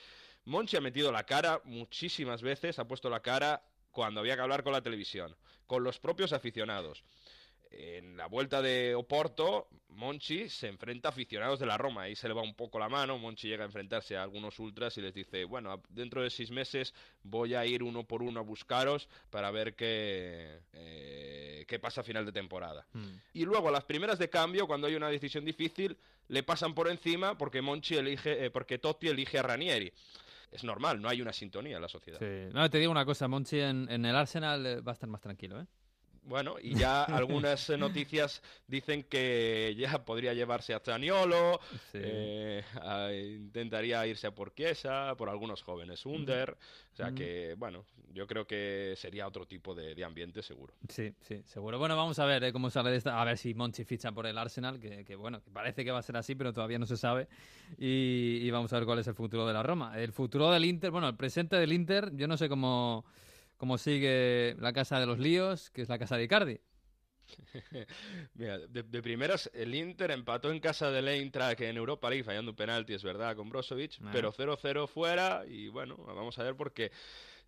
Monchi 0.47 0.77
ha 0.77 0.81
metido 0.81 1.13
la 1.13 1.25
cara 1.25 1.61
muchísimas 1.65 2.41
veces, 2.41 2.79
ha 2.79 2.89
puesto 2.89 3.11
la 3.11 3.21
cara 3.21 3.63
cuando 3.91 4.21
había 4.21 4.37
que 4.37 4.43
hablar 4.43 4.63
con 4.63 4.73
la 4.73 4.83
televisión, 4.83 5.37
con 5.67 5.85
los 5.85 5.99
propios 5.99 6.33
aficionados. 6.33 7.05
En 7.71 8.17
la 8.17 8.27
vuelta 8.27 8.63
de 8.63 8.95
Oporto, 8.95 9.69
Monchi 9.89 10.49
se 10.49 10.69
enfrenta 10.69 11.09
a 11.09 11.13
aficionados 11.13 11.59
de 11.59 11.67
la 11.67 11.77
Roma. 11.77 12.03
Ahí 12.03 12.15
se 12.15 12.29
le 12.29 12.35
va 12.35 12.43
un 12.43 12.55
poco 12.55 12.79
la 12.79 12.89
mano. 12.89 13.19
Monchi 13.19 13.49
llega 13.49 13.65
a 13.65 13.67
enfrentarse 13.67 14.17
a 14.17 14.23
algunos 14.23 14.59
ultras 14.59 14.97
y 14.99 15.01
les 15.01 15.13
dice: 15.13 15.45
Bueno, 15.45 15.83
dentro 15.89 16.23
de 16.23 16.31
seis 16.31 16.51
meses 16.51 16.95
voy 17.23 17.55
a 17.55 17.67
ir 17.67 17.83
uno 17.83 18.05
por 18.05 18.23
uno 18.23 18.41
a 18.41 18.43
buscaros 18.43 19.09
para 19.31 19.51
ver 19.51 19.75
qué, 19.75 20.61
eh, 20.73 21.65
qué 21.67 21.79
pasa 21.79 22.03
a 22.03 22.05
final 22.05 22.25
de 22.25 22.33
temporada. 22.33 22.87
Y 23.33 23.45
luego, 23.45 23.69
a 23.69 23.73
las 23.73 23.85
primeras 23.85 24.19
de 24.19 24.31
cambio, 24.31 24.67
cuando 24.67 24.87
hay 24.87 24.95
una 24.95 25.09
decisión 25.09 25.45
difícil, 25.45 25.97
le 26.29 26.43
pasan 26.43 26.75
por 26.75 26.89
encima 26.89 27.37
porque 27.37 27.61
Monchi 27.61 27.97
elige, 27.97 28.47
eh, 28.47 28.51
porque 28.51 28.79
Totti 28.79 29.09
elige 29.09 29.39
a 29.39 29.43
Ranieri. 29.43 29.93
Es 30.53 30.63
normal, 30.63 31.03
no 31.03 31.09
hay 31.09 31.21
una 31.21 31.33
sintonía 31.33 31.77
en 31.77 31.83
la 31.83 31.89
sociedad. 31.89 32.21
Sí. 32.21 32.55
No, 32.55 32.71
te 32.71 32.79
digo 32.79 32.93
una 32.93 33.05
cosa, 33.05 33.27
Monchi 33.27 33.59
en, 33.59 33.91
en 33.91 34.05
el 34.05 34.15
Arsenal 34.15 34.65
eh, 34.65 34.81
va 34.81 34.93
a 34.93 34.95
estar 34.95 35.09
más 35.09 35.21
tranquilo, 35.21 35.61
¿eh? 35.61 35.67
Bueno, 36.27 36.57
y 36.61 36.75
ya 36.75 37.05
algunas 37.05 37.69
eh, 37.71 37.77
noticias 37.77 38.43
dicen 38.67 39.03
que 39.05 39.75
ya 39.79 40.05
podría 40.05 40.33
llevarse 40.35 40.73
a 40.75 40.81
Zaniolo, 40.81 41.61
Sí. 41.93 41.99
eh, 42.01 42.63
a- 42.81 43.13
intentaría 43.13 44.07
irse 44.07 44.27
a 44.27 44.35
por 44.35 44.55
Chiesa, 44.55 45.15
por 45.17 45.29
algunos 45.29 45.63
jóvenes 45.63 46.05
Under, 46.07 46.51
o 46.53 46.97
sea 46.97 47.11
Mm. 47.11 47.15
que, 47.15 47.55
bueno, 47.59 47.85
yo 48.13 48.27
creo 48.27 48.47
que 48.47 48.95
sería 48.97 49.27
otro 49.27 49.47
tipo 49.47 49.75
de, 49.75 49.95
de 49.95 50.05
ambiente 50.05 50.43
seguro. 50.43 50.73
Sí, 50.89 51.13
sí, 51.21 51.43
seguro. 51.45 51.79
Bueno, 51.79 51.97
vamos 51.97 52.19
a 52.19 52.25
ver 52.25 52.43
eh, 52.45 52.53
cómo 52.53 52.71
sale 52.71 52.91
de 52.91 52.97
esta. 52.97 53.21
A 53.21 53.25
ver 53.25 53.37
si 53.37 53.53
Monchi 53.55 53.85
ficha 53.85 54.13
por 54.13 54.27
el 54.27 54.39
Arsenal, 54.39 54.79
que, 54.81 55.05
que, 55.05 55.17
bueno, 55.17 55.43
que 55.43 55.51
parece 55.51 55.85
que 55.85 55.91
va 55.91 55.99
a 55.99 56.03
ser 56.03 56.17
así, 56.17 56.35
pero 56.35 56.53
todavía 56.53 56.79
no 56.79 56.87
se 56.87 56.97
sabe. 56.97 57.29
Y, 57.77 58.39
y 58.43 58.51
vamos 58.51 58.73
a 58.73 58.77
ver 58.77 58.87
cuál 58.87 59.01
es 59.01 59.07
el 59.09 59.15
futuro 59.15 59.47
de 59.47 59.53
la 59.53 59.63
Roma. 59.63 59.99
El 60.01 60.13
futuro 60.13 60.51
del 60.51 60.65
Inter, 60.65 60.91
bueno, 60.91 61.09
el 61.09 61.17
presente 61.17 61.57
del 61.57 61.73
Inter, 61.73 62.13
yo 62.15 62.29
no 62.29 62.37
sé 62.37 62.49
cómo, 62.49 63.05
cómo 63.65 63.79
sigue 63.79 64.57
la 64.59 64.75
casa 64.75 65.01
de 65.01 65.07
los 65.07 65.19
líos, 65.19 65.71
que 65.71 65.81
es 65.81 65.89
la 65.89 65.99
casa 65.99 66.19
de 66.19 66.25
Icardi. 66.25 66.61
Mira, 68.35 68.59
de, 68.59 68.83
de 68.83 69.03
primeras, 69.03 69.51
el 69.55 69.75
Inter 69.75 70.11
empató 70.11 70.53
en 70.53 70.61
casa 70.61 70.91
del 70.91 71.09
Eintracht 71.09 71.63
en 71.63 71.79
Europa 71.79 72.11
League, 72.11 72.25
fallando 72.25 72.51
un 72.51 72.57
penalti, 72.57 72.93
es 72.93 73.03
verdad, 73.03 73.35
con 73.35 73.49
Brozovic, 73.49 73.93
Ah. 74.05 74.11
pero 74.13 74.33
0-0 74.35 74.87
fuera 74.87 75.45
y 75.49 75.69
bueno, 75.69 75.97
vamos 75.97 76.39
a 76.39 76.43
ver 76.43 76.57
porque 76.57 76.93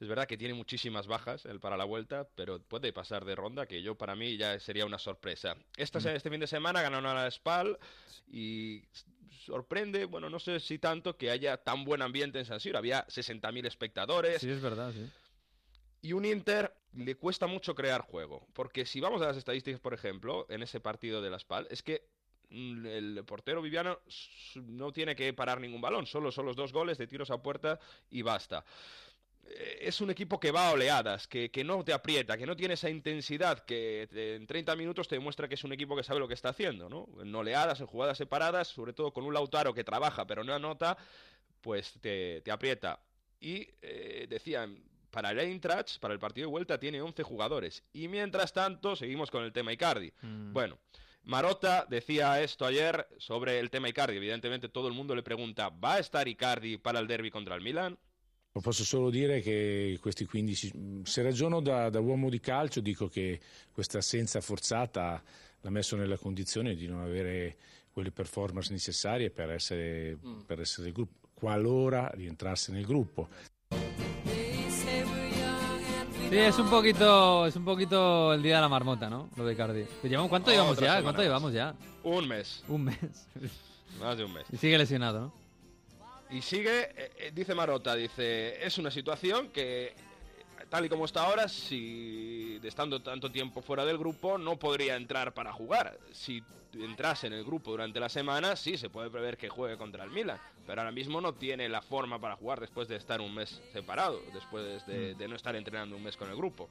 es 0.00 0.08
verdad 0.08 0.26
que 0.26 0.38
tiene 0.38 0.54
muchísimas 0.54 1.06
bajas 1.06 1.44
él 1.44 1.60
para 1.60 1.76
la 1.76 1.84
vuelta, 1.84 2.26
pero 2.34 2.62
puede 2.62 2.94
pasar 2.94 3.26
de 3.26 3.34
ronda, 3.34 3.66
que 3.66 3.82
yo 3.82 3.94
para 3.94 4.16
mí 4.16 4.38
ya 4.38 4.58
sería 4.58 4.86
una 4.86 4.98
sorpresa. 4.98 5.54
Esta, 5.76 6.00
se- 6.00 6.16
este 6.16 6.30
fin 6.30 6.40
de 6.40 6.46
semana 6.46 6.80
ganaron 6.80 7.04
a 7.04 7.12
la 7.24 7.30
Spal 7.30 7.78
y 8.26 8.82
sorprende, 9.44 10.06
bueno, 10.06 10.30
no 10.30 10.38
sé 10.38 10.60
si 10.60 10.78
tanto 10.78 11.18
que 11.18 11.30
haya 11.30 11.58
tan 11.58 11.84
buen 11.84 12.00
ambiente 12.00 12.38
en 12.38 12.46
San 12.46 12.58
Siro, 12.60 12.78
había 12.78 13.06
60.000 13.08 13.66
espectadores. 13.66 14.40
Sí, 14.40 14.48
es 14.48 14.62
verdad, 14.62 14.92
sí. 14.94 15.06
Y 16.02 16.12
un 16.12 16.24
Inter 16.24 16.74
le 16.92 17.16
cuesta 17.16 17.46
mucho 17.46 17.74
crear 17.74 18.00
juego. 18.02 18.46
Porque 18.52 18.86
si 18.86 19.00
vamos 19.00 19.22
a 19.22 19.26
las 19.26 19.36
estadísticas, 19.36 19.80
por 19.80 19.94
ejemplo, 19.94 20.46
en 20.48 20.62
ese 20.62 20.80
partido 20.80 21.20
de 21.22 21.30
la 21.30 21.38
SPAL, 21.38 21.66
es 21.70 21.82
que 21.82 22.08
mm, 22.50 22.86
el 22.86 23.24
portero 23.26 23.62
Viviano 23.62 24.00
no 24.56 24.92
tiene 24.92 25.16
que 25.16 25.32
parar 25.34 25.60
ningún 25.60 25.80
balón. 25.80 26.06
Solo 26.06 26.30
son 26.32 26.46
los 26.46 26.56
dos 26.56 26.72
goles 26.72 26.98
de 26.98 27.06
tiros 27.06 27.30
a 27.30 27.42
puerta 27.42 27.78
y 28.10 28.22
basta. 28.22 28.64
Eh, 29.44 29.78
Es 29.82 30.00
un 30.00 30.10
equipo 30.10 30.40
que 30.40 30.50
va 30.50 30.68
a 30.68 30.72
oleadas, 30.72 31.28
que, 31.28 31.50
que 31.50 31.64
no 31.64 31.84
te 31.84 31.92
aprieta, 31.92 32.36
que 32.38 32.46
no 32.46 32.56
tiene 32.56 32.74
esa 32.74 32.90
intensidad, 32.90 33.64
que 33.64 34.08
en 34.12 34.46
30 34.46 34.76
minutos 34.76 35.08
te 35.08 35.16
demuestra 35.16 35.48
que 35.48 35.54
es 35.54 35.64
un 35.64 35.72
equipo 35.72 35.96
que 35.96 36.02
sabe 36.04 36.20
lo 36.20 36.28
que 36.28 36.34
está 36.34 36.50
haciendo, 36.50 36.88
¿no? 36.88 37.08
En 37.22 37.34
oleadas, 37.34 37.80
en 37.80 37.86
jugadas 37.86 38.18
separadas, 38.18 38.68
sobre 38.68 38.92
todo 38.92 39.12
con 39.12 39.24
un 39.24 39.34
Lautaro 39.34 39.74
que 39.74 39.84
trabaja 39.84 40.26
pero 40.26 40.44
no 40.44 40.54
anota, 40.54 40.96
pues 41.60 41.94
te, 42.00 42.40
te 42.42 42.50
aprieta. 42.50 43.02
Y 43.40 43.68
eh, 43.82 44.26
decían, 44.28 44.82
para 45.16 45.30
el 45.30 45.38
Eintracht, 45.38 45.98
para 45.98 46.12
el 46.12 46.20
partido 46.20 46.46
de 46.46 46.50
vuelta, 46.50 46.78
tiene 46.78 47.00
11 47.00 47.22
jugadores. 47.22 47.82
Y 47.94 48.06
mientras 48.06 48.52
tanto, 48.52 48.94
seguimos 48.96 49.30
con 49.30 49.44
el 49.44 49.50
tema 49.50 49.72
Icardi. 49.72 50.12
Bueno, 50.20 50.78
Marota 51.22 51.86
decía 51.88 52.42
esto 52.42 52.66
ayer 52.66 53.08
sobre 53.16 53.58
el 53.58 53.70
tema 53.70 53.88
Icardi. 53.88 54.18
Evidentemente, 54.18 54.68
todo 54.68 54.88
el 54.88 54.92
mundo 54.92 55.14
le 55.14 55.22
pregunta: 55.22 55.70
¿va 55.70 55.94
a 55.94 56.00
estar 56.00 56.28
Icardi 56.28 56.76
para 56.76 57.00
il 57.00 57.06
derby 57.06 57.30
contra 57.30 57.54
il 57.56 57.62
Milan? 57.62 57.96
Posso 58.52 58.84
solo 58.84 59.08
dire 59.08 59.40
che 59.40 59.98
questi 60.02 60.26
15, 60.26 61.00
se 61.04 61.22
ragiono 61.22 61.62
da, 61.62 61.88
da 61.88 62.00
uomo 62.00 62.28
di 62.28 62.38
calcio, 62.38 62.80
dico 62.80 63.08
che 63.08 63.40
questa 63.72 63.96
assenza 63.98 64.42
forzata 64.42 65.22
l'ha 65.62 65.70
messo 65.70 65.96
nella 65.96 66.18
condizione 66.18 66.74
di 66.74 66.86
non 66.86 67.00
avere 67.00 67.56
quelle 67.90 68.10
performance 68.10 68.70
necessarie 68.70 69.30
per 69.30 69.50
essere, 69.50 70.18
per 70.44 70.60
essere 70.60 70.82
del 70.82 70.92
gruppo, 70.92 71.28
qualora 71.32 72.10
rientrasse 72.12 72.70
nel 72.70 72.84
gruppo. 72.84 73.28
Sí, 76.28 76.36
es 76.38 76.58
un 76.58 76.68
poquito, 76.68 77.46
es 77.46 77.54
un 77.56 77.64
poquito 77.64 78.32
el 78.34 78.42
día 78.42 78.56
de 78.56 78.60
la 78.62 78.68
marmota, 78.68 79.08
¿no? 79.08 79.28
Lo 79.36 79.44
de. 79.72 79.86
Que 80.02 80.08
llevamos- 80.08 80.28
¿Cuánto 80.28 80.50
llevamos 80.50 80.76
ya? 80.76 80.86
semana 80.86 81.02
¿Cuánto 81.02 81.22
llevamos 81.22 81.52
ya? 81.52 81.74
Un 82.02 82.26
mes. 82.28 82.64
Un 82.68 82.84
mes. 82.84 82.98
Más 84.00 84.18
de 84.18 84.24
un 84.24 84.32
mes. 84.32 84.44
y 84.52 84.56
sigue 84.56 84.76
lesionado, 84.76 85.20
¿no? 85.20 85.32
Y 86.36 86.42
sigue, 86.42 86.80
eh, 86.96 87.12
eh, 87.18 87.32
dice 87.32 87.54
Marota, 87.54 87.94
dice, 87.94 88.64
es 88.66 88.76
una 88.78 88.90
situación 88.90 89.48
que, 89.50 89.94
tal 90.70 90.84
y 90.86 90.88
como 90.88 91.04
está 91.04 91.24
ahora, 91.24 91.48
si 91.48 92.58
de 92.58 92.68
estando 92.68 93.00
tanto 93.00 93.30
tiempo 93.30 93.62
fuera 93.62 93.84
del 93.84 93.98
grupo, 93.98 94.38
no 94.38 94.56
podría 94.56 94.96
entrar 94.96 95.32
para 95.32 95.52
jugar. 95.52 95.98
Si 96.12 96.42
entrase 96.74 97.26
en 97.28 97.32
el 97.34 97.44
grupo 97.44 97.70
durante 97.70 98.00
la 98.00 98.08
semana, 98.08 98.56
sí, 98.56 98.76
se 98.76 98.90
puede 98.90 99.10
prever 99.10 99.36
que 99.36 99.48
juegue 99.48 99.76
contra 99.76 100.04
el 100.04 100.10
Milan, 100.10 100.38
pero 100.66 100.80
ahora 100.80 100.92
mismo 100.92 101.20
no 101.20 101.32
tiene 101.34 101.68
la 101.68 101.80
forma 101.82 102.18
para 102.20 102.36
jugar 102.36 102.60
después 102.60 102.88
de 102.88 102.96
estar 102.96 103.20
un 103.20 103.34
mes 103.34 103.60
separado, 103.72 104.20
después 104.34 104.84
de, 104.86 105.14
Mm. 105.14 105.18
de 105.18 105.28
no 105.28 105.36
estar 105.36 105.56
entrenando 105.56 105.96
un 105.96 106.02
mes 106.02 106.16
con 106.16 106.28
el 106.28 106.36
grupo. 106.36 106.68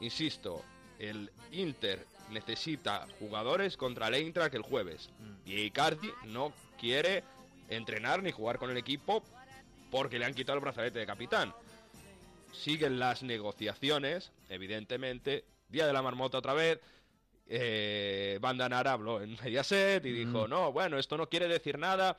Insisto, 0.00 0.62
el 0.98 1.30
Inter 1.52 2.04
necesita 2.30 3.06
jugadores 3.20 3.76
contra 3.76 4.08
el 4.08 4.14
Eintracht 4.14 4.54
el 4.54 4.62
jueves. 4.62 5.10
Mm. 5.20 5.50
Y 5.50 5.60
Icardi 5.62 6.10
no 6.24 6.52
quiere 6.80 7.22
entrenar 7.68 8.22
ni 8.22 8.32
jugar 8.32 8.58
con 8.58 8.70
el 8.70 8.76
equipo 8.76 9.22
porque 9.90 10.18
le 10.18 10.24
han 10.24 10.34
quitado 10.34 10.58
el 10.58 10.62
brazalete 10.64 10.98
de 10.98 11.06
capitán. 11.06 11.54
Siguen 12.52 12.98
las 12.98 13.22
negociaciones, 13.22 14.32
evidentemente. 14.48 15.44
Día 15.68 15.86
de 15.86 15.92
la 15.92 16.02
marmota 16.02 16.38
otra 16.38 16.54
vez. 16.54 16.80
Eh, 17.48 18.38
Banda 18.40 18.68
Nara 18.68 18.92
habló 18.92 19.20
en 19.22 19.36
Mediaset 19.42 20.04
y 20.04 20.10
dijo, 20.12 20.46
Mm. 20.46 20.50
no, 20.50 20.72
bueno, 20.72 20.98
esto 20.98 21.16
no 21.16 21.28
quiere 21.28 21.46
decir 21.48 21.78
nada. 21.78 22.16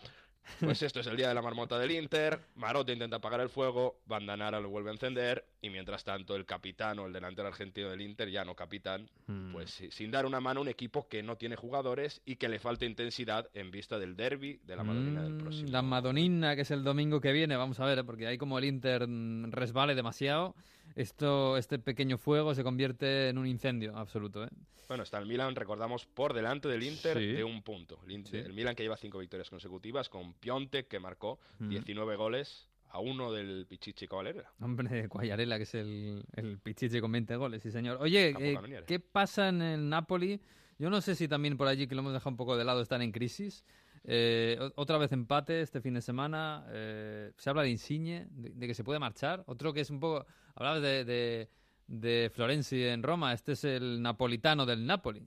Pues 0.60 0.82
esto 0.82 1.00
es 1.02 1.08
el 1.08 1.18
día 1.18 1.28
de 1.30 1.34
la 1.34 1.42
marmota 1.42 1.78
del 1.78 1.92
Inter. 1.92 2.40
Marotta 2.56 2.92
intenta 2.92 3.18
apagar 3.18 3.42
el 3.42 3.50
fuego. 3.50 4.00
Bandanara 4.06 4.60
lo 4.60 4.70
vuelve 4.70 4.90
a 4.90 4.94
encender. 4.94 5.46
Y 5.62 5.70
mientras 5.70 6.04
tanto, 6.04 6.36
el 6.36 6.46
capitán 6.46 7.00
o 7.00 7.06
el 7.08 7.14
delantero 7.14 7.48
argentino 7.48 7.90
del 7.90 8.02
Inter, 8.02 8.30
ya 8.30 8.46
no 8.46 8.56
capitán, 8.56 9.10
Mm. 9.28 9.52
pues 9.52 9.84
sin 9.90 10.10
dar 10.12 10.26
una 10.26 10.40
mano 10.40 10.60
a 10.60 10.64
un 10.64 10.70
equipo 10.70 11.08
que 11.10 11.22
no 11.24 11.36
tiene 11.36 11.56
jugadores 11.58 12.22
y 12.26 12.38
que 12.38 12.48
le 12.48 12.60
falta 12.60 12.86
intensidad 12.86 13.50
en 13.54 13.72
vista 13.72 14.00
del 14.00 14.16
derby 14.16 14.60
de 14.64 14.76
la 14.76 14.84
Madonina 14.84 15.24
del 15.24 15.34
Mm, 15.34 15.38
próximo. 15.40 15.70
La 15.72 15.82
Madonina, 15.82 16.56
que 16.56 16.62
es 16.62 16.72
el 16.72 16.84
domingo 16.84 17.20
que 17.20 17.32
viene, 17.34 17.56
vamos 17.58 17.80
a 17.80 17.86
ver, 17.86 18.06
porque 18.06 18.28
ahí 18.28 18.38
como 18.38 18.58
el 18.58 18.66
Inter 18.66 19.08
mm, 19.08 19.52
resbale 19.52 19.96
demasiado, 19.96 20.56
esto, 20.98 21.58
este 21.58 21.78
pequeño 21.78 22.18
fuego 22.18 22.56
se 22.56 22.64
convierte 22.64 23.30
en 23.30 23.38
un 23.38 23.46
incendio 23.46 23.96
absoluto. 23.96 24.44
¿eh? 24.44 24.50
Bueno, 24.88 25.04
está 25.04 25.20
el 25.20 25.28
Milan, 25.28 25.56
recordamos, 25.56 26.06
por 26.06 26.34
delante 26.34 26.68
del 26.68 26.82
Inter 26.84 27.18
de 27.18 27.44
un 27.44 27.62
punto. 27.62 28.00
El, 28.08 28.26
el, 28.34 28.54
Milan 28.54 28.76
que 28.76 28.84
lleva 28.84 28.98
cinco 28.98 29.20
victorias 29.20 29.50
consecutivas 29.50 30.10
con 30.10 30.34
Piontek 30.34 30.88
que 30.88 31.00
marcó 31.00 31.40
19 31.60 32.16
goles 32.16 32.68
a 32.90 33.00
uno 33.00 33.32
del 33.32 33.68
Pichichi 33.68 34.08
Cavalera. 34.08 34.52
Hombre, 34.60 35.08
Guayarela, 35.08 35.58
que 35.58 35.64
es 35.64 35.76
el, 35.76 36.26
el 36.34 36.58
Pichichi 36.58 37.00
con 37.00 37.12
20 37.12 37.36
goles, 37.36 37.62
sí 37.62 37.72
señor. 37.72 37.98
Oye, 38.02 38.34
eh, 38.40 38.84
¿qué 38.88 39.00
pasa 39.00 39.50
en 39.50 39.62
el 39.62 39.90
Napoli? 39.90 40.42
Yo 40.80 40.90
no 40.90 41.02
sé 41.02 41.16
si 41.16 41.28
también 41.28 41.58
por 41.58 41.68
allí, 41.68 41.88
que 41.88 41.94
lo 41.94 42.02
hemos 42.02 42.14
dejado 42.14 42.32
un 42.32 42.38
poco 42.38 42.58
de 42.58 42.66
lado, 42.66 42.82
están 42.82 43.04
en 43.04 43.12
crisis. 43.12 43.64
Eh, 44.04 44.58
otra 44.76 44.98
vez 44.98 45.12
empate 45.12 45.62
este 45.62 45.82
fin 45.82 45.94
de 45.94 46.02
semana. 46.02 46.66
Eh, 46.70 47.34
se 47.38 47.50
habla 47.50 47.64
de 47.64 47.70
Insigne, 47.70 48.28
de, 48.32 48.68
que 48.68 48.74
se 48.74 48.84
puede 48.84 49.00
marchar. 49.00 49.44
Otro 49.48 49.74
que 49.74 49.82
es 49.82 49.90
un 49.90 50.00
poco... 50.00 50.26
Hablabas 50.58 50.82
de, 50.82 51.06
de, 51.06 51.50
de 51.86 52.32
Florenzi 52.34 52.84
en 52.84 53.04
Roma. 53.04 53.32
Este 53.32 53.52
es 53.52 53.64
el 53.64 54.02
napolitano 54.02 54.66
del 54.66 54.88
Napoli. 54.88 55.24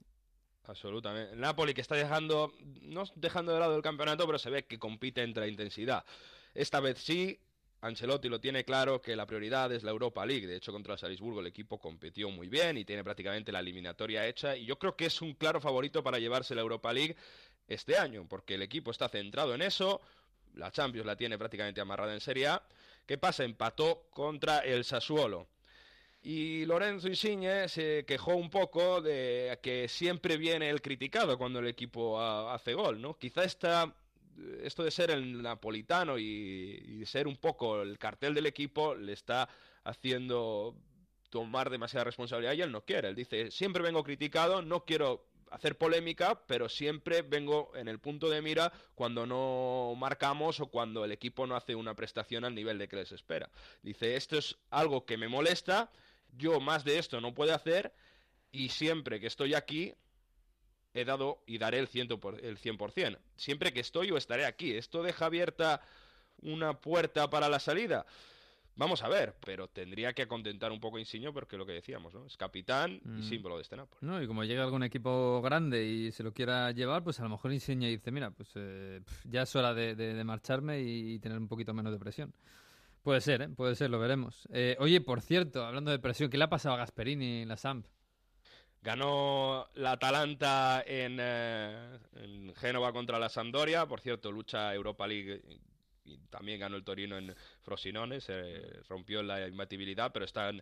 Absolutamente. 0.65 1.37
Napoli 1.37 1.73
que 1.73 1.79
está 1.79 1.95
dejando, 1.95 2.53
no 2.81 3.05
dejando 3.15 3.53
de 3.53 3.59
lado 3.61 3.77
el 3.77 3.81
campeonato, 3.81 4.25
pero 4.25 4.37
se 4.37 4.49
ve 4.49 4.65
que 4.65 4.77
compite 4.77 5.23
entre 5.23 5.47
intensidad. 5.47 6.03
Esta 6.53 6.81
vez 6.81 6.97
sí, 6.97 7.39
Ancelotti 7.79 8.27
lo 8.27 8.41
tiene 8.41 8.65
claro 8.65 9.01
que 9.01 9.15
la 9.15 9.25
prioridad 9.25 9.71
es 9.71 9.83
la 9.83 9.91
Europa 9.91 10.25
League. 10.25 10.45
De 10.47 10.57
hecho, 10.57 10.73
contra 10.73 10.95
el 10.95 10.99
Salisburgo 10.99 11.39
el 11.39 11.47
equipo 11.47 11.79
competió 11.79 12.29
muy 12.29 12.49
bien 12.49 12.77
y 12.77 12.83
tiene 12.83 13.01
prácticamente 13.01 13.53
la 13.53 13.61
eliminatoria 13.61 14.27
hecha. 14.27 14.57
Y 14.57 14.65
yo 14.65 14.77
creo 14.77 14.97
que 14.97 15.05
es 15.05 15.21
un 15.21 15.33
claro 15.35 15.61
favorito 15.61 16.03
para 16.03 16.19
llevarse 16.19 16.55
la 16.55 16.61
Europa 16.61 16.91
League 16.91 17.15
este 17.69 17.97
año, 17.97 18.27
porque 18.27 18.55
el 18.55 18.63
equipo 18.63 18.91
está 18.91 19.07
centrado 19.07 19.55
en 19.55 19.61
eso. 19.61 20.01
La 20.55 20.71
Champions 20.71 21.07
la 21.07 21.15
tiene 21.15 21.37
prácticamente 21.37 21.79
amarrada 21.79 22.13
en 22.13 22.19
Serie 22.19 22.47
A. 22.47 22.61
¿Qué 23.05 23.17
pasa? 23.17 23.43
Empató 23.43 24.07
contra 24.11 24.59
el 24.59 24.83
Sassuolo. 24.83 25.47
Y 26.23 26.65
Lorenzo 26.65 27.07
Insigne 27.07 27.67
se 27.67 28.05
quejó 28.05 28.35
un 28.35 28.49
poco 28.49 29.01
de 29.01 29.57
que 29.63 29.87
siempre 29.87 30.37
viene 30.37 30.69
el 30.69 30.81
criticado 30.81 31.37
cuando 31.37 31.59
el 31.59 31.67
equipo 31.67 32.21
hace 32.21 32.75
gol, 32.75 33.01
¿no? 33.01 33.17
Quizá 33.17 33.43
está 33.43 33.95
esto 34.63 34.83
de 34.83 34.91
ser 34.91 35.11
el 35.11 35.41
napolitano 35.41 36.17
y, 36.17 37.03
ser 37.05 37.27
un 37.27 37.37
poco 37.37 37.81
el 37.81 37.97
cartel 37.97 38.33
del 38.33 38.45
equipo 38.45 38.95
le 38.95 39.13
está 39.13 39.49
haciendo 39.83 40.75
tomar 41.29 41.69
demasiada 41.69 42.03
responsabilidad 42.05 42.53
y 42.53 42.61
él 42.61 42.71
no 42.71 42.85
quiere. 42.85 43.09
Él 43.09 43.15
dice, 43.15 43.51
siempre 43.51 43.81
vengo 43.81 44.03
criticado, 44.03 44.61
no 44.61 44.85
quiero 44.85 45.30
hacer 45.51 45.77
polémica, 45.77 46.41
pero 46.47 46.69
siempre 46.69 47.21
vengo 47.21 47.71
en 47.75 47.87
el 47.87 47.99
punto 47.99 48.29
de 48.29 48.41
mira 48.41 48.71
cuando 48.95 49.25
no 49.25 49.93
marcamos 49.97 50.59
o 50.59 50.67
cuando 50.67 51.05
el 51.05 51.11
equipo 51.11 51.45
no 51.45 51.55
hace 51.55 51.75
una 51.75 51.93
prestación 51.93 52.45
al 52.45 52.55
nivel 52.55 52.77
de 52.77 52.87
que 52.87 52.95
les 52.95 53.11
espera. 53.11 53.49
Dice, 53.83 54.15
esto 54.15 54.37
es 54.37 54.57
algo 54.69 55.05
que 55.05 55.17
me 55.17 55.27
molesta, 55.27 55.91
yo 56.37 56.59
más 56.59 56.83
de 56.83 56.97
esto 56.97 57.21
no 57.21 57.33
puedo 57.33 57.53
hacer 57.53 57.93
y 58.51 58.69
siempre 58.69 59.19
que 59.19 59.27
estoy 59.27 59.53
aquí 59.53 59.93
he 60.93 61.05
dado 61.05 61.43
y 61.45 61.57
daré 61.57 61.79
el, 61.79 61.87
ciento 61.87 62.19
el 62.41 62.57
100%. 62.57 63.17
Siempre 63.35 63.73
que 63.73 63.79
estoy 63.81 64.11
o 64.11 64.17
estaré 64.17 64.45
aquí. 64.45 64.73
¿Esto 64.73 65.03
deja 65.03 65.25
abierta 65.25 65.81
una 66.41 66.79
puerta 66.79 67.29
para 67.29 67.49
la 67.49 67.59
salida? 67.59 68.05
Vamos 68.75 69.03
a 69.03 69.09
ver, 69.09 69.35
pero 69.45 69.67
tendría 69.67 70.13
que 70.13 70.27
contentar 70.27 70.71
un 70.71 70.79
poco 70.79 70.97
a 70.97 70.99
Insigne 70.99 71.31
porque 71.31 71.57
lo 71.57 71.65
que 71.65 71.73
decíamos, 71.73 72.13
¿no? 72.13 72.25
Es 72.25 72.37
capitán 72.37 73.01
y 73.03 73.09
mm. 73.09 73.23
símbolo 73.23 73.57
de 73.57 73.63
este 73.63 73.75
Napoli. 73.75 73.99
No, 74.01 74.21
y 74.21 74.27
como 74.27 74.43
llega 74.43 74.63
algún 74.63 74.83
equipo 74.83 75.41
grande 75.41 75.85
y 75.85 76.11
se 76.11 76.23
lo 76.23 76.33
quiera 76.33 76.71
llevar, 76.71 77.03
pues 77.03 77.19
a 77.19 77.23
lo 77.23 77.29
mejor 77.29 77.51
Insigne 77.51 77.89
dice, 77.89 78.11
mira, 78.11 78.31
pues 78.31 78.49
eh, 78.55 79.01
ya 79.25 79.43
es 79.43 79.55
hora 79.55 79.73
de, 79.73 80.23
marcharme 80.23 80.81
y, 80.81 81.19
tener 81.19 81.37
un 81.37 81.47
poquito 81.47 81.73
menos 81.73 81.91
de 81.91 81.99
presión. 81.99 82.33
Puede 83.03 83.19
ser, 83.21 83.41
¿eh? 83.41 83.49
Puede 83.49 83.75
ser, 83.75 83.89
lo 83.89 83.99
veremos. 83.99 84.47
Eh, 84.53 84.77
oye, 84.79 85.01
por 85.01 85.21
cierto, 85.21 85.65
hablando 85.65 85.91
de 85.91 85.99
presión, 85.99 86.29
¿qué 86.29 86.37
le 86.37 86.45
ha 86.45 86.49
pasado 86.49 86.75
a 86.75 86.77
Gasperini 86.77 87.41
en 87.41 87.49
la 87.49 87.57
Samp? 87.57 87.85
Ganó 88.83 89.67
la 89.75 89.93
Atalanta 89.93 90.83
en, 90.85 91.17
eh, 91.19 91.99
en 92.15 92.53
Génova 92.55 92.93
contra 92.93 93.19
la 93.19 93.29
Sampdoria. 93.29 93.85
Por 93.85 94.01
cierto, 94.01 94.31
lucha 94.31 94.73
Europa 94.73 95.07
League 95.07 95.41
y 96.03 96.17
también 96.29 96.59
ganó 96.59 96.75
el 96.77 96.83
Torino 96.83 97.17
en 97.17 97.35
Frosinone, 97.61 98.21
se 98.21 98.81
rompió 98.89 99.21
la 99.23 99.47
imbatibilidad, 99.47 100.11
pero 100.11 100.25
están 100.25 100.61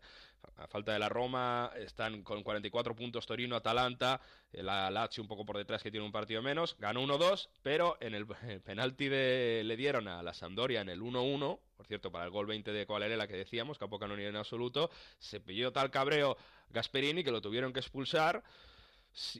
a 0.57 0.67
falta 0.67 0.93
de 0.93 0.99
la 0.99 1.09
Roma, 1.09 1.71
están 1.77 2.23
con 2.23 2.43
44 2.43 2.95
puntos 2.95 3.25
Torino, 3.25 3.55
Atalanta, 3.55 4.21
la 4.51 4.89
Lazio 4.89 5.23
un 5.23 5.27
poco 5.27 5.45
por 5.45 5.57
detrás 5.57 5.83
que 5.83 5.91
tiene 5.91 6.05
un 6.05 6.11
partido 6.11 6.41
menos, 6.41 6.75
ganó 6.79 7.01
1-2, 7.01 7.49
pero 7.61 7.97
en 7.99 8.15
el, 8.15 8.27
penalti 8.63 9.07
de, 9.07 9.63
le 9.65 9.77
dieron 9.77 10.07
a 10.07 10.23
la 10.23 10.33
Sampdoria 10.33 10.81
en 10.81 10.89
el 10.89 11.01
1-1, 11.01 11.59
por 11.77 11.87
cierto, 11.87 12.11
para 12.11 12.25
el 12.25 12.31
gol 12.31 12.45
20 12.45 12.71
de 12.71 13.17
la 13.17 13.27
que 13.27 13.37
decíamos, 13.37 13.77
Capo 13.77 13.99
ni 14.07 14.23
en 14.23 14.35
absoluto, 14.35 14.89
se 15.17 15.39
pilló 15.39 15.71
tal 15.71 15.89
cabreo 15.91 16.37
Gasperini 16.69 17.23
que 17.23 17.31
lo 17.31 17.41
tuvieron 17.41 17.73
que 17.73 17.79
expulsar 17.79 18.43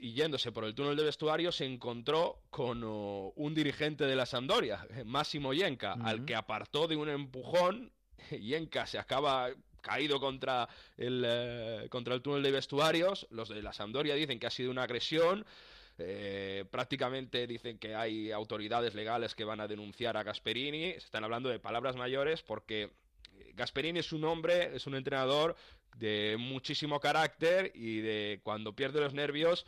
y 0.00 0.12
yéndose 0.12 0.52
por 0.52 0.64
el 0.64 0.74
túnel 0.74 0.96
de 0.96 1.04
vestuario 1.04 1.52
se 1.52 1.64
encontró 1.64 2.42
con 2.50 2.82
oh, 2.84 3.32
un 3.36 3.54
dirigente 3.54 4.04
de 4.04 4.16
la 4.16 4.26
Sampdoria, 4.26 4.86
Máximo 5.04 5.52
Yenka, 5.52 5.94
al 5.94 6.24
que 6.24 6.34
apartó 6.34 6.86
de 6.86 6.96
un 6.96 7.08
empujón. 7.08 7.92
Yenka 8.30 8.86
se 8.86 8.98
acaba 8.98 9.50
caído 9.80 10.20
contra 10.20 10.68
el, 10.96 11.24
eh, 11.26 11.86
contra 11.90 12.14
el 12.14 12.22
túnel 12.22 12.42
de 12.42 12.50
vestuarios. 12.50 13.26
Los 13.30 13.48
de 13.48 13.62
la 13.62 13.72
Sampdoria 13.72 14.14
dicen 14.14 14.38
que 14.38 14.46
ha 14.46 14.50
sido 14.50 14.70
una 14.70 14.82
agresión. 14.82 15.44
Eh, 15.98 16.64
prácticamente 16.70 17.46
dicen 17.46 17.78
que 17.78 17.94
hay 17.94 18.30
autoridades 18.30 18.94
legales 18.94 19.34
que 19.34 19.44
van 19.44 19.60
a 19.60 19.68
denunciar 19.68 20.16
a 20.16 20.22
Gasperini. 20.22 20.92
Se 20.92 20.98
están 20.98 21.24
hablando 21.24 21.48
de 21.48 21.58
palabras 21.58 21.96
mayores 21.96 22.42
porque 22.42 22.90
Gasperini 23.54 24.00
es 24.00 24.12
un 24.12 24.24
hombre, 24.24 24.74
es 24.74 24.86
un 24.86 24.94
entrenador 24.94 25.56
de 25.96 26.36
muchísimo 26.38 27.00
carácter 27.00 27.72
y 27.74 28.00
de 28.00 28.40
cuando 28.42 28.74
pierde 28.74 29.00
los 29.00 29.14
nervios, 29.14 29.66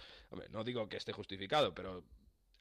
no 0.51 0.65
digo 0.65 0.89
que 0.89 0.97
esté 0.97 1.13
justificado, 1.13 1.75
pero 1.75 2.05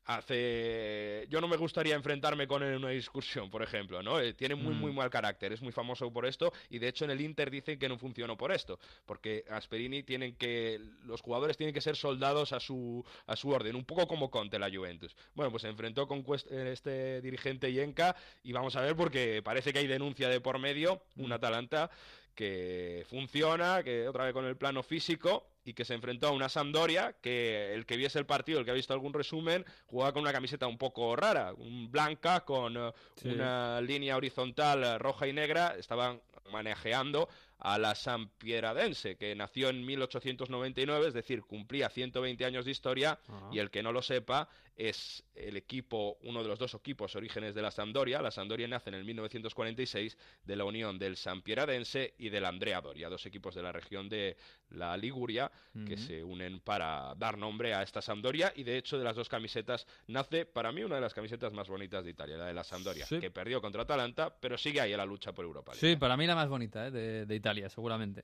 hace 0.06 1.28
yo 1.30 1.40
no 1.42 1.48
me 1.48 1.58
gustaría 1.58 1.96
enfrentarme 1.96 2.48
con 2.48 2.64
él 2.64 2.70
en 2.70 2.78
una 2.78 2.90
discusión 2.90 3.50
por 3.50 3.62
ejemplo 3.62 4.02
no 4.02 4.20
eh, 4.20 4.34
tiene 4.34 4.56
muy 4.56 4.74
muy 4.74 4.92
mm. 4.92 4.96
mal 4.96 5.10
carácter 5.10 5.54
es 5.54 5.62
muy 5.62 5.72
famoso 5.72 6.12
por 6.12 6.26
esto 6.26 6.52
y 6.70 6.80
de 6.80 6.88
hecho 6.88 7.06
en 7.06 7.12
el 7.12 7.22
Inter 7.22 7.52
dicen 7.52 7.78
que 7.78 7.88
no 7.88 7.98
funcionó 7.98 8.36
por 8.36 8.52
esto 8.52 8.80
porque 9.06 9.44
Asperini 9.50 10.04
tienen 10.04 10.36
que 10.36 10.80
los 11.04 11.22
jugadores 11.22 11.58
tienen 11.58 11.74
que 11.74 11.82
ser 11.82 11.96
soldados 11.96 12.52
a 12.52 12.60
su 12.60 13.06
a 13.28 13.36
su 13.36 13.50
orden 13.50 13.76
un 13.76 13.86
poco 13.86 14.08
como 14.08 14.32
Conte 14.32 14.58
la 14.58 14.70
Juventus 14.70 15.16
bueno 15.36 15.52
pues 15.52 15.62
se 15.62 15.70
enfrentó 15.70 16.08
con 16.08 16.26
este 16.50 17.22
dirigente 17.22 17.72
Yenka 17.72 18.16
y 18.44 18.52
vamos 18.52 18.76
a 18.76 18.82
ver 18.82 18.96
porque 18.96 19.42
parece 19.44 19.72
que 19.72 19.80
hay 19.80 19.88
denuncia 19.88 20.30
de 20.30 20.42
por 20.42 20.58
medio 20.60 21.04
un 21.16 21.30
mm. 21.30 21.34
Atalanta 21.34 21.92
que 22.36 23.06
funciona, 23.10 23.84
que 23.84 24.08
otra 24.08 24.26
vez 24.26 24.34
con 24.34 24.46
el 24.46 24.56
plano 24.56 24.84
físico 24.84 25.51
y 25.64 25.74
que 25.74 25.86
se 25.86 25.94
enfrentó 25.94 26.28
a 26.28 26.32
una 26.32 26.50
Sampdoria 26.50 27.16
que 27.22 27.74
el 27.74 27.86
que 27.86 27.98
viese 27.98 28.20
el 28.20 28.26
partido, 28.26 28.60
el 28.60 28.66
que 28.66 28.72
ha 28.72 28.76
visto 28.76 28.94
algún 28.94 29.14
resumen, 29.14 29.66
jugaba 29.86 30.14
con 30.14 30.24
una 30.24 30.32
camiseta 30.32 30.68
un 30.68 30.78
poco 30.78 31.16
rara, 31.16 31.54
un 31.54 31.92
blanca 31.92 32.42
con 32.42 32.78
eh, 32.78 32.92
una 33.26 33.82
línea 33.82 34.18
horizontal 34.18 34.84
eh, 34.84 34.98
roja 34.98 35.28
y 35.28 35.34
negra, 35.34 35.76
estaban 35.78 36.22
manejando 36.52 37.30
a 37.60 37.78
la 37.78 37.96
Sampieradense, 37.96 39.16
que 39.16 39.36
nació 39.36 39.70
en 39.70 39.86
1899, 39.86 41.08
es 41.08 41.14
decir, 41.14 41.42
cumplía 41.44 41.90
120 41.90 42.44
años 42.44 42.66
de 42.66 42.72
historia, 42.72 43.20
y 43.52 43.60
el 43.60 43.70
que 43.70 43.84
no 43.84 43.92
lo 43.92 44.02
sepa, 44.02 44.50
es 44.76 45.24
el 45.36 45.58
equipo, 45.58 46.18
uno 46.24 46.42
de 46.42 46.50
los 46.50 46.60
dos 46.60 46.74
equipos 46.74 47.16
orígenes 47.16 47.54
de 47.56 47.62
la 47.62 47.72
Sampdoria. 47.72 48.22
La 48.22 48.32
Sampdoria 48.32 48.68
nace 48.68 48.90
en 48.90 48.96
el 48.96 49.04
1946 49.04 50.18
de 50.44 50.56
la 50.56 50.64
unión 50.64 50.98
del 50.98 51.18
Sampieradense 51.18 52.16
y 52.18 52.30
del 52.30 52.46
Andrea 52.46 52.82
Doria, 52.82 53.10
dos 53.10 53.26
equipos 53.26 53.56
de 53.56 53.64
la 53.64 53.72
región 53.72 54.10
de 54.10 54.38
la 54.70 54.96
Liguria 54.98 55.52
que 55.86 55.98
se 55.98 56.24
unen 56.24 56.60
para 56.60 57.14
dar 57.16 57.38
nombre 57.38 57.74
a 57.74 57.84
esta 57.84 58.02
Sampdoria, 58.02 58.54
y 58.56 58.64
de 58.64 58.78
hecho 58.78 58.98
de 58.98 59.04
las 59.04 59.16
dos 59.16 59.30
camisetas 59.30 59.86
nace 60.08 60.46
para 60.46 60.72
mí 60.72 60.84
una 60.84 60.96
de 60.96 61.02
las 61.02 61.14
camisetas 61.14 61.54
más 61.54 61.68
bonitas 61.68 62.04
de 62.04 62.12
Italia, 62.12 62.38
la 62.38 62.46
de 62.46 62.54
la 62.54 62.64
Sampdoria, 62.64 63.06
que 63.08 63.32
perdió 63.32 63.62
contra 63.62 63.84
Atalanta, 63.84 64.34
pero 64.40 64.58
sigue 64.58 64.82
ahí 64.82 64.92
en 64.92 64.98
la 64.98 65.06
lucha 65.06 65.34
por 65.34 65.46
Europa. 65.46 65.74
Sí, 65.76 65.96
para 65.96 66.16
mí 66.18 66.26
la 66.26 66.36
más 66.36 66.50
bonita 66.50 66.88
¿eh? 66.88 66.92
de 66.92 67.36
Italia 67.36 67.70
seguramente. 67.70 68.24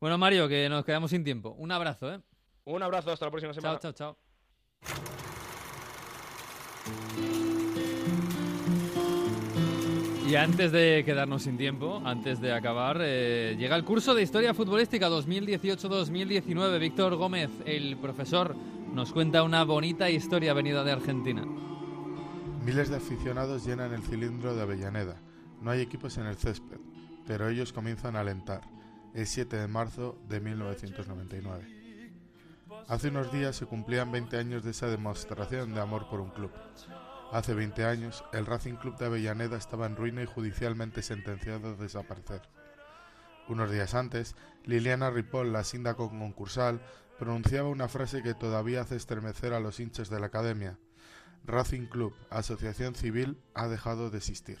Bueno, 0.00 0.16
Mario, 0.16 0.48
que 0.48 0.68
nos 0.68 0.84
quedamos 0.84 1.10
sin 1.10 1.24
tiempo. 1.24 1.50
Un 1.50 1.72
abrazo, 1.72 2.14
¿eh? 2.14 2.20
Un 2.64 2.82
abrazo, 2.82 3.10
hasta 3.10 3.24
la 3.24 3.30
próxima 3.30 3.54
semana. 3.54 3.78
Chao, 3.78 3.92
chao, 3.92 4.16
chao. 4.82 5.27
Y 10.28 10.36
antes 10.36 10.72
de 10.72 11.04
quedarnos 11.06 11.44
sin 11.44 11.56
tiempo, 11.56 12.02
antes 12.04 12.38
de 12.38 12.52
acabar, 12.52 12.98
eh, 13.00 13.56
llega 13.58 13.76
el 13.76 13.84
curso 13.84 14.14
de 14.14 14.22
Historia 14.22 14.52
Futbolística 14.52 15.08
2018-2019. 15.08 16.78
Víctor 16.78 17.16
Gómez, 17.16 17.48
el 17.64 17.96
profesor, 17.96 18.54
nos 18.92 19.12
cuenta 19.12 19.42
una 19.42 19.64
bonita 19.64 20.10
historia 20.10 20.52
venida 20.52 20.84
de 20.84 20.92
Argentina. 20.92 21.46
Miles 22.62 22.90
de 22.90 22.96
aficionados 22.96 23.64
llenan 23.64 23.94
el 23.94 24.02
cilindro 24.02 24.54
de 24.54 24.60
Avellaneda. 24.60 25.16
No 25.62 25.70
hay 25.70 25.80
equipos 25.80 26.18
en 26.18 26.26
el 26.26 26.36
césped, 26.36 26.76
pero 27.26 27.48
ellos 27.48 27.72
comienzan 27.72 28.14
a 28.14 28.20
alentar 28.20 28.60
el 29.14 29.26
7 29.26 29.56
de 29.56 29.66
marzo 29.66 30.18
de 30.28 30.40
1999. 30.40 31.77
Hace 32.86 33.08
unos 33.08 33.32
días 33.32 33.56
se 33.56 33.66
cumplían 33.66 34.12
20 34.12 34.36
años 34.36 34.62
de 34.62 34.70
esa 34.70 34.86
demostración 34.86 35.74
de 35.74 35.80
amor 35.80 36.08
por 36.08 36.20
un 36.20 36.30
club. 36.30 36.50
Hace 37.32 37.54
20 37.54 37.84
años, 37.84 38.24
el 38.32 38.46
Racing 38.46 38.74
Club 38.74 38.96
de 38.96 39.06
Avellaneda 39.06 39.56
estaba 39.56 39.86
en 39.86 39.96
ruina 39.96 40.22
y 40.22 40.26
judicialmente 40.26 41.02
sentenciado 41.02 41.68
a 41.68 41.74
desaparecer. 41.74 42.42
Unos 43.48 43.70
días 43.70 43.94
antes, 43.94 44.36
Liliana 44.64 45.10
Ripoll, 45.10 45.52
la 45.52 45.64
síndaco 45.64 46.08
concursal, 46.08 46.80
pronunciaba 47.18 47.68
una 47.68 47.88
frase 47.88 48.22
que 48.22 48.34
todavía 48.34 48.82
hace 48.82 48.96
estremecer 48.96 49.52
a 49.52 49.60
los 49.60 49.80
hinchas 49.80 50.08
de 50.08 50.20
la 50.20 50.26
academia. 50.26 50.78
Racing 51.44 51.86
Club, 51.86 52.14
asociación 52.30 52.94
civil, 52.94 53.38
ha 53.54 53.68
dejado 53.68 54.10
de 54.10 54.18
existir. 54.18 54.58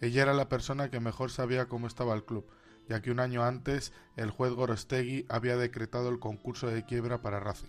Ella 0.00 0.22
era 0.22 0.32
la 0.32 0.48
persona 0.48 0.90
que 0.90 1.00
mejor 1.00 1.30
sabía 1.30 1.66
cómo 1.66 1.86
estaba 1.88 2.14
el 2.14 2.24
club, 2.24 2.46
ya 2.88 3.02
que 3.02 3.10
un 3.10 3.20
año 3.20 3.44
antes 3.44 3.92
el 4.16 4.30
juez 4.30 4.52
Gorostegui 4.52 5.26
había 5.28 5.56
decretado 5.56 6.08
el 6.08 6.18
concurso 6.18 6.68
de 6.68 6.84
quiebra 6.84 7.20
para 7.20 7.40
Racing. 7.40 7.68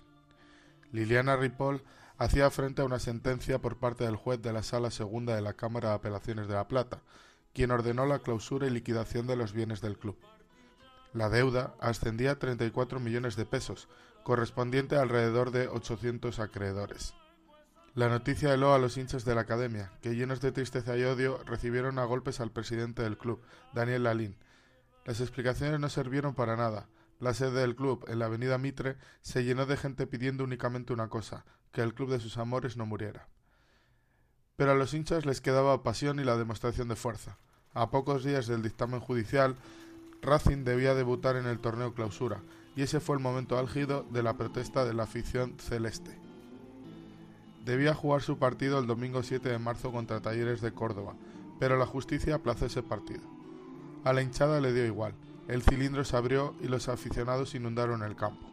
Liliana 0.92 1.36
Ripoll 1.36 1.84
hacía 2.18 2.50
frente 2.50 2.82
a 2.82 2.86
una 2.86 3.00
sentencia 3.00 3.60
por 3.60 3.78
parte 3.78 4.04
del 4.04 4.16
juez 4.16 4.42
de 4.42 4.54
la 4.54 4.64
Sala 4.64 4.92
Segunda 4.92 5.36
de 5.36 5.42
la 5.42 5.54
Cámara 5.54 5.90
de 5.90 5.96
Apelaciones 5.96 6.48
de 6.48 6.56
La 6.56 6.68
Plata, 6.68 7.02
quien 7.54 7.72
ordenó 7.72 8.06
la 8.06 8.20
clausura 8.20 8.68
y 8.68 8.72
liquidación 8.72 9.28
de 9.28 9.36
los 9.36 9.54
bienes 9.54 9.82
del 9.82 9.98
club. 9.98 10.18
La 11.14 11.30
deuda 11.30 11.76
ascendía 11.80 12.32
a 12.32 12.40
34 12.40 13.00
millones 13.00 13.36
de 13.36 13.46
pesos, 13.46 13.88
correspondiente 14.24 14.96
a 14.96 15.02
alrededor 15.02 15.52
de 15.52 15.68
800 15.68 16.40
acreedores. 16.40 17.16
La 17.96 18.10
noticia 18.10 18.54
heló 18.54 18.74
a 18.74 18.80
los 18.80 18.98
hinchas 18.98 19.26
de 19.26 19.34
la 19.34 19.42
academia, 19.42 19.92
que 20.02 20.16
llenos 20.16 20.40
de 20.42 20.52
tristeza 20.52 20.96
y 20.96 21.04
odio 21.04 21.42
recibieron 21.46 21.98
a 21.98 22.06
golpes 22.06 22.40
al 22.40 22.52
presidente 22.52 23.02
del 23.02 23.18
club, 23.18 23.42
Daniel 23.74 24.04
Lalín. 24.04 24.36
Las 25.10 25.22
explicaciones 25.22 25.80
no 25.80 25.90
sirvieron 25.90 26.36
para 26.36 26.56
nada. 26.56 26.88
La 27.20 27.34
sede 27.34 27.62
del 27.62 27.76
club, 27.76 28.06
en 28.10 28.20
la 28.20 28.26
avenida 28.26 28.60
Mitre, 28.60 28.96
se 29.22 29.44
llenó 29.44 29.66
de 29.66 29.76
gente 29.76 30.06
pidiendo 30.06 30.44
únicamente 30.44 30.94
una 30.94 31.10
cosa, 31.10 31.46
que 31.72 31.82
el 31.82 31.96
club 31.96 32.12
de 32.12 32.20
sus 32.20 32.38
amores 32.38 32.78
no 32.78 32.86
muriera. 32.86 33.28
Pero 34.56 34.72
a 34.72 34.76
los 34.76 34.94
hinchas 34.94 35.26
les 35.26 35.42
quedaba 35.42 35.82
pasión 35.82 36.20
y 36.20 36.24
la 36.24 36.38
demostración 36.38 36.90
de 36.90 36.96
fuerza. 36.96 37.40
A 37.74 37.90
pocos 37.90 38.24
días 38.24 38.46
del 38.46 38.62
dictamen 38.62 39.00
judicial, 39.00 39.56
Racing 40.22 40.64
debía 40.64 40.94
debutar 40.94 41.38
en 41.38 41.48
el 41.48 41.58
torneo 41.58 41.96
clausura, 41.96 42.44
y 42.76 42.84
ese 42.84 43.00
fue 43.00 43.16
el 43.16 43.24
momento 43.24 43.58
álgido 43.58 44.06
de 44.12 44.22
la 44.22 44.38
protesta 44.38 44.86
de 44.86 44.94
la 44.94 45.06
afición 45.06 45.58
celeste. 45.58 46.20
Debía 47.66 47.96
jugar 47.96 48.22
su 48.22 48.38
partido 48.38 48.78
el 48.78 48.86
domingo 48.86 49.24
7 49.24 49.50
de 49.50 49.58
marzo 49.58 49.92
contra 49.92 50.22
Talleres 50.22 50.62
de 50.62 50.72
Córdoba, 50.72 51.16
pero 51.60 51.78
la 51.78 51.88
justicia 51.88 52.36
aplazó 52.36 52.68
ese 52.68 52.84
partido. 52.84 53.39
A 54.04 54.14
la 54.14 54.22
hinchada 54.22 54.62
le 54.62 54.72
dio 54.72 54.86
igual, 54.86 55.14
el 55.48 55.62
cilindro 55.62 56.06
se 56.06 56.16
abrió 56.16 56.56
y 56.62 56.68
los 56.68 56.88
aficionados 56.88 57.54
inundaron 57.56 58.04
el 58.04 58.16
campo. 58.16 58.50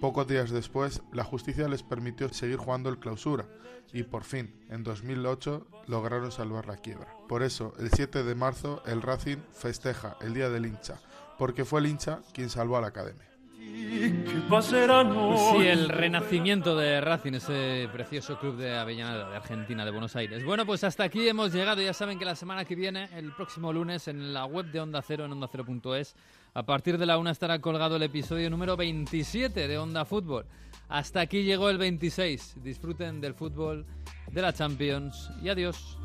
Pocos 0.00 0.26
días 0.26 0.50
después, 0.50 1.02
la 1.12 1.24
justicia 1.24 1.66
les 1.66 1.82
permitió 1.82 2.32
seguir 2.32 2.56
jugando 2.56 2.88
el 2.88 2.98
clausura 2.98 3.46
y 3.92 4.02
por 4.02 4.24
fin, 4.24 4.54
en 4.68 4.84
2008, 4.84 5.66
lograron 5.86 6.32
salvar 6.32 6.66
la 6.66 6.76
quiebra. 6.76 7.08
Por 7.28 7.42
eso, 7.42 7.72
el 7.78 7.90
7 7.90 8.22
de 8.22 8.34
marzo, 8.34 8.82
el 8.86 9.02
Racing 9.02 9.38
festeja 9.52 10.16
el 10.20 10.34
Día 10.34 10.50
del 10.50 10.66
Hincha, 10.66 11.00
porque 11.38 11.64
fue 11.64 11.80
el 11.80 11.86
hincha 11.86 12.20
quien 12.32 12.50
salvó 12.50 12.76
a 12.76 12.80
la 12.80 12.88
academia. 12.88 13.33
Sí, 15.52 15.66
el 15.66 15.88
renacimiento 15.88 16.76
de 16.76 17.00
Racing, 17.00 17.34
ese 17.34 17.88
precioso 17.92 18.38
club 18.38 18.56
de 18.56 18.76
Avellaneda, 18.76 19.30
de 19.30 19.36
Argentina, 19.36 19.84
de 19.84 19.90
Buenos 19.90 20.14
Aires. 20.16 20.44
Bueno, 20.44 20.66
pues 20.66 20.84
hasta 20.84 21.04
aquí 21.04 21.28
hemos 21.28 21.52
llegado. 21.52 21.80
Ya 21.80 21.92
saben 21.92 22.18
que 22.18 22.24
la 22.24 22.36
semana 22.36 22.64
que 22.64 22.74
viene, 22.74 23.08
el 23.16 23.32
próximo 23.32 23.72
lunes, 23.72 24.08
en 24.08 24.34
la 24.34 24.44
web 24.44 24.66
de 24.66 24.80
Onda 24.80 25.02
Cero, 25.02 25.24
en 25.24 25.32
ondacero.es, 25.32 26.14
a 26.54 26.62
partir 26.64 26.98
de 26.98 27.06
la 27.06 27.18
una 27.18 27.30
estará 27.30 27.60
colgado 27.60 27.96
el 27.96 28.02
episodio 28.02 28.50
número 28.50 28.76
27 28.76 29.66
de 29.66 29.78
Onda 29.78 30.04
Fútbol. 30.04 30.46
Hasta 30.88 31.20
aquí 31.20 31.42
llegó 31.42 31.70
el 31.70 31.78
26. 31.78 32.62
Disfruten 32.62 33.20
del 33.20 33.34
fútbol, 33.34 33.86
de 34.30 34.42
la 34.42 34.52
Champions 34.52 35.30
y 35.42 35.48
adiós. 35.48 35.98